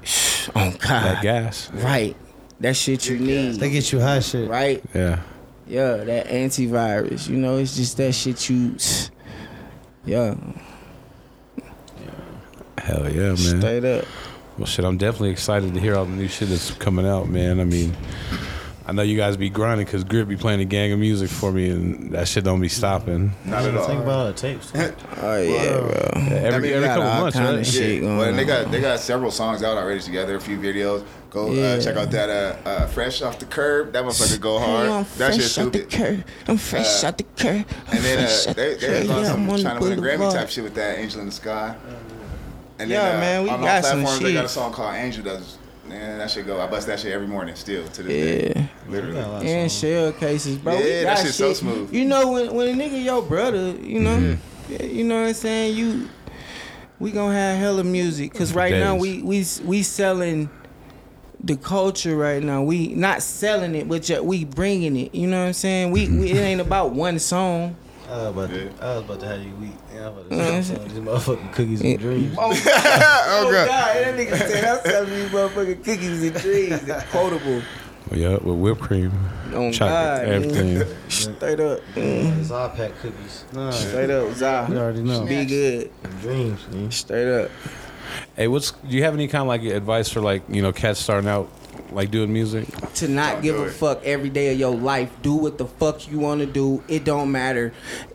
Oh 0.56 0.72
God. 0.80 0.80
that 0.82 1.22
gas. 1.22 1.72
Right. 1.72 2.18
That 2.62 2.76
shit 2.76 3.10
you 3.10 3.18
need. 3.18 3.56
They 3.56 3.70
get 3.72 3.92
you 3.92 4.00
high 4.00 4.20
shit. 4.20 4.48
Right? 4.50 4.84
Yeah. 4.94 5.20
Yeah, 5.68 5.98
that 5.98 6.28
antivirus. 6.28 7.28
You 7.28 7.38
know, 7.38 7.58
it's 7.58 7.76
just 7.76 7.98
that 7.98 8.14
shit 8.14 8.50
you 8.50 8.76
Yeah, 10.06 10.36
Hell 12.78 13.10
yeah, 13.12 13.22
man. 13.30 13.38
straight 13.38 13.86
up. 13.86 14.06
Well, 14.58 14.66
shit, 14.68 14.86
I'm 14.86 14.98
definitely 14.98 15.30
excited 15.32 15.74
to 15.74 15.80
hear 15.80 15.96
all 15.96 16.06
the 16.06 16.12
new 16.12 16.28
shit 16.28 16.50
that's 16.50 16.72
coming 16.72 17.08
out, 17.08 17.30
man. 17.30 17.60
I 17.60 17.64
mean, 17.64 17.96
I 18.86 18.94
know 18.94 19.04
you 19.04 19.16
guys 19.16 19.38
be 19.38 19.50
grinding 19.50 19.86
because 19.86 20.04
Grit 20.04 20.28
be 20.28 20.36
playing 20.36 20.60
a 20.60 20.66
gang 20.66 20.92
of 20.92 20.98
music 21.00 21.30
for 21.30 21.52
me, 21.52 21.70
and 21.70 22.12
that 22.14 22.28
shit 22.28 22.44
don't 22.44 22.60
be 22.60 22.68
stopping. 22.68 23.32
Not 23.46 23.64
at 23.64 23.78
all. 23.78 23.88
Think 23.88 24.02
about 24.02 24.36
the 24.36 24.42
tapes. 24.42 24.72
Oh 25.24 25.38
yeah, 25.40 25.80
bro. 25.80 25.92
Every, 26.16 26.24
I 26.24 26.60
mean, 26.60 26.74
every 26.74 26.88
got 26.88 26.96
couple 26.98 27.04
all 27.04 27.22
months, 27.22 27.38
kind 27.38 27.50
right? 27.50 27.60
of 27.60 27.68
shit 27.68 28.02
going 28.02 28.18
well, 28.18 28.28
and 28.30 28.40
they 28.40 28.44
got 28.46 28.72
they 28.72 28.82
got 28.82 29.00
several 29.00 29.30
songs 29.30 29.62
out 29.62 29.78
already 29.78 30.00
together, 30.02 30.36
a 30.36 30.42
few 30.42 30.58
videos. 30.58 31.06
Go 31.30 31.52
Yeah. 31.52 31.64
uh, 31.74 31.80
check 31.82 31.96
out 31.96 32.10
that 32.12 32.30
uh, 32.30 32.68
uh, 32.70 32.88
"Fresh 32.88 33.22
Off 33.22 33.38
the 33.38 33.46
Curb." 33.46 33.94
That 33.94 34.04
motherfucker 34.04 34.42
go 34.42 34.58
hard. 34.58 34.88
Hey, 34.88 34.92
hard. 34.92 35.06
I'm 35.06 35.18
that 35.20 35.34
shit 35.36 35.44
fresh 35.44 35.58
out 35.66 35.74
the 35.74 35.80
curb. 35.84 36.24
I'm 36.48 36.58
fresh 36.58 37.04
Uh, 37.04 37.08
out 37.08 37.18
the 37.20 37.24
curb. 37.38 37.66
I'm 37.88 37.96
And 37.98 38.04
then 38.04 38.18
uh, 38.20 38.50
out 38.50 38.56
they 38.56 38.74
the 38.74 38.80
they 38.80 38.88
curb. 38.88 39.08
was 39.08 39.08
Yeah, 39.10 39.32
some 39.32 39.48
trying 39.48 39.78
to 39.80 39.84
win 39.84 39.94
a 40.00 40.02
Grammy 40.02 40.18
boulevard. 40.18 40.34
type 40.34 40.50
shit 40.50 40.64
with 40.64 40.74
that 40.76 40.98
"Angel 40.98 41.20
in 41.22 41.28
the 41.28 41.32
Sky." 41.32 41.76
And 42.80 42.90
Yeah, 42.90 43.02
then, 43.04 43.16
uh, 43.16 43.20
man, 43.20 43.44
we 43.44 43.50
on 43.52 43.62
got 43.62 43.76
all 43.76 43.84
some 43.84 44.00
platforms, 44.02 44.24
They 44.24 44.34
got 44.34 44.46
a 44.46 44.50
song 44.50 44.74
called 44.74 44.96
"Angel." 44.96 45.24
Does 45.24 45.58
man 45.92 46.18
that 46.20 46.32
shit 46.32 46.46
go? 46.46 46.60
I 46.60 46.68
bust 46.68 46.88
that 46.88 47.00
shit 47.00 47.12
every 47.12 47.28
morning 47.28 47.56
still 47.56 47.88
to 47.88 48.04
this 48.04 48.54
day. 48.54 48.54
Yeah, 48.56 48.68
Literally. 48.92 49.48
and 49.52 49.72
shell 49.72 50.12
cases, 50.14 50.58
bro. 50.58 50.78
Yeah, 50.78 51.04
that 51.04 51.20
shit's 51.20 51.36
so 51.36 51.54
smooth. 51.54 51.94
You 51.94 52.06
know 52.06 52.32
when 52.32 52.54
when 52.54 52.68
a 52.80 52.84
nigga 52.84 53.04
your 53.04 53.22
brother, 53.22 53.72
you 53.72 54.00
know, 54.00 54.18
Mm-hmm. 54.18 54.84
you 54.96 55.04
know 55.04 55.22
what 55.22 55.28
I'm 55.30 55.34
saying. 55.34 55.76
You, 55.76 56.10
we 57.00 57.12
gonna 57.12 57.34
have 57.34 57.58
hella 57.58 57.84
music 57.84 58.32
because 58.32 58.54
right 58.54 58.74
now 58.74 58.96
we 58.96 59.22
we 59.22 59.46
we 59.66 59.84
selling 59.84 60.50
the 61.44 61.56
culture 61.58 62.16
right 62.16 62.44
now. 62.44 62.62
We 62.62 62.90
not 62.90 63.24
selling 63.24 63.74
it, 63.76 63.90
but 63.90 64.08
yet 64.08 64.24
we 64.24 64.46
bringing 64.46 64.96
it. 64.96 65.16
You 65.16 65.28
know 65.28 65.42
what 65.42 65.48
I'm 65.48 65.54
saying? 65.54 65.92
We, 65.92 66.08
we 66.08 66.32
it 66.32 66.38
ain't 66.38 66.62
about 66.62 66.92
one 66.92 67.18
song. 67.20 67.76
I 68.12 68.18
was 68.18 68.28
about 68.28 68.50
to, 68.50 68.64
Yeah. 68.66 68.70
I 68.82 68.96
was 68.96 69.04
about 69.06 69.20
to 69.22 69.28
have 69.28 69.42
you 69.42 69.56
weak. 69.56 69.72
Yeah, 69.94 70.08
I 70.08 70.10
was 70.10 70.26
about 70.26 70.30
to 70.30 70.36
Mhm. 70.36 70.64
say 70.64 70.76
these 70.88 71.00
motherfucking 71.00 71.54
cookies 71.54 71.82
and 71.82 72.00
dreams. 72.00 72.36
Oh, 72.38 72.50
Oh, 72.52 73.52
God. 73.52 73.68
that 73.68 74.16
nigga 74.18 74.38
said 74.38 74.66
I'm 74.66 74.84
selling 74.92 75.10
these 75.12 75.30
motherfucking 75.30 75.84
cookies 75.86 76.24
and 76.24 76.34
dreams. 76.36 76.82
It's 76.88 77.04
quotable. 77.12 77.62
Yeah, 78.14 78.32
with 78.32 78.58
whipped 78.58 78.82
cream, 78.82 79.12
On 79.56 79.72
chocolate, 79.72 79.80
God, 79.80 80.28
man. 80.28 80.34
everything. 80.44 80.88
Straight 81.08 81.60
up. 81.62 81.80
Mm. 81.96 82.40
It's 82.42 82.52
all 82.52 82.68
pack 82.70 82.92
cookies. 83.02 83.46
Nah, 83.54 83.70
Straight 83.72 84.10
up, 84.10 84.38
you 84.70 84.78
already 84.78 85.02
know. 85.04 85.24
Be 85.26 85.46
good. 85.46 85.92
Dreams, 86.22 86.60
man. 86.72 86.92
Straight 86.92 87.44
up. 87.44 87.52
Hey, 88.36 88.48
what's 88.50 88.72
do 88.72 88.98
you 88.98 89.04
have 89.04 89.14
any 89.14 89.28
kind 89.30 89.44
of 89.44 89.48
like 89.48 89.62
advice 89.64 90.10
for 90.10 90.20
like 90.20 90.42
you 90.50 90.62
know 90.62 90.74
cats 90.74 91.00
starting 91.00 91.30
out 91.30 91.48
like 91.92 92.12
doing 92.12 92.32
music? 92.32 92.68
To 92.96 93.08
not 93.08 93.34
Don't 93.36 93.42
give 93.44 93.60
a 93.60 93.70
fuck 93.70 94.04
every 94.04 94.30
day 94.30 94.52
of 94.54 94.60
your 94.60 94.76
life. 94.76 95.12
Do 95.22 95.36
what 95.36 95.58
the 95.58 95.66
fuck 95.66 96.10
you 96.10 96.20
want 96.20 96.42
to 96.42 96.46
do. 96.48 96.84
It 96.88 97.04
don't 97.04 97.32
matter. 97.32 97.74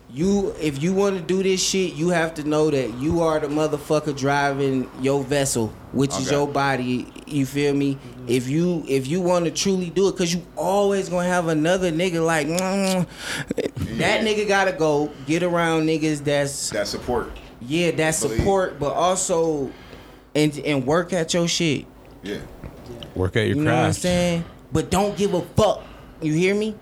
you 0.09 0.55
if 0.59 0.81
you 0.81 0.93
want 0.93 1.17
to 1.17 1.23
do 1.23 1.43
this 1.43 1.61
shit, 1.63 1.93
you 1.93 2.09
have 2.09 2.33
to 2.35 2.43
know 2.43 2.71
that 2.71 2.93
you 2.95 3.21
are 3.21 3.39
the 3.39 3.47
motherfucker 3.47 4.17
driving 4.17 4.89
your 5.01 5.23
vessel, 5.23 5.67
which 5.91 6.11
is 6.17 6.31
your 6.31 6.47
body. 6.47 7.07
You 7.27 7.45
feel 7.45 7.73
me? 7.73 7.97
If 8.27 8.49
you 8.49 8.83
if 8.87 9.07
you 9.07 9.21
want 9.21 9.45
to 9.45 9.51
truly 9.51 9.89
do 9.89 10.07
it, 10.09 10.17
cause 10.17 10.33
you 10.33 10.45
always 10.55 11.09
gonna 11.09 11.27
have 11.27 11.47
another 11.47 11.91
nigga 11.91 12.25
like 12.25 12.47
mm, 12.47 13.07
that 13.97 14.21
nigga 14.25 14.47
gotta 14.47 14.71
go 14.73 15.11
get 15.25 15.43
around 15.43 15.85
niggas 15.87 16.23
that's 16.23 16.69
That 16.71 16.87
support. 16.87 17.31
yeah 17.61 17.91
that 17.91 18.11
support, 18.15 18.79
but 18.79 18.93
also 18.93 19.71
and 20.35 20.57
and 20.59 20.85
work 20.85 21.13
at 21.13 21.33
your 21.33 21.47
shit. 21.47 21.85
Yeah. 22.23 22.37
Work 23.17 23.35
at 23.35 23.47
your 23.47 23.57
You 23.57 23.63
know 23.63 23.75
what 23.75 23.85
I'm 23.85 23.93
saying? 23.93 24.45
But 24.71 24.91
don't 24.91 25.17
give 25.17 25.33
a 25.33 25.41
fuck. 25.41 25.83
You 26.21 26.33
hear 26.33 26.53
me? 26.53 26.75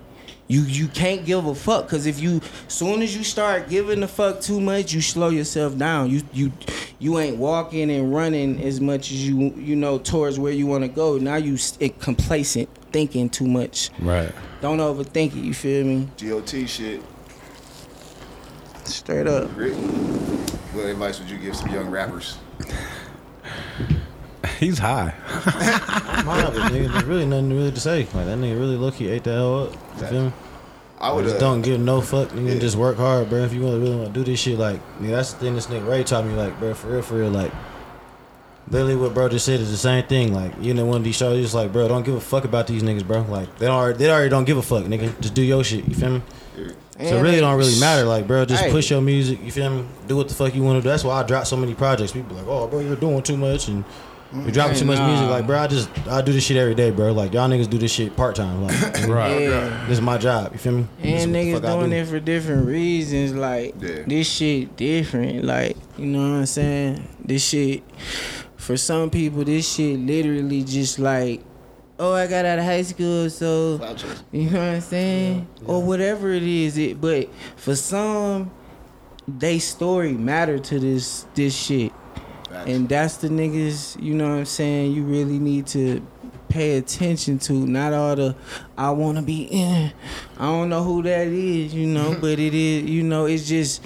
You 0.47 0.61
you 0.61 0.87
can't 0.87 1.25
give 1.25 1.45
a 1.45 1.55
fuck 1.55 1.85
because 1.85 2.05
if 2.05 2.19
you 2.19 2.39
soon 2.67 3.01
as 3.01 3.17
you 3.17 3.23
start 3.23 3.67
giving 3.67 4.01
the 4.01 4.07
fuck 4.07 4.41
too 4.41 4.61
much, 4.61 4.93
you 4.93 5.01
slow 5.01 5.29
yourself 5.29 5.75
down. 5.75 6.11
You 6.11 6.21
you 6.33 6.51
you 6.99 7.17
ain't 7.17 7.37
walking 7.37 7.89
and 7.89 8.13
running 8.13 8.61
as 8.61 8.79
much 8.79 9.11
as 9.11 9.27
you 9.27 9.55
you 9.55 9.75
know 9.75 9.97
towards 9.97 10.37
where 10.37 10.51
you 10.51 10.67
want 10.67 10.83
to 10.83 10.87
go. 10.87 11.17
Now 11.17 11.37
you 11.37 11.57
it 11.79 11.99
complacent, 11.99 12.69
thinking 12.91 13.27
too 13.29 13.47
much. 13.47 13.89
Right. 13.99 14.31
Don't 14.61 14.77
overthink 14.77 15.35
it. 15.35 15.43
You 15.43 15.53
feel 15.55 15.83
me? 15.83 16.09
GOT 16.19 16.69
shit. 16.69 17.01
Straight 18.83 19.25
up. 19.25 19.49
Rick, 19.57 19.73
what 20.73 20.85
advice 20.85 21.19
would 21.19 21.29
you 21.29 21.39
give 21.39 21.55
some 21.55 21.73
young 21.73 21.89
rappers? 21.89 22.37
He's 24.59 24.79
high. 24.79 25.13
Mind 26.25 26.47
it, 26.55 26.61
nigga. 26.71 26.91
There's 26.91 27.03
really 27.03 27.25
nothing 27.25 27.49
really 27.49 27.71
to 27.71 27.79
say. 27.79 27.99
Like 28.13 28.25
that 28.25 28.37
nigga 28.37 28.59
really 28.59 28.77
look 28.77 28.95
he 28.95 29.09
ate 29.09 29.23
the 29.23 29.33
hell 29.33 29.63
up. 29.65 29.73
You 30.01 30.07
feel 30.07 30.25
me? 30.25 30.33
I 30.99 31.11
would 31.11 31.23
Just 31.25 31.35
uh, 31.35 31.39
don't 31.39 31.61
give 31.61 31.79
no 31.79 31.99
fuck, 32.01 32.29
nigga. 32.29 32.53
yeah. 32.53 32.59
Just 32.59 32.77
work 32.77 32.97
hard, 32.97 33.29
bro. 33.29 33.39
If 33.43 33.53
you 33.53 33.59
really, 33.61 33.79
really 33.79 33.95
want 33.97 34.13
to 34.13 34.19
do 34.19 34.23
this 34.23 34.39
shit, 34.39 34.57
like, 34.57 34.79
nigga, 34.99 35.11
that's 35.11 35.33
the 35.33 35.39
thing 35.39 35.55
this 35.55 35.67
nigga 35.67 35.87
Ray 35.87 36.03
taught 36.05 36.25
me, 36.25 36.33
like, 36.33 36.57
bro, 36.57 36.73
for 36.73 36.87
real, 36.87 37.01
for 37.01 37.15
real, 37.15 37.29
like, 37.29 37.51
literally 38.71 38.95
what 38.95 39.13
bro 39.13 39.27
just 39.29 39.45
said 39.45 39.59
is 39.59 39.69
the 39.71 39.77
same 39.77 40.05
thing. 40.05 40.33
Like, 40.33 40.53
you 40.61 40.73
know, 40.73 40.85
one 40.85 40.97
of 40.97 41.03
these 41.03 41.17
shows, 41.17 41.41
just 41.41 41.53
like, 41.53 41.73
bro, 41.73 41.87
don't 41.89 42.03
give 42.03 42.15
a 42.15 42.21
fuck 42.21 42.45
about 42.45 42.67
these 42.67 42.81
niggas, 42.81 43.05
bro. 43.05 43.21
Like, 43.23 43.57
they 43.59 43.65
don't, 43.65 43.75
already, 43.75 43.97
they 43.99 44.09
already 44.09 44.29
don't 44.29 44.45
give 44.45 44.57
a 44.57 44.61
fuck, 44.61 44.85
nigga. 44.85 45.19
Just 45.19 45.33
do 45.33 45.41
your 45.43 45.63
shit. 45.65 45.85
You 45.85 45.95
feel 45.95 46.09
me? 46.11 46.21
So 46.55 47.17
it 47.17 47.21
really 47.21 47.41
don't 47.41 47.57
really 47.57 47.77
matter, 47.77 48.05
like, 48.05 48.25
bro. 48.25 48.45
Just 48.45 48.63
Hey. 48.63 48.71
push 48.71 48.89
your 48.89 49.01
music. 49.01 49.43
You 49.43 49.51
feel 49.51 49.69
me? 49.69 49.85
Do 50.07 50.15
what 50.15 50.29
the 50.29 50.33
fuck 50.33 50.55
you 50.55 50.63
want 50.63 50.77
to 50.77 50.81
do. 50.81 50.87
That's 50.87 51.03
why 51.03 51.19
I 51.19 51.23
drop 51.23 51.45
so 51.45 51.57
many 51.57 51.73
projects. 51.75 52.13
People 52.13 52.37
like, 52.37 52.47
oh, 52.47 52.67
bro, 52.67 52.79
you're 52.79 52.95
doing 52.95 53.21
too 53.21 53.37
much 53.37 53.67
and. 53.67 53.83
You're 54.43 54.51
dropping 54.51 54.77
too 54.77 54.85
much 54.85 54.97
Nah. 54.97 55.07
music, 55.07 55.29
like 55.29 55.47
bro. 55.47 55.59
I 55.59 55.67
just 55.67 55.89
I 56.07 56.21
do 56.21 56.31
this 56.33 56.43
shit 56.43 56.57
every 56.57 56.75
day, 56.75 56.91
bro. 56.91 57.11
Like 57.13 57.33
y'all 57.33 57.49
niggas 57.49 57.69
do 57.69 57.77
this 57.77 57.91
shit 57.91 58.15
part 58.15 58.35
time. 58.35 58.63
Like 58.63 58.73
Right. 59.07 59.41
Yeah. 59.43 59.85
this 59.87 59.97
is 59.97 60.01
my 60.01 60.17
job. 60.17 60.51
You 60.53 60.59
feel 60.59 60.73
me? 60.73 60.87
And 61.03 61.31
what 61.31 61.39
niggas 61.41 61.61
doing 61.61 61.89
do. 61.91 61.95
it 61.95 62.07
for 62.07 62.19
different 62.19 62.67
reasons. 62.67 63.33
Like 63.33 63.75
Yeah. 63.81 64.03
this 64.07 64.29
shit 64.29 64.75
different. 64.77 65.45
Like 65.45 65.77
you 65.97 66.05
know 66.07 66.19
what 66.31 66.37
I'm 66.39 66.45
saying. 66.45 67.07
This 67.23 67.43
shit 67.47 67.83
for 68.57 68.77
some 68.77 69.09
people, 69.09 69.43
this 69.43 69.71
shit 69.75 69.99
literally 69.99 70.63
just 70.63 70.97
like, 70.99 71.41
oh, 71.99 72.13
I 72.13 72.25
got 72.27 72.45
out 72.45 72.57
of 72.59 72.65
high 72.65 72.81
school, 72.81 73.29
so 73.29 73.79
you 74.31 74.49
know 74.49 74.59
what 74.59 74.69
I'm 74.75 74.81
saying, 74.81 75.47
or 75.65 75.81
whatever 75.83 76.31
it 76.31 76.43
is. 76.43 76.77
It 76.77 76.99
but 76.99 77.29
for 77.57 77.75
some, 77.75 78.51
they 79.27 79.59
story 79.59 80.13
matter 80.13 80.57
to 80.59 80.79
this 80.79 81.25
this 81.35 81.55
shit. 81.55 81.91
Facts. 82.65 82.75
And 82.75 82.89
that's 82.89 83.17
the 83.17 83.29
niggas, 83.29 84.01
you 84.01 84.13
know 84.13 84.29
what 84.29 84.37
I'm 84.39 84.45
saying, 84.45 84.91
you 84.93 85.03
really 85.03 85.39
need 85.39 85.67
to 85.67 86.05
pay 86.49 86.77
attention 86.77 87.39
to. 87.39 87.53
Not 87.53 87.93
all 87.93 88.15
the 88.15 88.35
I 88.77 88.91
wanna 88.91 89.21
be 89.21 89.43
in. 89.43 89.91
I 90.37 90.45
don't 90.45 90.69
know 90.69 90.83
who 90.83 91.03
that 91.03 91.27
is, 91.27 91.73
you 91.73 91.87
know, 91.87 92.15
but 92.21 92.39
it 92.39 92.53
is 92.53 92.83
you 92.89 93.03
know, 93.03 93.25
it's 93.25 93.47
just 93.47 93.81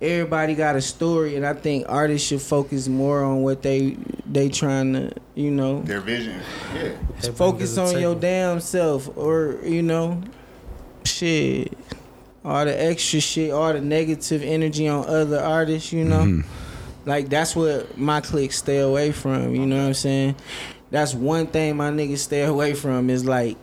everybody 0.00 0.54
got 0.54 0.76
a 0.76 0.80
story 0.80 1.36
and 1.36 1.44
I 1.46 1.52
think 1.52 1.84
artists 1.88 2.26
should 2.28 2.40
focus 2.40 2.88
more 2.88 3.22
on 3.22 3.42
what 3.42 3.62
they 3.62 3.96
they 4.26 4.48
trying 4.48 4.92
to, 4.94 5.12
you 5.34 5.50
know, 5.50 5.82
Their 5.82 6.00
vision. 6.00 6.40
Yeah. 6.74 6.92
They 7.20 7.32
focus 7.32 7.76
on 7.76 8.00
your 8.00 8.14
damn 8.14 8.60
self 8.60 9.14
or, 9.16 9.58
you 9.64 9.82
know, 9.82 10.22
shit. 11.04 11.76
All 12.42 12.64
the 12.64 12.82
extra 12.82 13.20
shit, 13.20 13.50
all 13.52 13.70
the 13.72 13.82
negative 13.82 14.42
energy 14.42 14.88
on 14.88 15.06
other 15.06 15.38
artists, 15.40 15.92
you 15.92 16.04
know. 16.04 16.20
Mhm. 16.20 16.44
Like 17.04 17.28
that's 17.28 17.56
what 17.56 17.96
my 17.96 18.20
clique 18.20 18.52
stay 18.52 18.78
away 18.78 19.12
from. 19.12 19.54
You 19.54 19.66
know 19.66 19.76
what 19.76 19.86
I'm 19.88 19.94
saying? 19.94 20.36
That's 20.90 21.14
one 21.14 21.46
thing 21.46 21.76
my 21.76 21.90
niggas 21.90 22.18
stay 22.18 22.42
away 22.42 22.74
from 22.74 23.10
is 23.10 23.24
like 23.24 23.56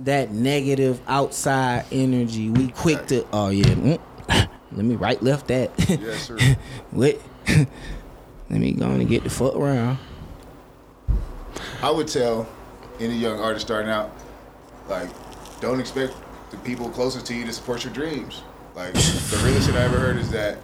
that 0.00 0.30
negative 0.30 1.00
outside 1.06 1.84
energy. 1.92 2.50
We 2.50 2.68
quick 2.68 3.06
to 3.08 3.26
oh 3.32 3.50
yeah, 3.50 3.64
mm, 3.64 4.00
let 4.72 4.84
me 4.84 4.96
right 4.96 5.22
left 5.22 5.48
that. 5.48 5.70
Yes, 5.88 6.26
sir. 6.26 6.38
what? 6.90 7.20
let 7.46 7.68
me 8.48 8.72
go 8.72 8.86
and 8.86 9.08
get 9.08 9.24
the 9.24 9.30
fuck 9.30 9.54
around. 9.54 9.98
I 11.82 11.90
would 11.90 12.08
tell 12.08 12.48
any 12.98 13.14
young 13.14 13.40
artist 13.40 13.66
starting 13.66 13.90
out, 13.90 14.10
like, 14.88 15.08
don't 15.60 15.80
expect 15.80 16.14
the 16.50 16.58
people 16.58 16.90
closest 16.90 17.26
to 17.26 17.34
you 17.34 17.44
to 17.46 17.52
support 17.52 17.84
your 17.84 17.92
dreams. 17.92 18.42
Like, 18.74 18.92
the 18.92 19.40
realest 19.44 19.66
shit 19.66 19.76
I 19.76 19.82
ever 19.82 19.98
heard 19.98 20.16
is 20.16 20.30
that 20.30 20.58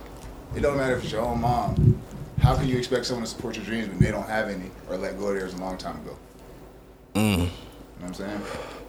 it 0.56 0.60
don't 0.62 0.76
matter 0.76 0.96
if 0.96 1.04
it's 1.04 1.12
your 1.12 1.22
own 1.22 1.40
mom. 1.40 2.02
How 2.40 2.56
can 2.56 2.68
you 2.68 2.76
expect 2.78 3.06
someone 3.06 3.24
to 3.24 3.30
support 3.30 3.56
your 3.56 3.64
dreams 3.64 3.88
when 3.88 3.98
they 3.98 4.10
don't 4.10 4.28
have 4.28 4.48
any 4.48 4.70
or 4.88 4.96
let 4.96 5.18
go 5.18 5.28
of 5.28 5.34
theirs 5.34 5.54
a 5.54 5.58
long 5.58 5.76
time 5.78 5.96
ago? 6.00 6.16
Mm. 7.14 7.22
You 7.30 7.36
know 7.36 7.48
what 8.00 8.06
I'm 8.06 8.14
saying? 8.14 8.40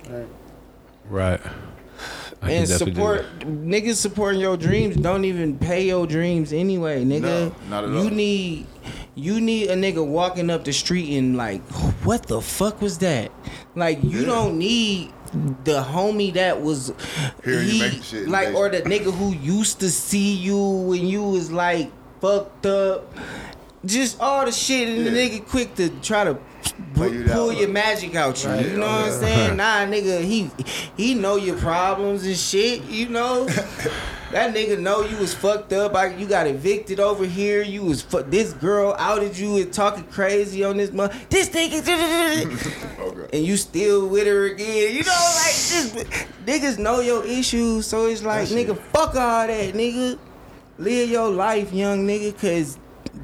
Right. 0.09 0.27
Right. 1.09 1.41
I 2.41 2.47
can 2.49 2.57
and 2.57 2.67
definitely 2.67 2.93
do 2.93 2.95
support 2.95 3.39
niggas 3.39 3.95
supporting 3.95 4.39
your 4.39 4.57
dreams 4.57 4.95
don't 4.97 5.25
even 5.25 5.57
pay 5.57 5.87
your 5.87 6.05
dreams 6.05 6.53
anyway, 6.53 7.03
nigga. 7.03 7.21
No, 7.21 7.55
not 7.69 7.83
at 7.85 7.89
you 7.89 8.11
need 8.11 8.67
you 9.15 9.41
need 9.41 9.69
a 9.69 9.75
nigga 9.75 10.05
walking 10.05 10.51
up 10.51 10.63
the 10.63 10.73
street 10.73 11.17
and 11.17 11.35
like, 11.35 11.63
what 12.05 12.27
the 12.27 12.39
fuck 12.41 12.81
was 12.81 12.99
that? 12.99 13.31
Like 13.75 14.03
you 14.03 14.19
Yeah. 14.19 14.25
don't 14.27 14.59
need 14.59 15.11
the 15.63 15.83
homie 15.83 16.33
that 16.33 16.61
was 16.61 16.93
make 17.45 18.03
shit 18.03 18.27
like 18.27 18.53
or 18.55 18.69
the 18.69 18.81
nigga 18.81 19.13
who 19.13 19.33
used 19.33 19.79
to 19.79 19.89
see 19.89 20.33
you 20.33 20.57
when 20.59 21.05
you 21.05 21.23
was 21.23 21.51
like 21.51 21.91
fucked 22.21 22.65
up. 22.65 23.13
Just 23.85 24.19
all 24.19 24.45
the 24.45 24.51
shit 24.51 24.89
and 24.89 25.05
the 25.05 25.11
nigga 25.11 25.47
quick 25.47 25.75
to 25.75 25.89
try 26.01 26.23
to 26.23 26.37
Pull 26.93 27.53
your 27.53 27.69
magic 27.69 28.15
out 28.15 28.43
you. 28.43 28.49
Right. 28.49 28.65
You 28.65 28.77
know 28.77 28.85
what 28.87 29.05
I'm 29.05 29.11
saying? 29.11 29.57
Nah, 29.57 29.85
nigga, 29.85 30.21
he 30.23 30.49
he 30.95 31.13
know 31.13 31.35
your 31.35 31.57
problems 31.57 32.25
and 32.25 32.35
shit. 32.35 32.83
You 32.85 33.09
know, 33.09 33.45
that 34.31 34.53
nigga 34.53 34.79
know 34.79 35.01
you 35.01 35.17
was 35.17 35.33
fucked 35.33 35.73
up. 35.73 35.95
I, 35.95 36.15
you 36.15 36.27
got 36.27 36.47
evicted 36.47 36.99
over 36.99 37.25
here. 37.25 37.61
You 37.63 37.83
was 37.83 38.01
fu- 38.01 38.23
this 38.23 38.53
girl 38.53 38.95
outed 38.99 39.37
you 39.37 39.57
and 39.57 39.71
talking 39.73 40.03
crazy 40.05 40.63
on 40.63 40.77
this 40.77 40.91
month. 40.91 41.29
This 41.29 41.49
nigga, 41.49 41.81
Okay. 42.99 43.37
and 43.37 43.45
you 43.45 43.57
still 43.57 44.07
with 44.07 44.27
her 44.27 44.45
again. 44.45 44.95
You 44.95 45.03
know, 45.03 45.33
like 45.35 45.55
this 45.55 45.93
niggas 46.45 46.77
know 46.77 46.99
your 46.99 47.25
issues. 47.25 47.87
So 47.87 48.07
it's 48.07 48.21
like, 48.23 48.47
That 48.49 48.55
shit. 48.55 48.67
nigga, 48.67 48.77
fuck 48.77 49.15
all 49.15 49.47
that, 49.47 49.73
nigga. 49.73 50.17
Live 50.79 51.09
your 51.09 51.29
life, 51.29 51.73
young 51.73 52.05
nigga, 52.07 52.37
cause 52.39 52.77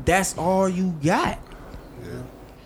that's 0.06 0.36
all 0.38 0.68
you 0.68 0.96
got. 1.04 1.38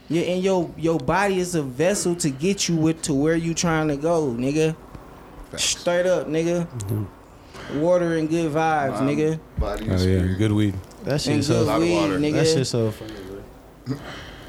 Yeah, 0.10 0.22
and 0.24 0.42
your 0.44 0.70
your 0.78 1.00
body 1.00 1.40
is 1.40 1.54
a 1.56 1.62
vessel 1.62 2.16
to 2.18 2.30
get 2.30 2.70
you 2.70 2.76
with 2.78 3.02
to 3.04 3.14
where 3.14 3.36
you 3.36 3.54
trying 3.54 3.90
to 3.90 3.98
go, 3.98 4.28
nigga. 4.28 4.76
Facts. 5.52 5.64
Straight 5.66 6.06
up, 6.06 6.28
nigga. 6.28 6.66
Mm-hmm. 6.68 7.82
Water 7.82 8.16
and 8.16 8.30
good 8.30 8.52
vibes, 8.52 9.02
Mind, 9.02 9.10
nigga. 9.18 9.40
Body 9.58 9.86
and 9.90 10.00
Oh 10.00 10.04
yeah, 10.04 10.38
good 10.38 10.52
weed. 10.54 10.76
That 11.04 11.12
And 11.14 11.22
shit 11.22 11.44
so 11.44 11.54
good 11.60 11.68
lot 11.68 11.76
of 11.78 11.82
weed, 11.84 11.96
water. 11.96 12.20
nigga. 12.20 12.34
That 12.34 12.48
shit 12.48 12.68
so 12.68 12.92
funny, 12.92 13.14
bro. 13.86 13.98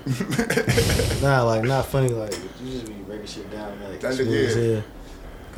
nah, 1.22 1.42
like 1.42 1.64
not 1.64 1.86
funny. 1.86 2.08
Like 2.08 2.32
you 2.62 2.70
just 2.70 2.86
be 2.86 2.92
breaking 2.94 3.26
shit 3.26 3.50
down 3.50 3.80
like 3.82 4.00
That 4.00 4.14
smooth 4.14 4.28
nigga- 4.28 4.46
as 4.46 4.54
hell. 4.54 4.82
Cause 4.82 4.84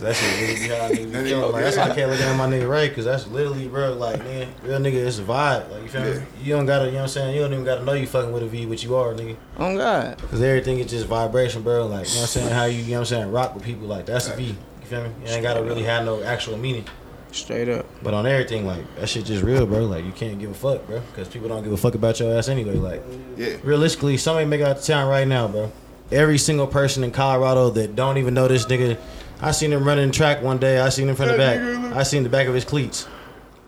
that 0.01 0.17
shit 0.17 0.41
really 0.41 0.55
be 0.55 0.69
how 0.69 0.89
niggas 0.89 1.13
That 1.13 1.25
be. 1.25 1.35
Like 1.35 1.65
that's 1.65 1.77
why 1.77 1.83
I 1.91 1.95
can't 1.95 2.11
look 2.11 2.21
at 2.21 2.37
my 2.37 2.47
nigga 2.47 2.69
Ray. 2.71 2.89
Cause 2.91 3.05
that's 3.05 3.27
literally, 3.29 3.69
bro. 3.69 3.95
Like 3.95 4.19
man, 4.25 4.49
real 4.63 4.79
nigga, 4.79 4.95
it's 5.07 5.19
a 5.19 5.23
vibe. 5.23 5.71
Like 5.71 5.83
you 5.83 5.89
feel 5.89 6.07
Yeah. 6.07 6.19
me? 6.21 6.27
You 6.43 6.55
don't 6.57 6.67
gotta, 6.67 6.87
you 6.87 6.91
know 6.93 6.97
what 6.99 7.03
I'm 7.03 7.09
saying? 7.09 7.35
You 7.35 7.41
don't 7.43 7.53
even 7.53 7.65
gotta 7.65 7.85
know 7.85 7.93
you 7.93 8.07
fucking 8.07 8.33
with 8.33 8.43
a 8.43 8.47
V, 8.47 8.67
but 8.67 8.83
you 8.83 8.97
are, 8.97 9.13
nigga. 9.15 9.37
Oh 9.59 9.77
God. 9.77 10.19
Cause 10.31 10.43
everything 10.43 10.79
is 10.79 10.91
just 10.91 11.07
vibration, 11.07 11.63
bro. 11.63 11.87
Like 11.87 12.09
you 12.09 12.15
know 12.15 12.21
what 12.21 12.23
I'm 12.23 12.27
saying? 12.27 12.51
How 12.51 12.65
you, 12.65 12.79
you 12.79 12.85
know 12.87 12.93
what 12.93 12.99
I'm 13.01 13.05
saying? 13.07 13.33
Rock 13.33 13.55
with 13.55 13.65
people 13.65 13.87
like 13.87 14.07
that's 14.07 14.29
a 14.29 14.37
V. 14.37 14.45
You 14.45 14.55
feel 14.85 15.03
me? 15.05 15.11
You 15.25 15.33
ain't 15.33 15.43
gotta 15.43 15.63
really 15.63 15.85
have 15.85 16.05
no 16.05 16.23
actual 16.23 16.57
meaning. 16.57 16.85
Straight 17.33 17.69
up. 17.69 17.87
But 18.03 18.13
on 18.13 18.27
everything, 18.27 18.67
like 18.67 18.83
that 18.97 19.09
shit 19.09 19.25
just 19.25 19.45
real, 19.45 19.65
bro. 19.65 19.85
Like 19.85 20.05
you 20.05 20.11
can't 20.13 20.39
give 20.41 20.51
a 20.51 20.55
fuck, 20.55 20.85
bro. 20.87 21.01
Cause 21.15 21.29
people 21.29 21.49
don't 21.49 21.63
give 21.63 21.73
a 21.73 21.77
fuck 21.77 21.95
about 21.95 22.19
your 22.19 22.37
ass 22.37 22.49
anyway. 22.49 22.75
Like 22.75 23.03
Yeah. 23.37 23.57
realistically, 23.63 24.17
somebody 24.17 24.47
make 24.47 24.61
out 24.63 24.79
of 24.79 24.83
town 24.83 25.09
right 25.09 25.29
now, 25.29 25.47
bro. 25.47 25.71
Every 26.11 26.39
single 26.39 26.67
person 26.67 27.05
in 27.05 27.13
Colorado 27.13 27.71
that 27.71 27.95
don't 27.95 28.19
even 28.19 28.35
know 28.35 28.49
this 28.49 28.67
nigga, 28.67 28.99
I 29.43 29.53
seen 29.53 29.73
him 29.73 29.85
running 29.85 30.11
track 30.11 30.43
one 30.43 30.59
day. 30.59 30.79
I 30.81 30.89
seen 30.91 31.09
him 31.09 31.17
from 31.17 31.29
the 31.29 31.37
back. 31.37 31.61
I 31.95 32.03
seen 32.03 32.23
the 32.23 32.29
back 32.29 32.47
of 32.47 32.55
his 32.55 32.65
cleats. 32.65 33.07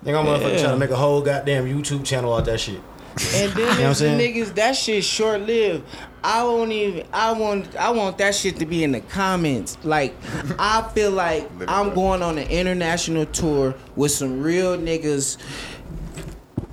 Nigga, 0.04 0.18
I'm 0.18 0.26
motherfucking 0.26 0.52
Yeah. 0.54 0.58
trying 0.60 0.72
to 0.74 0.78
make 0.78 0.90
a 0.90 0.96
whole 0.96 1.22
goddamn 1.22 1.64
YouTube 1.66 2.04
channel 2.04 2.34
out 2.34 2.44
that 2.46 2.60
shit. 2.60 2.80
And 3.34 3.52
then 3.54 3.66
what 3.88 4.00
I'm 4.02 4.18
the 4.18 4.24
niggas 4.24 4.54
that 4.54 4.74
shit 4.76 5.04
short 5.04 5.42
lived. 5.42 5.84
I 6.24 6.44
won't 6.44 6.72
even. 6.72 7.06
I 7.12 7.32
want. 7.32 7.74
I 7.76 7.90
want 7.90 8.18
that 8.18 8.34
shit 8.34 8.56
to 8.58 8.66
be 8.66 8.84
in 8.84 8.92
the 8.92 9.00
comments. 9.00 9.76
Like, 9.82 10.14
I 10.58 10.88
feel 10.94 11.10
like 11.10 11.48
I'm 11.68 11.94
going 11.94 12.22
on 12.22 12.38
an 12.38 12.48
international 12.48 13.26
tour 13.26 13.74
with 13.96 14.12
some 14.12 14.40
real 14.42 14.76
niggas. 14.78 15.36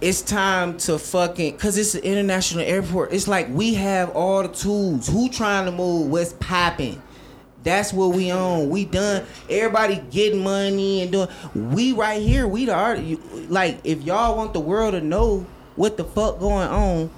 It's 0.01 0.21
time 0.21 0.77
to 0.79 0.97
fucking, 0.97 1.57
cause 1.57 1.77
it's 1.77 1.93
an 1.93 2.03
international 2.03 2.63
airport. 2.63 3.11
It's 3.11 3.27
like 3.27 3.49
we 3.49 3.73
have 3.73 4.11
all 4.11 4.43
the 4.43 4.47
tools. 4.47 5.07
Who 5.07 5.27
trying 5.27 5.65
to 5.65 5.73
move? 5.73 6.09
What's 6.09 6.33
popping? 6.39 7.01
That's 7.63 7.91
what 7.91 8.15
we 8.15 8.31
own. 8.31 8.69
We 8.69 8.85
done. 8.85 9.25
Everybody 9.49 10.01
getting 10.11 10.43
money 10.43 11.01
and 11.01 11.11
doing. 11.11 11.27
We 11.53 11.93
right 11.93 12.21
here. 12.21 12.47
We 12.47 12.65
the 12.65 12.73
art. 12.73 12.99
Like 13.49 13.79
if 13.83 14.01
y'all 14.03 14.37
want 14.37 14.53
the 14.53 14.59
world 14.59 14.93
to 14.93 15.01
know 15.01 15.45
what 15.75 15.97
the 15.97 16.03
fuck 16.03 16.39
going 16.39 16.67
on, 16.67 17.09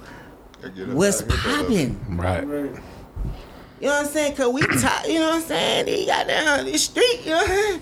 what's 0.92 1.22
out 1.22 1.30
of 1.30 1.42
here, 1.42 1.90
popping. 1.90 2.16
Right. 2.16 2.42
You 2.44 3.88
know 3.88 3.94
what 3.94 4.06
I'm 4.06 4.12
saying? 4.12 4.36
Cause 4.36 4.52
we 4.52 4.62
top, 4.62 5.08
you 5.08 5.18
know 5.18 5.30
what 5.30 5.34
I'm 5.36 5.42
saying? 5.42 5.86
He 5.88 6.06
got 6.06 6.28
down 6.28 6.60
on 6.60 6.66
the 6.66 6.78
street, 6.78 7.22
you 7.24 7.30
know 7.30 7.36
what 7.38 7.50
I'm 7.50 7.56
saying? 7.56 7.80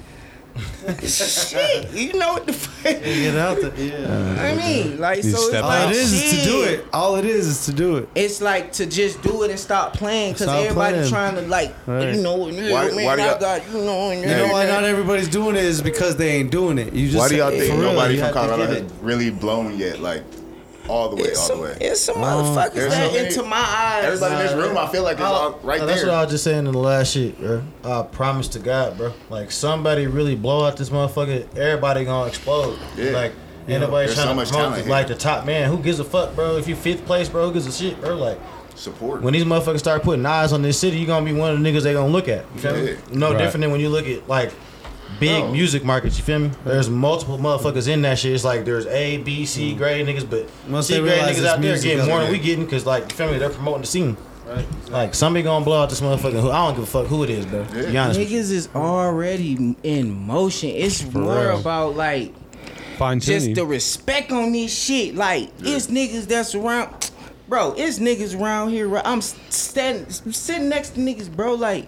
Shit, 1.06 1.90
you 1.92 2.12
know 2.18 2.32
what 2.34 2.46
the 2.46 2.52
fuck? 2.52 3.02
Get 3.02 3.36
out 3.36 3.60
there. 3.60 3.72
Yeah. 3.76 4.42
I 4.42 4.54
mean, 4.54 4.98
like, 4.98 5.18
You 5.24 5.30
so 5.30 5.36
it's 5.38 5.48
step 5.48 5.62
All 5.64 5.68
like 5.70 5.90
it 5.90 5.96
is 5.96 6.12
is 6.12 6.38
to 6.42 6.44
do 6.48 6.62
it. 6.64 6.84
All 6.92 7.16
it 7.16 7.24
is 7.24 7.46
is 7.46 7.66
to 7.66 7.72
do 7.72 7.96
it. 7.96 8.08
It's 8.14 8.40
like 8.40 8.72
to 8.72 8.86
just 8.86 9.22
do 9.22 9.42
it 9.42 9.50
and 9.50 9.58
stop 9.60 9.92
playing, 9.94 10.32
cause 10.34 10.42
Stop 10.42 10.56
everybody 10.62 10.94
playing. 10.96 11.10
trying 11.10 11.34
to 11.36 11.42
like, 11.42 11.74
Right. 11.86 12.14
you 12.14 12.22
know, 12.22 12.36
Why- 12.36 12.50
man, 12.52 13.04
why 13.04 13.16
do 13.16 13.22
y'all- 13.22 13.38
got, 13.40 13.62
you 13.72 13.78
know, 13.80 14.10
and 14.10 14.20
You 14.22 14.26
know 14.28 14.52
why 14.52 14.66
not 14.66 14.84
everybody's 14.84 15.28
doing 15.28 15.56
it 15.56 15.64
is 15.64 15.80
because 15.82 16.16
they 16.16 16.30
ain't 16.30 16.50
doing 16.50 16.78
it. 16.78 16.92
You 16.92 17.06
just 17.06 17.18
Why 17.18 17.28
do 17.28 17.36
y'all 17.36 17.50
think 17.50 17.74
nobody 17.78 18.18
from 18.18 18.32
Colorado 18.32 18.66
has 18.66 18.82
really 19.02 19.30
blown 19.30 19.78
yet? 19.78 20.00
Like 20.00 20.22
all 20.90 21.08
the 21.08 21.16
way, 21.16 21.22
It's 21.22 21.38
all 21.40 21.46
some, 21.46 21.56
the 21.58 21.62
way. 21.64 21.76
it's 21.80 22.00
some 22.00 22.20
Wow. 22.20 22.42
motherfuckers 22.42 22.72
There's 22.74 22.92
that 22.92 23.10
so 23.12 23.16
into 23.18 23.42
my 23.44 23.56
eyes. 23.56 24.04
Everybody 24.04 24.34
in 24.34 24.40
this 24.40 24.52
room, 24.52 24.76
I 24.76 24.86
feel 24.88 25.02
like 25.02 25.16
is 25.18 25.22
oh, 25.22 25.24
all 25.26 25.60
right 25.62 25.80
Oh, 25.80 25.86
That's 25.86 26.00
there. 26.02 26.10
what 26.10 26.16
I 26.18 26.22
was 26.24 26.32
just 26.32 26.44
saying 26.44 26.58
in 26.66 26.72
the 26.72 26.78
last 26.78 27.12
shit, 27.12 27.38
bro. 27.40 27.62
I 27.84 28.02
promise 28.02 28.48
to 28.48 28.58
God, 28.58 28.96
bro. 28.98 29.12
Like 29.30 29.50
somebody 29.52 30.06
really 30.06 30.34
blow 30.34 30.64
out 30.64 30.76
this 30.76 30.90
motherfucker, 30.90 31.56
everybody 31.56 32.04
gonna 32.04 32.26
explode. 32.28 32.78
Yeah. 32.96 33.10
Like 33.12 33.32
Yeah. 33.66 33.74
ain't 33.74 33.80
nobody 33.82 34.06
There's 34.06 34.14
trying 34.16 34.26
so 34.26 34.30
to 34.30 34.34
much 34.34 34.48
promote 34.48 34.62
talent 34.62 34.76
this, 34.78 34.84
here. 34.86 34.90
like 34.92 35.06
the 35.08 35.14
top 35.14 35.46
man. 35.46 35.68
Who 35.70 35.78
gives 35.78 36.00
a 36.00 36.04
fuck, 36.04 36.34
bro? 36.34 36.56
If 36.56 36.66
you 36.68 36.74
fifth 36.76 37.06
place, 37.06 37.28
bro, 37.28 37.46
who 37.46 37.52
gives 37.52 37.66
a 37.66 37.72
shit, 37.72 38.00
bro? 38.00 38.16
Like 38.16 38.38
Support. 38.74 39.22
when 39.22 39.32
these 39.34 39.44
motherfuckers 39.44 39.78
start 39.80 40.02
putting 40.02 40.24
eyes 40.26 40.52
on 40.52 40.62
this 40.62 40.78
city, 40.78 40.96
you 40.98 41.06
gonna 41.06 41.24
be 41.24 41.32
one 41.32 41.52
of 41.52 41.60
the 41.62 41.68
niggas 41.70 41.82
they 41.82 41.92
gonna 41.92 42.08
look 42.12 42.28
at. 42.28 42.44
You 42.54 42.60
feel 42.60 42.74
me? 42.74 42.84
Yeah. 42.90 42.94
No 43.12 43.28
Right. 43.30 43.38
different 43.38 43.62
than 43.62 43.70
when 43.70 43.80
you 43.80 43.90
look 43.90 44.06
at 44.08 44.28
like 44.28 44.52
big 45.18 45.44
No. 45.44 45.52
music 45.52 45.84
markets. 45.84 46.18
You 46.18 46.24
feel 46.24 46.38
me? 46.38 46.50
There's 46.64 46.88
multiple 46.88 47.38
motherfuckers 47.38 47.88
in 47.88 48.02
that 48.02 48.18
shit. 48.18 48.32
It's 48.32 48.44
like 48.44 48.64
there's 48.64 48.86
A, 48.86 49.18
B, 49.18 49.44
C 49.46 49.72
mm. 49.74 49.78
grade 49.78 50.06
niggas, 50.06 50.28
but 50.28 50.48
Once 50.68 50.86
C 50.86 50.94
they 50.94 51.00
grade 51.00 51.22
niggas 51.22 51.44
out 51.46 51.60
there 51.60 51.78
getting 51.80 52.06
more 52.06 52.20
than 52.20 52.30
we 52.32 52.38
getting 52.38 52.64
because 52.64 52.86
like 52.86 53.10
you 53.10 53.16
feel 53.16 53.30
me? 53.32 53.38
They're 53.38 53.50
promoting 53.50 53.82
the 53.82 53.86
scene. 53.86 54.16
Right. 54.46 54.66
Like 54.90 55.14
somebody 55.14 55.44
gonna 55.44 55.64
blow 55.64 55.82
out 55.82 55.90
this 55.90 56.00
motherfucker. 56.00 56.40
Who 56.40 56.50
I 56.50 56.66
don't 56.66 56.74
give 56.74 56.82
a 56.82 56.86
fuck 56.86 57.06
who 57.06 57.22
it 57.22 57.30
is, 57.30 57.46
bro. 57.46 57.64
To 57.64 57.72
be 57.86 57.92
Yeah. 57.92 58.04
honest. 58.04 58.18
with 58.18 58.30
you. 58.30 58.40
Niggas 58.40 58.50
is 58.50 58.68
already 58.74 59.76
in 59.82 60.26
motion. 60.26 60.70
It's 60.70 61.04
more 61.12 61.34
real. 61.38 61.60
about 61.60 61.96
like 61.96 62.34
Fine 62.98 63.20
just 63.20 63.40
tuning. 63.46 63.54
the 63.54 63.64
respect 63.64 64.32
on 64.32 64.52
this 64.52 64.76
shit. 64.76 65.14
Like 65.14 65.50
it's 65.60 65.86
niggas 65.86 66.26
that's 66.26 66.54
around, 66.54 67.10
bro. 67.48 67.74
It's 67.76 67.98
niggas 68.00 68.38
around 68.38 68.70
here. 68.70 68.94
I'm 69.04 69.20
standing, 69.20 70.10
sitting 70.10 70.68
next 70.68 70.90
to 70.90 71.00
niggas, 71.00 71.30
bro. 71.34 71.54
Like, 71.54 71.86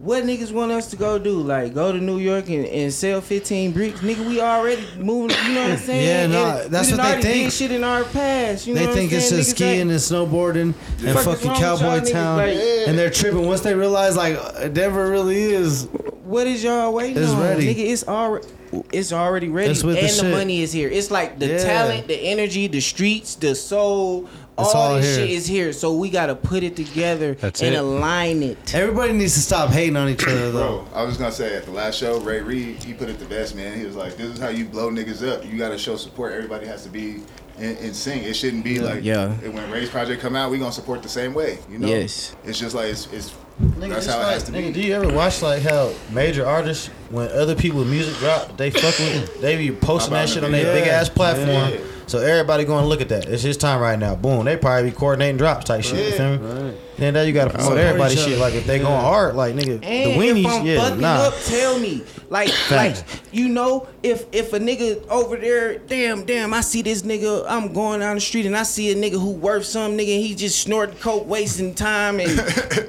what 0.00 0.24
niggas 0.24 0.50
want 0.50 0.72
us 0.72 0.88
to 0.90 0.96
go 0.96 1.18
do? 1.18 1.40
Like, 1.40 1.74
go 1.74 1.92
to 1.92 1.98
New 1.98 2.18
York 2.18 2.48
and, 2.48 2.64
and 2.64 2.90
sell 2.92 3.20
15 3.20 3.72
bricks, 3.72 4.00
nigga. 4.00 4.26
We 4.26 4.40
already 4.40 4.82
moving. 4.98 5.36
You 5.46 5.52
know 5.54 5.62
what 5.64 5.72
I'm 5.72 5.78
saying? 5.90 6.06
Yeah, 6.06 6.26
no, 6.26 6.60
And 6.62 6.70
that's 6.72 6.90
what 6.90 7.02
they 7.02 7.20
think. 7.22 7.52
Shit 7.52 7.70
in 7.70 7.84
our 7.84 8.04
past. 8.04 8.66
You 8.66 8.74
know 8.74 8.86
They 8.86 8.92
think 8.94 9.12
it's 9.12 9.28
saying? 9.28 9.42
just 9.42 9.50
Niggas 9.52 9.56
skiing 9.56 9.80
ain't- 9.80 9.90
and 9.90 9.98
snowboarding 10.00 10.74
and 11.06 11.18
fucking 11.18 11.26
wrong 11.26 11.34
with 11.34 11.44
y'all 11.44 11.78
cowboy 11.78 12.10
town, 12.10 12.36
Like- 12.38 12.56
and 12.88 12.98
they're 12.98 13.10
tripping. 13.10 13.46
Once 13.46 13.60
they 13.60 13.74
realize 13.74 14.16
like 14.16 14.72
Denver 14.72 15.10
really 15.10 15.42
is, 15.42 15.86
What 16.24 16.46
is 16.46 16.62
y'all 16.62 16.92
waiting 16.94 17.20
It's 17.22 17.32
on? 17.32 17.40
ready. 17.42 17.74
Nigga, 17.74 17.90
it's 17.90 18.06
already 18.06 18.46
it's 18.92 19.12
already 19.12 19.48
ready. 19.48 19.68
With 19.70 19.80
the 19.82 19.98
and 20.00 20.10
the, 20.10 20.30
money 20.30 20.62
is 20.62 20.72
here. 20.72 20.88
It's 20.88 21.10
like 21.10 21.40
the 21.40 21.46
Yeah. 21.48 21.58
talent, 21.64 22.06
the 22.06 22.14
energy, 22.14 22.68
the 22.68 22.80
streets, 22.80 23.34
the 23.34 23.56
soul, 23.56 24.28
It's 24.62 24.74
all, 24.74 24.82
all 24.92 24.94
this 24.96 25.16
here. 25.16 25.26
shit 25.26 25.30
is 25.36 25.46
here. 25.46 25.72
So 25.72 25.94
we 25.94 26.10
gotta 26.10 26.34
put 26.34 26.62
it 26.62 26.76
together 26.76 27.34
That's 27.34 27.62
and 27.62 27.74
it. 27.74 27.78
align 27.78 28.42
it. 28.42 28.74
everybody 28.74 29.12
needs 29.12 29.34
to 29.34 29.40
stop 29.40 29.70
hating 29.70 29.96
on 29.96 30.08
each 30.08 30.26
other 30.26 30.50
though. 30.50 30.84
Bro, 30.84 30.88
I 30.94 31.02
was 31.02 31.10
just 31.12 31.20
gonna 31.20 31.32
say 31.32 31.56
at 31.56 31.64
the 31.64 31.72
last 31.72 31.98
show, 31.98 32.18
Ray 32.20 32.40
Reed, 32.40 32.82
he 32.82 32.92
put 32.94 33.08
it 33.08 33.18
the 33.18 33.24
best, 33.26 33.54
man. 33.54 33.78
He 33.78 33.84
was 33.84 33.96
like, 33.96 34.16
"This 34.16 34.28
is 34.28 34.38
how 34.38 34.48
you 34.48 34.64
blow 34.64 34.90
niggas 34.90 35.26
up. 35.26 35.44
You 35.44 35.56
gotta 35.58 35.78
show 35.78 35.96
support. 35.96 36.32
Everybody 36.32 36.66
has 36.66 36.82
to 36.84 36.88
be 36.88 37.22
in, 37.58 37.76
in 37.76 37.92
sync. 37.94 38.24
It 38.24 38.34
shouldn't 38.34 38.64
be 38.64 38.78
like, 38.80 39.04
Yeah. 39.04 39.32
and 39.44 39.52
When 39.54 39.70
Ray's 39.70 39.90
project 39.90 40.22
come 40.22 40.34
out, 40.36 40.50
we 40.50 40.58
gonna 40.58 40.72
support 40.72 41.02
the 41.02 41.08
same 41.08 41.34
way. 41.34 41.58
You 41.70 41.78
know? 41.78 41.88
Yes. 41.88 42.34
It's 42.44 42.58
just 42.58 42.74
like 42.74 42.86
it's, 42.86 43.06
it's 43.12 43.34
Nigga, 43.60 43.90
that's 43.90 44.06
how 44.06 44.20
it 44.20 44.22
like- 44.22 44.32
has 44.32 44.42
to 44.44 44.52
nigga, 44.52 44.68
be. 44.68 44.72
do 44.72 44.80
you 44.80 44.94
ever 44.94 45.12
watch 45.12 45.42
like 45.42 45.60
how 45.62 45.92
major 46.10 46.46
artists, 46.46 46.86
when 47.10 47.28
other 47.28 47.54
people's 47.54 47.86
music 47.86 48.16
drop, 48.16 48.56
they 48.56 48.70
fuck 48.70 48.98
with, 48.98 49.38
they 49.42 49.56
be 49.58 49.70
posting 49.70 50.14
that 50.14 50.30
shit 50.30 50.42
on 50.42 50.50
their 50.52 50.64
video? 50.64 50.80
big 50.84 50.88
ass 50.90 51.10
platform. 51.10 51.48
Yeah. 51.74 51.80
So 52.10 52.18
everybody 52.18 52.64
going 52.64 52.82
to 52.82 52.88
look 52.88 53.00
at 53.00 53.08
that. 53.10 53.26
It's 53.26 53.44
his 53.44 53.56
time 53.56 53.80
right 53.80 53.96
now. 53.96 54.16
Boom. 54.16 54.44
They 54.44 54.56
probably 54.56 54.90
be 54.90 54.96
coordinating 54.96 55.36
drops 55.36 55.64
type 55.66 55.84
shit. 55.84 56.06
You 56.06 56.16
feel 56.16 56.38
me? 56.38 56.76
Then 56.96 57.14
now 57.14 57.22
you 57.22 57.32
gotta 57.32 57.50
promote 57.50 57.66
Support 57.68 57.78
everybody 57.84 58.16
shit. 58.16 58.38
Like 58.38 58.54
if 58.54 58.66
they 58.66 58.80
going 58.80 59.00
hard, 59.00 59.36
like 59.36 59.54
nigga, 59.54 59.74
And 59.74 59.82
the 59.82 60.10
if 60.10 60.16
weenies, 60.16 60.46
I'm 60.60 60.66
yeah, 60.66 60.80
fucking 60.80 61.00
nah. 61.00 61.28
up, 61.28 61.34
tell 61.44 61.78
me. 61.78 62.02
Like, 62.28 62.50
like 62.72 62.96
you 63.30 63.48
know, 63.48 63.86
if 64.02 64.26
if 64.32 64.52
a 64.52 64.58
nigga 64.58 65.06
over 65.08 65.36
there, 65.36 65.78
damn, 65.78 66.26
damn, 66.26 66.52
I 66.52 66.62
see 66.62 66.82
this 66.82 67.02
nigga. 67.02 67.46
I'm 67.48 67.72
going 67.72 68.00
down 68.00 68.16
the 68.16 68.20
street 68.20 68.44
and 68.44 68.56
I 68.56 68.64
see 68.64 68.90
a 68.90 68.96
nigga 68.96 69.12
who 69.12 69.30
worth 69.30 69.66
some 69.66 69.92
nigga. 69.92 70.16
And 70.16 70.24
he 70.26 70.34
just 70.34 70.60
snorting 70.60 70.96
coke, 70.96 71.28
wasting 71.28 71.76
time 71.76 72.18
and 72.18 72.30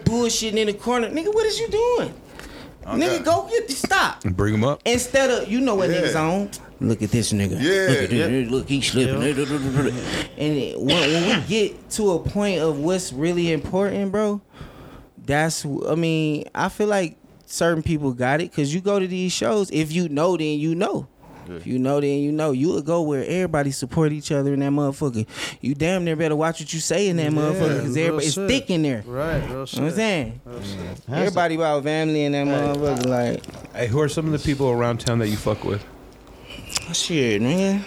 bullshitting 0.03 0.57
in 0.57 0.65
the 0.65 0.74
corner. 0.74 1.09
Nigga, 1.11 1.32
what 1.32 1.45
is 1.45 1.59
you 1.59 1.67
doing? 1.67 2.13
nigga, 2.88 3.24
go 3.24 3.47
get 3.49 3.67
the 3.67 3.74
stop. 3.74 4.24
Bring 4.24 4.51
them 4.53 4.63
up. 4.63 4.82
Instead 4.84 5.30
of 5.30 5.47
you 5.47 5.61
know 5.61 5.76
what 5.76 5.89
Yeah. 5.91 6.01
niggas 6.01 6.19
on. 6.19 6.49
Look 6.82 7.03
at 7.03 7.11
this 7.11 7.32
nigga. 7.32 7.61
Yeah, 7.61 7.89
Look 7.93 8.03
at 8.03 8.11
yeah. 8.11 8.49
Look, 8.49 8.67
he's 8.67 8.91
slipping. 8.91 9.15
And 9.21 10.57
it, 10.57 10.79
when, 10.79 10.88
when 10.88 11.39
we 11.39 11.45
get 11.47 11.89
to 11.91 12.13
a 12.13 12.19
point 12.19 12.59
of 12.59 12.79
what's 12.79 13.13
really 13.13 13.51
important, 13.51 14.11
bro, 14.11 14.41
that's 15.23 15.63
I 15.88 15.93
mean, 15.95 16.45
I 16.55 16.69
feel 16.69 16.88
like 16.88 17.17
certain 17.45 17.84
people 17.84 18.13
got 18.13 18.41
it 18.41 18.49
because 18.49 18.73
you 18.73 18.82
go 18.82 18.97
to 18.99 19.07
these 19.07 19.32
shows. 19.32 19.69
If 19.69 19.91
you 19.91 20.09
know, 20.09 20.36
then 20.38 20.57
you 20.59 20.73
know. 20.75 21.07
If 21.47 21.67
you 21.67 21.79
know, 21.79 21.99
then 21.99 22.19
you 22.19 22.32
know. 22.32 22.51
You 22.51 22.69
would 22.73 22.86
go 22.86 23.01
where 23.01 23.23
everybody 23.25 23.71
support 23.71 24.11
each 24.13 24.32
other 24.32 24.53
in 24.53 24.61
that 24.61 24.71
motherfucker. 24.71 25.27
You 25.59 25.75
damn 25.75 26.05
near 26.05 26.15
better 26.15 26.36
watch 26.36 26.61
what 26.61 26.73
you 26.73 26.79
say 26.79 27.09
in 27.09 27.17
that 27.17 27.32
motherfucker 27.32 27.77
because 27.82 27.95
real 27.95 28.05
everybody 28.05 28.25
it's 28.27 28.36
shit. 28.36 28.47
thick 28.47 28.69
in 28.69 28.84
there. 28.84 29.03
Right, 29.05 29.39
real 29.41 29.49
You 29.49 29.53
know 29.53 29.59
what 29.59 29.73
I'm 29.73 29.88
shit. 29.89 29.95
saying? 29.95 30.41
Everybody 31.11 31.55
about 31.55 31.84
family 31.84 32.23
in 32.23 32.32
that 32.32 32.47
motherfucker. 32.47 33.05
Like, 33.05 33.73
Hey, 33.75 33.88
who 33.88 33.99
are 33.99 34.07
some 34.09 34.25
of 34.27 34.32
the 34.32 34.39
people 34.39 34.69
around 34.69 35.01
town 35.01 35.19
that 35.19 35.27
you 35.27 35.36
fuck 35.38 35.63
with? 35.65 35.84
Shit, 36.93 37.41
man. 37.41 37.86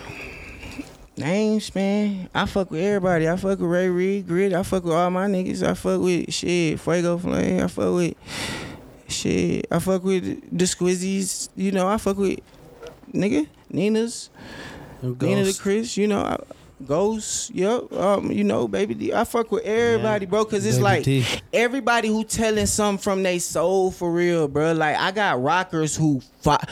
Names, 1.16 1.74
man. 1.74 2.28
I 2.34 2.46
fuck 2.46 2.70
with 2.70 2.80
everybody. 2.80 3.28
I 3.28 3.36
fuck 3.36 3.58
with 3.58 3.70
Ray 3.70 3.88
Reed, 3.88 4.26
Grit. 4.26 4.52
I 4.54 4.62
fuck 4.62 4.84
with 4.84 4.94
all 4.94 5.10
my 5.10 5.26
niggas. 5.26 5.62
I 5.66 5.74
fuck 5.74 6.00
with 6.00 6.32
shit, 6.32 6.80
Fuego 6.80 7.18
Flame. 7.18 7.62
I 7.62 7.66
fuck 7.68 7.94
with 7.94 8.14
shit. 9.08 9.66
I 9.70 9.78
fuck 9.78 10.02
with 10.02 10.24
the 10.24 10.64
Squizzies. 10.64 11.50
You 11.54 11.70
know, 11.72 11.86
I 11.86 11.98
fuck 11.98 12.16
with 12.16 12.40
nigga 13.12 13.46
Nina's, 13.70 14.30
Nina 15.02 15.44
the 15.44 15.56
Chris. 15.60 15.96
You 15.96 16.08
know, 16.08 16.20
I, 16.20 16.38
Ghost. 16.86 17.54
Yep. 17.54 17.92
Um, 17.92 18.32
you 18.32 18.42
know, 18.42 18.66
baby 18.66 18.94
D. 18.94 19.12
I 19.12 19.24
fuck 19.24 19.52
with 19.52 19.64
everybody, 19.64 20.26
bro. 20.26 20.44
Cause 20.44 20.66
it's 20.66 20.76
Baby 20.76 20.82
like 20.82 21.04
D. 21.04 21.24
everybody 21.52 22.08
who 22.08 22.24
telling 22.24 22.66
something 22.66 23.02
from 23.02 23.22
their 23.22 23.38
soul 23.38 23.90
for 23.90 24.10
real, 24.10 24.48
bro. 24.48 24.72
Like 24.72 24.96
I 24.96 25.12
got 25.12 25.40
rockers 25.42 25.94
who 25.96 26.20
fi- 26.40 26.64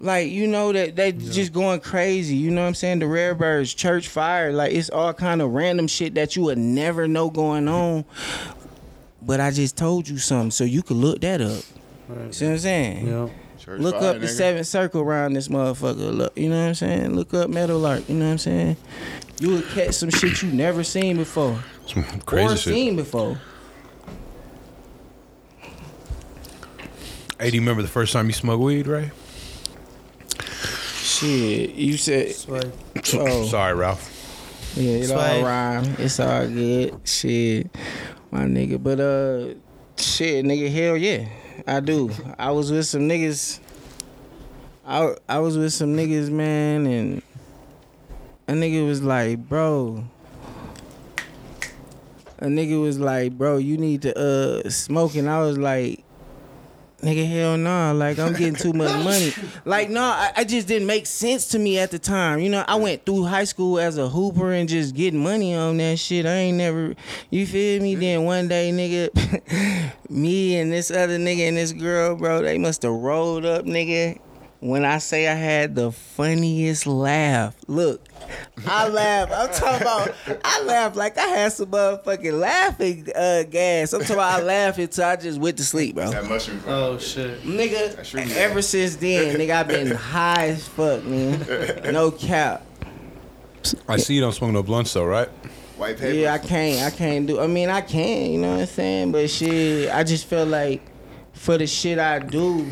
like 0.00 0.30
you 0.30 0.46
know 0.46 0.72
that 0.72 0.96
they 0.96 1.12
just 1.12 1.52
going 1.52 1.80
crazy. 1.80 2.36
You 2.36 2.50
know 2.50 2.62
what 2.62 2.68
I'm 2.68 2.74
saying? 2.74 2.98
The 2.98 3.06
Rare 3.06 3.34
Birds, 3.34 3.72
Church 3.74 4.08
Fire, 4.08 4.52
like 4.52 4.72
it's 4.72 4.90
all 4.90 5.14
kind 5.14 5.40
of 5.42 5.50
random 5.52 5.86
shit 5.86 6.14
that 6.14 6.36
you 6.36 6.42
would 6.42 6.58
never 6.58 7.08
know 7.08 7.30
going 7.30 7.68
on. 7.68 8.04
But 9.22 9.40
I 9.40 9.50
just 9.50 9.76
told 9.76 10.08
you 10.08 10.18
something, 10.18 10.50
so 10.52 10.64
you 10.64 10.82
could 10.82 10.96
look 10.98 11.20
that 11.22 11.40
up. 11.40 11.62
See 12.30 12.44
what 12.46 12.52
I'm 12.52 12.58
saying? 12.58 13.06
Yeah. 13.06 13.28
Church 13.58 13.80
Look 13.80 13.96
fire, 13.96 14.10
up 14.14 14.20
the 14.20 14.28
seventh 14.28 14.66
circle 14.68 15.00
around 15.00 15.32
this 15.32 15.48
motherfucker. 15.48 16.14
Look, 16.16 16.38
you 16.38 16.48
know 16.48 16.60
what 16.60 16.68
I'm 16.68 16.74
saying? 16.74 17.16
Look 17.16 17.34
up 17.34 17.50
Metal 17.50 17.78
Lark. 17.78 18.08
You 18.08 18.14
know 18.14 18.26
what 18.26 18.32
I'm 18.32 18.38
saying? 18.38 18.76
You 19.40 19.50
would 19.50 19.66
catch 19.70 19.94
some 19.94 20.10
shit 20.10 20.40
you 20.42 20.50
never 20.50 20.84
seen 20.84 21.16
before 21.16 21.58
Some 21.86 22.04
crazy 22.20 22.54
or 22.54 22.56
shit. 22.56 22.74
seen 22.74 22.96
before. 22.96 23.40
Hey, 27.40 27.50
do 27.50 27.56
you 27.56 27.60
remember 27.60 27.82
the 27.82 27.88
first 27.88 28.12
time 28.12 28.26
you 28.26 28.32
smoked 28.32 28.62
weed, 28.62 28.86
Ray? 28.86 29.10
Shit, 31.06 31.70
you 31.76 31.96
said. 31.96 32.34
Swag. 32.34 32.72
Oh. 33.14 33.46
Sorry, 33.46 33.74
Ralph. 33.74 34.74
Yeah, 34.74 34.90
it 34.90 35.06
Swag. 35.06 35.36
all 35.36 35.44
rhyme. 35.44 35.94
It's 36.00 36.18
all 36.18 36.48
good. 36.48 37.00
Shit, 37.04 37.70
my 38.32 38.40
nigga. 38.40 38.82
But 38.82 38.98
uh, 38.98 39.54
shit, 39.96 40.44
nigga, 40.44 40.68
hell 40.68 40.96
yeah, 40.96 41.28
I 41.64 41.78
do. 41.78 42.10
I 42.36 42.50
was 42.50 42.72
with 42.72 42.86
some 42.86 43.02
niggas. 43.02 43.60
I 44.84 45.14
I 45.28 45.38
was 45.38 45.56
with 45.56 45.72
some 45.72 45.94
niggas, 45.96 46.28
man, 46.28 46.86
and 46.86 47.22
a 48.48 48.52
nigga 48.52 48.84
was 48.84 49.00
like, 49.00 49.48
bro. 49.48 50.04
A 52.38 52.46
nigga 52.46 52.82
was 52.82 52.98
like, 52.98 53.38
bro, 53.38 53.58
you 53.58 53.78
need 53.78 54.02
to 54.02 54.18
uh 54.18 54.68
smoke, 54.70 55.14
and 55.14 55.30
I 55.30 55.40
was 55.40 55.56
like, 55.56 56.02
nigga, 57.02 57.28
hell 57.28 57.56
no, 57.56 57.94
like 57.94 58.18
I'm 58.18 58.32
getting 58.32 58.54
too 58.54 58.72
much 58.72 58.92
money. 59.04 59.32
Like 59.64 59.90
no, 59.90 60.02
I, 60.02 60.32
I 60.36 60.44
just 60.44 60.66
didn't 60.68 60.86
make 60.86 61.06
sense 61.06 61.48
to 61.48 61.58
me 61.58 61.78
at 61.78 61.90
the 61.90 61.98
time. 61.98 62.40
You 62.40 62.50
know, 62.50 62.64
I 62.66 62.76
went 62.76 63.04
through 63.04 63.24
high 63.24 63.44
school 63.44 63.78
as 63.78 63.98
a 63.98 64.08
hooper 64.08 64.52
and 64.52 64.68
just 64.68 64.94
getting 64.94 65.22
money 65.22 65.54
on 65.54 65.76
that 65.78 65.98
shit. 65.98 66.26
I 66.26 66.34
ain't 66.34 66.58
never, 66.58 66.94
you 67.30 67.46
feel 67.46 67.82
me? 67.82 67.94
Then 67.94 68.24
one 68.24 68.48
day, 68.48 68.70
nigga, 68.72 69.90
me 70.10 70.56
and 70.58 70.72
this 70.72 70.90
other 70.90 71.18
nigga 71.18 71.48
and 71.48 71.56
this 71.56 71.72
girl, 71.72 72.16
bro, 72.16 72.42
they 72.42 72.58
must 72.58 72.82
have 72.82 72.92
rolled 72.92 73.44
up, 73.44 73.64
nigga. 73.64 74.18
When 74.60 74.86
I 74.86 74.98
say 74.98 75.28
I 75.28 75.34
had 75.34 75.74
the 75.74 75.92
funniest 75.92 76.86
laugh, 76.86 77.54
look, 77.66 78.00
I 78.66 78.88
laugh. 78.88 79.30
I'm 79.30 79.52
talking 79.52 79.82
about 79.82 80.14
I 80.44 80.62
laugh 80.62 80.96
like 80.96 81.18
I 81.18 81.26
had 81.26 81.52
some 81.52 81.70
motherfucking 81.70 82.40
laughing 82.40 83.06
uh, 83.14 83.42
gas. 83.44 83.92
I'm 83.92 84.00
talking 84.00 84.16
about 84.16 84.40
I 84.40 84.42
laugh 84.42 84.78
until 84.78 85.04
I 85.04 85.16
just 85.16 85.38
went 85.38 85.58
to 85.58 85.64
sleep, 85.64 85.96
bro. 85.96 86.10
That 86.10 86.24
mushroom. 86.24 86.62
Oh 86.66 86.96
shit. 86.96 87.42
Nigga, 87.42 88.14
really 88.14 88.32
ever 88.32 88.62
since 88.62 88.96
then, 88.96 89.36
nigga, 89.36 89.50
I've 89.50 89.68
been 89.68 89.90
high 89.90 90.48
as 90.48 90.66
fuck, 90.66 91.04
man. 91.04 91.92
No 91.92 92.10
cap. 92.10 92.64
I 93.88 93.98
see 93.98 94.14
you 94.14 94.20
don't 94.22 94.32
smoke 94.32 94.52
no 94.52 94.62
blunts 94.62 94.94
though, 94.94 95.04
right? 95.04 95.28
White 95.76 95.98
paper. 95.98 96.14
Yeah, 96.14 96.32
I 96.32 96.38
can't. 96.38 96.82
I 96.92 96.96
can't 96.96 97.26
do. 97.26 97.40
I 97.40 97.46
mean, 97.46 97.68
I 97.68 97.82
can. 97.82 98.30
You 98.32 98.38
know 98.38 98.52
what 98.52 98.60
I'm 98.60 98.66
saying? 98.66 99.12
But 99.12 99.28
shit, 99.28 99.92
I 99.92 100.02
just 100.02 100.24
feel 100.24 100.46
like 100.46 100.80
for 101.34 101.58
the 101.58 101.66
shit 101.66 101.98
I 101.98 102.20
do. 102.20 102.66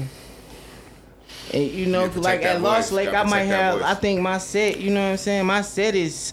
And 1.54 1.70
you 1.70 1.86
know, 1.86 2.04
You 2.06 2.20
like 2.20 2.42
at 2.42 2.60
Lost. 2.60 2.90
Lake, 2.92 3.14
I 3.14 3.22
might 3.22 3.42
have. 3.44 3.80
I 3.82 3.94
think 3.94 4.20
my 4.20 4.38
set. 4.38 4.80
You 4.80 4.90
know 4.90 5.02
what 5.04 5.10
I'm 5.12 5.16
saying? 5.16 5.46
My 5.46 5.60
set 5.62 5.94
is 5.94 6.32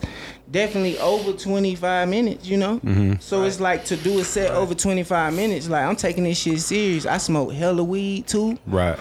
definitely 0.50 0.98
over 1.00 1.34
25 1.34 2.10
minutes. 2.10 2.48
You 2.48 2.58
know, 2.58 2.80
Mm-hmm. 2.80 3.14
so 3.20 3.44
it's 3.44 3.60
like 3.60 3.86
to 3.86 3.96
do 3.98 4.20
a 4.20 4.24
set 4.24 4.52
over 4.52 4.74
25 4.74 5.34
minutes. 5.34 5.70
Like 5.70 5.86
I'm 5.86 5.96
taking 5.96 6.24
this 6.24 6.40
shit 6.40 6.60
serious. 6.60 7.06
I 7.06 7.18
smoke 7.18 7.54
hella 7.54 7.84
weed 7.84 8.28
too. 8.28 8.58
Right. 8.66 8.98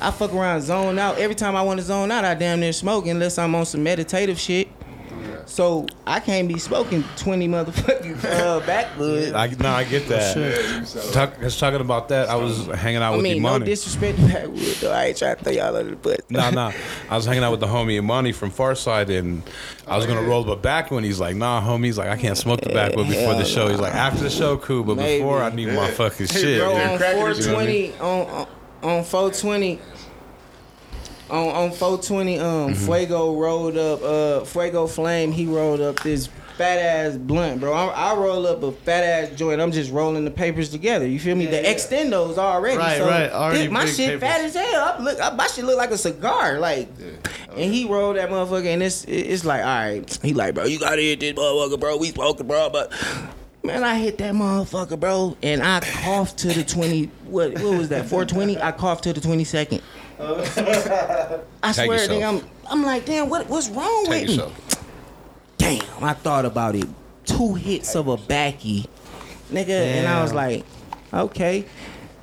I 0.00 0.10
fuck 0.10 0.34
around, 0.34 0.60
zone 0.60 0.98
out. 0.98 1.16
Every 1.18 1.34
time 1.36 1.56
I 1.56 1.62
want 1.62 1.80
to 1.80 1.86
zone 1.86 2.10
out, 2.10 2.24
I 2.26 2.34
damn 2.34 2.60
near 2.60 2.72
smoke 2.72 3.06
unless 3.06 3.38
I'm 3.38 3.54
on 3.54 3.64
some 3.64 3.82
meditative 3.82 4.38
shit. 4.38 4.68
So 5.46 5.86
I 6.06 6.20
can't 6.20 6.48
be 6.48 6.58
smoking 6.58 7.04
20 7.16 7.48
motherfucking 7.48 8.24
uh, 8.24 8.60
backwoods. 8.66 9.32
I, 9.32 9.46
no, 9.48 9.68
I 9.70 9.84
get 9.84 10.08
that. 10.08 10.36
Yeah, 10.36 10.80
you 10.80 11.12
Talk, 11.12 11.40
just 11.40 11.58
talking 11.58 11.80
about 11.80 12.08
that, 12.08 12.28
I 12.28 12.36
was 12.36 12.66
hanging 12.66 13.02
out 13.02 13.12
I 13.12 13.16
with 13.16 13.24
mean, 13.24 13.42
no 13.42 13.58
disrespect 13.58 14.18
to 14.18 14.26
backwoods 14.26 14.80
though. 14.80 14.92
I 14.92 15.06
ain't 15.06 15.16
trying 15.16 15.36
to 15.36 15.44
throw 15.44 15.52
y'all 15.52 15.76
under 15.76 15.90
the 15.90 15.96
bus. 15.96 16.18
Nah, 16.28 16.50
nah. 16.50 16.72
I 17.10 17.16
was 17.16 17.26
hanging 17.26 17.44
out 17.44 17.50
with 17.50 17.60
the 17.60 17.66
homie 17.66 17.92
Imani 17.94 18.32
from 18.32 18.50
Pharcyde, 18.50 19.16
and 19.16 19.42
I 19.86 19.96
was 19.96 20.06
gonna 20.06 20.22
roll 20.22 20.44
the 20.44 20.56
back 20.56 20.90
one. 20.90 21.04
He's 21.04 21.20
like, 21.20 21.36
"Nah, 21.36 21.60
homie." 21.60 21.86
He's 21.86 21.98
like, 21.98 22.08
"I 22.08 22.16
can't 22.16 22.38
smoke 22.38 22.60
the 22.60 22.70
backwood 22.70 23.08
before 23.08 23.34
the 23.34 23.44
show." 23.44 23.68
He's 23.68 23.80
like, 23.80 23.94
"After 23.94 24.22
the 24.22 24.30
show, 24.30 24.56
cool, 24.56 24.84
but 24.84 24.96
Maybe. 24.96 25.22
before 25.22 25.42
I 25.42 25.54
need 25.54 25.68
my 25.68 25.90
fucking 25.90 26.26
shit." 26.26 26.60
Bro, 26.60 26.74
on 26.74 26.98
cracking 26.98 27.26
it, 27.26 27.38
you 27.38 27.52
know 27.52 27.58
I 27.58 27.90
420, 27.92 27.92
on, 27.98 28.26
on 28.30 28.46
on 28.84 29.02
420, 29.02 29.80
on 31.30 31.48
on 31.48 31.70
420, 31.70 32.38
um, 32.38 32.46
Mm-hmm. 32.74 32.84
Fuego 32.84 33.34
rolled 33.34 33.76
up, 33.76 34.02
uh, 34.02 34.44
Fuego 34.44 34.86
Flame. 34.86 35.32
He 35.32 35.46
rolled 35.46 35.80
up 35.80 36.00
this 36.02 36.28
fat 36.56 36.78
ass 36.78 37.16
blunt, 37.16 37.58
bro. 37.60 37.72
I, 37.72 37.86
I 38.12 38.14
roll 38.14 38.46
up 38.46 38.62
a 38.62 38.70
fat 38.70 39.02
ass 39.02 39.36
joint. 39.36 39.60
I'm 39.60 39.72
just 39.72 39.90
rolling 39.90 40.24
the 40.24 40.30
papers 40.30 40.68
together. 40.70 41.06
You 41.06 41.18
feel 41.18 41.34
me? 41.34 41.46
the 41.46 41.56
extendos 41.56 42.38
already. 42.38 42.76
Right, 42.78 42.98
so 42.98 43.06
right, 43.08 43.30
already 43.32 43.62
this- 43.64 43.70
my 43.72 43.86
shit 43.86 44.20
papers. 44.20 44.20
fat 44.20 44.40
as 44.42 44.54
hell. 44.54 44.94
I 44.98 45.02
look, 45.02 45.20
I, 45.20 45.30
my 45.34 45.46
shit 45.48 45.64
look 45.64 45.76
like 45.78 45.90
a 45.90 45.98
cigar, 45.98 46.58
like. 46.60 46.88
And 47.56 47.72
he 47.72 47.84
rolled 47.86 48.16
that 48.16 48.30
motherfucker, 48.30 48.66
and 48.66 48.82
it's 48.82 49.04
it's 49.04 49.44
like, 49.44 49.60
all 49.60 49.66
right. 49.66 50.18
He 50.22 50.34
like, 50.34 50.54
bro, 50.54 50.64
you 50.64 50.78
gotta 50.78 51.00
hit 51.02 51.20
this 51.20 51.32
motherfucker, 51.34 51.80
bro. 51.80 51.96
We 51.96 52.08
smoking, 52.10 52.46
bro, 52.46 52.68
but. 52.70 52.92
Man, 53.62 53.82
I 53.82 53.94
hit 53.96 54.18
that 54.18 54.34
motherfucker, 54.34 55.00
bro, 55.00 55.38
and 55.42 55.62
I 55.62 55.80
coughed 55.80 56.36
to 56.40 56.48
the 56.48 56.62
twenty. 56.64 57.06
What 57.24 57.54
what 57.54 57.78
was 57.78 57.88
that? 57.88 58.04
Four 58.04 58.26
twenty. 58.26 58.60
I 58.60 58.72
coughed 58.72 59.04
to 59.04 59.14
the 59.14 59.22
twenty 59.22 59.44
second. 59.44 59.80
Uh, 60.18 61.38
I 61.62 61.72
Take 61.72 61.86
swear, 61.86 61.98
yourself. 61.98 62.22
nigga, 62.22 62.28
I'm 62.28 62.48
I'm 62.80 62.84
like, 62.84 63.04
damn, 63.06 63.28
what 63.28 63.48
what's 63.48 63.68
wrong 63.68 64.06
Take 64.06 64.28
with 64.28 64.38
me? 64.38 64.52
Damn, 65.58 66.04
I 66.04 66.12
thought 66.14 66.44
about 66.44 66.74
it. 66.74 66.86
Two 67.24 67.54
hits 67.54 67.94
of 67.94 68.08
a 68.08 68.16
backy, 68.16 68.86
nigga, 69.50 69.70
and 69.70 70.06
I 70.08 70.22
was 70.22 70.32
like, 70.32 70.64
okay. 71.12 71.64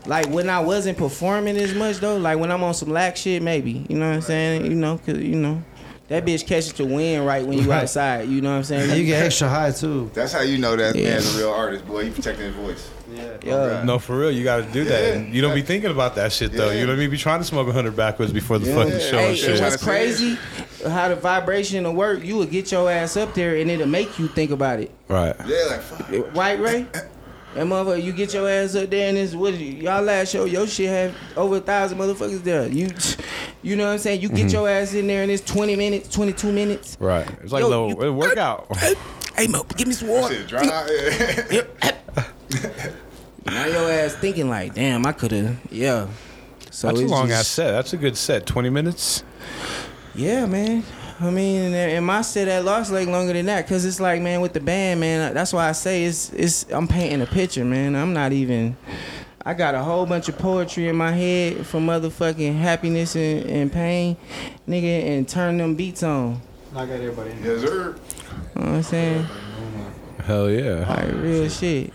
Like 0.07 0.27
when 0.29 0.49
I 0.49 0.59
wasn't 0.61 0.97
performing 0.97 1.57
as 1.57 1.75
much 1.75 1.97
though, 1.97 2.17
like 2.17 2.39
when 2.39 2.51
I'm 2.51 2.63
on 2.63 2.73
some 2.73 2.89
lack 2.89 3.17
shit, 3.17 3.41
maybe. 3.43 3.85
You 3.89 3.97
know 3.97 4.09
what 4.09 4.15
I'm 4.15 4.21
saying? 4.21 4.65
You 4.65 4.75
know, 4.75 4.97
cause 4.97 5.17
you 5.17 5.35
know, 5.35 5.63
that 6.07 6.25
bitch 6.25 6.47
catches 6.47 6.73
the 6.73 6.85
wind 6.85 7.25
right 7.25 7.45
when 7.45 7.59
you 7.59 7.69
Right. 7.69 7.83
outside. 7.83 8.27
You 8.27 8.41
know 8.41 8.51
what 8.51 8.57
I'm 8.57 8.63
saying? 8.63 8.97
You 8.97 9.05
get 9.05 9.23
extra 9.25 9.47
high 9.49 9.71
too. 9.71 10.09
That's 10.13 10.33
how 10.33 10.41
you 10.41 10.57
know 10.57 10.75
that 10.75 10.95
Yeah. 10.95 11.11
man's 11.11 11.35
a 11.35 11.37
real 11.37 11.51
artist, 11.51 11.85
boy. 11.87 12.05
He 12.05 12.09
protecting 12.11 12.45
his 12.47 12.55
voice. 12.55 12.89
Yeah. 13.11 13.37
Yeah. 13.43 13.83
No, 13.83 13.99
for 13.99 14.17
real, 14.17 14.31
you 14.31 14.43
got 14.43 14.57
to 14.65 14.71
do 14.71 14.83
that. 14.85 15.01
Yeah. 15.03 15.13
And 15.13 15.33
you 15.33 15.41
don't 15.41 15.53
be 15.55 15.61
thinking 15.61 15.91
about 15.91 16.15
that 16.15 16.31
shit 16.31 16.51
though. 16.51 16.69
Yeah. 16.71 16.79
You 16.79 16.85
don't 16.85 16.97
be 17.09 17.17
trying 17.17 17.39
to 17.39 17.45
smoke 17.45 17.69
hundred 17.71 17.95
backwards 17.95 18.31
before 18.31 18.57
the 18.59 18.67
Yeah. 18.69 18.75
fucking 18.75 18.99
show 18.99 19.17
Hey, 19.17 19.23
and 19.23 19.27
and 19.29 19.37
shit. 19.37 19.61
what's 19.61 19.73
Shit. 19.75 19.81
crazy? 19.81 20.37
How 20.87 21.09
the 21.09 21.15
vibration 21.15 21.83
will 21.83 21.93
work? 21.93 22.23
You 22.23 22.35
will 22.37 22.45
get 22.45 22.71
your 22.71 22.89
ass 22.89 23.17
up 23.17 23.33
there, 23.33 23.55
and 23.57 23.69
it'll 23.69 23.87
make 23.87 24.17
you 24.17 24.27
think 24.27 24.51
about 24.51 24.79
it. 24.79 24.91
Right. 25.07 25.35
Yeah, 25.47 25.65
like 25.69 25.81
fuck. 25.81 26.35
Right, 26.35 26.59
Ray? 26.59 26.85
That 27.53 27.65
motherfucker, 27.65 28.01
you 28.01 28.13
get 28.13 28.33
your 28.33 28.49
ass 28.49 28.75
up 28.75 28.89
there, 28.89 29.09
and 29.09 29.17
it's 29.17 29.33
what 29.33 29.53
y'all 29.59 30.01
last 30.01 30.31
show. 30.31 30.45
Your 30.45 30.65
shit 30.67 30.87
have 30.87 31.13
over 31.35 31.57
a 31.57 31.59
thousand 31.59 31.97
motherfuckers 31.97 32.41
there. 32.43 32.65
You, 32.67 32.87
you 33.61 33.75
know 33.75 33.87
what 33.87 33.91
I'm 33.93 33.99
saying? 33.99 34.21
You 34.21 34.29
get 34.29 34.37
Mm-hmm. 34.47 34.47
your 34.49 34.69
ass 34.69 34.93
in 34.93 35.05
there, 35.07 35.21
and 35.21 35.29
it's 35.29 35.43
20 35.43 35.75
minutes, 35.75 36.07
22 36.15 36.51
minutes. 36.53 36.95
Right. 36.99 37.27
It's 37.43 37.51
like 37.51 37.59
Yo, 37.61 37.67
a 37.67 37.69
little 37.69 38.05
you- 38.05 38.13
workout. 38.13 38.67
Hey, 39.35 39.47
Mo, 39.47 39.63
give 39.75 39.87
me 39.87 39.93
some 39.93 40.07
water. 40.07 40.33
Shit 40.33 40.47
dry. 40.47 40.61
Now 43.61 43.67
your 43.67 43.91
ass 43.91 44.15
thinking 44.15 44.49
like, 44.49 44.73
damn, 44.73 45.05
I 45.05 45.11
could 45.11 45.31
have, 45.31 45.55
yeah. 45.71 46.07
So 46.71 46.87
That's 46.87 47.01
a 47.01 47.05
long 47.05 47.27
just- 47.27 47.39
ass 47.41 47.47
set. 47.47 47.71
That's 47.73 47.93
a 47.93 47.97
good 47.97 48.17
set. 48.17 48.47
Twenty 48.47 48.71
minutes. 48.71 49.23
Yeah, 50.15 50.47
man. 50.47 50.83
I 51.19 51.29
mean, 51.29 51.61
and, 51.65 51.75
and 51.75 52.03
my 52.03 52.23
set 52.23 52.47
at 52.47 52.65
Lost 52.65 52.91
Lake 52.91 53.07
longer 53.07 53.33
than 53.33 53.45
that, 53.45 53.67
cause 53.67 53.85
it's 53.85 53.99
like, 53.99 54.19
man, 54.19 54.41
with 54.41 54.53
the 54.53 54.59
band, 54.59 54.99
man. 54.99 55.35
That's 55.35 55.53
why 55.53 55.69
I 55.69 55.73
say 55.73 56.05
it's 56.05 56.33
it's. 56.33 56.65
I'm 56.71 56.87
painting 56.87 57.21
a 57.21 57.27
picture, 57.27 57.63
man. 57.63 57.95
I'm 57.95 58.13
not 58.13 58.33
even. 58.33 58.75
I 59.45 59.53
got 59.53 59.75
a 59.75 59.83
whole 59.83 60.07
bunch 60.07 60.27
of 60.27 60.39
poetry 60.39 60.87
in 60.87 60.95
my 60.95 61.11
head 61.11 61.63
for 61.67 61.79
motherfucking 61.79 62.57
happiness 62.57 63.15
and, 63.15 63.47
and 63.47 63.71
pain, 63.71 64.17
nigga, 64.67 65.03
and 65.17 65.29
turn 65.29 65.57
them 65.57 65.75
beats 65.75 66.01
on. 66.01 66.41
I 66.75 66.87
got 66.87 66.93
everybody. 66.95 67.31
yes, 67.43 67.61
sir. 67.61 67.95
You 68.55 68.61
know 68.61 68.67
what 68.71 68.75
I'm 68.77 68.83
saying? 68.83 69.27
Hell 70.25 70.49
yeah. 70.49 70.85
Like 70.87 71.13
real 71.15 71.49
shit. 71.49 71.91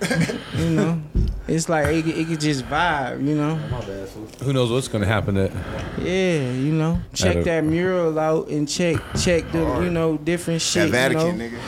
you 0.57 0.71
know, 0.71 1.03
it's 1.47 1.69
like 1.69 1.87
it, 1.89 2.03
could- 2.05 2.17
it 2.19 2.27
could 2.27 2.41
just 2.41 2.65
vibe. 2.65 3.27
You 3.27 3.35
know. 3.37 3.57
My 3.71 3.81
bad, 3.81 4.09
fool. 4.09 4.27
Who 4.45 4.53
knows 4.53 4.71
what's 4.71 4.89
gonna 4.89 5.07
happen? 5.07 5.37
At 5.37 5.51
Yeah, 5.99 6.51
you 6.53 6.73
know. 6.73 6.99
Check 7.15 7.45
that 7.45 7.65
mural 7.65 8.19
out 8.19 8.49
and 8.49 8.69
check 8.69 8.97
check 9.19 9.51
the 9.53 9.61
you 9.83 9.91
know 9.91 10.17
different 10.19 10.61
shit. 10.63 10.91
That 10.93 11.13
you 11.13 11.17
know? 11.19 11.25
Vatican, 11.33 11.59
nigga. 11.59 11.61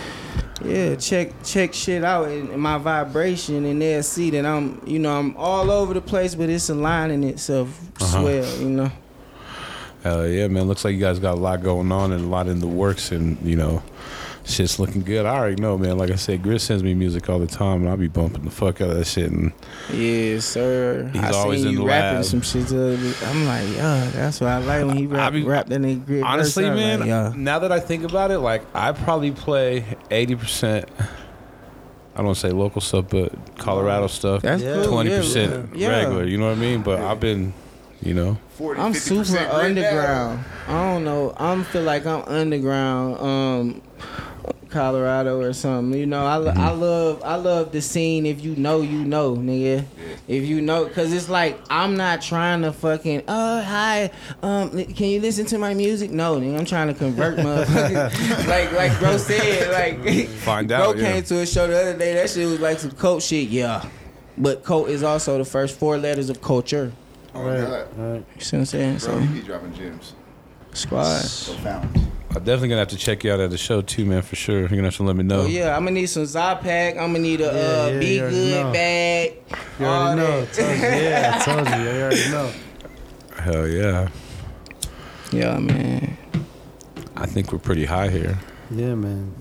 Yeah, 0.65 0.97
check 0.97 1.33
check 1.45 1.73
shit 1.73 2.03
out 2.03 2.29
and 2.29 2.51
and 2.51 2.61
my 2.61 2.79
vibration, 2.79 3.65
and 3.65 3.81
they'll 3.81 4.03
see 4.03 4.31
that 4.31 4.45
I'm, 4.45 4.83
you 4.85 4.99
know, 4.99 5.17
I'm 5.17 5.37
all 5.37 5.71
over 5.71 5.95
the 5.95 6.01
place, 6.01 6.35
but 6.35 6.49
it's 6.51 6.69
aligning 6.69 7.23
itself 7.25 7.69
Uh-huh. 8.01 8.21
swell, 8.23 8.57
you 8.61 8.69
know. 8.71 8.91
Hell 10.03 10.27
yeah, 10.27 10.49
man. 10.49 10.67
Looks 10.67 10.85
like 10.85 10.95
you 10.95 11.01
guys 11.01 11.19
got 11.21 11.35
a 11.35 11.41
lot 11.41 11.63
going 11.63 11.93
on 11.93 12.11
and 12.13 12.25
a 12.25 12.29
lot 12.29 12.49
in 12.49 12.59
the 12.59 12.67
works, 12.67 13.13
and 13.13 13.39
you 13.43 13.55
know, 13.55 13.83
shit's 14.49 14.79
looking 14.79 15.03
good. 15.03 15.27
I 15.27 15.37
already 15.37 15.61
know, 15.61 15.77
man. 15.79 15.99
Like 15.99 16.11
I 16.11 16.17
said, 16.17 16.43
Grit 16.43 16.61
sends 16.61 16.83
me 16.83 16.95
music 16.95 17.29
all 17.29 17.39
the 17.39 17.47
time, 17.47 17.83
and 17.83 17.89
I'll 17.89 17.97
be 17.97 18.09
bumping 18.09 18.45
the 18.45 18.51
fuck 18.51 18.81
out 18.81 18.91
of 18.91 18.97
that 18.97 19.07
shit. 19.07 19.31
And 19.31 19.53
yeah, 19.93 20.41
sir. 20.41 21.11
He's 21.13 21.23
I 21.23 21.31
always 21.33 21.61
seen 21.61 21.69
in 21.69 21.73
you 21.75 21.79
the 21.81 21.87
rapping 21.87 22.17
lab. 22.17 22.25
some 22.25 22.41
shit. 22.41 22.67
the 22.69 22.95
other. 22.95 23.27
I'm 23.27 23.45
like, 23.47 23.77
yeah, 23.77 24.11
that's 24.15 24.41
what 24.41 24.51
I 24.51 24.59
like 24.59 24.87
when 24.87 24.97
he 24.97 25.05
I 25.05 25.07
rap, 25.07 25.33
be- 25.33 25.45
rap 25.45 25.67
that 25.67 25.81
nigga 25.81 26.05
grit. 26.07 26.23
honestly, 26.25 26.67
I'm 26.67 26.75
man, 26.77 27.01
like, 27.01 27.09
yeah. 27.09 27.33
now 27.37 27.59
that 27.61 27.73
I 27.73 27.81
think 27.81 28.05
about 28.05 28.31
it, 28.31 28.39
like 28.39 28.63
I 28.75 28.93
probably 28.93 29.31
play 29.33 29.85
eighty 30.11 30.35
percent. 30.35 30.89
I 30.99 32.19
don't 32.23 32.27
want 32.27 32.39
to 32.39 32.49
say 32.49 32.53
local 32.53 32.81
stuff, 32.81 33.07
but 33.11 33.33
Colorado 33.59 34.09
stuff. 34.09 34.43
That's 34.43 34.61
Yeah. 34.63 34.83
Twenty 34.85 35.11
yeah, 35.11 35.19
percent 35.19 35.77
yeah. 35.77 35.89
regular. 35.89 36.25
You 36.25 36.37
know 36.39 36.47
what 36.49 36.57
I 36.59 36.61
mean? 36.61 36.83
But 36.83 37.01
I've 37.01 37.21
been, 37.21 37.53
you 38.03 38.13
know, 38.13 38.39
40, 38.57 38.81
I'm 38.81 38.93
super 38.95 39.23
grit 39.23 39.35
now. 39.43 39.57
underground. 39.57 40.45
I 40.67 40.93
don't 40.93 41.05
know. 41.05 41.33
I'm 41.37 41.63
feel 41.63 41.83
like 41.83 42.07
I'm 42.07 42.23
underground. 42.27 43.21
Um, 43.21 43.83
Colorado 44.71 45.41
or 45.41 45.53
something. 45.53 45.99
You 45.99 46.07
know, 46.07 46.27
I, 46.27 46.39
Mm-hmm. 46.39 46.61
I 46.61 46.71
love 46.71 47.23
I 47.25 47.35
love 47.37 47.73
the 47.73 47.81
scene. 47.83 48.27
If 48.27 48.43
you 48.43 48.55
know, 48.57 48.81
you 48.83 49.05
know, 49.05 49.35
nigga. 49.37 49.85
If 50.27 50.45
you 50.45 50.61
know, 50.61 50.87
cause 50.89 51.12
it's 51.12 51.29
like 51.29 51.59
I'm 51.71 51.97
not 51.97 52.23
trying 52.23 52.62
to 52.62 52.73
fucking. 52.73 53.23
Oh 53.29 53.61
hi, 53.62 54.11
um, 54.43 54.71
can 54.71 55.09
you 55.09 55.21
listen 55.21 55.47
to 55.47 55.59
my 55.59 55.75
music? 55.75 56.11
No, 56.11 56.37
nigga. 56.39 56.59
I'm 56.59 56.64
trying 56.64 56.89
to 56.89 56.95
convert 56.95 57.39
motherfuckers. 57.39 58.47
like 58.47 58.73
like 58.73 58.99
bro 58.99 59.16
said, 59.16 59.71
like 59.73 60.29
Find 60.29 60.69
bro 60.69 60.77
out, 60.91 60.97
yeah. 60.99 61.12
came 61.14 61.23
to 61.25 61.39
a 61.41 61.47
show 61.47 61.66
the 61.66 61.81
other 61.81 61.97
day. 61.99 62.14
That 62.14 62.31
shit 62.31 62.47
was 62.49 62.61
like 62.61 62.79
some 62.79 62.93
cult 62.93 63.23
shit. 63.23 63.49
Yeah, 63.49 63.85
but 64.37 64.64
cult 64.64 64.89
is 64.89 65.03
also 65.03 65.39
the 65.39 65.45
first 65.45 65.79
four 65.79 65.99
letters 65.99 66.31
of 66.31 66.41
culture. 66.41 66.93
Oh, 67.35 67.45
God. 67.45 67.89
Right. 67.97 68.25
You 68.37 68.41
see 68.41 68.57
what 68.57 68.61
I'm 68.61 68.64
saying? 68.66 68.91
Bro, 68.99 68.99
So 68.99 69.19
you 69.19 69.29
be 69.29 69.41
dropping 69.43 69.75
gems. 69.75 70.14
squad. 70.73 71.21
Profound. 71.21 72.08
I'm 72.39 72.45
definitely 72.45 72.68
gonna 72.68 72.78
have 72.80 72.89
to 72.89 72.97
check 72.97 73.24
you 73.24 73.32
out 73.32 73.41
at 73.41 73.51
the 73.51 73.59
show 73.59 73.82
too, 73.82 74.05
man, 74.05 74.22
for 74.22 74.36
sure. 74.36 74.61
You're 74.61 74.68
gonna 74.68 74.84
have 74.84 74.97
to 74.97 75.03
let 75.03 75.16
me 75.16 75.24
know. 75.24 75.41
Oh 75.43 75.47
yeah, 75.47 75.76
I'm 75.76 75.82
gonna 75.82 75.91
need 75.93 76.07
some 76.07 76.22
Zypack. 76.22 76.93
I'm 76.93 77.09
gonna 77.12 77.18
need 77.18 77.41
a 77.41 77.45
Yeah, 77.45 77.51
uh, 77.51 77.89
yeah, 77.95 77.99
Be 77.99 78.07
you 78.14 78.20
already 78.22 78.36
Good 78.36 78.62
know. 78.64 78.72
bag. 78.72 79.32
You 79.80 79.86
all 79.86 80.03
already 80.07 80.20
know. 80.20 80.45
that. 80.45 80.55
Told 80.55 80.76
you. 80.78 80.82
Yeah, 80.84 81.34
I 81.34 81.45
told 81.45 81.68
you. 81.68 81.84
You 81.84 82.01
already 82.01 82.30
know. 82.30 82.53
Hell 83.43 83.68
yeah. 83.68 84.09
Yeah, 85.32 85.59
man. 85.59 86.16
I 87.16 87.26
think 87.26 87.53
we're 87.53 87.59
pretty 87.59 87.84
high 87.84 88.09
here. 88.09 88.39
Yeah, 88.70 88.95
man. 88.95 89.34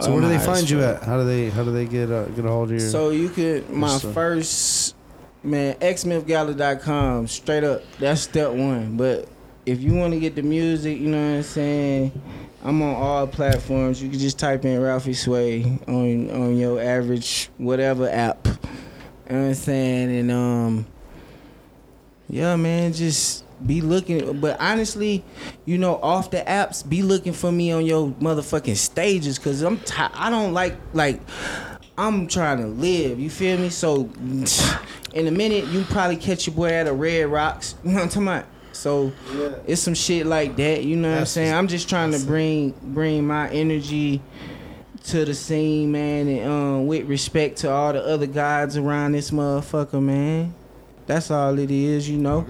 So 0.00 0.06
I'm 0.06 0.12
where 0.14 0.22
do 0.22 0.28
they 0.28 0.36
high 0.38 0.44
find 0.46 0.58
as 0.58 0.70
you 0.70 0.80
fuck. 0.80 1.02
at? 1.02 1.08
How 1.08 1.18
do 1.18 1.24
they 1.26 1.50
how 1.50 1.62
do 1.62 1.72
they 1.72 1.84
get 1.84 2.10
uh, 2.10 2.24
get 2.26 2.44
a 2.46 2.48
hold 2.48 2.68
of 2.70 2.72
you? 2.72 2.80
So 2.80 3.10
you 3.10 3.28
could 3.28 3.68
my 3.68 3.88
What's 3.92 4.04
up? 4.06 4.14
first 4.14 4.96
man 5.42 5.74
xmithgala.com 5.74 7.26
straight 7.28 7.64
up. 7.64 7.82
That's 7.98 8.22
step 8.22 8.52
one. 8.52 8.96
But 8.96 9.28
if 9.70 9.80
you 9.80 9.94
want 9.94 10.12
to 10.12 10.18
get 10.18 10.34
the 10.34 10.42
music, 10.42 10.98
you 10.98 11.06
know 11.06 11.30
what 11.30 11.36
I'm 11.36 11.42
saying. 11.44 12.22
I'm 12.64 12.82
on 12.82 12.94
all 12.96 13.26
platforms. 13.28 14.02
You 14.02 14.10
can 14.10 14.18
just 14.18 14.36
type 14.36 14.64
in 14.64 14.80
Ralphie 14.82 15.14
Sway 15.14 15.78
on 15.86 16.30
on 16.30 16.56
your 16.56 16.80
average 16.80 17.50
whatever 17.56 18.08
app. 18.08 18.46
You 18.46 18.52
know 18.52 18.58
what 19.42 19.48
I'm 19.48 19.54
saying? 19.54 20.16
And 20.16 20.30
um 20.32 20.86
yeah, 22.28 22.56
man, 22.56 22.92
just 22.92 23.44
be 23.64 23.80
looking. 23.80 24.40
But 24.40 24.60
honestly, 24.60 25.24
you 25.64 25.78
know, 25.78 26.00
off 26.02 26.32
the 26.32 26.38
apps, 26.40 26.86
be 26.86 27.02
looking 27.02 27.32
for 27.32 27.52
me 27.52 27.70
on 27.70 27.86
your 27.86 28.10
motherfucking 28.12 28.76
stages, 28.76 29.38
cause 29.38 29.62
I'm 29.62 29.80
I 29.96 30.30
don't 30.30 30.52
like 30.52 30.76
like 30.94 31.20
I'm 31.96 32.26
trying 32.26 32.58
to 32.58 32.66
live. 32.66 33.20
You 33.20 33.30
feel 33.30 33.56
me? 33.56 33.68
So 33.68 34.10
in 35.14 35.28
a 35.28 35.30
minute, 35.30 35.66
you 35.66 35.84
probably 35.84 36.16
catch 36.16 36.48
your 36.48 36.56
boy 36.56 36.70
at 36.70 36.88
a 36.88 36.92
Red 36.92 37.28
Rocks. 37.28 37.76
You 37.84 37.90
know 37.90 37.96
what 37.96 38.02
I'm 38.02 38.08
talking 38.08 38.22
about? 38.28 38.46
So 38.80 39.12
it's 39.66 39.82
some 39.82 39.94
shit 39.94 40.24
like 40.24 40.56
that. 40.56 40.84
You 40.84 40.96
know 40.96 41.08
what 41.08 41.14
I'm 41.14 41.20
That's 41.20 41.30
saying? 41.32 41.52
I'm 41.52 41.68
just 41.68 41.88
trying 41.88 42.12
to 42.12 42.18
bring 42.20 42.74
bring 42.82 43.26
my 43.26 43.50
energy 43.50 44.22
to 45.04 45.24
the 45.24 45.34
scene, 45.34 45.92
man, 45.92 46.28
and 46.28 46.50
um, 46.50 46.86
with 46.86 47.06
respect 47.06 47.58
to 47.58 47.70
all 47.70 47.92
the 47.92 48.02
other 48.02 48.26
guys 48.26 48.78
around 48.78 49.12
this 49.12 49.30
motherfucker, 49.30 50.02
man. 50.02 50.54
That's 51.06 51.30
all 51.30 51.58
it 51.58 51.70
is, 51.70 52.08
you 52.08 52.18
know. 52.18 52.46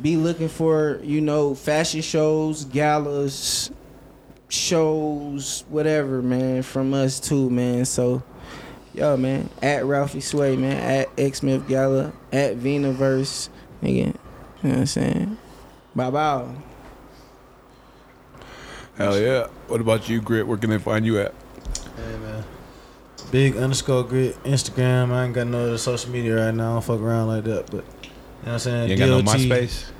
Be 0.00 0.16
looking 0.16 0.48
for, 0.48 1.00
you 1.02 1.20
know, 1.20 1.54
fashion 1.54 2.02
shows, 2.02 2.64
galas, 2.64 3.70
shows, 4.48 5.64
whatever, 5.68 6.20
man, 6.20 6.62
from 6.62 6.92
us 6.92 7.18
too, 7.18 7.48
man. 7.48 7.84
So, 7.84 8.22
yo, 8.92 9.16
man, 9.16 9.48
at 9.62 9.86
Ralphie 9.86 10.20
Sway, 10.20 10.56
man, 10.56 10.76
at 10.76 11.08
X 11.16 11.38
Smith 11.38 11.66
Gala, 11.66 12.12
at 12.30 12.56
Venaverse, 12.56 13.48
nigga. 13.82 13.94
You 13.94 14.04
know 14.04 14.14
what 14.62 14.78
I'm 14.78 14.86
saying? 14.86 15.38
Bye 15.94 16.10
bye. 16.10 16.46
Hell 18.96 19.18
yeah. 19.18 19.46
What 19.68 19.80
about 19.80 20.08
you, 20.08 20.20
Grit? 20.20 20.46
Where 20.46 20.58
can 20.58 20.70
they 20.70 20.78
find 20.78 21.04
you 21.04 21.18
at? 21.18 21.34
Hey 21.96 22.18
man. 22.18 22.44
Big 23.30 23.56
underscore 23.56 24.04
grit 24.04 24.42
Instagram. 24.44 25.10
I 25.10 25.24
ain't 25.24 25.34
got 25.34 25.46
no 25.46 25.66
other 25.66 25.78
social 25.78 26.10
media 26.10 26.44
right 26.44 26.54
now. 26.54 26.70
I 26.70 26.72
don't 26.74 26.84
fuck 26.84 27.00
around 27.00 27.28
like 27.28 27.44
that. 27.44 27.70
But 27.70 27.76
you 27.76 27.80
know 27.80 27.84
what 28.42 28.52
I'm 28.52 28.58
saying? 28.58 28.90
You 28.90 28.96
ain't 28.96 28.98
got 28.98 29.24
no 29.24 29.32
MySpace? 29.32 29.90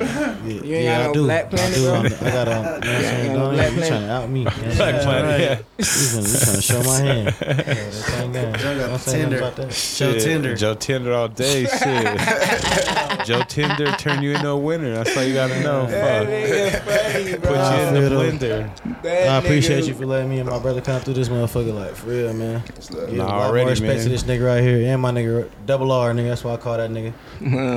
Yeah, 0.00 0.38
You 0.44 0.50
ain't 0.52 0.64
yeah, 0.66 0.96
got 0.98 1.02
I 1.02 1.06
no 1.08 1.12
do. 1.14 1.24
Black 1.24 1.44
I 1.44 1.48
Planet, 1.48 1.74
do. 1.74 1.82
bro? 1.84 1.94
I'm- 1.94 2.08
got 2.08 2.48
a. 2.48 2.50
You 2.52 2.58
know 2.58 2.62
what 2.62 2.82
I'm 2.82 2.88
Yeah, 2.88 3.00
saying? 3.00 3.22
you 3.22 3.26
got 3.28 3.38
no 3.38 3.50
Black 3.52 3.72
you 3.72 3.76
trying 3.78 4.02
to 4.02 4.10
out 4.12 4.28
me? 4.30 4.38
You 4.40 4.44
know 4.44 4.52
what 4.52 4.62
I'm 4.62 4.76
Black 4.76 4.94
saying? 4.94 5.02
Planet, 5.02 5.40
yeah. 5.40 5.58
You 5.78 5.84
trying, 5.84 6.24
you 6.24 6.38
trying 6.38 6.56
to 6.56 6.62
show 6.62 6.82
my 6.82 6.98
hand? 6.98 7.24
Yeah, 7.40 7.54
that's 7.74 8.08
how 8.08 8.22
I'm 8.24 8.32
going. 8.32 8.52
Joe 8.54 8.62
got 8.62 8.62
You 8.62 8.74
know 8.74 8.82
what 8.82 8.84
I'm 8.84 8.92
the 8.92 8.98
saying 8.98 9.22
Tinder. 9.22 9.38
about 9.38 9.56
that? 9.56 9.66
Joe 9.68 9.70
Shit, 9.72 10.22
Tinder. 10.22 10.56
Joe 10.56 10.74
Tinder 10.74 11.12
all 11.12 11.28
day. 11.28 11.64
Shit. 11.82 13.26
Joe 13.26 13.42
Tinder 13.48 13.92
turn 13.92 14.22
you 14.22 14.32
into 14.34 14.48
a 14.48 14.56
winner. 14.58 14.94
That's 14.94 15.16
all 15.16 15.22
you 15.24 15.34
gotta 15.34 15.60
know. 15.62 15.86
Fuck. 15.86 16.26
funny, 16.26 17.36
Put 17.36 17.50
you 17.50 17.86
in 17.86 17.94
the 17.94 18.06
I 18.06 18.10
blender. 18.10 19.30
I 19.30 19.36
appreciate 19.38 19.84
you 19.86 19.94
for 19.94 20.06
letting 20.06 20.30
me 20.30 20.38
and 20.40 20.48
my 20.48 20.58
brother 20.58 20.80
come 20.80 21.00
through 21.00 21.14
this 21.14 21.28
motherfucker. 21.28 21.74
Like 21.74 21.94
for 21.94 22.08
real, 22.10 22.32
man. 22.34 22.62
It's 22.76 22.90
love. 22.90 23.08
Give 23.08 23.18
Nah, 23.18 23.24
a 23.24 23.26
lot 23.26 23.40
already, 23.50 23.64
more 23.64 23.70
respect 23.70 23.94
man. 23.96 24.02
to 24.04 24.08
this 24.08 24.22
nigga 24.24 24.46
right 24.46 24.62
here 24.62 24.92
and 24.92 25.00
my 25.02 25.10
nigga 25.10 25.48
double 25.66 25.92
R 25.92 26.12
nigga. 26.12 26.28
That's 26.30 26.44
why 26.44 26.54
I 26.54 26.56
call 26.56 26.76
that 26.76 26.90
nigga 26.90 27.12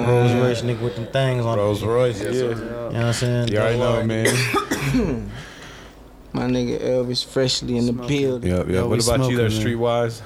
Rolls 0.07 0.33
Royce 0.33 0.61
nigga 0.61 0.81
with 0.81 0.95
them 0.95 1.07
things 1.07 1.45
on. 1.45 1.57
Rolls 1.57 1.83
Royce. 1.83 2.04
Yes, 2.07 2.21
Yeah. 2.21 2.31
sir. 2.31 2.49
You 2.49 2.55
know 2.55 2.85
what 2.87 2.95
I'm 2.95 3.13
saying? 3.13 3.47
You 3.49 3.57
already 3.57 3.77
Double 3.79 3.93
know, 3.93 3.99
R. 3.99 4.03
man. 4.05 5.31
My 6.33 6.43
nigga 6.43 6.81
Elvis 6.81 7.25
freshly 7.25 7.77
in 7.77 7.85
the 7.85 7.93
Smoking. 7.93 8.21
building. 8.21 8.51
Yep, 8.51 8.67
yep. 8.67 8.83
we 8.85 8.89
What 8.97 9.07
about 9.07 9.29
you 9.29 9.37
there, 9.37 9.49
man. 9.49 9.57
Streetwise? 9.57 10.21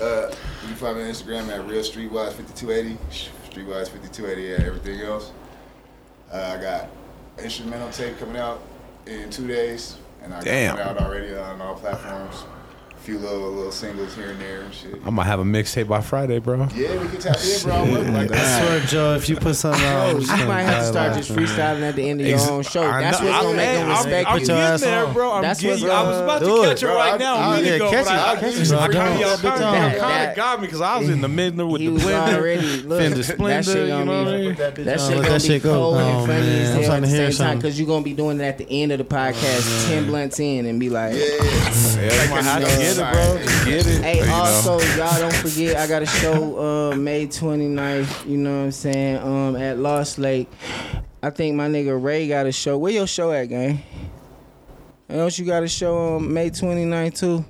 Uh, 0.00 0.28
you 0.62 0.66
can 0.68 0.76
find 0.76 0.96
me 0.98 1.04
on 1.04 1.08
Instagram 1.10 1.48
at 1.48 1.66
real 1.66 1.82
streetwise 1.82 2.32
5280, 2.34 2.98
streetwise 3.50 3.88
5280, 3.88 4.54
and 4.54 4.64
everything 4.64 5.00
else. 5.00 5.32
Uh, 6.30 6.54
I 6.58 6.60
got 6.62 6.90
instrumental 7.42 7.90
tape 7.90 8.18
coming 8.18 8.36
out 8.36 8.60
in 9.06 9.30
two 9.30 9.46
days, 9.46 9.96
and 10.22 10.34
I 10.34 10.42
Damn. 10.42 10.76
got 10.76 10.96
it 10.96 11.00
out 11.00 11.06
already 11.06 11.34
on 11.34 11.60
all 11.62 11.74
platforms. 11.76 12.44
A 13.08 13.10
few 13.10 13.20
little 13.20 13.50
little 13.52 13.72
singles 13.72 14.14
here 14.14 14.32
and 14.32 14.38
there 14.38 14.60
and 14.60 14.74
shit. 14.74 14.92
I'm 14.96 15.16
gonna 15.16 15.24
have 15.24 15.40
a 15.40 15.42
mixtape 15.44 15.88
by 15.88 16.02
Friday, 16.02 16.40
bro. 16.40 16.68
Yeah, 16.74 16.92
we 17.00 17.08
can 17.08 17.16
tap 17.18 17.38
in, 17.42 17.62
bro. 17.62 17.72
I'm 17.72 17.90
working 17.90 18.12
like 18.12 18.30
I 18.32 18.60
swear, 18.60 18.80
Joe, 18.80 19.14
if 19.14 19.30
you 19.30 19.36
put 19.36 19.56
something 19.56 19.82
out, 19.86 20.08
I'm 20.08 20.12
Bro, 20.16 20.20
just 20.26 20.38
you 20.38 20.46
might 20.46 20.62
have 20.64 20.82
to 20.82 20.88
start 20.88 21.14
just 21.16 21.32
freestyling 21.32 21.80
at 21.88 21.96
the 21.96 22.06
end 22.06 22.20
of 22.20 22.26
your 22.26 22.36
Ex- 22.36 22.46
own 22.48 22.62
show. 22.64 22.82
I 22.82 23.00
That's 23.00 23.22
know- 23.22 23.30
what's 23.30 23.38
gonna 23.38 23.48
I'm- 23.48 23.56
make 23.56 23.66
them 23.78 23.88
I'm- 23.90 23.96
respect 24.04 24.28
I'm 24.28 24.38
you. 24.40 24.46
getting 24.46 24.80
there, 24.82 25.06
bro. 25.06 25.32
I'm 25.32 25.42
That's 25.42 25.60
getting. 25.62 25.80
what's, 25.84 25.90
I 25.94 26.02
was 26.02 26.20
about 26.20 26.38
to 26.40 26.44
catch 26.44 26.66
it, 26.68 26.82
it 26.82 26.86
bro. 26.86 26.96
right 26.96 27.18
now. 27.18 27.34
I- 27.36 27.46
a 27.46 27.56
minute 27.56 27.68
yeah, 27.70 27.74
ago, 27.76 27.90
catch 27.92 28.04
but 28.04 28.12
it, 28.14 28.18
I, 28.20 28.34
catch 28.34 28.42
it, 28.52 28.58
just 28.58 28.72
kinda- 28.74 28.92
Don't- 28.92 29.20
y'all 29.20 29.36
don't 29.38 29.40
kinda- 29.40 29.90
kinda 29.98 30.32
got 30.36 30.60
me 30.60 30.66
because 30.66 30.80
I 30.82 30.96
was 30.98 31.08
in 31.08 31.20
the 31.22 31.28
middle 31.28 31.68
with 31.70 31.80
He 31.80 31.86
the 31.86 31.92
was 31.94 32.04
window. 32.04 32.36
already 32.36 32.82
look, 32.82 33.00
Fender 33.00 33.16
that 33.16 33.24
Splendor, 33.24 33.72
shit 33.72 33.88
you 33.88 34.04
know 34.04 34.24
what 34.24 34.34
I 34.34 34.36
mean? 34.36 34.54
That 34.56 34.74
bitch 34.74 34.84
that 34.84 35.00
on, 35.00 35.08
shit 35.08 35.16
let 35.16 35.24
gonna 35.24 35.38
that 35.38 35.42
be 35.42 35.48
shit 35.48 35.62
go. 35.62 35.72
cold 35.72 35.96
Oh, 35.96 35.98
and 36.00 36.26
funny 36.26 36.40
man. 36.46 36.58
as 36.60 36.68
I'm 36.68 36.74
hell 36.74 36.82
trying 36.84 36.96
at 36.98 37.00
to 37.00 37.00
the 37.00 37.08
hear 37.08 37.16
same 37.16 37.24
time 37.26 37.32
something. 37.32 37.58
because 37.60 37.78
you're 37.80 37.88
gonna 37.88 38.04
be 38.04 38.12
doing 38.12 38.38
it 38.38 38.44
at 38.44 38.58
the 38.58 38.66
end 38.70 38.92
of 38.92 38.98
the 38.98 39.04
podcast, 39.04 39.64
oh, 39.64 39.88
ten 39.88 40.04
blunts 40.08 40.38
in, 40.40 40.66
and 40.66 40.78
be 40.78 40.90
like, 40.90 41.14
Yeah. 41.14 41.20
Yeah, 41.98 42.12
I'm 42.12 42.28
gonna 42.28 42.42
have 42.42 42.62
to 42.64 42.68
Yeah. 42.68 42.97
Get 42.98 43.08
it, 43.08 43.12
bro. 43.12 43.38
Just 43.42 43.64
get 43.64 43.86
it. 43.86 44.02
Hey, 44.04 44.18
you 44.20 44.26
know. 44.26 44.34
also, 44.34 44.80
y'all 44.96 45.18
don't 45.18 45.34
forget, 45.34 45.76
I 45.76 45.86
got 45.86 46.02
a 46.02 46.06
show 46.06 46.90
uh, 46.92 46.96
May 46.96 47.26
29th, 47.26 48.26
you 48.28 48.36
know 48.36 48.58
what 48.58 48.64
I'm 48.64 48.72
saying, 48.72 49.16
um, 49.18 49.56
at 49.56 49.78
Lost 49.78 50.18
Lake. 50.18 50.48
I 51.22 51.30
think 51.30 51.56
my 51.56 51.68
nigga 51.68 52.00
Ray 52.00 52.28
got 52.28 52.46
a 52.46 52.52
show. 52.52 52.78
Where 52.78 52.92
your 52.92 53.06
show 53.06 53.32
at, 53.32 53.46
gang? 53.46 53.82
Don't 55.08 55.36
you 55.38 55.44
got 55.46 55.62
a 55.62 55.68
show 55.68 56.16
on 56.16 56.32
May 56.32 56.50
29th 56.50 57.18
too? 57.18 57.44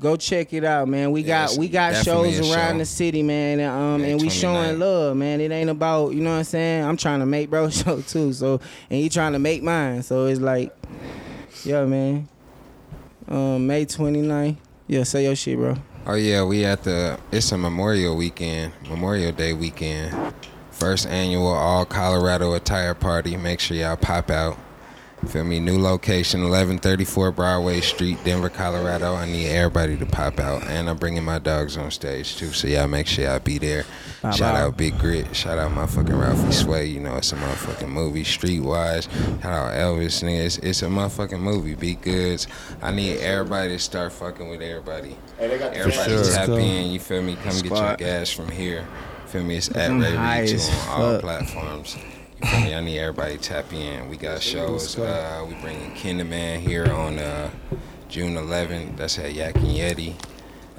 Go 0.00 0.16
check 0.16 0.54
it 0.54 0.64
out, 0.64 0.88
man. 0.88 1.12
We 1.12 1.20
Yeah, 1.20 1.46
got 1.48 1.58
we 1.58 1.68
got 1.68 1.94
shows 2.02 2.38
around 2.50 2.72
show. 2.74 2.78
the 2.78 2.84
city, 2.86 3.22
man, 3.22 3.60
and, 3.60 3.70
um, 3.70 4.00
May 4.00 4.12
and 4.12 4.20
we 4.22 4.30
showing 4.30 4.78
love, 4.78 5.14
man. 5.14 5.42
It 5.42 5.52
ain't 5.52 5.68
about 5.68 6.14
you 6.14 6.22
know 6.22 6.30
what 6.30 6.36
I'm 6.38 6.44
saying. 6.44 6.84
I'm 6.84 6.96
trying 6.96 7.20
to 7.20 7.26
make 7.26 7.50
bro 7.50 7.68
show 7.70 8.00
too, 8.00 8.32
so 8.32 8.54
and 8.88 8.98
he 8.98 9.10
trying 9.10 9.34
to 9.34 9.38
make 9.38 9.62
mine, 9.62 10.02
so 10.02 10.24
it's 10.24 10.40
like, 10.40 10.74
yeah, 11.64 11.84
man. 11.84 12.26
Um, 13.30 13.66
May 13.66 13.86
29th. 13.86 14.56
Yeah, 14.88 15.04
say 15.04 15.24
your 15.24 15.36
shit, 15.36 15.56
bro. 15.56 15.76
Oh 16.06 16.14
yeah, 16.14 16.42
we 16.42 16.64
at 16.64 16.82
the. 16.82 17.18
It's 17.30 17.52
a 17.52 17.58
Memorial 17.58 18.16
Weekend, 18.16 18.72
Memorial 18.88 19.30
Day 19.32 19.52
weekend. 19.52 20.34
First 20.72 21.06
annual 21.06 21.46
All 21.46 21.84
Colorado 21.84 22.54
Attire 22.54 22.94
Party. 22.94 23.36
Make 23.36 23.60
sure 23.60 23.76
y'all 23.76 23.96
pop 23.96 24.30
out. 24.30 24.58
Feel 25.28 25.44
me? 25.44 25.60
New 25.60 25.78
location, 25.78 26.40
1134 26.40 27.30
Broadway 27.32 27.80
Street, 27.82 28.18
Denver, 28.24 28.48
Colorado. 28.48 29.14
I 29.14 29.26
need 29.26 29.48
everybody 29.48 29.96
to 29.98 30.06
pop 30.06 30.40
out, 30.40 30.66
and 30.66 30.88
I'm 30.88 30.96
bringing 30.96 31.22
my 31.22 31.38
dogs 31.38 31.76
on 31.76 31.90
stage 31.90 32.36
too. 32.36 32.52
So 32.52 32.66
y'all 32.66 32.88
make 32.88 33.06
sure 33.06 33.24
y'all 33.26 33.38
be 33.38 33.58
there. 33.58 33.84
Bow, 34.22 34.30
Shout 34.30 34.54
bow. 34.54 34.66
out 34.68 34.76
Big 34.78 34.98
Grit. 34.98 35.36
Shout 35.36 35.58
out 35.58 35.72
motherfucking 35.72 36.18
Ralphie 36.18 36.52
Sway. 36.52 36.86
You 36.86 37.00
know 37.00 37.16
it's 37.16 37.32
a 37.32 37.36
motherfucking 37.36 37.88
movie. 37.90 38.24
Streetwise. 38.24 39.10
Shout 39.42 39.52
out 39.52 39.74
Elvis. 39.74 40.22
Nigga, 40.24 40.46
it's, 40.46 40.58
it's 40.58 40.82
a 40.82 40.86
motherfucking 40.86 41.38
movie. 41.40 41.74
Be 41.74 41.94
goods. 41.96 42.46
I 42.80 42.90
need 42.90 43.18
everybody 43.18 43.68
to 43.68 43.78
start 43.78 44.12
fucking 44.12 44.48
with 44.48 44.62
everybody. 44.62 45.16
Hey, 45.38 45.48
they 45.48 45.58
got 45.58 45.74
Everybody 45.74 46.10
sure. 46.10 46.24
tap 46.24 46.48
Let's 46.48 46.62
in. 46.62 46.90
You 46.92 46.98
feel 46.98 47.22
me? 47.22 47.34
Come 47.36 47.44
get 47.44 47.64
your 47.66 47.76
Squad. 47.76 47.98
gas 47.98 48.30
from 48.30 48.48
here. 48.48 48.86
Feel 49.26 49.44
me? 49.44 49.56
It's 49.56 49.68
at 49.76 49.90
I'm 49.90 50.00
Ray 50.00 50.14
high 50.16 50.40
Reach 50.40 50.52
as 50.54 50.68
on 50.88 51.02
all 51.02 51.18
platforms. 51.20 51.96
You? 52.42 52.74
I 52.74 52.80
need 52.80 52.98
everybody 52.98 53.36
to 53.36 53.42
tap 53.42 53.72
in. 53.72 54.08
We 54.08 54.16
got 54.16 54.42
shows. 54.42 54.98
Uh, 54.98 55.44
we 55.48 55.54
bringing 55.56 55.90
Kinderman 55.92 56.58
here 56.60 56.86
on 56.92 57.18
uh, 57.18 57.50
June 58.08 58.34
11th. 58.34 58.96
That's 58.96 59.18
at 59.18 59.32
Yak 59.34 59.56
and 59.56 59.66
Yeti. 59.66 60.14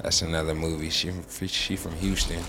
That's 0.02 0.22
another 0.22 0.54
movie. 0.54 0.90
She 0.90 1.10
from, 1.10 1.46
she 1.48 1.76
from 1.76 1.92
Houston. 1.96 2.42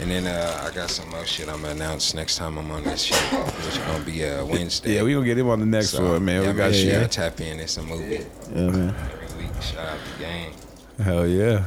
And 0.00 0.10
then 0.10 0.26
uh, 0.26 0.64
I 0.68 0.74
got 0.74 0.90
some 0.90 1.08
more 1.10 1.24
shit 1.26 1.48
I'm 1.48 1.60
gonna 1.60 1.74
announce 1.74 2.14
next 2.14 2.36
time 2.36 2.56
I'm 2.58 2.70
on 2.70 2.82
this 2.82 3.02
shit, 3.02 3.16
which 3.32 3.66
is 3.68 3.78
gonna 3.78 4.02
be 4.04 4.24
uh, 4.24 4.44
Wednesday. 4.44 4.94
Yeah, 4.96 5.02
we 5.02 5.12
gonna 5.12 5.26
get 5.26 5.38
him 5.38 5.48
on 5.48 5.60
the 5.60 5.66
next 5.66 5.90
So, 5.90 6.12
one, 6.12 6.24
man. 6.24 6.42
yeah, 6.42 6.50
we 6.50 6.56
got 6.56 6.70
make 6.70 6.80
sure 6.80 6.92
you. 6.94 6.98
y'all 6.98 7.08
tap 7.08 7.40
in. 7.40 7.60
It's 7.60 7.76
a 7.76 7.82
movie 7.82 8.24
Yeah, 8.50 8.70
man. 8.70 8.94
every 9.12 9.44
week. 9.44 9.62
Shout 9.62 9.86
out 9.86 9.98
the 10.16 10.24
game. 10.24 10.52
Hell 10.98 11.26
yeah. 11.26 11.66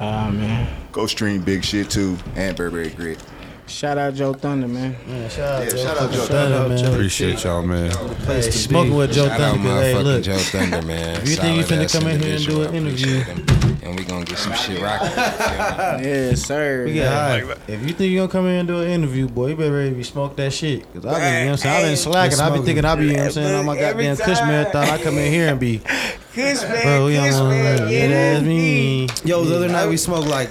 Ah 0.00 0.30
man. 0.30 0.72
Go 0.92 1.06
stream 1.06 1.42
big 1.42 1.64
shit 1.64 1.90
too, 1.90 2.16
and 2.36 2.56
Burberry 2.56 2.90
Grit. 2.90 3.22
Shout 3.66 3.96
out 3.96 4.14
Joe 4.14 4.34
Thunder, 4.34 4.68
man. 4.68 4.96
Man, 5.06 5.30
shout 5.30 5.48
out 5.62 5.64
Yeah, 5.64 5.70
Joe. 5.70 5.76
shout 5.78 5.86
out 5.90 5.96
fucking 5.98 6.16
Joe. 6.16 6.24
Thunder, 6.26 6.54
Shout 6.56 6.62
out 6.62 6.68
man. 6.68 6.78
Joe. 6.78 6.92
Appreciate 6.92 7.44
y'all, 7.44 7.62
man. 7.62 7.90
Hey, 8.26 8.40
smoking 8.50 8.94
with 8.96 9.12
Joe 9.12 9.28
Shout 9.28 9.40
out 9.40 9.54
Thunder. 9.56 9.68
'cause, 9.68 9.82
Hey, 9.82 10.02
look. 10.02 10.22
Joe 10.24 10.36
Thunder, 10.38 10.82
man. 10.82 11.16
If 11.16 11.28
you 11.28 11.36
think 11.36 11.56
you 11.56 11.62
Solid 11.62 11.80
finna 11.80 11.84
ass 11.84 11.92
come 11.98 12.08
in 12.08 12.20
here 12.20 12.36
and 12.36 12.44
do 12.46 12.62
individual. 12.62 12.62
an 12.62 12.74
I 12.74 12.76
interview, 12.76 13.20
him. 13.22 13.46
And 13.82 13.82
and 13.84 13.98
we 13.98 14.04
gonna 14.04 14.24
get 14.24 14.38
some 14.38 14.52
shit 14.54 14.80
rocking. 14.82 15.06
you 15.08 15.14
feel 15.14 15.98
me? 15.98 16.04
Yes, 16.30 16.42
sir. 16.42 16.84
We 16.86 16.92
get 16.92 17.08
high. 17.12 17.42
If 17.68 17.80
you 17.86 17.92
think 17.94 18.10
you 18.12 18.18
gonna 18.18 18.28
come 18.32 18.46
in 18.46 18.52
and 18.58 18.68
do 18.68 18.80
an 18.82 18.88
interview, 18.88 19.26
boy, 19.28 19.48
you 19.48 19.56
better 19.56 19.72
ready 19.72 19.90
to 19.90 19.96
be 19.96 20.02
smoke 20.02 20.36
that 20.36 20.52
shit. 20.52 20.92
Cause 20.92 21.06
I 21.06 21.18
been, 21.18 21.32
you 21.32 21.40
know 21.40 21.44
what 21.46 21.50
I'm 21.52 21.56
saying? 21.58 21.76
I've 21.76 21.82
been 21.84 21.96
slacking. 21.96 22.40
I 22.40 22.50
been 22.50 22.64
thinking 22.64 22.84
I 22.84 22.94
be, 22.96 23.04
you 23.06 23.12
know 23.12 23.18
what 23.20 23.24
I'm 23.26 23.32
saying, 23.32 23.54
on 23.54 23.66
my 23.66 23.78
Every 23.78 24.04
goddamn 24.06 24.26
Kush 24.26 24.38
time. 24.38 24.48
marathon. 24.48 24.84
I 24.88 24.98
come 25.02 25.18
in 25.18 25.32
here 25.32 25.48
and 25.48 25.58
be, 25.60 25.78
Kush 26.34 26.62
man, 26.62 26.82
bro, 26.82 27.06
we 27.06 27.16
on 27.16 27.28
Kush 27.28 27.34
one, 27.40 27.48
man, 27.50 27.78
like, 27.80 27.90
yeah, 27.92 27.98
yeah, 27.98 28.08
that's 28.08 28.34
that's 28.40 28.46
me. 28.46 29.08
Yo, 29.24 29.44
the 29.44 29.56
other 29.56 29.68
night 29.68 29.88
we 29.88 29.96
smoked 29.96 30.28
like, 30.28 30.50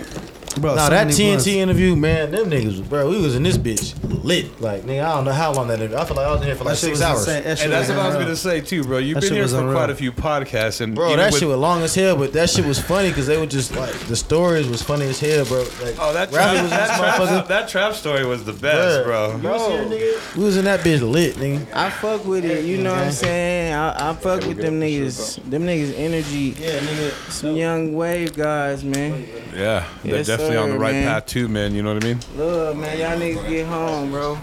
bro. 0.53 0.75
now 0.75 0.85
so 0.85 0.89
that 0.91 1.07
TNT 1.07 1.27
blunts. 1.29 1.47
interview, 1.47 1.95
man, 1.95 2.31
them 2.31 2.49
niggas, 2.49 2.87
bro, 2.87 3.09
we 3.09 3.19
was 3.21 3.35
in 3.35 3.43
this 3.43 3.57
bitch 3.57 3.95
lit. 4.23 4.61
Like, 4.61 4.83
nigga, 4.83 5.03
I 5.03 5.15
don't 5.15 5.25
know 5.25 5.31
how 5.31 5.51
long 5.53 5.67
that 5.69 5.79
interview. 5.79 5.97
I 5.97 6.05
feel 6.05 6.15
like 6.15 6.27
I 6.27 6.31
was 6.31 6.41
in 6.41 6.47
here 6.47 6.55
for 6.55 6.63
like 6.63 6.73
That 6.73 6.77
six 6.79 7.01
hours. 7.01 7.19
insane. 7.27 7.43
That 7.43 7.61
And 7.63 7.71
that's 7.73 7.89
what 7.89 7.97
I 7.99 8.07
was 8.07 8.15
gonna 8.17 8.35
say 8.35 8.61
too, 8.61 8.83
bro. 8.83 8.97
You've 8.99 9.15
That 9.15 9.21
been 9.21 9.33
here 9.33 9.43
was 9.43 9.51
for 9.53 9.59
unreal. 9.59 9.75
quite 9.75 9.89
a 9.89 9.95
few 9.95 10.11
podcasts, 10.11 10.81
and 10.81 10.93
Bro, 10.95 11.07
even 11.07 11.19
that 11.19 11.31
with- 11.31 11.39
shit 11.39 11.47
was 11.47 11.57
long 11.57 11.81
as 11.83 11.95
hell, 11.95 12.15
but 12.15 12.33
that 12.33 12.49
shit 12.49 12.65
was 12.65 12.79
funny 12.79 13.09
because 13.09 13.27
they 13.27 13.37
were 13.37 13.45
just 13.45 13.75
like 13.75 13.91
the 14.07 14.15
stories 14.15 14.67
was 14.67 14.81
funny 14.81 15.05
as 15.05 15.19
hell, 15.19 15.45
bro. 15.45 15.59
Like, 15.83 15.95
Oh, 15.99 16.13
that 16.13 16.31
trap, 16.31 16.61
was 16.61 16.69
that, 16.71 16.97
trap, 16.97 17.15
motherfucker. 17.19 17.47
that 17.47 17.67
trap 17.69 17.93
story 17.95 18.25
was 18.25 18.43
the 18.43 18.53
best, 18.53 19.05
bro. 19.05 19.37
You 19.41 19.49
was 19.49 19.91
here. 19.91 20.19
We 20.37 20.43
was 20.43 20.57
in 20.57 20.65
that 20.65 20.81
bitch 20.81 21.01
lit, 21.09 21.35
nigga. 21.35 21.65
I 21.73 21.89
fuck 21.89 22.25
with 22.25 22.45
it, 22.45 22.65
you 22.65 22.77
know 22.77 22.91
what 22.91 22.99
I'm 22.99 23.11
saying? 23.11 23.73
I, 23.73 24.11
I 24.11 24.13
fuck 24.13 24.45
with 24.45 24.57
them 24.57 24.79
niggas. 24.79 25.39
Them 25.49 25.63
niggas 25.63 25.93
energy. 25.97 26.55
Yeah, 26.59 26.79
nigga. 26.79 27.31
Some 27.31 27.55
young 27.55 27.93
wave 27.93 28.35
guys, 28.35 28.83
man. 28.83 29.25
Yeah, 29.55 29.83
they're 30.03 30.23
Yes, 30.41 30.49
definitely 30.49 30.57
on 30.57 30.69
the 30.69 30.79
right 30.79 30.93
man. 30.93 31.07
path 31.07 31.25
too, 31.27 31.47
man. 31.47 31.75
You 31.75 31.83
know 31.83 31.93
what 31.93 32.03
I 32.03 32.07
mean? 32.07 32.19
Look, 32.35 32.77
man, 32.77 32.97
y'all 32.99 33.17
need 33.19 33.37
to 33.37 33.49
get 33.49 33.67
home, 33.67 34.11
bro. 34.11 34.37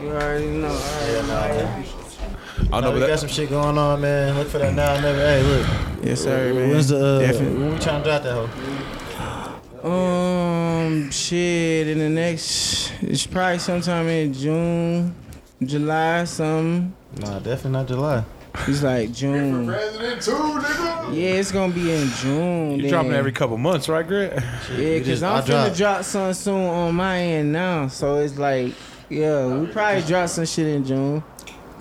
You 0.00 0.08
already 0.10 0.46
know. 0.46 0.68
Already 0.68 1.26
know. 1.28 1.36
I 1.36 1.48
don't 1.48 2.70
Nah, 2.70 2.80
know, 2.80 2.92
we 2.92 3.00
but 3.00 3.06
got 3.08 3.18
some 3.18 3.28
shit 3.28 3.50
going 3.50 3.76
on, 3.78 4.00
man. 4.00 4.36
Look 4.36 4.48
for 4.48 4.58
that 4.58 4.74
now, 4.74 4.98
never. 5.00 5.18
Hey, 5.18 5.42
look. 5.42 5.66
Yes, 6.04 6.20
sir, 6.22 6.52
man. 6.54 6.70
When's 6.70 6.88
the? 6.88 7.04
Uh, 7.04 7.18
Definitely. 7.20 7.58
when 7.58 7.72
we 7.72 7.78
trying 7.78 8.02
to 8.02 8.08
drop 8.08 8.22
that 8.22 8.32
hoe? 8.32 9.88
Um, 9.88 11.10
shit. 11.10 11.88
In 11.88 11.98
the 11.98 12.08
next, 12.08 12.92
it's 13.02 13.26
probably 13.26 13.58
sometime 13.58 14.06
in 14.08 14.32
June, 14.32 15.14
July, 15.62 16.24
something. 16.24 16.94
Nah, 17.18 17.38
definitely 17.40 17.70
not 17.72 17.86
July. 17.88 18.24
It's 18.66 18.82
like 18.82 19.12
June. 19.14 19.66
President 19.66 20.22
too, 20.22 20.30
nigga. 20.32 21.14
Yeah, 21.14 21.30
it's 21.34 21.52
gonna 21.52 21.72
be 21.72 21.90
in 21.92 22.08
June. 22.08 22.70
you're 22.72 22.82
then. 22.82 22.90
dropping 22.90 23.12
every 23.12 23.32
couple 23.32 23.56
months, 23.58 23.88
right, 23.88 24.06
Grit? 24.06 24.32
Yeah, 24.76 24.98
cause 25.04 25.22
I'm 25.22 25.36
I 25.36 25.40
finna 25.42 25.76
drop 25.76 26.04
some 26.04 26.32
soon 26.34 26.64
on 26.66 26.94
my 26.94 27.18
end 27.18 27.52
now. 27.52 27.88
So 27.88 28.16
it's 28.16 28.38
like, 28.38 28.74
yeah, 29.08 29.46
we 29.46 29.66
probably 29.66 30.02
drop 30.02 30.28
some 30.28 30.44
shit 30.46 30.66
in 30.66 30.84
June. 30.84 31.22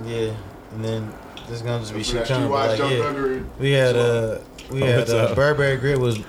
Yeah, 0.05 0.33
and 0.73 0.83
then 0.83 1.13
this 1.49 1.61
gonna 1.61 1.79
just 1.79 1.93
be 1.93 2.03
shit 2.03 2.25
coming. 2.25 2.49
watch 2.49 2.79
like, 2.79 2.91
yeah, 2.91 3.05
under 3.05 3.43
we 3.59 3.71
had 3.71 3.95
uh, 3.95 4.39
we 4.71 4.81
Oh, 4.81 4.85
had 4.85 4.97
what's 4.99 5.11
uh, 5.11 5.17
up? 5.25 5.35
Burberry 5.35 5.77
Grit 5.77 5.99
was 5.99 6.19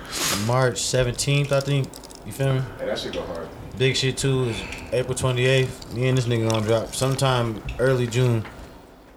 March 0.45 0.75
17th, 0.75 1.51
I 1.51 1.59
think. 1.61 1.87
You 2.25 2.31
feel 2.31 2.53
me? 2.55 2.61
Hey, 2.79 2.85
that 2.87 2.99
shit 2.99 3.13
go 3.13 3.21
hard. 3.23 3.47
Big 3.77 3.95
shit 3.95 4.17
too 4.17 4.45
is 4.45 4.61
April 4.91 5.15
28th. 5.15 5.93
Me 5.93 6.07
and 6.09 6.17
this 6.17 6.25
nigga 6.25 6.49
gonna 6.49 6.65
drop 6.65 6.93
sometime 6.93 7.61
early 7.79 8.05
June. 8.05 8.45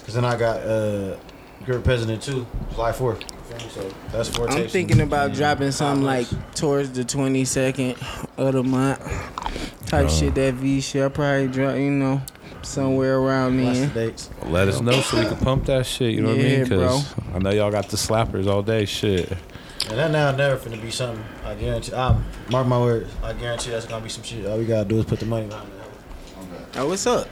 Cause 0.07 0.15
then 0.15 0.25
I 0.25 0.37
got 0.39 0.59
uh, 0.63 1.17
Grit 1.65 1.83
President 1.83 2.23
too, 2.23 2.47
July 2.73 2.93
4th. 2.93 3.21
You 3.23 3.27
feel 3.59 3.59
me? 3.59 3.73
So 3.73 3.95
that's 4.13 4.29
four 4.29 4.49
I'm 4.49 4.69
thinking 4.69 5.01
about 5.01 5.33
dropping 5.35 5.73
something 5.73 6.05
like 6.05 6.29
towards 6.55 6.93
the 6.93 7.03
22nd 7.03 7.97
of 8.39 8.55
the 8.55 8.63
month. 8.63 9.01
Type 9.87 10.09
shit, 10.09 10.35
that 10.37 10.55
V 10.55 10.81
shit. 10.81 11.03
I 11.05 11.09
probably 11.09 11.49
drop, 11.49 11.75
you 11.77 11.91
know, 11.91 12.21
somewhere 12.63 13.19
around 13.19 13.63
Lots 13.65 13.79
then. 13.79 13.89
of 13.89 13.95
dates. 13.95 14.31
Let 14.45 14.69
us 14.69 14.81
know 14.81 15.01
so 15.01 15.19
we 15.19 15.27
can 15.27 15.37
pump 15.39 15.67
that 15.67 15.87
shit. 15.87 16.13
You 16.13 16.23
know 16.23 16.29
what 16.31 16.39
I 16.39 16.43
Yeah, 16.43 16.55
mean? 16.59 16.63
Because 16.69 17.15
I 17.35 17.39
know 17.41 17.51
y'all 17.51 17.71
got 17.73 17.89
the 17.89 17.97
slappers 17.97 18.47
all 18.47 18.63
day. 18.63 18.85
Shit. 18.85 19.31
And 19.89 19.99
that 19.99 20.11
now 20.13 20.31
never 20.33 20.57
finna 20.57 20.81
be 20.81 20.91
something. 20.91 21.25
I 21.45 21.55
guarantee. 21.55 21.95
I 21.95 22.17
mark 22.51 22.67
my 22.69 22.79
words. 22.79 23.13
I 23.25 23.33
guarantee 23.33 23.71
that's 23.71 23.87
gonna 23.87 24.03
be 24.03 24.09
some 24.11 24.23
shit. 24.25 24.47
All 24.47 24.59
we 24.59 24.67
gotta 24.67 24.89
do 24.89 24.99
is 24.99 25.05
put 25.05 25.19
the 25.21 25.27
money 25.27 25.47
behind 25.47 25.69
it. 25.69 26.79
Oh, 26.79 26.89
what's 26.89 27.07
up? 27.07 27.29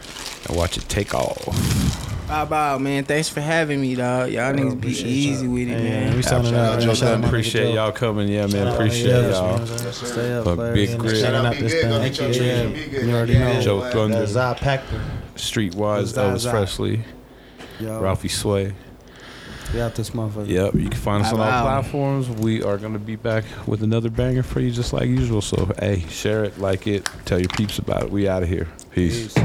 And 0.48 0.56
watch 0.56 0.76
it 0.76 0.88
take 0.88 1.14
off. 1.14 2.03
Bow 2.26 2.46
bow, 2.46 2.78
man. 2.78 3.04
Thanks 3.04 3.28
for 3.28 3.42
having 3.42 3.82
me, 3.82 3.94
dog. 3.94 4.30
Y'all 4.30 4.52
niggas 4.54 4.80
be 4.80 4.88
easy 4.92 5.44
y'all. 5.44 5.54
with 5.54 5.68
it, 5.68 5.76
Hey, 5.78 5.82
man. 6.06 6.16
we 6.16 6.22
signing 6.22 6.54
out. 6.54 6.74
Absolutely. 6.82 6.86
man. 6.86 6.94
Shout 6.96 7.18
out 7.18 7.24
appreciate 7.24 7.74
y'all 7.74 7.92
coming. 7.92 8.28
Yeah, 8.28 8.46
man. 8.46 8.66
out 8.68 8.74
Appreciate 8.74 9.06
nigga 9.10 9.30
y'all. 9.30 9.52
you 9.52 9.58
know 9.58 9.60
what 9.60 9.60
I'm 9.60 9.92
saying? 9.92 9.92
Stay 9.92 10.32
up, 10.32 10.44
Fuck 10.44 10.54
player. 10.56 10.74
big 10.74 10.90
And 10.90 11.00
grit. 11.00 11.16
Shout 11.18 11.34
out 11.34 11.44
out 11.46 11.52
Big 11.52 11.60
this 11.62 11.72
Big. 11.74 11.82
Thing. 11.82 12.02
get 12.02 12.18
your 12.18 12.30
Yeah, 12.30 12.62
yeah. 12.62 12.68
Big 12.72 12.90
Big. 12.92 13.02
You 13.06 13.14
already 13.14 13.38
know. 13.38 13.60
Joe. 13.60 13.90
Thunder. 13.90 14.18
That's 14.20 14.32
Zai 14.32 14.54
Packer. 14.54 15.00
Streetwise, 15.36 16.14
Elvis 16.14 16.38
Zai. 16.38 16.50
Presley, 16.50 17.04
Ralphie 17.80 18.28
Sway. 18.28 18.72
we 19.74 19.80
out 19.82 19.94
this 19.94 20.10
motherfucker. 20.10 20.48
Yep, 20.48 20.74
you 20.76 20.88
can 20.88 20.92
find 20.92 21.24
us 21.24 21.32
on 21.32 21.40
all 21.40 21.62
platforms. 21.62 22.28
We 22.30 22.62
are 22.62 22.78
gonna 22.78 22.98
be 23.00 23.16
back 23.16 23.44
with 23.66 23.82
another 23.82 24.08
banger 24.10 24.42
for 24.44 24.60
you, 24.60 24.70
just 24.70 24.92
like 24.94 25.08
usual. 25.08 25.42
So, 25.42 25.70
hey, 25.78 26.04
share 26.08 26.44
it, 26.44 26.58
like 26.58 26.86
it, 26.86 27.06
tell 27.26 27.38
your 27.38 27.48
peeps 27.48 27.78
about 27.78 28.04
it. 28.04 28.10
We 28.10 28.28
out 28.28 28.42
of 28.44 28.48
here. 28.48 28.68
Peace. 28.92 29.34
Peace. 29.34 29.44